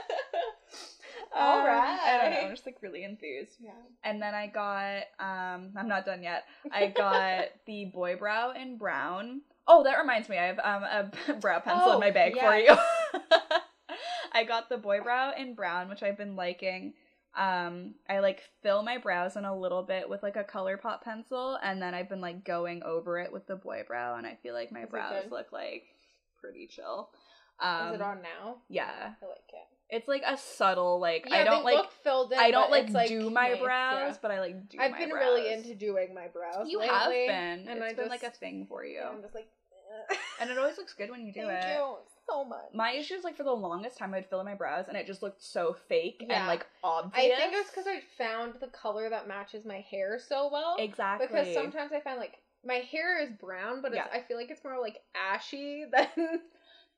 All 1.35 1.61
Um, 1.61 1.67
I 1.67 2.19
don't 2.23 2.31
know. 2.31 2.41
I'm 2.47 2.51
just 2.51 2.67
like 2.67 2.77
really 2.83 3.05
enthused. 3.05 3.53
Yeah. 3.61 3.73
And 4.05 4.23
then 4.23 4.35
I 4.35 4.47
got 4.47 5.03
um 5.19 5.73
I'm 5.77 5.89
not 5.89 6.05
done 6.07 6.23
yet. 6.23 6.45
I 6.71 6.87
got 6.89 7.47
the 7.67 7.87
boy 7.87 8.17
brow 8.17 8.53
in 8.53 8.79
brown. 8.79 9.43
Oh, 9.69 9.83
that 9.85 9.99
reminds 9.99 10.29
me, 10.29 10.39
I 10.39 10.47
have 10.47 10.59
um 10.59 10.83
a 11.29 11.35
brow 11.41 11.61
pencil 11.61 11.93
in 11.93 11.97
Oh, 11.97 12.01
my 12.01 12.11
bag 12.11 12.35
yeah. 12.37 12.49
for 12.49 12.57
you. 12.57 12.77
I 14.33 14.45
got 14.45 14.69
the 14.69 14.77
boy 14.77 15.01
brow 15.01 15.33
in 15.37 15.55
brown, 15.55 15.89
which 15.89 16.03
I've 16.03 16.17
been 16.19 16.37
liking. 16.37 16.95
Um, 17.37 17.95
I 18.09 18.21
like 18.21 18.43
fill 18.63 18.83
my 18.83 18.99
brows 18.99 19.37
in 19.37 19.45
a 19.45 19.57
little 19.57 19.83
bit 19.83 20.09
with 20.09 20.23
like 20.23 20.37
a 20.37 20.45
color 20.45 20.77
pop 20.77 21.05
pencil, 21.05 21.59
and 21.63 21.81
then 21.81 21.95
I've 21.95 22.09
been 22.09 22.21
like 22.21 22.45
going 22.45 22.83
over 22.83 23.19
it 23.19 23.33
with 23.33 23.47
the 23.47 23.57
boy 23.57 23.83
brow, 23.87 24.17
and 24.17 24.27
I 24.27 24.39
feel 24.43 24.55
like 24.55 24.73
my 24.73 24.85
Is 24.85 24.91
brows 24.91 25.25
look 25.31 25.53
like 25.53 25.85
pretty 26.41 26.67
chill. 26.67 27.11
Um, 27.61 27.89
Is 27.89 27.95
it 27.95 28.03
on 28.03 28.23
now? 28.23 28.57
Yeah, 28.69 29.15
I 29.23 29.27
like 29.27 29.51
it. 29.53 29.76
It's 29.91 30.09
like 30.09 30.23
a 30.27 30.37
subtle 30.37 30.99
like 31.01 31.27
Yeah, 31.29 31.37
I 31.37 31.45
don't 31.45 31.65
like 31.65 31.91
filled 32.03 32.33
in. 32.33 32.39
I 32.39 32.51
don't 32.51 32.71
like 32.71 32.91
like 32.91 33.09
do 33.09 33.31
my 33.31 33.51
nice, 33.51 33.61
brows, 33.61 34.11
yeah. 34.13 34.17
but 34.23 34.31
I 34.31 34.41
like 34.41 34.69
do. 34.69 34.79
I've 34.81 34.97
been 34.99 35.11
brows. 35.11 35.21
really 35.23 35.53
into 35.53 35.75
doing 35.75 36.15
my 36.15 36.27
brows. 36.29 36.69
You 36.69 36.79
lately, 36.81 36.95
have 36.95 37.11
been. 37.11 37.69
and 37.69 37.79
it's 37.79 37.83
I 37.83 37.89
been 37.95 37.97
just, 37.97 38.11
like 38.11 38.23
a 38.23 38.31
thing 38.31 38.67
for 38.69 38.85
you, 38.85 38.97
yeah, 39.01 39.09
I'm 39.09 39.23
just 39.23 39.35
like, 39.35 39.47
eh. 40.11 40.17
and 40.41 40.51
it 40.51 40.59
always 40.59 40.77
looks 40.79 40.93
good 40.95 41.11
when 41.11 41.25
you 41.25 41.33
do 41.33 41.43
Thank 41.47 41.65
it. 41.65 41.77
you 41.77 41.97
so 42.29 42.45
much. 42.45 42.65
My 42.75 42.93
issue 42.93 43.15
is 43.15 43.23
like 43.23 43.37
for 43.37 43.45
the 43.45 43.53
longest 43.53 43.97
time 43.99 44.13
I'd 44.13 44.27
fill 44.29 44.41
in 44.41 44.47
my 44.47 44.55
brows 44.55 44.87
and 44.89 44.97
it 44.97 45.07
just 45.07 45.23
looked 45.23 45.43
so 45.43 45.77
fake 45.89 46.17
and 46.29 46.31
like 46.31 46.47
like 46.49 46.67
I 46.83 46.89
obvious. 46.89 47.39
think 47.39 47.53
it's 47.55 47.71
because 47.71 47.87
I 47.87 48.01
found 48.19 48.55
the 48.61 48.67
color 48.69 49.09
that 49.11 49.29
matches 49.29 49.65
my 49.65 49.85
hair 49.89 50.19
so 50.19 50.49
well. 50.53 50.77
exactly 50.79 51.29
Because 51.29 51.55
sometimes 51.55 51.93
I 51.93 52.01
find 52.01 52.19
like 52.19 52.35
my 52.65 52.83
hair 52.91 53.23
is 53.23 53.31
brown, 53.41 53.81
but 53.81 53.93
it's, 53.93 53.99
Yeah. 54.05 54.09
I 54.19 54.23
feel 54.23 54.37
like 54.37 54.51
it's 54.51 54.65
more 54.65 54.81
like 54.81 54.99
ashy 55.15 55.85
than. 55.93 56.41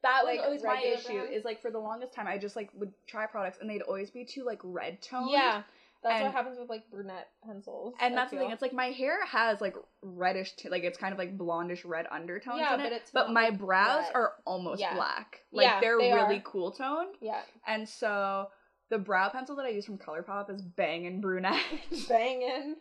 That 0.03 0.24
was 0.24 0.36
like, 0.36 0.44
always 0.44 0.62
my 0.62 0.80
issue. 0.82 1.20
Is 1.20 1.44
like 1.44 1.61
for 1.61 1.70
the 1.70 1.78
longest 1.78 2.12
time 2.12 2.26
I 2.26 2.38
just 2.38 2.57
like 2.57 2.70
would 2.74 2.92
try 3.07 3.26
products 3.26 3.59
and 3.61 3.68
they'd 3.68 3.82
always 3.82 4.11
be 4.11 4.24
too 4.24 4.44
like 4.44 4.61
red 4.62 5.03
toned. 5.03 5.30
yeah, 5.30 5.62
that's 6.03 6.14
And- 6.16 6.24
what 6.24 6.32
happens 6.32 6.59
with 6.59 6.68
like 6.68 6.88
brunette 6.90 7.28
pencils. 7.44 7.94
And 8.01 8.14
I 8.14 8.16
that's 8.16 8.30
the 8.30 8.38
thing. 8.38 8.51
It's 8.51 8.62
like 8.62 8.72
my 8.72 8.86
hair 8.90 9.24
has 9.26 9.61
like 9.61 9.74
reddish, 10.03 10.53
t- 10.55 10.68
like 10.68 10.84
it's 10.84 10.99
kind 10.99 11.12
of 11.12 11.18
like 11.18 11.36
blondish 11.36 11.84
red 11.84 12.07
undertones 12.11 12.61
Yeah, 12.61 12.74
in 12.74 12.80
it. 12.80 12.82
but 12.84 12.92
it's 12.92 13.11
but 13.11 13.24
not, 13.26 13.32
my 13.32 13.51
brows 13.51 14.05
red. 14.07 14.14
are 14.14 14.32
almost 14.46 14.80
Yeah. 14.80 14.94
black. 14.94 15.40
Like 15.53 15.64
Yeah, 15.66 15.80
they're 15.80 15.99
they 15.99 16.12
really 16.12 16.36
are. 16.38 16.42
cool 16.42 16.70
toned. 16.70 17.16
yeah, 17.20 17.40
And 17.66 17.88
so 17.88 18.49
the 18.90 18.99
brow 18.99 19.28
pencil 19.28 19.55
that 19.57 19.66
I 19.66 19.68
use 19.70 19.84
from 19.84 19.99
ColourPop 19.99 20.49
is 20.49 20.62
Bangin' 20.62 21.20
Brunette. 21.20 21.61
Banging. 22.09 22.76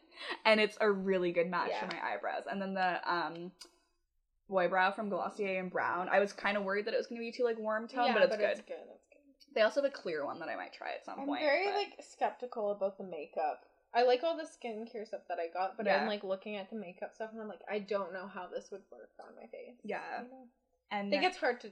and 0.46 0.60
it's 0.62 0.78
a 0.80 0.90
really 0.90 1.32
good 1.32 1.50
match 1.50 1.72
for 1.80 1.88
my 1.88 2.14
eyebrows. 2.14 2.44
And 2.50 2.62
then 2.62 2.74
the 2.76 3.12
um 3.12 3.52
boy 4.50 4.68
brow 4.68 4.92
from 4.92 5.10
Glossier 5.10 5.60
and 5.60 5.72
Brown. 5.72 6.10
I 6.10 6.20
was 6.20 6.34
kind 6.34 6.58
of 6.58 6.64
worried 6.64 6.86
that 6.86 6.94
it 6.94 6.98
was 6.98 7.08
going 7.08 7.20
to 7.20 7.26
be 7.26 7.32
too 7.32 7.44
like 7.44 7.58
warm 7.60 7.88
tone, 7.88 8.14
but 8.14 8.24
it's 8.24 8.36
good. 8.36 8.44
It's 8.50 8.62
good. 8.62 8.76
It's 8.94 9.46
good. 9.46 9.56
They 9.56 9.62
also 9.62 9.82
have 9.82 9.90
a 9.92 9.94
clear 9.94 10.26
one 10.26 10.40
that 10.40 10.50
I 10.50 10.56
might 10.56 10.74
try 10.74 10.92
at 10.94 11.06
some 11.06 11.16
point. 11.26 11.30
I'm 11.42 11.48
very 11.48 11.66
but- 11.66 11.76
like 11.76 11.94
skeptical 12.02 12.72
about 12.72 12.98
the 12.98 13.04
makeup. 13.04 13.64
I 13.94 14.04
like 14.04 14.22
all 14.24 14.36
the 14.38 14.44
skincare 14.44 15.08
stuff 15.08 15.22
that 15.30 15.40
I 15.40 15.48
got, 15.52 15.78
but 15.78 15.86
Yeah. 15.86 16.02
I'm 16.02 16.08
like 16.08 16.24
looking 16.24 16.58
at 16.58 16.70
the 16.70 16.76
makeup 16.76 17.16
stuff 17.16 17.30
and 17.32 17.42
I'm 17.42 17.48
like, 17.48 17.62
I 17.72 17.80
don't 17.80 18.14
know 18.14 18.28
how 18.28 18.48
this 18.48 18.70
would 18.72 18.82
work 18.92 19.10
on 19.20 19.34
my 19.36 19.48
face. 19.48 19.76
Yeah. 19.84 20.00
You 20.24 20.30
know? 20.30 20.44
and 20.92 21.08
I 21.08 21.10
think 21.10 21.22
then- 21.24 21.32
it's 21.32 21.40
hard 21.40 21.62
to 21.62 21.70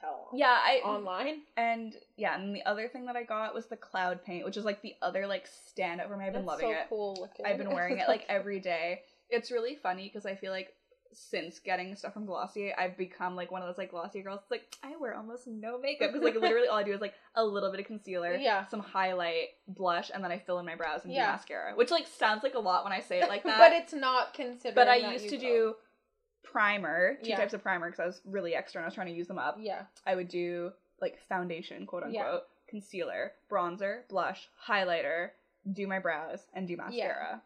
tell. 0.00 0.30
yeah, 0.32 0.58
I 0.62 0.80
Online. 0.84 1.42
and 1.56 1.94
yeah, 2.16 2.38
and 2.38 2.54
the 2.54 2.64
other 2.64 2.88
thing 2.88 3.06
that 3.06 3.16
I 3.16 3.24
got 3.24 3.54
was 3.54 3.66
the 3.66 3.76
cloud 3.76 4.24
paint, 4.24 4.44
which 4.44 4.56
is 4.56 4.64
like 4.64 4.80
the 4.82 4.94
other 5.02 5.26
like 5.26 5.46
standout 5.48 6.08
for 6.08 6.16
me. 6.16 6.26
I've 6.26 6.32
been 6.32 6.46
That's 6.46 6.60
loving 6.62 6.72
so 6.74 6.80
it. 6.80 6.86
cool 6.88 7.16
looking. 7.20 7.44
I've 7.46 7.58
been 7.58 7.70
wearing 7.74 7.98
it 7.98 8.08
like 8.08 8.24
every 8.28 8.60
day. 8.60 9.02
It's 9.28 9.50
really 9.50 9.74
funny 9.74 10.04
because 10.08 10.24
I 10.26 10.34
feel 10.36 10.52
like 10.52 10.72
since 11.18 11.58
getting 11.60 11.96
stuff 11.96 12.12
from 12.12 12.26
Glossier, 12.26 12.74
I've 12.78 12.96
become 12.98 13.36
like 13.36 13.50
one 13.50 13.62
of 13.62 13.68
those 13.68 13.78
like 13.78 13.90
Glossier 13.90 14.22
girls. 14.22 14.40
It's 14.42 14.50
like 14.50 14.76
I 14.82 14.96
wear 15.00 15.14
almost 15.16 15.46
no 15.46 15.78
makeup 15.78 16.12
because 16.12 16.22
like 16.22 16.34
literally 16.34 16.68
all 16.68 16.76
I 16.76 16.82
do 16.82 16.92
is 16.92 17.00
like 17.00 17.14
a 17.34 17.42
little 17.44 17.70
bit 17.70 17.80
of 17.80 17.86
concealer, 17.86 18.34
Yeah. 18.40 18.66
some 18.66 18.80
highlight, 18.80 19.48
blush, 19.66 20.10
and 20.12 20.22
then 20.22 20.30
I 20.30 20.38
fill 20.38 20.58
in 20.58 20.66
my 20.66 20.74
brows 20.74 21.04
and 21.04 21.12
Yeah. 21.14 21.26
do 21.26 21.32
mascara, 21.32 21.74
which 21.74 21.90
like 21.90 22.06
sounds 22.06 22.42
like 22.42 22.54
a 22.54 22.58
lot 22.58 22.84
when 22.84 22.92
I 22.92 23.00
say 23.00 23.20
it 23.20 23.28
like 23.30 23.42
that. 23.44 23.58
but 23.58 23.72
it's 23.72 23.94
not 23.94 24.34
considered. 24.34 24.74
but 24.74 24.88
I 24.88 24.96
used 24.96 25.28
to 25.30 25.38
do 25.38 25.74
primer, 26.44 27.16
two 27.22 27.30
Yeah. 27.30 27.36
types 27.36 27.54
of 27.54 27.62
primer 27.62 27.86
because 27.90 28.00
I 28.00 28.06
was 28.06 28.20
really 28.26 28.54
extra 28.54 28.80
and 28.80 28.84
I 28.84 28.88
was 28.88 28.94
trying 28.94 29.08
to 29.08 29.14
use 29.14 29.26
them 29.26 29.38
up. 29.38 29.56
Yeah. 29.58 29.82
I 30.06 30.14
would 30.14 30.28
do 30.28 30.72
like 31.00 31.18
foundation, 31.28 31.86
quote 31.86 32.02
unquote, 32.04 32.14
Yeah. 32.24 32.38
concealer, 32.68 33.32
bronzer, 33.50 34.06
blush, 34.08 34.48
highlighter, 34.68 35.30
do 35.72 35.86
my 35.86 35.98
brows, 35.98 36.40
and 36.52 36.68
do 36.68 36.76
mascara. 36.76 37.42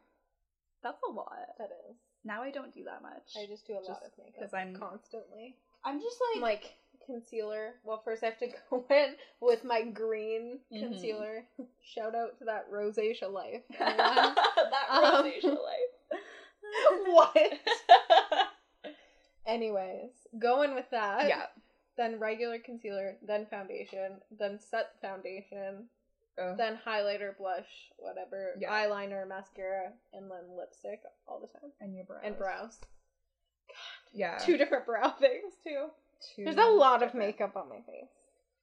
That's 0.83 1.03
a 1.09 1.13
lot. 1.13 1.37
That 1.59 1.71
is. 1.89 1.97
Now 2.25 2.43
I 2.43 2.51
don't 2.51 2.73
do 2.75 2.85
that 2.85 3.03
much. 3.03 3.35
I 3.41 3.47
just 3.47 3.67
do 3.67 3.75
a 3.75 3.81
lot 3.81 4.03
of 4.05 4.13
makeup 4.19 4.41
'cause 4.41 4.55
I'm- 4.55 4.75
constantly. 4.77 5.57
I'm 5.85 6.01
just 6.01 6.19
I'm 6.37 6.43
like 6.43 6.75
concealer. 7.07 7.75
Well, 7.85 8.03
first 8.05 8.23
I 8.23 8.27
have 8.27 8.39
to 8.41 8.49
go 8.71 8.85
in 8.91 9.15
with 9.41 9.65
my 9.65 9.83
green 9.83 10.61
Mhm. 10.73 10.81
concealer. 10.81 11.45
Shout 11.83 12.15
out 12.15 12.39
to 12.39 12.45
that 12.45 12.71
rosacea 12.71 13.33
life. 13.33 13.63
that 13.79 14.87
Um, 14.91 15.25
rosacea 15.25 15.59
life. 15.63 16.21
what? 17.07 17.59
Anyways, 19.47 20.11
going 20.39 20.75
with 20.75 20.89
that. 20.91 21.29
yeah. 21.29 21.47
Then 21.97 22.19
regular 22.19 22.59
concealer, 22.59 23.17
then 23.23 23.47
foundation, 23.47 24.21
then 24.31 24.59
set 24.59 24.93
the 24.95 25.07
foundation, 25.07 25.89
Ugh. 26.41 26.57
then 26.57 26.79
highlighter, 26.87 27.37
blush, 27.37 27.91
whatever, 27.99 28.55
Yeah. 28.59 28.71
eyeliner, 28.73 29.27
mascara, 29.29 29.93
and 30.13 30.31
then 30.31 30.57
lipstick 30.57 31.01
all 31.27 31.41
the 31.41 31.47
time, 31.49 31.73
and 31.81 31.95
your 31.95 32.05
brows. 32.05 32.23
and 32.25 32.37
brows. 32.39 32.79
God. 32.81 32.89
Yeah. 34.13 34.39
Two 34.39 34.57
different 34.57 34.87
brow 34.87 35.11
things 35.21 35.55
too. 35.63 35.89
Two 36.35 36.45
There's 36.45 36.57
a 36.57 36.77
lot 36.77 37.03
of 37.03 37.15
makeup 37.15 37.57
on 37.57 37.69
my 37.69 37.81
face. 37.83 38.09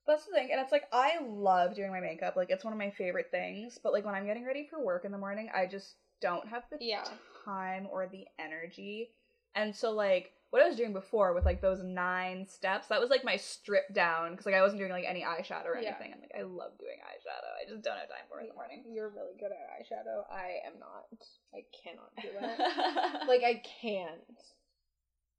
That's 0.05 0.25
the 0.25 0.31
thing, 0.33 0.49
and 0.51 0.61
it's 0.61 0.71
like 0.71 0.87
I 0.93 1.19
love 1.21 1.75
doing 1.75 1.91
my 1.91 1.99
makeup. 1.99 2.35
Like 2.35 2.49
it's 2.49 2.63
one 2.63 2.73
of 2.73 2.79
my 2.79 2.91
favorite 2.91 3.27
things. 3.31 3.77
But 3.81 3.93
like 3.93 4.05
when 4.05 4.15
I'm 4.15 4.25
getting 4.25 4.45
ready 4.45 4.65
for 4.69 4.83
work 4.83 5.03
in 5.05 5.11
the 5.11 5.17
morning, 5.17 5.49
I 5.53 5.65
just 5.65 5.95
don't 6.21 6.47
have 6.47 6.63
the 6.71 6.77
Yeah. 6.79 7.03
time 7.45 7.87
or 7.91 8.07
the 8.07 8.25
energy. 8.39 9.11
And 9.55 9.75
so 9.75 9.91
like 9.91 10.31
what 10.49 10.61
I 10.61 10.67
was 10.67 10.77
doing 10.77 10.93
before 10.93 11.33
with 11.33 11.45
like 11.45 11.61
those 11.61 11.83
nine 11.83 12.47
steps, 12.47 12.87
that 12.87 13.01
was 13.01 13.09
like 13.09 13.23
my 13.25 13.35
strip 13.35 13.93
down 13.93 14.31
because 14.31 14.45
like 14.45 14.55
I 14.55 14.61
wasn't 14.61 14.79
doing 14.79 14.91
like 14.91 15.03
any 15.07 15.21
eyeshadow 15.23 15.65
or 15.65 15.77
Yeah. 15.77 15.89
anything. 15.89 16.13
And 16.13 16.21
like 16.21 16.31
I 16.37 16.43
love 16.43 16.71
doing 16.79 16.97
eyeshadow. 17.03 17.51
I 17.61 17.69
just 17.69 17.83
don't 17.83 17.97
have 17.97 18.07
time 18.07 18.25
for 18.29 18.39
it 18.39 18.43
in 18.43 18.49
the 18.49 18.55
morning. 18.55 18.83
You're 18.89 19.09
really 19.09 19.35
good 19.39 19.51
at 19.51 19.57
eyeshadow. 19.75 20.23
I 20.31 20.65
am 20.65 20.79
not. 20.79 21.05
I 21.53 21.63
cannot 21.83 22.11
do 22.21 22.29
it. 22.31 23.27
like 23.27 23.43
I 23.43 23.61
can't. 23.81 24.21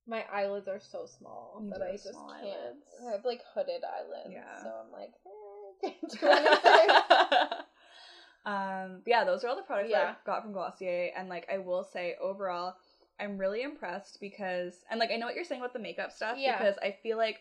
My 0.06 0.24
eyelids 0.32 0.68
are 0.68 0.80
so 0.80 1.04
small 1.06 1.60
You 1.62 1.70
that 1.70 1.82
I 1.82 1.92
just 1.92 2.12
can't. 2.12 2.42
eyelids. 2.42 2.84
I 3.08 3.12
have 3.12 3.24
like 3.24 3.40
hooded 3.54 3.82
eyelids, 3.84 4.32
Yeah. 4.34 4.62
so 4.62 4.68
I'm 4.84 4.92
like, 4.92 5.12
eh, 5.26 5.90
can't 5.90 6.10
do 6.20 6.26
anything. 6.26 7.58
um 8.46 9.02
yeah 9.06 9.24
those 9.24 9.42
are 9.44 9.48
all 9.48 9.56
the 9.56 9.62
products 9.62 9.90
Yeah. 9.90 9.98
that 10.04 10.08
i 10.10 10.26
got 10.26 10.42
from 10.42 10.52
glossier 10.52 11.10
and 11.16 11.28
like 11.28 11.46
i 11.52 11.58
will 11.58 11.84
say 11.84 12.14
overall 12.22 12.74
i'm 13.20 13.38
really 13.38 13.62
impressed 13.62 14.18
because 14.20 14.74
and 14.90 15.00
like 15.00 15.10
i 15.10 15.16
know 15.16 15.26
what 15.26 15.34
you're 15.34 15.44
saying 15.44 15.60
about 15.60 15.72
the 15.72 15.78
makeup 15.78 16.12
stuff 16.12 16.36
Yeah. 16.38 16.58
because 16.58 16.76
i 16.82 16.96
feel 17.02 17.16
like 17.16 17.40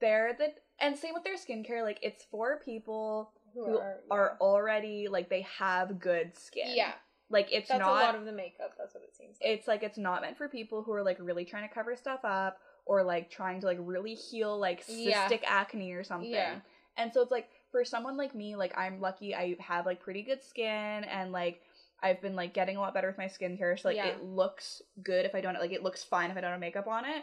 they're 0.00 0.34
the 0.38 0.52
and 0.80 0.96
same 0.96 1.14
with 1.14 1.24
their 1.24 1.36
skincare 1.36 1.82
like 1.82 1.98
it's 2.02 2.24
for 2.30 2.60
people 2.64 3.32
who 3.54 3.78
are, 3.78 3.98
yeah. 4.10 4.36
already 4.40 5.08
like 5.10 5.28
they 5.28 5.46
have 5.58 5.98
good 5.98 6.36
skin 6.36 6.72
yeah. 6.74 6.92
like 7.30 7.48
it's 7.50 7.68
That's 7.68 7.80
not 7.80 7.90
a 7.90 7.92
lot 7.92 8.14
of 8.14 8.24
the 8.24 8.32
makeup. 8.32 8.72
That's 8.78 8.94
what 8.94 9.02
it 9.02 9.16
seems. 9.16 9.36
Like. 9.42 9.50
it's 9.50 9.66
like 9.66 9.82
it's 9.82 9.98
not 9.98 10.22
meant 10.22 10.36
for 10.36 10.48
people 10.48 10.82
who 10.82 10.92
are 10.92 11.02
like 11.02 11.16
really 11.18 11.44
trying 11.44 11.66
to 11.68 11.74
cover 11.74 11.96
stuff 11.96 12.20
up 12.24 12.58
or 12.86 13.02
like 13.02 13.30
trying 13.30 13.60
to 13.60 13.66
like 13.66 13.78
really 13.80 14.14
heal 14.14 14.58
like 14.58 14.84
Yeah. 14.86 15.28
cystic 15.28 15.40
acne 15.46 15.92
or 15.92 16.04
something. 16.04 16.30
Yeah. 16.30 16.56
And 16.96 17.12
so 17.12 17.22
it's 17.22 17.30
like 17.30 17.48
for 17.72 17.84
someone 17.84 18.16
like 18.16 18.34
me, 18.34 18.54
like 18.54 18.76
I'm 18.78 19.00
lucky 19.00 19.34
I 19.34 19.56
have 19.60 19.86
like 19.86 20.00
pretty 20.00 20.22
good 20.22 20.42
skin 20.44 20.64
and 21.04 21.32
like 21.32 21.62
I've 22.02 22.20
been 22.22 22.36
like 22.36 22.54
getting 22.54 22.76
a 22.76 22.80
lot 22.80 22.94
better 22.94 23.08
with 23.08 23.18
my 23.18 23.26
skincare. 23.26 23.78
So 23.78 23.88
like 23.88 23.96
Yeah. 23.96 24.08
it 24.08 24.22
looks 24.22 24.82
good 25.02 25.24
if 25.26 25.34
I 25.34 25.40
don't 25.40 25.54
like 25.58 25.72
it 25.72 25.82
looks 25.82 26.04
fine 26.04 26.30
if 26.30 26.36
I 26.36 26.40
don't 26.40 26.50
have 26.52 26.60
makeup 26.60 26.86
on 26.86 27.04
it. 27.04 27.22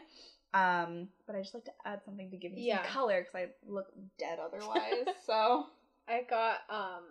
Um, 0.54 1.10
but 1.28 1.36
I 1.36 1.42
just 1.42 1.54
like 1.54 1.66
to 1.66 1.72
add 1.86 2.02
something 2.06 2.32
to 2.32 2.38
give 2.38 2.54
me 2.54 2.68
Yeah. 2.68 2.84
some 2.84 2.92
color 2.94 3.22
because 3.22 3.36
I 3.36 3.48
look 3.70 3.88
dead 4.18 4.40
otherwise. 4.40 5.06
so 5.26 5.66
I 6.08 6.22
got 6.30 6.60
um 6.70 7.04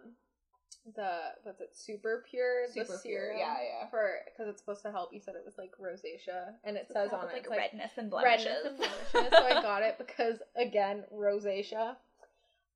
the 0.95 1.19
what's 1.45 1.61
it 1.63 1.71
super 1.75 2.25
pure 2.29 2.67
the 2.67 2.73
Super 2.85 3.01
Pure, 3.03 3.23
serum 3.29 3.39
yeah, 3.39 3.57
yeah. 3.63 3.89
for 3.89 4.17
because 4.27 4.49
it's 4.51 4.61
supposed 4.61 4.83
to 4.83 4.91
help. 4.91 5.15
You 5.15 5.21
said 5.21 5.35
it 5.35 5.43
was 5.45 5.57
like 5.57 5.73
rosacea, 5.81 6.53
and 6.63 6.77
it 6.77 6.89
says 6.93 7.11
on 7.13 7.25
it 7.25 7.33
like 7.33 7.37
it's 7.39 7.49
like 7.49 7.59
redness 7.59 7.93
and 7.97 8.11
blemishes. 8.11 8.47
redness 8.47 8.67
and 8.67 8.77
blemishes. 8.77 9.39
so 9.39 9.45
I 9.47 9.63
got 9.63 9.83
it 9.83 9.97
because 9.99 10.39
again 10.57 11.05
rosacea. 11.13 11.97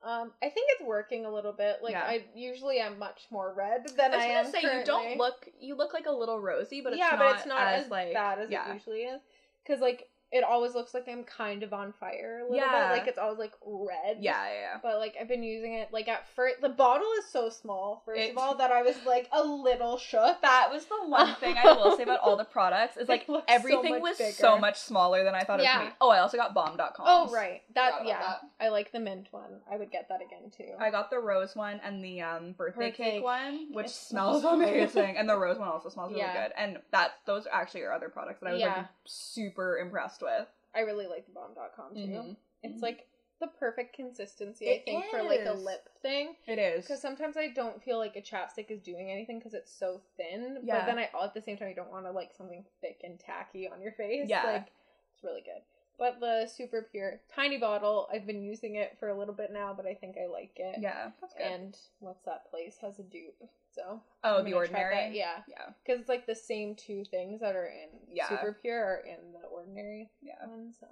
Um, 0.02 0.32
I 0.40 0.48
think 0.48 0.70
it's 0.72 0.82
working 0.82 1.26
a 1.26 1.30
little 1.30 1.52
bit. 1.52 1.78
Like 1.82 1.92
Yeah. 1.92 2.04
I 2.04 2.24
usually 2.34 2.78
am 2.78 2.98
much 2.98 3.26
more 3.30 3.52
red 3.52 3.88
than 3.96 4.12
I 4.12 4.14
I, 4.14 4.16
was 4.16 4.24
am. 4.24 4.44
gonna 4.44 4.50
say 4.50 4.78
you 4.78 4.84
don't 4.84 5.18
look 5.18 5.48
you 5.60 5.74
look 5.74 5.92
like 5.92 6.06
a 6.06 6.12
little 6.12 6.40
rosy, 6.40 6.80
but 6.80 6.92
it's 6.92 7.00
yeah, 7.00 7.10
not 7.10 7.18
but 7.18 7.36
it's 7.36 7.46
not 7.46 7.60
as, 7.60 7.84
as, 7.84 7.90
like 7.90 8.12
bad 8.12 8.38
as 8.38 8.50
yeah. 8.50 8.70
it 8.70 8.74
usually 8.74 9.00
is. 9.00 9.20
Because 9.64 9.80
like 9.80 10.08
it 10.30 10.44
always 10.44 10.74
looks 10.74 10.92
like 10.92 11.08
I'm 11.08 11.24
kind 11.24 11.62
of 11.62 11.72
on 11.72 11.92
fire 11.98 12.40
a 12.40 12.42
little 12.42 12.56
Yeah. 12.56 12.88
bit. 12.92 12.98
Like 12.98 13.08
it's 13.08 13.16
always 13.18 13.38
like 13.38 13.52
red. 13.64 14.18
Yeah, 14.20 14.44
yeah, 14.52 14.78
But 14.82 14.98
like 14.98 15.16
I've 15.18 15.28
been 15.28 15.42
using 15.42 15.74
it 15.74 15.88
like 15.92 16.06
at 16.08 16.26
first 16.36 16.60
the 16.60 16.68
bottle 16.68 17.08
is 17.18 17.24
so 17.30 17.48
small 17.48 18.02
first 18.04 18.20
It- 18.20 18.32
of 18.32 18.38
all 18.38 18.54
that 18.56 18.70
I 18.70 18.82
was 18.82 18.96
like 19.06 19.28
a 19.32 19.42
little 19.42 19.96
shook. 19.96 20.40
That 20.42 20.68
was 20.70 20.84
the 20.84 20.96
one 21.06 21.34
thing 21.36 21.56
I 21.56 21.72
will 21.72 21.96
say 21.96 22.02
about 22.02 22.20
all 22.20 22.36
the 22.36 22.44
products 22.44 22.96
is 22.98 23.08
like 23.14 23.26
looks 23.28 23.46
so 23.48 23.54
everything 23.54 24.00
was 24.02 24.18
bigger. 24.18 24.32
so 24.32 24.58
much 24.58 24.76
smaller 24.78 25.24
than 25.24 25.34
I 25.34 25.44
thought 25.44 25.60
it 25.60 25.62
was 25.62 25.64
Yeah. 25.64 25.78
gonna 25.78 25.90
be. 25.90 25.96
Oh, 26.00 26.10
I 26.10 26.18
also 26.18 26.36
got 26.36 26.52
Balm 26.52 26.76
Dotcom. 26.76 27.04
Oh 27.06 27.30
right, 27.32 27.62
that 27.74 28.04
yeah. 28.04 28.18
that. 28.20 28.40
I 28.60 28.68
like 28.68 28.92
the 28.92 29.00
mint 29.00 29.28
one. 29.30 29.60
I 29.70 29.76
would 29.76 29.90
get 29.90 30.08
that 30.10 30.20
again 30.20 30.50
too. 30.54 30.72
I 30.78 30.90
got 30.90 31.08
the 31.10 31.18
rose 31.18 31.56
one 31.56 31.80
and 31.82 32.04
the 32.04 32.20
um 32.20 32.52
birthday 32.52 32.86
Her 32.86 32.90
cake 32.90 32.96
cake. 33.14 33.24
one, 33.24 33.68
which 33.72 33.86
It 33.86 33.90
smells 33.92 34.42
smells 34.42 34.54
amazing, 34.60 35.16
and 35.16 35.26
the 35.28 35.38
rose 35.38 35.58
one 35.58 35.68
also 35.68 35.88
smells 35.88 36.10
really 36.10 36.20
Yeah. 36.22 36.48
good. 36.48 36.52
And 36.58 36.78
that 36.90 37.12
those 37.24 37.46
actually 37.50 37.82
are 37.82 37.92
other 37.92 38.08
products 38.10 38.40
that 38.40 38.50
I 38.50 38.52
was 38.52 38.62
like 38.62 38.86
super 39.06 39.78
impressed 39.78 40.17
with. 40.22 40.46
I 40.74 40.80
really 40.80 41.06
like 41.06 41.26
the 41.26 41.32
Balm 41.32 41.52
Dotcom 41.54 41.94
too. 41.94 42.10
Mhm. 42.10 42.36
It's 42.62 42.78
Mhm. 42.78 42.82
like 42.82 43.06
the 43.40 43.46
perfect 43.46 43.94
consistency 43.94 44.66
It 44.66 44.80
I 44.80 44.84
think 44.84 45.04
for 45.10 45.22
like 45.22 45.44
a 45.46 45.52
lip 45.52 45.88
thing. 46.02 46.36
It 46.46 46.58
is 46.58 46.84
Because 46.84 47.00
sometimes 47.00 47.36
I 47.36 47.48
don't 47.48 47.82
feel 47.82 47.98
like 47.98 48.16
a 48.16 48.20
chapstick 48.22 48.70
is 48.70 48.82
doing 48.82 49.10
anything 49.10 49.38
because 49.38 49.54
it's 49.54 49.72
so 49.72 50.00
thin. 50.16 50.60
Yeah. 50.62 50.80
But 50.80 50.86
then 50.86 50.98
I 50.98 51.10
at 51.24 51.34
the 51.34 51.42
same 51.42 51.56
time 51.56 51.68
I 51.68 51.72
don't 51.72 51.90
want 51.90 52.06
to 52.06 52.10
like 52.12 52.34
something 52.34 52.64
thick 52.80 53.02
and 53.04 53.18
tacky 53.18 53.68
on 53.68 53.80
your 53.80 53.92
face. 53.92 54.28
Yeah. 54.28 54.44
Like 54.44 54.72
it's 55.14 55.22
really 55.22 55.42
good. 55.42 55.62
But 55.98 56.20
the 56.20 56.46
super 56.46 56.86
pure 56.92 57.20
tiny 57.34 57.58
bottle, 57.58 58.08
I've 58.12 58.26
been 58.26 58.42
using 58.42 58.76
it 58.76 58.96
for 59.00 59.08
a 59.08 59.18
little 59.18 59.34
bit 59.34 59.50
now, 59.52 59.74
but 59.76 59.84
I 59.84 59.94
think 59.94 60.16
I 60.16 60.26
like 60.26 60.52
it. 60.56 60.76
yeah, 60.80 61.10
that's 61.20 61.34
good. 61.34 61.46
And 61.46 61.76
what's 61.98 62.24
that 62.24 62.48
place 62.50 62.76
has 62.80 62.98
a 63.00 63.02
dupe. 63.02 63.42
So 63.74 64.00
oh, 64.24 64.38
I'm 64.38 64.44
the 64.44 64.54
ordinary. 64.54 65.16
Yeah. 65.16 65.42
yeah, 65.48 65.72
Because 65.84 66.00
it's 66.00 66.08
like 66.08 66.26
the 66.26 66.34
same 66.34 66.74
two 66.74 67.04
things 67.04 67.40
that 67.40 67.56
are 67.56 67.66
in 67.66 67.88
Yeah. 68.12 68.28
super 68.28 68.56
pure 68.60 68.84
are 68.84 69.04
in 69.06 69.32
the 69.32 69.46
ordinary 69.48 70.10
yeah. 70.22 70.46
one. 70.46 70.72
So 70.78 70.86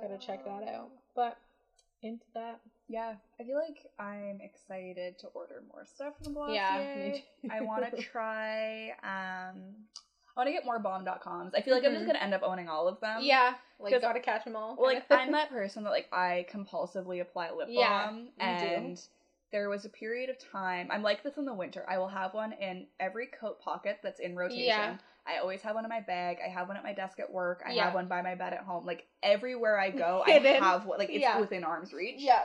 gotta 0.00 0.18
check 0.18 0.44
that 0.44 0.68
out. 0.68 0.90
But 1.14 1.38
into 2.02 2.26
that. 2.34 2.60
Yeah, 2.88 3.14
I 3.40 3.44
feel 3.44 3.56
like 3.56 3.86
I'm 3.98 4.40
excited 4.40 5.18
to 5.20 5.28
order 5.28 5.62
more 5.72 5.86
stuff 5.86 6.14
from 6.22 6.34
Glossier. 6.34 6.54
Yeah. 6.54 7.16
I 7.50 7.60
want 7.60 7.90
to 7.90 8.02
try. 8.02 8.90
Um, 9.02 9.86
I 10.36 10.40
want 10.40 10.48
to 10.48 10.52
get 10.52 10.64
more 10.64 10.78
Balm 10.78 11.04
Dotcoms. 11.04 11.52
I 11.54 11.60
feel 11.60 11.74
like 11.74 11.84
I'm 11.84 11.92
just 11.92 12.04
Mhm. 12.04 12.08
gonna 12.08 12.18
end 12.20 12.34
up 12.34 12.42
owning 12.42 12.68
all 12.68 12.88
of 12.88 13.00
them. 13.00 13.18
yeah. 13.22 13.54
Like 13.78 14.00
gotta 14.00 14.20
catch 14.20 14.44
them 14.44 14.54
all. 14.56 14.76
Well, 14.76 14.92
like 14.94 15.04
I'm 15.10 15.32
that 15.32 15.50
person 15.50 15.82
that 15.84 15.90
like 15.90 16.08
I 16.12 16.46
compulsively 16.50 17.20
apply 17.20 17.50
lip 17.50 17.66
Yeah, 17.70 18.06
balm, 18.06 18.18
you 18.18 18.24
do. 18.26 18.40
and 18.40 19.08
there 19.50 19.68
was 19.68 19.84
a 19.84 19.88
period 19.88 20.30
of 20.30 20.38
time. 20.38 20.88
I'm 20.90 21.02
like 21.02 21.22
this 21.24 21.36
in 21.36 21.44
the 21.44 21.52
winter. 21.52 21.84
I 21.88 21.98
will 21.98 22.08
have 22.08 22.32
one 22.32 22.52
in 22.52 22.86
every 23.00 23.26
coat 23.26 23.60
pocket 23.60 23.98
that's 24.02 24.20
in 24.20 24.36
rotation. 24.36 24.66
Yeah. 24.66 24.96
I 25.26 25.38
always 25.38 25.60
have 25.62 25.74
one 25.74 25.84
in 25.84 25.88
my 25.90 26.00
bag. 26.00 26.38
I 26.44 26.48
have 26.48 26.68
one 26.68 26.76
at 26.76 26.82
my 26.84 26.92
desk 26.92 27.18
at 27.20 27.30
work. 27.30 27.62
I 27.66 27.72
Yeah. 27.72 27.84
have 27.86 27.94
one 27.94 28.06
by 28.08 28.22
my 28.22 28.34
bed 28.36 28.52
at 28.54 28.60
home. 28.60 28.86
Like 28.86 29.06
everywhere 29.22 29.78
I 29.78 29.90
go, 29.90 30.22
I 30.26 30.30
have 30.38 30.86
one. 30.86 30.98
Like 30.98 31.10
it's 31.10 31.20
Yeah. 31.20 31.38
within 31.40 31.64
arm's 31.64 31.92
reach. 31.92 32.20
yeah. 32.20 32.44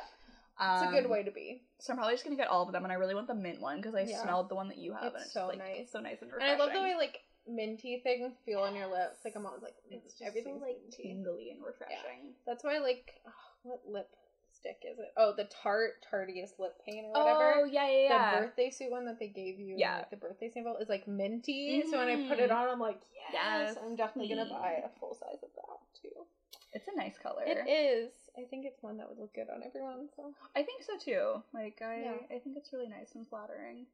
It's 0.59 0.81
a 0.81 0.87
good 0.87 1.05
Um, 1.05 1.11
way 1.11 1.21
to 1.21 1.29
be. 1.29 1.61
So 1.77 1.93
I'm 1.93 1.97
probably 1.97 2.15
just 2.15 2.23
gonna 2.23 2.35
get 2.35 2.47
all 2.47 2.63
of 2.65 2.71
them, 2.71 2.83
and 2.83 2.91
I 2.91 2.95
really 2.95 3.13
want 3.13 3.27
the 3.27 3.35
mint 3.35 3.61
one 3.61 3.77
because 3.77 3.93
I 3.93 4.01
Yeah. 4.01 4.23
smelled 4.23 4.49
the 4.49 4.55
one 4.55 4.67
that 4.69 4.77
you 4.77 4.91
have, 4.93 5.03
It's 5.03 5.13
and 5.15 5.23
it's 5.23 5.31
so 5.31 5.47
like, 5.47 5.59
nice. 5.59 5.91
so 5.91 5.99
nice 5.99 6.19
and 6.23 6.31
refreshing. 6.31 6.51
And. 6.53 6.59
I 6.61 6.65
love 6.65 6.73
the 6.73 6.81
way 6.81 6.95
like 6.95 7.21
minty 7.47 7.99
things 8.03 8.33
feel 8.45 8.59
on 8.59 8.75
your 8.75 8.87
lips. 8.87 9.19
Like 9.25 9.35
I'm 9.35 9.45
always 9.45 9.61
like, 9.63 9.75
it's 9.89 10.13
just 10.13 10.21
everything's 10.23 10.61
so, 10.61 10.65
like 10.67 10.77
minty. 10.83 11.03
tingly 11.03 11.49
and 11.51 11.63
refreshing. 11.63 12.33
That's 12.45 12.63
why 12.63 12.77
like 12.79 13.21
oh, 13.27 13.31
what 13.63 13.81
lipstick 13.87 14.83
is 14.89 14.99
it? 14.99 15.11
Oh, 15.17 15.33
the 15.35 15.45
Tarte 15.45 15.93
Tarteist 16.11 16.59
lip 16.59 16.75
paint 16.85 17.05
or 17.05 17.19
whatever. 17.19 17.53
Oh 17.61 17.65
yeah, 17.65 17.89
yeah, 17.89 18.03
yeah. 18.09 18.35
The 18.35 18.45
birthday 18.45 18.69
suit 18.69 18.91
one 18.91 19.05
that 19.05 19.19
they 19.19 19.27
gave 19.27 19.59
you, 19.59 19.75
Yeah. 19.77 19.97
like 19.97 20.09
the 20.09 20.17
birthday 20.17 20.49
sample, 20.53 20.77
is 20.77 20.89
like 20.89 21.07
minty. 21.07 21.83
So 21.89 21.97
when 21.97 22.07
I 22.09 22.27
put 22.27 22.39
it 22.39 22.49
Mm. 22.49 22.55
on, 22.55 22.69
I'm 22.69 22.79
like, 22.79 23.01
yes, 23.13 23.33
Yes, 23.33 23.77
I'm 23.83 23.95
definitely 23.95 24.35
gonna 24.35 24.49
buy 24.49 24.81
a 24.85 24.89
full 24.99 25.13
size 25.15 25.41
of 25.43 25.49
that 25.55 25.79
too. 26.01 26.25
It's 26.73 26.87
a 26.87 26.95
nice 26.95 27.17
color. 27.17 27.43
It 27.45 27.67
is. 27.69 28.11
I 28.37 28.43
think 28.43 28.65
it's 28.65 28.83
one 28.83 28.97
that 28.97 29.09
would 29.09 29.17
look 29.17 29.33
good 29.33 29.49
on 29.49 29.63
everyone. 29.65 30.09
So 30.15 30.33
I 30.55 30.61
think 30.63 30.83
so 30.83 30.97
too. 30.97 31.41
Like 31.53 31.81
I, 31.81 32.01
Yeah. 32.03 32.35
I 32.35 32.39
think 32.39 32.57
it's 32.57 32.71
really 32.73 32.87
nice 32.89 33.15
and 33.15 33.27
flattering. 33.27 33.87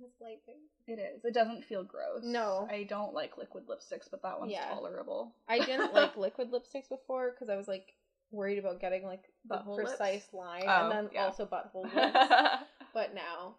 This 0.00 0.12
light 0.20 0.40
thing. 0.46 0.58
It 0.86 0.98
is. 1.00 1.24
It 1.24 1.34
doesn't 1.34 1.64
feel 1.64 1.82
gross. 1.82 2.22
No. 2.22 2.68
I 2.70 2.84
don't 2.84 3.12
like 3.14 3.36
liquid 3.36 3.64
lipsticks, 3.66 4.08
but 4.10 4.22
that 4.22 4.38
one's 4.38 4.52
Yeah. 4.52 4.68
tolerable. 4.68 5.34
I 5.48 5.58
didn't 5.60 5.92
like 5.92 6.16
liquid 6.16 6.50
lipsticks 6.52 6.88
before 6.88 7.30
because 7.32 7.48
I 7.48 7.56
was 7.56 7.66
like 7.68 7.94
worried 8.30 8.58
about 8.58 8.80
getting 8.80 9.04
like 9.04 9.24
the 9.48 9.56
Butthole 9.56 9.76
lips? 9.76 9.90
precise 9.90 10.28
line 10.32 10.64
Oh, 10.66 10.82
and 10.82 10.92
then 10.92 11.08
yeah. 11.12 11.24
also 11.24 11.46
butthole 11.46 11.84
lips. 11.94 12.16
but 12.94 13.14
now 13.14 13.56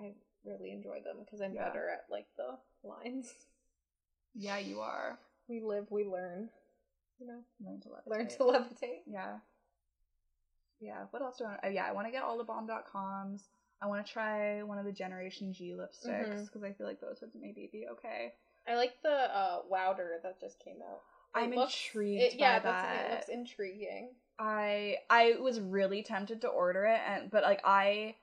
I 0.00 0.12
really 0.44 0.70
enjoy 0.72 1.00
them 1.04 1.18
because 1.24 1.40
I'm 1.40 1.52
Yeah. 1.54 1.68
better 1.68 1.88
at 1.88 2.04
like 2.10 2.26
the 2.36 2.58
lines. 2.82 3.32
yeah, 4.34 4.58
you 4.58 4.80
are. 4.80 5.18
We 5.48 5.60
live, 5.60 5.86
we 5.90 6.04
learn. 6.04 6.48
You 7.20 7.26
know, 7.28 7.40
Learn 7.64 7.80
to 7.80 7.88
levitate. 7.88 8.06
learn 8.10 8.28
to 8.28 8.38
levitate. 8.38 9.00
Yeah. 9.06 9.38
Yeah. 10.80 11.04
What 11.10 11.22
else 11.22 11.38
do 11.38 11.44
I 11.44 11.48
want? 11.48 11.60
Oh, 11.64 11.68
yeah, 11.68 11.86
I 11.86 11.92
want 11.92 12.06
to 12.08 12.10
get 12.10 12.22
all 12.22 12.36
the 12.36 12.44
Balm 12.44 12.66
Dotcoms. 12.68 13.42
I 13.82 13.86
want 13.86 14.04
to 14.06 14.12
try 14.12 14.62
one 14.62 14.78
of 14.78 14.84
the 14.84 14.92
Generation 14.92 15.52
G 15.52 15.74
lipsticks 15.76 16.46
because 16.46 16.62
I 16.62 16.72
feel 16.72 16.86
like 16.86 17.00
those 17.00 17.18
would 17.20 17.30
maybe 17.38 17.68
be 17.70 17.86
okay. 17.92 18.32
I 18.68 18.74
like 18.76 18.94
the 19.02 19.10
uh 19.10 19.60
Wowder 19.70 20.20
that 20.22 20.40
just 20.40 20.58
came 20.64 20.76
out. 20.82 21.00
It 21.36 21.44
I'm 21.44 21.50
looks- 21.54 21.74
intrigued 21.86 22.22
it- 22.22 22.34
yeah, 22.38 22.58
that. 22.58 23.06
it 23.06 23.12
looks 23.12 23.28
intriguing. 23.28 24.10
I 24.38 24.96
I 25.10 25.34
was 25.40 25.60
really 25.60 26.02
tempted 26.02 26.40
to 26.42 26.48
order 26.48 26.84
it, 26.86 27.00
and 27.06 27.30
but 27.30 27.42
like 27.42 27.60
I 27.64 28.16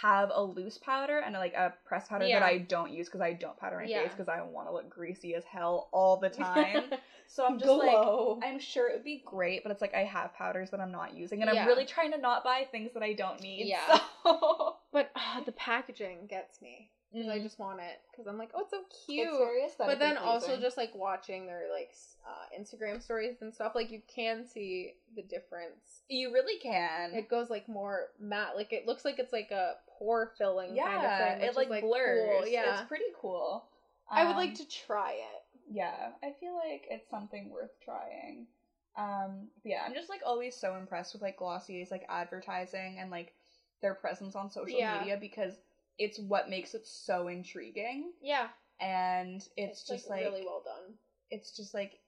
have 0.00 0.30
a 0.34 0.42
loose 0.42 0.78
powder 0.78 1.18
and 1.18 1.34
like 1.34 1.54
a 1.54 1.72
press 1.84 2.06
powder 2.08 2.26
Yeah. 2.26 2.38
that 2.40 2.46
I 2.46 2.58
don't 2.58 2.92
use 2.92 3.06
because 3.08 3.20
I 3.20 3.32
don't 3.32 3.56
powder 3.58 3.76
my 3.78 3.84
Yeah. 3.84 4.02
face 4.02 4.12
because 4.12 4.28
I 4.28 4.40
want 4.42 4.68
to 4.68 4.72
look 4.72 4.88
greasy 4.88 5.34
as 5.34 5.44
hell 5.44 5.88
all 5.92 6.16
the 6.18 6.28
time. 6.46 6.84
so 7.26 7.44
I'm 7.44 7.58
just 7.58 7.70
like 7.70 8.38
I'm 8.42 8.58
sure 8.60 8.88
it 8.88 8.94
would 8.94 9.04
be 9.04 9.22
great, 9.24 9.62
but 9.62 9.72
it's 9.72 9.80
like 9.80 9.94
I 9.94 10.04
have 10.04 10.34
powders 10.34 10.70
that 10.70 10.80
I'm 10.80 10.92
not 10.92 11.14
using, 11.14 11.42
and 11.42 11.50
Yeah. 11.52 11.62
I'm 11.62 11.66
really 11.66 11.84
trying 11.86 12.12
to 12.12 12.18
not 12.18 12.44
buy 12.44 12.66
things 12.70 12.92
that 12.94 13.02
I 13.02 13.12
don't 13.12 13.40
need. 13.42 13.66
Yeah. 13.66 13.98
so- 14.24 14.76
but 14.92 15.10
uh, 15.16 15.40
the 15.44 15.52
packaging 15.52 16.26
gets 16.28 16.60
me. 16.62 16.90
'Cause 17.10 17.26
I 17.26 17.38
Mhm. 17.38 17.42
just 17.42 17.58
want 17.58 17.80
it 17.80 18.02
because 18.10 18.26
I'm 18.26 18.36
like, 18.36 18.50
oh, 18.54 18.60
it's 18.60 18.70
so 18.70 18.82
cute. 19.06 19.28
It's 19.64 19.76
but 19.76 19.98
then 19.98 20.18
also 20.18 20.58
just 20.60 20.76
like 20.76 20.94
watching 20.94 21.46
their 21.46 21.62
like 21.72 21.90
uh, 22.26 22.44
Instagram 22.60 23.00
stories 23.02 23.40
and 23.40 23.54
stuff, 23.54 23.74
like 23.74 23.90
you 23.90 24.02
can 24.14 24.44
see 24.44 24.92
the 25.16 25.22
difference. 25.22 26.02
you 26.10 26.30
really 26.34 26.58
can. 26.60 27.14
It 27.14 27.28
goes 27.30 27.48
like 27.48 27.66
more 27.66 28.08
matte, 28.20 28.56
like 28.56 28.74
it 28.74 28.84
looks 28.86 29.06
like 29.06 29.18
it's 29.18 29.32
like 29.32 29.50
a 29.50 29.76
pore 29.98 30.32
filling 30.38 30.74
yeah, 30.74 30.84
kind 30.84 31.04
of 31.04 31.38
thing. 31.38 31.48
it 31.48 31.56
like, 31.56 31.70
like 31.70 31.82
blurs. 31.82 32.44
Cool. 32.44 32.46
Yeah, 32.48 32.80
it's 32.80 32.88
pretty 32.88 33.04
cool. 33.20 33.64
I 34.10 34.24
would 34.24 34.36
like 34.36 34.50
Um, 34.50 34.56
to 34.56 34.68
try 34.68 35.12
it. 35.12 35.42
Yeah, 35.70 36.10
I 36.22 36.32
feel 36.40 36.54
like 36.54 36.86
it's 36.90 37.10
something 37.10 37.50
worth 37.50 37.78
trying. 37.84 38.46
Um, 38.96 39.48
yeah, 39.64 39.82
I'm 39.86 39.94
just 39.94 40.08
like 40.08 40.22
always 40.24 40.56
so 40.56 40.76
impressed 40.76 41.12
with 41.12 41.22
like 41.22 41.36
Glossier's 41.38 41.90
like 41.90 42.04
advertising 42.08 42.96
and 43.00 43.10
like 43.10 43.32
their 43.82 43.94
presence 43.94 44.34
on 44.34 44.50
social 44.50 44.78
Yeah. 44.78 44.98
media 44.98 45.16
because 45.20 45.54
it's 45.98 46.18
what 46.18 46.48
makes 46.48 46.74
it 46.74 46.86
so 46.86 47.28
intriguing 47.28 48.12
Yeah, 48.20 48.48
and 48.80 49.42
it's, 49.56 49.86
just 49.86 50.08
like, 50.08 50.24
really 50.24 50.42
well 50.44 50.62
done. 50.64 50.94
it's 51.30 51.56
just 51.56 51.74
like 51.74 51.98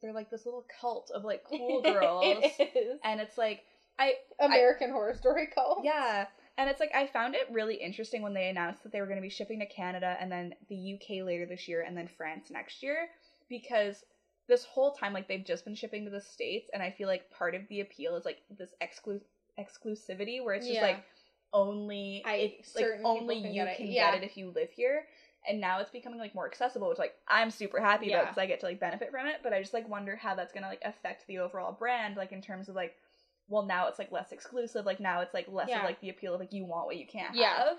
they're 0.00 0.12
like 0.12 0.30
this 0.30 0.46
little 0.46 0.64
cult 0.80 1.10
of 1.14 1.24
like 1.24 1.44
cool 1.44 1.82
girls 1.82 2.44
it 2.58 2.72
is 2.76 2.98
and 3.04 3.20
it's 3.20 3.36
like 3.38 3.62
I 3.98 4.14
American 4.40 4.90
Horror 4.90 5.14
Story 5.14 5.48
cult. 5.54 5.80
yeah, 5.84 6.26
and 6.58 6.68
it's 6.68 6.80
like 6.80 6.94
I 6.94 7.06
found 7.06 7.34
it 7.34 7.48
really 7.50 7.76
interesting 7.76 8.22
when 8.22 8.34
they 8.34 8.48
announced 8.48 8.82
that 8.82 8.92
they 8.92 9.00
were 9.00 9.06
going 9.06 9.18
to 9.18 9.22
be 9.22 9.28
shipping 9.30 9.60
to 9.60 9.66
Canada 9.66 10.16
and 10.20 10.30
then 10.30 10.54
the 10.68 10.94
UK 10.94 11.24
later 11.24 11.46
this 11.46 11.66
year 11.68 11.82
and 11.82 11.96
then 11.96 12.08
France 12.08 12.50
next 12.50 12.82
year 12.82 13.08
because 13.48 14.04
this 14.48 14.64
whole 14.64 14.92
time 14.92 15.12
like 15.12 15.28
they've 15.28 15.44
just 15.44 15.64
been 15.64 15.74
shipping 15.74 16.04
to 16.04 16.10
the 16.10 16.20
states 16.20 16.68
and 16.74 16.82
I 16.82 16.90
feel 16.90 17.08
like 17.08 17.30
part 17.30 17.54
of 17.54 17.62
the 17.68 17.80
appeal 17.80 18.16
is 18.16 18.24
like 18.24 18.38
this 18.58 18.74
exclu- 18.82 19.20
exclusivity 19.58 20.42
where 20.44 20.54
it's 20.54 20.66
just 20.66 20.80
Yeah. 20.80 20.86
like 20.86 21.04
only 21.52 22.22
I- 22.24 22.54
it's 22.58 22.74
like 22.74 22.86
only 23.04 23.42
can 23.42 23.52
you 23.54 23.64
get 23.64 23.76
can 23.76 23.86
Yeah. 23.86 24.10
get 24.12 24.22
it 24.22 24.26
if 24.26 24.36
you 24.36 24.50
live 24.50 24.70
here 24.70 25.06
and 25.46 25.60
now 25.60 25.80
it's 25.80 25.90
becoming 25.90 26.18
like 26.18 26.34
more 26.34 26.46
accessible 26.46 26.88
which 26.88 26.98
like 26.98 27.14
i'm 27.28 27.50
super 27.50 27.80
happy 27.80 28.10
about 28.12 28.24
because 28.24 28.38
i 28.38 28.46
get 28.46 28.60
to 28.60 28.66
like 28.66 28.80
benefit 28.80 29.10
from 29.10 29.26
it 29.26 29.40
but 29.42 29.52
i 29.52 29.60
just 29.60 29.74
like 29.74 29.88
wonder 29.88 30.16
how 30.16 30.34
that's 30.34 30.52
gonna 30.52 30.68
like 30.68 30.80
affect 30.84 31.26
the 31.26 31.38
overall 31.38 31.72
brand 31.72 32.16
like 32.16 32.32
in 32.32 32.40
terms 32.40 32.68
of 32.68 32.74
like 32.74 32.94
well 33.48 33.64
now 33.64 33.86
it's 33.88 33.98
like 33.98 34.12
less 34.12 34.32
exclusive 34.32 34.86
like 34.86 35.00
now 35.00 35.20
it's 35.20 35.34
like 35.34 35.46
less 35.48 35.68
Yeah. 35.68 35.78
of 35.80 35.84
like 35.84 36.00
the 36.00 36.10
appeal 36.10 36.34
of 36.34 36.40
like 36.40 36.52
you 36.52 36.64
want 36.64 36.86
what 36.86 36.96
you 36.96 37.06
can't 37.06 37.34
Yeah. 37.34 37.56
have 37.56 37.78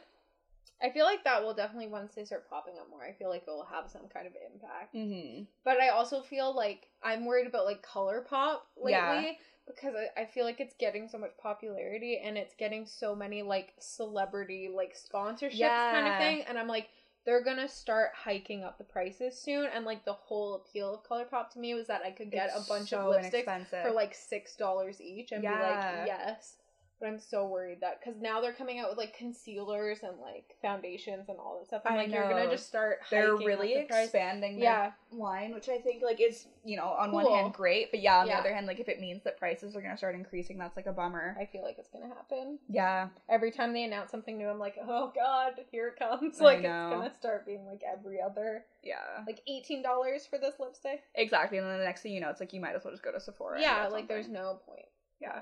I 0.82 0.89
feel 0.89 1.05
like 1.05 1.24
that 1.24 1.41
will 1.41 1.53
definitely 1.53 1.88
once 1.88 2.14
they 2.14 2.26
start 2.26 2.49
popping 2.49 2.74
up 2.78 2.89
more. 2.89 3.05
I 3.05 3.14
feel 3.14 3.30
like 3.30 3.43
it 3.47 3.49
will 3.49 3.64
have 3.72 3.89
some 3.89 4.01
kind 4.14 4.28
of 4.28 4.34
impact. 4.53 4.93
mm-hmm. 4.93 5.43
But 5.64 5.80
I 5.80 5.89
also 5.89 6.22
feel 6.22 6.53
like 6.53 6.88
I'm 7.01 7.26
worried 7.26 7.47
about 7.47 7.66
like 7.66 7.82
color 7.82 8.26
pop 8.30 8.68
lately 8.76 8.91
Yeah. 8.91 9.32
because 9.66 9.93
I, 9.95 10.22
I 10.24 10.26
feel 10.26 10.43
like 10.43 10.59
it's 10.59 10.74
getting 10.78 11.07
so 11.07 11.18
much 11.18 11.32
popularity 11.41 12.22
and 12.22 12.38
it's 12.38 12.53
getting 12.55 12.86
so 12.86 13.16
many 13.16 13.43
like 13.43 13.74
celebrity 13.80 14.70
like 14.76 14.93
sponsorships 14.97 15.59
kind 15.91 16.07
of 16.07 16.18
thing. 16.18 16.43
And 16.49 16.57
I'm 16.59 16.68
like, 16.68 16.89
they're 17.26 17.43
gonna 17.43 17.69
start 17.69 18.11
hiking 18.15 18.63
up 18.63 18.78
the 18.78 18.84
prices 18.84 19.39
soon. 19.39 19.67
And 19.74 19.86
like 19.86 20.05
the 20.05 20.13
whole 20.13 20.55
appeal 20.55 20.95
of 20.95 21.03
color 21.03 21.26
pop 21.26 21.53
to 21.53 21.59
me 21.59 21.74
was 21.74 21.88
that 21.88 22.01
I 22.05 22.11
could 22.11 22.32
get 22.32 22.49
a 22.55 22.61
bunch 22.67 22.91
of 22.93 22.99
lipsticks 23.32 23.45
for 23.84 23.91
like 23.91 24.13
six 24.13 24.55
dollars 24.55 24.99
each 25.01 25.32
and 25.32 25.41
be 25.41 25.47
like, 25.47 26.07
yes. 26.07 26.55
But 27.04 27.10
I'm 27.10 27.20
so 27.20 27.45
worried 27.45 27.80
that 27.82 27.99
because 27.99 28.22
now 28.22 28.39
they're 28.39 28.54
coming 28.54 28.80
out 28.80 28.88
with 28.88 28.97
like 28.97 29.14
concealers 29.18 30.04
and 30.04 30.14
like 30.22 30.56
foundations 30.62 31.28
and 31.28 31.38
all 31.38 31.60
that 31.60 31.68
stuff. 31.68 31.82
I'm 31.86 31.93
I 31.95 31.97
like, 31.97 32.12
you're 32.14 32.30
gonna 32.30 32.49
just 32.49 32.66
start. 32.66 32.99
they're 33.12 33.36
really 33.36 33.74
the 33.74 33.82
expanding 33.82 34.56
their 34.56 34.64
Yeah, 34.64 34.91
line 35.12 35.54
which 35.54 35.68
i 35.68 35.80
think 35.80 36.01
like 36.01 36.22
is 36.22 36.45
you 36.64 36.78
know 36.78 36.86
on 36.97 37.12
one 37.12 37.26
hand 37.26 37.54
great 37.54 37.91
but 37.91 37.99
yeah 37.99 38.20
on 38.20 38.28
Yeah. 38.28 38.36
the 38.36 38.39
other 38.39 38.54
hand 38.54 38.68
like 38.68 38.80
if 38.80 38.88
it 38.88 39.01
means 39.01 39.22
that 39.26 39.38
prices 39.38 39.76
are 39.76 39.82
gonna 39.82 39.97
start 39.97 40.16
increasing 40.16 40.58
that's 40.58 40.78
like 40.78 40.86
a 40.86 40.93
bummer 40.93 41.36
I 41.38 41.45
feel 41.45 41.62
like 41.62 41.76
it's 41.78 41.89
gonna 41.89 42.08
happen. 42.08 42.58
yeah 42.70 43.10
Every 43.28 43.51
time 43.51 43.74
they 43.74 43.84
announce 43.84 44.10
something 44.10 44.38
new, 44.38 44.47
I'm 44.47 44.58
like, 44.60 44.76
oh 44.82 45.12
god, 45.14 45.54
here 45.72 45.89
it 45.89 45.99
comes. 45.99 46.38
Like 46.39 46.60
it's 46.60 46.68
gonna 46.68 47.12
start 47.14 47.45
being 47.45 47.66
like 47.66 47.82
every 47.84 48.22
other, 48.22 48.64
yeah 48.82 49.26
like 49.28 49.41
eighteen 49.45 49.84
dollars 49.84 50.26
for 50.26 50.38
this 50.39 50.54
lipstick. 50.58 51.04
exactly 51.16 51.58
and 51.58 51.68
then 51.68 51.80
the 51.80 51.84
next 51.84 52.01
thing 52.01 52.14
you 52.14 52.22
know 52.22 52.30
it's 52.30 52.39
like 52.39 52.54
you 52.54 52.62
might 52.62 52.76
as 52.78 52.86
well 52.86 52.93
just 52.93 53.04
go 53.04 53.12
to 53.12 53.20
sephora 53.20 53.60
yeah, 53.60 53.88
like 53.88 54.08
there's 54.08 54.30
no 54.30 54.62
point. 54.66 54.86
yeah 55.20 55.41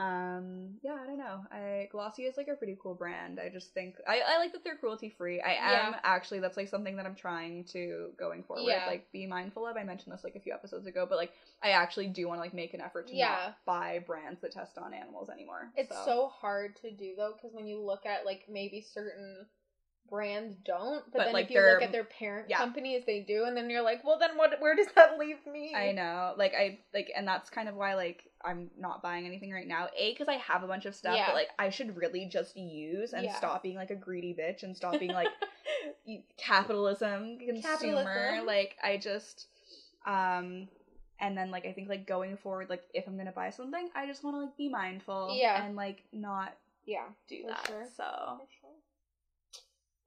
um 0.00 0.70
yeah 0.82 0.96
i 1.02 1.06
don't 1.06 1.18
know 1.18 1.40
i 1.52 1.86
glossy 1.92 2.22
is 2.22 2.38
like 2.38 2.48
a 2.48 2.54
pretty 2.54 2.74
cool 2.82 2.94
brand 2.94 3.38
i 3.38 3.50
just 3.50 3.74
think 3.74 3.96
i, 4.08 4.20
I 4.26 4.38
like 4.38 4.52
that 4.52 4.64
they're 4.64 4.76
cruelty 4.76 5.10
free 5.10 5.40
i 5.42 5.50
am 5.52 5.92
Yeah. 5.92 6.00
actually 6.04 6.40
that's 6.40 6.56
like 6.56 6.68
something 6.68 6.96
that 6.96 7.04
i'm 7.04 7.14
trying 7.14 7.64
to 7.72 8.08
going 8.18 8.42
forward 8.42 8.64
Yeah. 8.66 8.84
like 8.86 9.12
be 9.12 9.26
mindful 9.26 9.66
of 9.66 9.76
i 9.76 9.84
mentioned 9.84 10.14
this 10.14 10.24
like 10.24 10.36
a 10.36 10.40
few 10.40 10.54
episodes 10.54 10.86
ago 10.86 11.06
but 11.08 11.18
like 11.18 11.32
i 11.62 11.70
actually 11.72 12.06
do 12.06 12.26
want 12.28 12.38
to 12.38 12.42
like 12.42 12.54
make 12.54 12.72
an 12.72 12.80
effort 12.80 13.08
to 13.08 13.16
Yeah. 13.16 13.26
not 13.28 13.56
buy 13.66 13.98
brands 14.06 14.40
that 14.40 14.52
test 14.52 14.78
on 14.78 14.94
animals 14.94 15.28
anymore 15.28 15.70
It's 15.76 15.94
so, 15.94 16.28
hard 16.28 16.76
to 16.76 16.90
do 16.90 17.12
though, 17.16 17.32
because 17.36 17.54
when 17.54 17.66
you 17.66 17.78
look 17.84 18.06
at 18.06 18.24
like 18.24 18.46
maybe 18.50 18.80
certain 18.80 19.46
brands 20.10 20.56
don't, 20.64 21.04
but, 21.12 21.18
But, 21.18 21.24
then 21.26 21.32
like, 21.32 21.44
if 21.46 21.50
you 21.52 21.60
look 21.62 21.82
at 21.82 21.92
their 21.92 22.04
parent 22.04 22.50
yeah. 22.50 22.58
companies, 22.58 23.04
they 23.06 23.20
do, 23.20 23.44
and 23.44 23.56
then 23.56 23.70
you're 23.70 23.82
like, 23.82 24.04
well, 24.04 24.18
then 24.18 24.36
what? 24.36 24.60
Where 24.60 24.74
does 24.76 24.88
that 24.96 25.18
leave 25.18 25.38
me? 25.46 25.72
I 25.74 25.92
know, 25.92 26.34
like 26.36 26.52
I 26.54 26.80
like, 26.92 27.10
and 27.16 27.26
that's 27.26 27.48
kind 27.50 27.68
of 27.68 27.74
why 27.76 27.94
like 27.94 28.24
I'm 28.44 28.70
not 28.78 29.02
buying 29.02 29.26
anything 29.26 29.52
right 29.52 29.66
now. 29.68 29.88
A, 29.96 30.12
because 30.12 30.28
I 30.28 30.34
have 30.38 30.62
a 30.62 30.66
bunch 30.66 30.84
of 30.86 30.94
stuff 30.94 31.14
Yeah. 31.16 31.26
that 31.26 31.34
like 31.34 31.48
I 31.58 31.70
should 31.70 31.96
really 31.96 32.26
just 32.26 32.56
use 32.56 33.12
and 33.12 33.24
Yeah. 33.24 33.36
stop 33.36 33.62
being 33.62 33.76
like 33.76 33.90
a 33.90 33.96
greedy 33.96 34.34
bitch 34.38 34.62
and 34.62 34.76
stop 34.76 34.98
being 34.98 35.12
like 35.12 35.28
capitalism 36.36 37.38
consumer. 37.38 37.62
Capitalism. 37.62 38.46
Like 38.46 38.76
I 38.82 38.96
just, 38.96 39.46
um, 40.06 40.68
and 41.20 41.36
then 41.36 41.50
like 41.50 41.66
I 41.66 41.72
think 41.72 41.88
like 41.88 42.06
going 42.06 42.36
forward, 42.36 42.68
like 42.70 42.82
if 42.94 43.06
I'm 43.06 43.16
gonna 43.16 43.32
buy 43.32 43.50
something, 43.50 43.90
I 43.94 44.06
just 44.06 44.24
want 44.24 44.36
to 44.36 44.40
like 44.42 44.56
be 44.56 44.68
mindful, 44.68 45.36
Yeah. 45.38 45.64
and 45.64 45.76
like 45.76 46.02
not 46.12 46.54
yeah, 46.86 47.04
do 47.28 47.44
that. 47.46 47.66
sure. 47.66 47.86
So. 47.96 48.40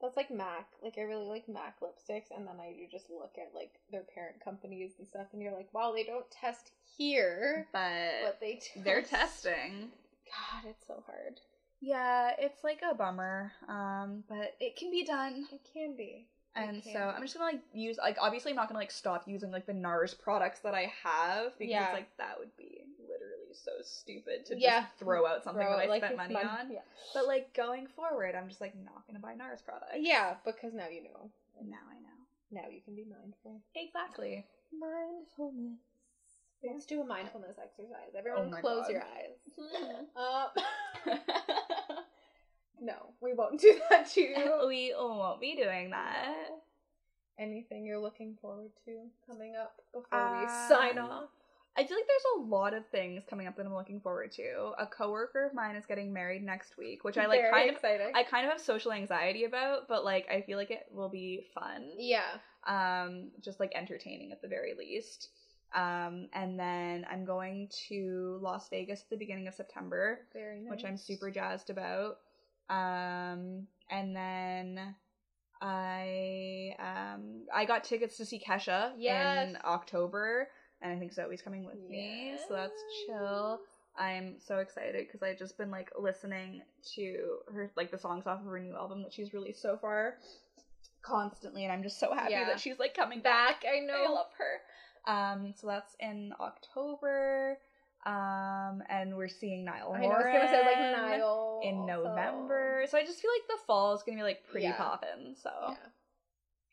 That's 0.04 0.16
like 0.16 0.30
MAC. 0.30 0.66
Like 0.82 0.94
I 0.98 1.02
really 1.02 1.26
like 1.26 1.48
MAC 1.48 1.80
lipsticks, 1.80 2.30
and 2.36 2.46
then 2.46 2.56
I 2.60 2.72
do 2.72 2.86
just 2.90 3.06
look 3.10 3.32
at 3.38 3.54
like 3.54 3.72
their 3.90 4.02
parent 4.14 4.44
companies 4.44 4.92
and 4.98 5.08
stuff, 5.08 5.28
and 5.32 5.42
you're 5.42 5.54
like, 5.54 5.72
wow, 5.72 5.92
they 5.94 6.04
don't 6.04 6.30
test 6.30 6.72
here, 6.96 7.66
but 7.72 8.12
but 8.22 8.40
they 8.40 8.54
test. 8.74 8.84
they're 8.84 9.02
testing. 9.02 9.88
God, 10.30 10.68
it's 10.70 10.86
so 10.86 11.02
hard. 11.06 11.40
Yeah, 11.80 12.32
it's 12.38 12.62
like 12.62 12.80
a 12.88 12.94
bummer, 12.94 13.52
um, 13.68 14.24
but 14.28 14.54
it 14.60 14.76
can 14.76 14.90
be 14.90 15.04
done. 15.04 15.46
It 15.50 15.60
can 15.72 15.96
be. 15.96 16.26
And 16.56 16.82
so. 16.84 16.98
I'm 16.98 17.22
just 17.22 17.34
gonna 17.34 17.50
like 17.52 17.62
use 17.72 17.98
like 17.98 18.16
obviously 18.20 18.52
I'm 18.52 18.56
not 18.56 18.68
gonna 18.68 18.78
like 18.78 18.92
stop 18.92 19.24
using 19.26 19.50
like 19.50 19.66
the 19.66 19.72
NARS 19.72 20.14
products 20.14 20.60
that 20.60 20.74
I 20.74 20.92
have 21.02 21.58
because 21.58 21.72
Yeah. 21.72 21.90
like 21.92 22.16
that 22.18 22.38
would 22.38 22.56
be 22.56 22.73
so 23.62 23.72
stupid 23.82 24.46
to 24.46 24.58
Yeah. 24.58 24.82
just 24.82 24.96
throw 24.98 25.26
out 25.26 25.44
something 25.44 25.64
Throw 25.66 25.76
that 25.76 25.84
I 25.86 25.88
like 25.88 26.00
spent 26.00 26.12
it's 26.14 26.32
money 26.32 26.36
on. 26.46 26.70
Yeah. 26.70 26.80
But 27.14 27.26
like 27.26 27.52
going 27.54 27.86
forward, 27.86 28.34
I'm 28.34 28.48
just 28.48 28.60
like 28.60 28.74
not 28.76 29.06
gonna 29.06 29.18
buy 29.20 29.34
NARS 29.34 29.62
products. 29.64 29.96
yeah, 29.98 30.36
because 30.44 30.72
now 30.74 30.88
you 30.88 31.04
know. 31.04 31.30
And 31.60 31.70
now 31.70 31.84
I 31.90 31.94
know. 32.00 32.62
Now 32.62 32.68
you 32.68 32.80
can 32.80 32.94
be 32.94 33.04
mindful. 33.04 33.60
Exactly. 33.74 34.44
Mindfulness. 34.72 35.78
Let's 36.62 36.86
do 36.86 37.02
a 37.02 37.04
mindfulness 37.04 37.56
exercise. 37.62 38.12
Oh 38.14 38.18
Everyone, 38.18 38.50
my 38.50 38.60
close 38.60 38.84
God. 38.86 38.92
your 38.92 39.02
eyes. 39.02 40.06
Uh, 40.16 40.48
no, 42.80 42.94
we 43.20 43.34
won't 43.34 43.60
do 43.60 43.78
that 43.90 44.10
to 44.12 44.20
you. 44.20 44.62
we 44.68 44.94
won't 44.96 45.40
be 45.40 45.56
doing 45.56 45.90
that. 45.90 46.34
Anything 47.38 47.84
you're 47.84 47.98
looking 47.98 48.36
forward 48.40 48.70
to 48.84 49.00
coming 49.26 49.56
up 49.56 49.80
before 49.92 50.30
we 50.38 50.46
Um, 50.46 50.68
sign 50.68 50.98
off? 50.98 51.28
I 51.76 51.84
feel 51.84 51.96
like 51.96 52.06
there's 52.06 52.22
a 52.36 52.46
lot 52.48 52.72
of 52.72 52.86
things 52.88 53.24
coming 53.28 53.46
up 53.48 53.56
that 53.56 53.66
I'm 53.66 53.74
looking 53.74 54.00
forward 54.00 54.30
to. 54.32 54.72
A 54.78 54.86
coworker 54.86 55.44
of 55.46 55.54
mine 55.54 55.74
is 55.74 55.86
getting 55.86 56.12
married 56.12 56.42
next 56.44 56.78
week, 56.78 57.02
which 57.02 57.18
I 57.18 57.26
like 57.26 57.40
Very 57.40 57.50
kind 57.52 57.68
of 57.70 57.74
exciting. 57.76 58.12
I 58.14 58.22
kind 58.22 58.46
of 58.46 58.52
have 58.52 58.60
social 58.60 58.92
anxiety 58.92 59.44
about, 59.44 59.88
but 59.88 60.04
like 60.04 60.28
I 60.30 60.42
feel 60.42 60.56
like 60.56 60.70
it 60.70 60.86
will 60.92 61.08
be 61.08 61.46
fun. 61.52 61.90
yeah. 61.98 62.38
Um 62.66 63.30
just 63.42 63.58
like 63.60 63.72
entertaining 63.74 64.30
at 64.32 64.40
the 64.40 64.48
very 64.48 64.74
least. 64.78 65.30
Um 65.74 66.28
and 66.32 66.58
then 66.58 67.04
I'm 67.10 67.24
going 67.24 67.68
to 67.88 68.38
Las 68.40 68.68
Vegas 68.68 69.00
at 69.02 69.10
the 69.10 69.16
beginning 69.16 69.48
of 69.48 69.54
September, 69.54 70.20
Very 70.32 70.60
nice. 70.60 70.70
which 70.70 70.84
I'm 70.84 70.96
super 70.96 71.30
jazzed 71.30 71.70
about. 71.70 72.18
Um 72.70 73.66
and 73.90 74.14
then 74.14 74.94
I 75.60 76.74
um 76.78 77.46
I 77.52 77.64
got 77.64 77.84
tickets 77.84 78.16
to 78.18 78.24
see 78.24 78.38
Kesha 78.40 78.92
Yes. 78.96 79.48
in 79.50 79.58
October 79.64 80.48
and 80.84 80.92
I 80.92 80.98
think 80.98 81.12
Zoe's 81.14 81.40
coming 81.42 81.64
with 81.64 81.80
me, 81.88 82.36
so 82.46 82.54
that's 82.54 82.80
chill. 83.06 83.58
I'm 83.96 84.36
so 84.38 84.58
excited 84.58 85.06
because 85.06 85.22
I've 85.22 85.38
just 85.38 85.56
been 85.56 85.70
like 85.70 85.90
listening 85.98 86.62
to 86.94 87.38
her 87.52 87.70
like 87.76 87.90
the 87.90 87.98
songs 87.98 88.26
off 88.26 88.40
of 88.40 88.46
her 88.46 88.60
new 88.60 88.74
album 88.76 89.02
that 89.02 89.12
she's 89.12 89.32
released 89.32 89.62
so 89.62 89.78
far 89.80 90.16
constantly, 91.02 91.64
and 91.64 91.72
I'm 91.72 91.82
just 91.82 91.98
so 91.98 92.12
happy 92.12 92.32
Yeah. 92.32 92.46
that 92.46 92.60
she's 92.60 92.78
like 92.78 92.94
coming 92.94 93.20
back. 93.20 93.62
Back, 93.62 93.72
I 93.74 93.80
know. 93.80 93.94
I 93.94 94.08
love 94.08 94.30
her. 94.38 94.60
Um, 95.12 95.54
so 95.56 95.66
that's 95.66 95.94
in 96.00 96.32
October. 96.40 97.58
Um, 98.06 98.82
and 98.90 99.16
we're 99.16 99.28
seeing 99.28 99.64
Niall 99.64 99.94
I 99.94 100.00
know, 100.00 100.12
I 100.12 100.18
was 100.18 100.26
gonna 100.26 100.48
say 100.48 100.62
like 100.66 100.76
Horan 100.76 100.92
Niall 100.92 101.60
in. 101.62 101.86
November. 101.86 102.84
So 102.90 102.98
I 102.98 103.02
just 103.04 103.20
feel 103.20 103.30
like 103.34 103.46
the 103.48 103.64
fall 103.66 103.94
is 103.94 104.02
gonna 104.02 104.18
be 104.18 104.22
like 104.22 104.44
pretty 104.50 104.66
Yeah. 104.66 104.76
poppin'. 104.76 105.34
So 105.42 105.50
Yeah. 105.70 105.76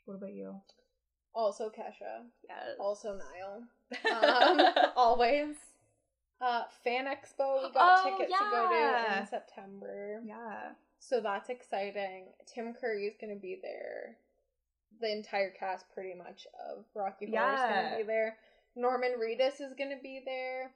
what 0.05 0.15
about 0.15 0.33
you? 0.33 0.59
Also 1.33 1.69
Kesha. 1.69 2.23
Yes. 2.47 2.75
Also 2.79 3.17
Niall. 3.17 3.63
Um, 4.59 4.73
always. 4.95 5.55
Uh, 6.41 6.63
Fan 6.83 7.05
Expo 7.05 7.63
we 7.67 7.71
got 7.71 7.99
Oh, 8.03 8.17
tickets 8.17 8.33
to 8.37 8.45
go 8.51 8.69
to 8.69 9.19
in 9.19 9.27
September. 9.27 10.21
yeah. 10.25 10.71
So 10.99 11.19
that's 11.21 11.49
exciting. 11.49 12.25
Tim 12.53 12.73
Curry 12.73 13.05
is 13.05 13.15
going 13.19 13.33
to 13.33 13.39
be 13.39 13.59
there. 13.61 14.17
The 14.99 15.11
entire 15.11 15.49
cast, 15.51 15.85
pretty 15.93 16.13
much, 16.15 16.45
of 16.69 16.85
Rocky 16.93 17.27
Horror 17.31 17.53
is 17.53 17.59
going 17.59 17.91
to 17.91 17.97
be 17.97 18.03
there. 18.03 18.37
Norman 18.75 19.13
Reedus 19.19 19.61
is 19.61 19.73
going 19.77 19.89
to 19.89 20.01
be 20.01 20.21
there. 20.25 20.71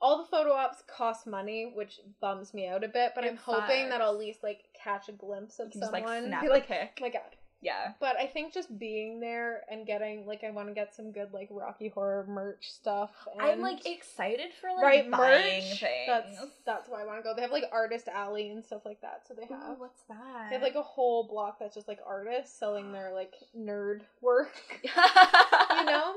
All 0.00 0.18
the 0.18 0.24
photo 0.28 0.52
ops 0.52 0.82
cost 0.86 1.26
money, 1.26 1.72
which 1.74 1.98
bums 2.20 2.54
me 2.54 2.66
out 2.68 2.82
a 2.84 2.88
bit. 2.88 3.12
But 3.14 3.24
It 3.24 3.30
I'm 3.32 3.36
hoping 3.36 3.88
that. 3.90 4.00
I'll 4.00 4.12
at 4.12 4.18
least 4.18 4.42
like 4.44 4.64
catch 4.82 5.08
a 5.08 5.12
glimpse 5.12 5.58
of 5.58 5.70
can 5.72 5.80
just 5.80 5.92
someone. 5.92 6.08
like 6.10 6.24
snap 6.26 6.42
Be 6.42 6.46
a 6.48 6.50
like, 6.50 6.66
pic. 6.68 6.90
oh 6.98 7.02
my 7.02 7.08
god. 7.10 7.36
Yeah. 7.60 7.92
But 7.98 8.16
I 8.16 8.26
think 8.26 8.54
just 8.54 8.78
being 8.78 9.18
there 9.18 9.62
and 9.70 9.84
getting 9.84 10.26
like 10.26 10.44
I 10.44 10.50
want 10.50 10.68
to 10.68 10.74
get 10.74 10.94
some 10.94 11.10
good 11.10 11.32
like 11.32 11.48
Rocky 11.50 11.88
Horror 11.88 12.24
merch 12.28 12.70
stuff. 12.70 13.10
And 13.32 13.42
I'm 13.42 13.60
like 13.60 13.84
excited 13.84 14.50
for 14.60 14.70
like 14.70 14.84
right 14.84 15.10
buying 15.10 15.68
merch. 15.68 15.80
things. 15.80 16.06
That's 16.06 16.46
that's 16.64 16.88
why 16.88 17.02
I 17.02 17.06
want 17.06 17.18
to 17.18 17.22
go. 17.22 17.34
They 17.34 17.42
have 17.42 17.50
like 17.50 17.64
Artist 17.72 18.06
Alley 18.08 18.50
and 18.50 18.64
stuff 18.64 18.82
like 18.84 19.00
that. 19.00 19.22
So 19.26 19.34
they 19.34 19.42
Ooh, 19.52 19.58
have 19.58 19.78
what's 19.78 20.02
that? 20.08 20.46
they 20.48 20.54
have 20.54 20.62
like 20.62 20.76
a 20.76 20.82
whole 20.82 21.26
block 21.26 21.58
that's 21.58 21.74
just 21.74 21.88
like 21.88 21.98
artists 22.06 22.56
selling 22.56 22.92
their 22.92 23.12
like 23.12 23.34
nerd 23.58 24.02
work. 24.20 24.54
you 24.84 24.90
You 25.80 25.84
know. 25.84 26.14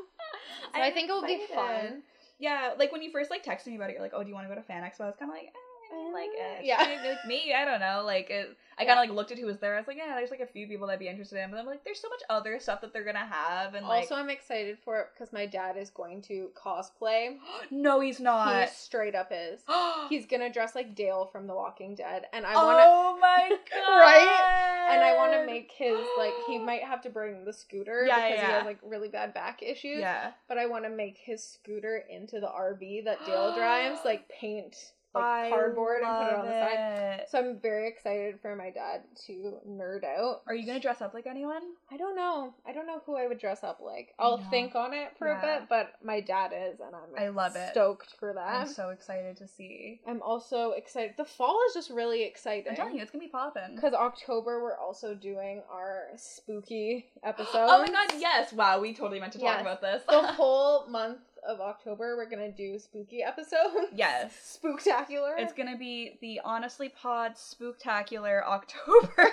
So 0.76 0.82
I 0.82 0.92
think 0.92 1.10
it 1.10 1.14
will 1.14 1.24
be 1.26 1.42
fun. 1.54 2.04
Yeah, 2.40 2.72
like 2.78 2.92
when 2.92 3.02
you 3.02 3.12
first 3.12 3.30
like 3.30 3.44
texted 3.44 3.68
me 3.68 3.76
about 3.76 3.90
it, 3.90 3.94
you're 3.94 4.02
like, 4.02 4.14
"Oh, 4.16 4.24
do 4.24 4.30
you 4.30 4.34
want 4.34 4.46
to 4.48 4.50
go 4.50 4.60
to 4.60 4.66
Fan 4.66 4.82
Expo?" 4.84 5.02
I 5.02 5.06
was 5.08 5.16
kind 5.20 5.30
of 5.30 5.36
like, 5.38 5.46
eh, 5.48 5.71
I 5.94 6.12
like, 6.14 6.30
eh, 6.40 6.62
Yeah. 6.64 6.78
I- 6.80 7.08
like 7.10 7.26
me, 7.26 7.54
I 7.54 7.66
don't 7.66 7.80
know. 7.80 8.04
Like, 8.06 8.30
it, 8.30 8.58
I 8.78 8.86
kind 8.86 8.98
of 9.00 9.06
like 9.06 9.16
looked 9.16 9.32
at 9.32 9.38
who 9.38 9.46
was 9.46 9.58
there. 9.60 9.76
I 9.76 9.78
was 9.80 9.88
like, 9.88 9.98
yeah, 9.98 10.16
there's 10.16 10.32
like 10.32 10.40
a 10.40 10.46
few 10.48 10.68
people 10.68 10.88
that'd 10.88 11.00
be 11.00 11.08
interested 11.08 11.44
in, 11.44 11.52
but 11.52 11.60
I'm 11.60 11.66
like, 11.66 11.84
there's 11.84 12.00
so 12.00 12.10
much 12.10 12.22
other 12.30 12.60
stuff 12.60 12.82
that 12.82 12.94
they're 12.94 13.04
gonna 13.04 13.20
have, 13.20 13.76
and 13.76 13.86
like, 13.86 14.04
also, 14.04 14.16
I'm 14.16 14.30
excited 14.30 14.78
for 14.84 15.00
it 15.02 15.08
because 15.14 15.32
my 15.34 15.46
dad 15.46 15.78
is 15.78 15.90
going 15.92 16.22
to 16.24 16.50
cosplay. 16.56 17.36
no, 17.72 18.00
he's 18.00 18.20
not. 18.20 18.64
he 18.70 18.74
straight 18.74 19.14
up 19.16 19.32
is. 19.32 19.62
he's 20.10 20.26
gonna 20.26 20.52
dress 20.52 20.74
like 20.76 20.96
Dale 20.96 21.26
from 21.32 21.46
The 21.48 21.54
Walking 21.54 21.94
Dead, 21.96 22.26
and 22.34 22.46
I 22.46 22.56
want 22.56 22.80
to. 22.80 22.84
oh 22.88 23.18
my 23.22 23.50
god, 23.72 24.00
Right? 24.00 24.88
And 24.92 25.04
I 25.04 25.16
want 25.16 25.34
to 25.34 25.46
make 25.46 25.72
his 25.72 26.00
like 26.18 26.34
he 26.48 26.58
might 26.58 26.84
have 26.84 27.02
to 27.04 27.10
bring 27.10 27.46
the 27.46 27.54
scooter 27.54 28.06
Yeah, 28.08 28.28
because 28.30 28.46
he 28.46 28.52
has 28.52 28.66
like 28.66 28.80
really 28.84 29.10
bad 29.10 29.34
back 29.34 29.62
issues. 29.62 30.00
yeah. 30.00 30.32
But 30.48 30.58
I 30.58 30.66
want 30.66 30.84
to 30.86 30.90
make 30.90 31.18
his 31.18 31.44
scooter 31.44 32.04
into 32.10 32.40
the 32.40 32.48
RV 32.48 33.06
that 33.06 33.24
Dale 33.26 33.54
drives, 33.56 34.00
like 34.06 34.28
paint 34.30 34.76
like 35.14 35.50
cardboard 35.52 36.02
and 36.04 36.18
put 36.18 36.28
it 36.28 36.34
on 36.36 36.46
the 36.46 36.52
side. 36.60 37.20
it. 37.20 37.28
So 37.30 37.40
I'm 37.40 37.60
very 37.62 37.88
excited 37.88 38.40
for 38.42 38.56
my 38.56 38.70
dad 38.70 39.02
to 39.28 39.58
nerd 39.68 40.04
out. 40.04 40.42
Are 40.48 40.56
you 40.56 40.66
gonna 40.66 40.80
dress 40.80 41.02
up 41.02 41.14
like 41.14 41.28
anyone? 41.28 41.62
I 41.92 41.98
don't 41.98 42.16
know. 42.16 42.54
I 42.66 42.72
don't 42.72 42.88
know 42.88 43.02
who 43.06 43.16
I 43.18 43.28
would 43.28 43.40
dress 43.40 43.64
up 43.64 43.80
like. 43.84 44.14
I'll 44.20 44.38
know. 44.38 44.44
think 44.50 44.76
on 44.76 44.94
it 44.94 45.18
for 45.18 45.28
Yeah. 45.28 45.40
a 45.40 45.60
bit, 45.60 45.70
but 45.70 45.94
my 46.04 46.22
dad 46.22 46.52
is, 46.56 46.80
and 46.80 46.96
I'm 46.96 47.10
I 47.18 47.30
love 47.30 47.56
it. 47.56 47.70
stoked 47.72 48.16
for 48.20 48.34
that. 48.34 48.62
I'm 48.62 48.68
so 48.68 48.90
excited 48.90 49.38
to 49.38 49.48
see. 49.48 50.02
I'm 50.08 50.22
also 50.22 50.72
excited. 50.72 51.16
The 51.18 51.26
fall 51.26 51.60
is 51.68 51.74
just 51.74 51.90
really 51.90 52.24
exciting. 52.24 52.70
I'm 52.70 52.76
telling 52.76 52.96
you, 52.96 53.02
it's 53.02 53.12
gonna 53.12 53.24
be 53.24 53.30
popping. 53.30 53.76
Because 53.76 53.94
October, 53.94 54.62
we're 54.64 54.78
also 54.78 55.14
doing 55.14 55.62
our 55.72 56.08
spooky 56.16 57.12
episode. 57.24 57.52
Oh 57.72 57.80
my 57.82 57.88
god, 57.88 58.14
yes! 58.20 58.54
Wow, 58.54 58.80
we 58.82 58.94
totally 58.94 59.20
meant 59.20 59.34
to 59.34 59.40
talk 59.40 59.46
Yes. 59.48 59.62
about 59.62 59.82
this. 59.82 60.04
The 60.10 60.22
whole 60.34 60.88
month 60.88 61.20
of 61.48 61.60
October, 61.62 62.16
we're 62.18 62.30
gonna 62.30 62.52
do 62.52 62.78
spooky 62.80 63.24
episodes. 63.24 63.76
yes. 63.94 64.60
Spooktacular. 64.64 65.34
It's 65.38 65.54
gonna 65.54 65.78
be 65.78 66.18
the 66.22 66.40
Honestly 66.44 66.90
Pod 66.90 67.34
Spooktacular 67.36 68.44
October. 68.44 69.14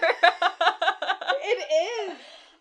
it 1.43 2.11
is. 2.11 2.17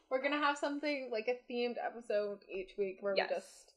We're 0.10 0.22
gonna 0.22 0.38
have 0.40 0.57
something 0.57 1.10
like 1.11 1.28
a 1.28 1.52
themed 1.52 1.76
episode 1.84 2.40
each 2.52 2.72
week 2.78 2.98
where 3.02 3.15
Yes. 3.15 3.30
we 3.30 3.36
just 3.36 3.74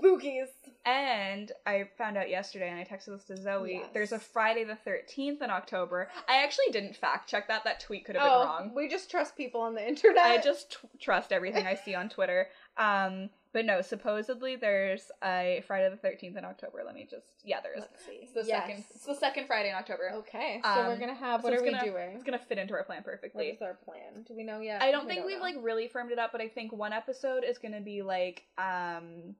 spookies. 0.00 0.46
and 0.86 1.50
I 1.66 1.88
found 1.98 2.16
out 2.16 2.30
yesterday, 2.30 2.70
and 2.70 2.78
I 2.78 2.84
texted 2.84 3.06
this 3.16 3.24
to 3.24 3.36
Zoe. 3.36 3.74
Yes. 3.82 3.90
There's 3.92 4.12
a 4.12 4.18
Friday 4.18 4.64
the 4.64 4.78
13th 4.88 5.42
in 5.42 5.50
October. 5.50 6.08
I 6.28 6.42
actually 6.44 6.70
didn't 6.70 6.94
fact 6.96 7.28
check 7.28 7.48
that. 7.48 7.64
That 7.64 7.80
tweet 7.80 8.04
could 8.04 8.14
have 8.16 8.24
Oh, 8.24 8.38
been 8.40 8.48
wrong. 8.48 8.74
we 8.76 8.88
just 8.88 9.10
trust 9.10 9.36
people 9.36 9.60
on 9.60 9.74
the 9.74 9.86
internet. 9.86 10.24
I 10.24 10.38
just 10.40 10.70
t- 10.80 10.88
trust 11.00 11.32
everything 11.32 11.66
I 11.66 11.74
see 11.74 11.94
on 11.96 12.08
Twitter. 12.08 12.46
Um, 12.76 13.28
but 13.52 13.64
no, 13.64 13.80
supposedly 13.80 14.56
there's 14.56 15.10
a 15.24 15.62
Friday 15.66 15.88
the 15.90 16.08
13th 16.08 16.36
in 16.36 16.44
October. 16.44 16.82
Let 16.84 16.94
me 16.94 17.06
just 17.10 17.26
yeah, 17.44 17.60
there 17.60 17.72
is. 17.74 17.80
Let's 17.80 18.04
see. 18.04 18.20
It's 18.22 18.32
the 18.32 18.44
Yes. 18.44 18.62
second. 18.62 18.84
It's 18.94 19.06
the 19.06 19.14
second 19.14 19.46
Friday 19.46 19.70
in 19.70 19.74
October. 19.74 20.10
Okay, 20.16 20.60
so 20.62 20.68
Um, 20.70 20.86
we're 20.88 20.98
gonna 20.98 21.14
have. 21.14 21.42
What 21.42 21.52
it's 21.52 21.62
are 21.62 21.64
we 21.64 21.70
gonna- 21.72 21.84
doing? 21.84 22.10
It's 22.14 22.24
gonna 22.24 22.38
fit 22.38 22.58
into 22.58 22.74
our 22.74 22.84
plan 22.84 23.02
perfectly. 23.02 23.48
is 23.48 23.62
our 23.62 23.74
plan? 23.74 24.22
Do 24.26 24.34
we 24.36 24.44
know 24.44 24.60
yet? 24.60 24.82
I 24.82 24.90
don't 24.90 25.06
We 25.06 25.14
think 25.14 25.26
we've 25.26 25.38
know. 25.38 25.42
like 25.44 25.56
really 25.60 25.88
firmed 25.88 26.12
it 26.12 26.18
up, 26.18 26.32
but 26.32 26.40
I 26.40 26.48
think 26.48 26.72
one 26.72 26.92
episode 26.92 27.44
is 27.44 27.58
gonna 27.58 27.80
be 27.80 28.02
like 28.02 28.44
um 28.58 29.34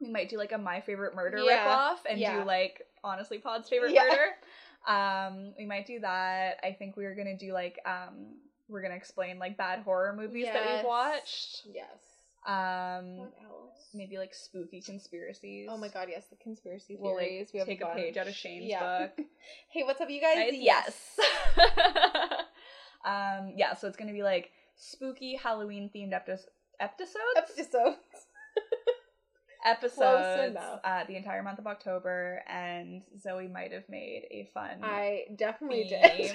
we 0.00 0.08
might 0.10 0.28
do 0.28 0.38
like 0.38 0.52
a 0.52 0.58
my 0.58 0.80
favorite 0.80 1.14
murder 1.16 1.38
Yeah. 1.38 1.64
rip 1.64 1.66
off 1.76 2.06
and 2.08 2.20
Yeah. 2.20 2.38
do 2.38 2.44
like 2.44 2.82
honestly 3.02 3.38
Pod's 3.38 3.68
favorite 3.68 3.90
Yeah. 3.92 4.04
murder. 4.04 4.36
Um 4.86 5.54
we 5.58 5.66
might 5.66 5.86
do 5.86 5.98
that. 6.00 6.60
I 6.62 6.72
think 6.72 6.96
we 6.96 7.04
are 7.06 7.14
gonna 7.14 7.36
do 7.36 7.52
like 7.52 7.80
um 7.84 8.38
we're 8.68 8.82
gonna 8.82 8.94
explain 8.94 9.38
like 9.38 9.56
bad 9.56 9.80
horror 9.80 10.12
movies 10.14 10.46
that 10.46 10.76
we've 10.76 10.84
watched. 10.84 11.62
Yes. 11.66 11.88
Um 12.48 13.18
What 13.18 13.32
else? 13.44 13.88
maybe 13.94 14.16
like 14.18 14.34
spooky 14.34 14.80
conspiracies. 14.80 15.68
Oh 15.70 15.76
my 15.76 15.88
god, 15.88 16.08
yes, 16.10 16.24
the 16.30 16.36
conspiracy 16.36 16.96
We'll 16.98 17.14
like 17.14 17.26
theories. 17.28 17.50
we 17.52 17.58
have 17.58 17.68
take 17.68 17.82
a 17.82 17.86
page 17.94 18.16
out 18.16 18.26
of. 18.26 18.34
Shane's 18.34 18.64
Yeah. 18.64 19.06
book. 19.16 19.26
hey, 19.70 19.82
what's 19.84 20.00
up, 20.00 20.08
you 20.10 20.20
guys? 20.20 20.50
Yes. 20.54 21.18
um 23.04 23.52
yeah, 23.56 23.74
so 23.74 23.86
it's 23.86 23.96
gonna 23.96 24.12
be 24.12 24.22
like 24.22 24.50
spooky 24.76 25.36
Halloween 25.36 25.90
themed 25.94 26.12
episodes 26.14 26.48
episodes 26.80 27.18
Episode. 27.36 27.96
episodes 29.64 30.56
uh, 30.84 31.04
the 31.08 31.16
entire 31.16 31.42
month 31.42 31.58
of 31.58 31.66
October, 31.66 32.42
and 32.48 33.02
Zoe 33.20 33.48
might 33.48 33.72
have 33.72 33.88
made 33.88 34.26
a 34.30 34.48
fun 34.54 34.78
I 34.82 35.24
definitely 35.36 35.84
did. 35.84 36.32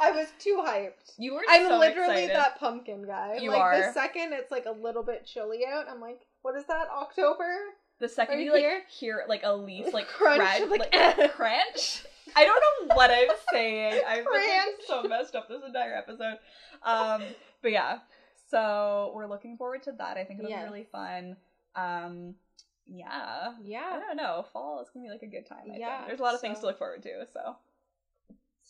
I 0.00 0.10
was 0.12 0.28
too 0.38 0.62
hyped. 0.64 1.12
you 1.18 1.34
were. 1.34 1.42
I'm 1.48 1.66
so 1.66 1.78
literally 1.78 2.24
excited. 2.24 2.36
that 2.36 2.58
pumpkin 2.58 3.04
guy. 3.06 3.38
You 3.40 3.50
like 3.50 3.60
are. 3.60 3.78
the 3.86 3.92
second 3.92 4.32
it's 4.32 4.50
like 4.50 4.66
a 4.66 4.70
little 4.72 5.02
bit 5.02 5.26
chilly 5.26 5.60
out, 5.66 5.86
I'm 5.90 6.00
like, 6.00 6.20
what 6.42 6.54
is 6.56 6.64
that? 6.66 6.88
October? 6.96 7.52
The 8.00 8.08
second 8.08 8.36
Are 8.36 8.40
you 8.40 8.52
like 8.52 8.60
here? 8.60 8.82
hear 8.88 9.24
like 9.28 9.40
a 9.44 9.52
leaf 9.54 9.86
like 9.92 10.06
Crunch, 10.06 10.40
crunch, 10.40 10.70
like, 10.70 10.94
like, 10.94 11.32
crunch. 11.34 12.04
I 12.36 12.44
don't 12.44 12.88
know 12.88 12.94
what 12.94 13.10
I'm 13.10 13.28
saying. 13.52 14.00
I'm 14.08 14.24
like, 14.24 14.74
so 14.86 15.02
messed 15.02 15.34
up 15.34 15.48
this 15.48 15.62
entire 15.66 15.94
episode. 15.94 16.38
Um, 16.84 17.22
but 17.62 17.72
yeah, 17.72 17.98
so 18.50 19.12
we're 19.14 19.26
looking 19.26 19.56
forward 19.56 19.82
to 19.84 19.92
that. 19.98 20.16
I 20.16 20.24
think 20.24 20.38
it'll 20.38 20.50
Yes. 20.50 20.64
be 20.64 20.70
really 20.70 20.86
fun. 20.92 21.36
Um, 21.74 22.34
yeah. 22.86 23.52
Yeah. 23.62 23.90
I 23.94 23.98
don't 23.98 24.16
know. 24.16 24.46
Fall 24.52 24.80
is 24.80 24.88
gonna 24.94 25.06
be 25.06 25.10
like 25.10 25.22
a 25.22 25.26
good 25.26 25.46
time. 25.46 25.70
I 25.72 25.76
Yeah, 25.78 25.96
think. 25.98 26.08
There's 26.08 26.20
a 26.20 26.22
lot 26.22 26.34
of 26.34 26.40
things 26.40 26.60
to 26.60 26.66
look 26.66 26.78
forward 26.78 27.02
to. 27.02 27.26
So 27.32 27.56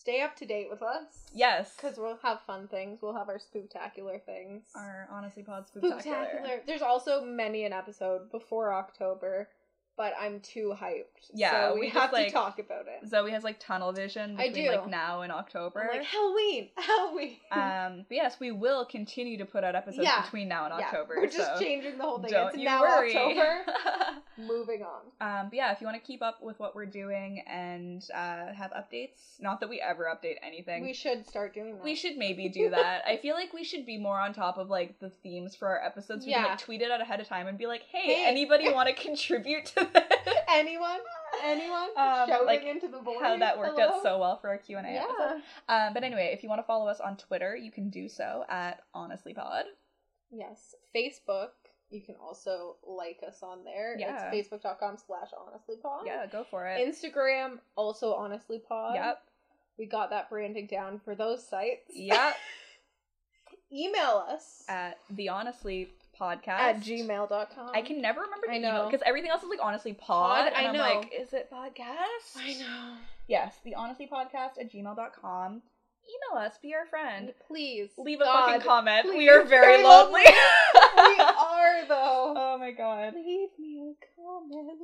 Stay 0.09 0.23
up 0.23 0.35
to 0.37 0.47
date 0.47 0.69
with 0.71 0.81
us. 0.83 1.05
yes, 1.35 1.75
Because 1.77 1.99
we'll 1.99 2.17
have 2.23 2.41
fun 2.47 2.67
things. 2.67 3.03
We'll 3.03 3.13
have 3.13 3.29
our 3.29 3.39
spooktacular 3.39 4.23
things. 4.23 4.63
our 4.75 5.07
honestly 5.13 5.43
pod 5.43 5.67
spectacular. 5.69 6.17
spooktacular. 6.25 6.67
There's 6.67 6.81
also 6.81 7.23
many 7.23 7.65
an 7.65 7.75
episode 7.75 8.31
before 8.31 8.73
October, 8.73 9.51
but 9.99 10.15
I'm 10.19 10.41
too 10.41 10.75
hyped. 10.81 11.05
Yeah, 11.35 11.69
so 11.69 11.75
we 11.75 11.81
we, 11.81 11.87
just, 11.89 11.99
have 11.99 12.13
like- 12.13 12.29
to 12.29 12.33
talk 12.33 12.59
about 12.59 12.87
it. 12.87 13.07
Zoe 13.07 13.31
has 13.33 13.45
like 13.45 13.59
tunnel 13.61 13.93
vision 13.93 14.37
I 14.39 14.49
between 14.49 14.65
do. 14.67 14.71
like 14.79 14.89
now 14.89 15.21
and 15.21 15.31
October. 15.31 15.81
I'm 15.93 15.99
like 15.99 16.07
Halloween, 16.07 16.69
Halloween. 16.77 17.37
um, 17.53 18.07
but 18.09 18.15
yes, 18.15 18.37
we 18.41 18.51
will 18.53 18.87
continue 18.87 19.37
to 19.37 19.45
put 19.45 19.63
out 19.65 19.75
episodes 19.75 20.05
Yeah, 20.05 20.23
between 20.23 20.49
now 20.49 20.65
and 20.65 20.75
Yeah, 20.79 20.87
October. 20.87 21.17
We're 21.19 21.27
just 21.27 21.61
changing 21.61 21.99
the 21.99 22.05
whole 22.05 22.19
thing. 22.21 22.31
don't 22.31 22.49
it's 22.49 22.57
you 22.59 22.65
now 22.65 22.81
worry. 22.81 23.15
October. 23.15 23.65
Moving 24.39 24.85
on. 24.85 25.01
Um, 25.21 25.49
but 25.49 25.57
yeah, 25.57 25.73
if 25.73 25.81
you 25.81 25.87
want 25.87 26.01
to 26.01 26.07
keep 26.07 26.23
up 26.23 26.41
with 26.41 26.59
what 26.61 26.77
we're 26.77 26.87
doing 26.87 27.43
and 27.49 28.03
uh, 28.15 28.53
have 28.53 28.71
updates, 28.71 29.41
not 29.41 29.59
that 29.61 29.69
we 29.69 29.81
ever 29.81 30.05
update 30.05 30.37
anything, 30.47 30.85
We 30.85 30.93
should 30.95 31.27
start 31.27 31.55
doing 31.55 31.75
that. 31.75 31.83
we 31.85 31.97
should 31.97 32.17
maybe 32.17 32.49
do 32.49 32.71
that. 32.79 33.03
I 33.07 33.17
feel 33.17 33.35
like 33.35 33.53
we 33.53 33.65
should 33.65 33.85
be 33.85 33.99
more 33.99 34.19
on 34.21 34.33
top 34.33 34.57
of 34.57 34.71
like 34.71 35.01
the 35.01 35.11
themes 35.25 35.57
for 35.57 35.67
our 35.67 35.85
episodes. 35.85 36.25
We 36.25 36.33
can 36.33 36.45
like 36.45 36.59
tweet 36.59 36.83
it 36.83 36.91
out 36.93 37.01
ahead 37.01 37.19
of 37.21 37.27
time 37.27 37.49
and 37.49 37.59
be 37.59 37.67
like, 37.67 37.83
"Hey, 37.91 38.15
Hey. 38.15 38.25
anybody 38.29 38.71
want 38.73 38.89
to 38.89 38.95
contribute 38.95 39.67
to 39.67 39.75
this?" 39.75 39.88
Anyone? 40.49 40.99
Anyone? 41.45 41.89
Um, 41.97 42.29
Shouting 42.29 42.47
like, 42.47 42.65
into 42.65 42.89
the 42.89 43.01
void. 43.01 43.19
How 43.21 43.37
that 43.37 43.59
worked 43.59 43.79
Hello? 43.79 43.97
out 43.97 44.03
so 44.03 44.19
well 44.19 44.39
for 44.39 44.49
our 44.49 44.59
Q 44.59 44.79
and 44.79 44.87
A 44.87 44.91
Yeah. 44.93 45.05
episode. 45.05 45.43
Um, 45.69 45.95
but 45.95 46.03
anyway, 46.03 46.31
if 46.33 46.43
you 46.43 46.49
want 46.49 46.61
to 46.61 46.65
follow 46.67 46.89
us 46.89 47.01
on 47.01 47.17
Twitter, 47.17 47.57
you 47.57 47.71
can 47.71 47.91
do 47.91 48.09
so 48.09 48.45
at 48.49 48.83
honestlypod. 48.95 49.65
Yes. 50.31 50.75
Facebook. 50.95 51.51
You 51.91 52.03
can 52.03 52.17
also 52.17 52.77
like 52.87 53.21
us 53.27 53.43
on 53.43 53.65
there. 53.65 53.97
Yeah. 53.99 54.31
It's 54.31 54.49
facebook.com 54.51 54.97
slash 55.07 55.29
honestlypod. 55.33 56.05
Yeah, 56.05 56.27
go 56.27 56.45
for 56.51 56.67
it. 56.67 56.87
Instagram, 56.87 57.59
also 57.77 58.15
honestlypod. 58.15 58.95
Yep. 58.95 59.23
We 59.79 59.87
got 59.87 60.11
that 60.11 60.29
branding 60.29 60.67
down 60.67 61.01
for 61.05 61.15
those 61.15 61.47
sites. 61.47 61.91
Yep. 61.95 62.37
Email 63.73 64.25
us 64.29 64.65
at 64.69 64.99
the 65.11 65.29
honestly 65.29 65.91
podcast 66.19 66.49
at 66.49 66.77
gmail.com. 66.81 67.71
I 67.75 67.83
can 67.83 68.01
never 68.01 68.21
remember 68.23 68.47
the 68.47 68.53
I 68.55 68.57
email 68.57 68.85
because 68.87 69.03
everything 69.07 69.31
else 69.31 69.43
is 69.43 69.49
like 69.49 69.61
honestly 69.63 69.93
pod, 69.93 70.45
Pod, 70.45 70.47
and 70.49 70.57
I 70.57 70.69
I'm 70.69 70.75
know. 70.75 70.81
like, 71.01 71.13
is 71.13 71.33
it 71.33 71.51
podcast? 71.53 72.37
I 72.37 72.55
know. 72.55 72.95
Yes, 73.27 73.57
the 73.65 73.75
honestly 73.75 74.09
podcast 74.11 74.59
at 74.61 74.73
gmail.com. 74.73 75.63
Email 76.09 76.43
us, 76.47 76.55
be 76.63 76.75
our 76.75 76.87
friend. 76.87 77.33
Please. 77.47 77.91
Leave 77.99 78.21
a 78.21 78.25
fucking 78.25 78.61
comment. 78.63 79.07
We 79.09 79.29
are 79.29 79.45
very 79.45 79.77
Very 79.77 79.85
lonely. 79.85 80.23
we 80.97 81.19
are 81.21 81.85
though. 81.89 82.35
Oh 82.37 82.57
my 82.59 82.71
god. 82.73 83.15
Leave 83.15 83.51
me 83.59 83.93
a 83.93 84.21
comment. 84.21 84.79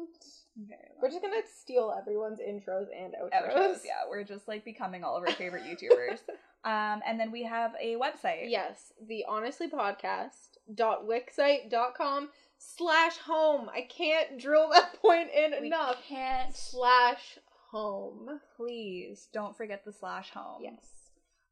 We're 1.01 1.09
just 1.09 1.23
gonna 1.23 1.37
steal 1.61 1.95
everyone's 1.99 2.39
intros 2.41 2.87
and 2.97 3.15
outros. 3.15 3.55
outros. 3.55 3.79
Yeah, 3.85 4.09
we're 4.09 4.25
just 4.25 4.49
like 4.49 4.65
becoming 4.65 5.03
all 5.05 5.17
of 5.17 5.25
our 5.27 5.33
favorite 5.33 5.63
YouTubers. 5.65 6.21
um, 6.65 7.01
and 7.07 7.19
then 7.19 7.31
we 7.33 7.43
have 7.45 7.73
a 7.81 7.95
website. 7.97 8.49
Yes, 8.51 8.93
the 9.09 9.25
honestly 9.29 9.69
podcast 9.69 10.59
dot 10.75 11.07
wixsite 11.07 11.71
dot 11.71 11.95
com 11.97 12.29
slash 12.59 13.17
home. 13.19 13.69
I 13.75 13.83
can't 13.83 14.39
drill 14.39 14.71
that 14.73 15.01
point 15.01 15.29
in 15.35 15.53
we 15.61 15.67
enough. 15.69 15.97
can't. 16.07 16.55
Slash 16.55 17.39
home. 17.71 18.41
Please 18.57 19.29
don't 19.33 19.57
forget 19.57 19.85
the 19.85 19.93
slash 19.93 20.31
home. 20.31 20.63
Yes. 20.63 21.04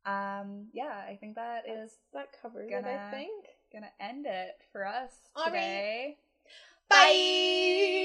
Um. 0.05 0.69
Yeah, 0.73 0.93
I 1.09 1.17
think 1.21 1.37
that 1.37 1.69
is 1.69 1.93
That 2.13 2.29
covers 2.41 2.69
it, 2.69 2.71
Gonna- 2.71 3.09
I 3.09 3.11
think. 3.11 3.47
gonna 3.73 3.93
end 4.01 4.27
it 4.27 4.59
for 4.73 4.85
us 4.87 5.13
All 5.37 5.45
right. 5.45 5.51
today. 5.53 6.19
Bye. 6.89 8.03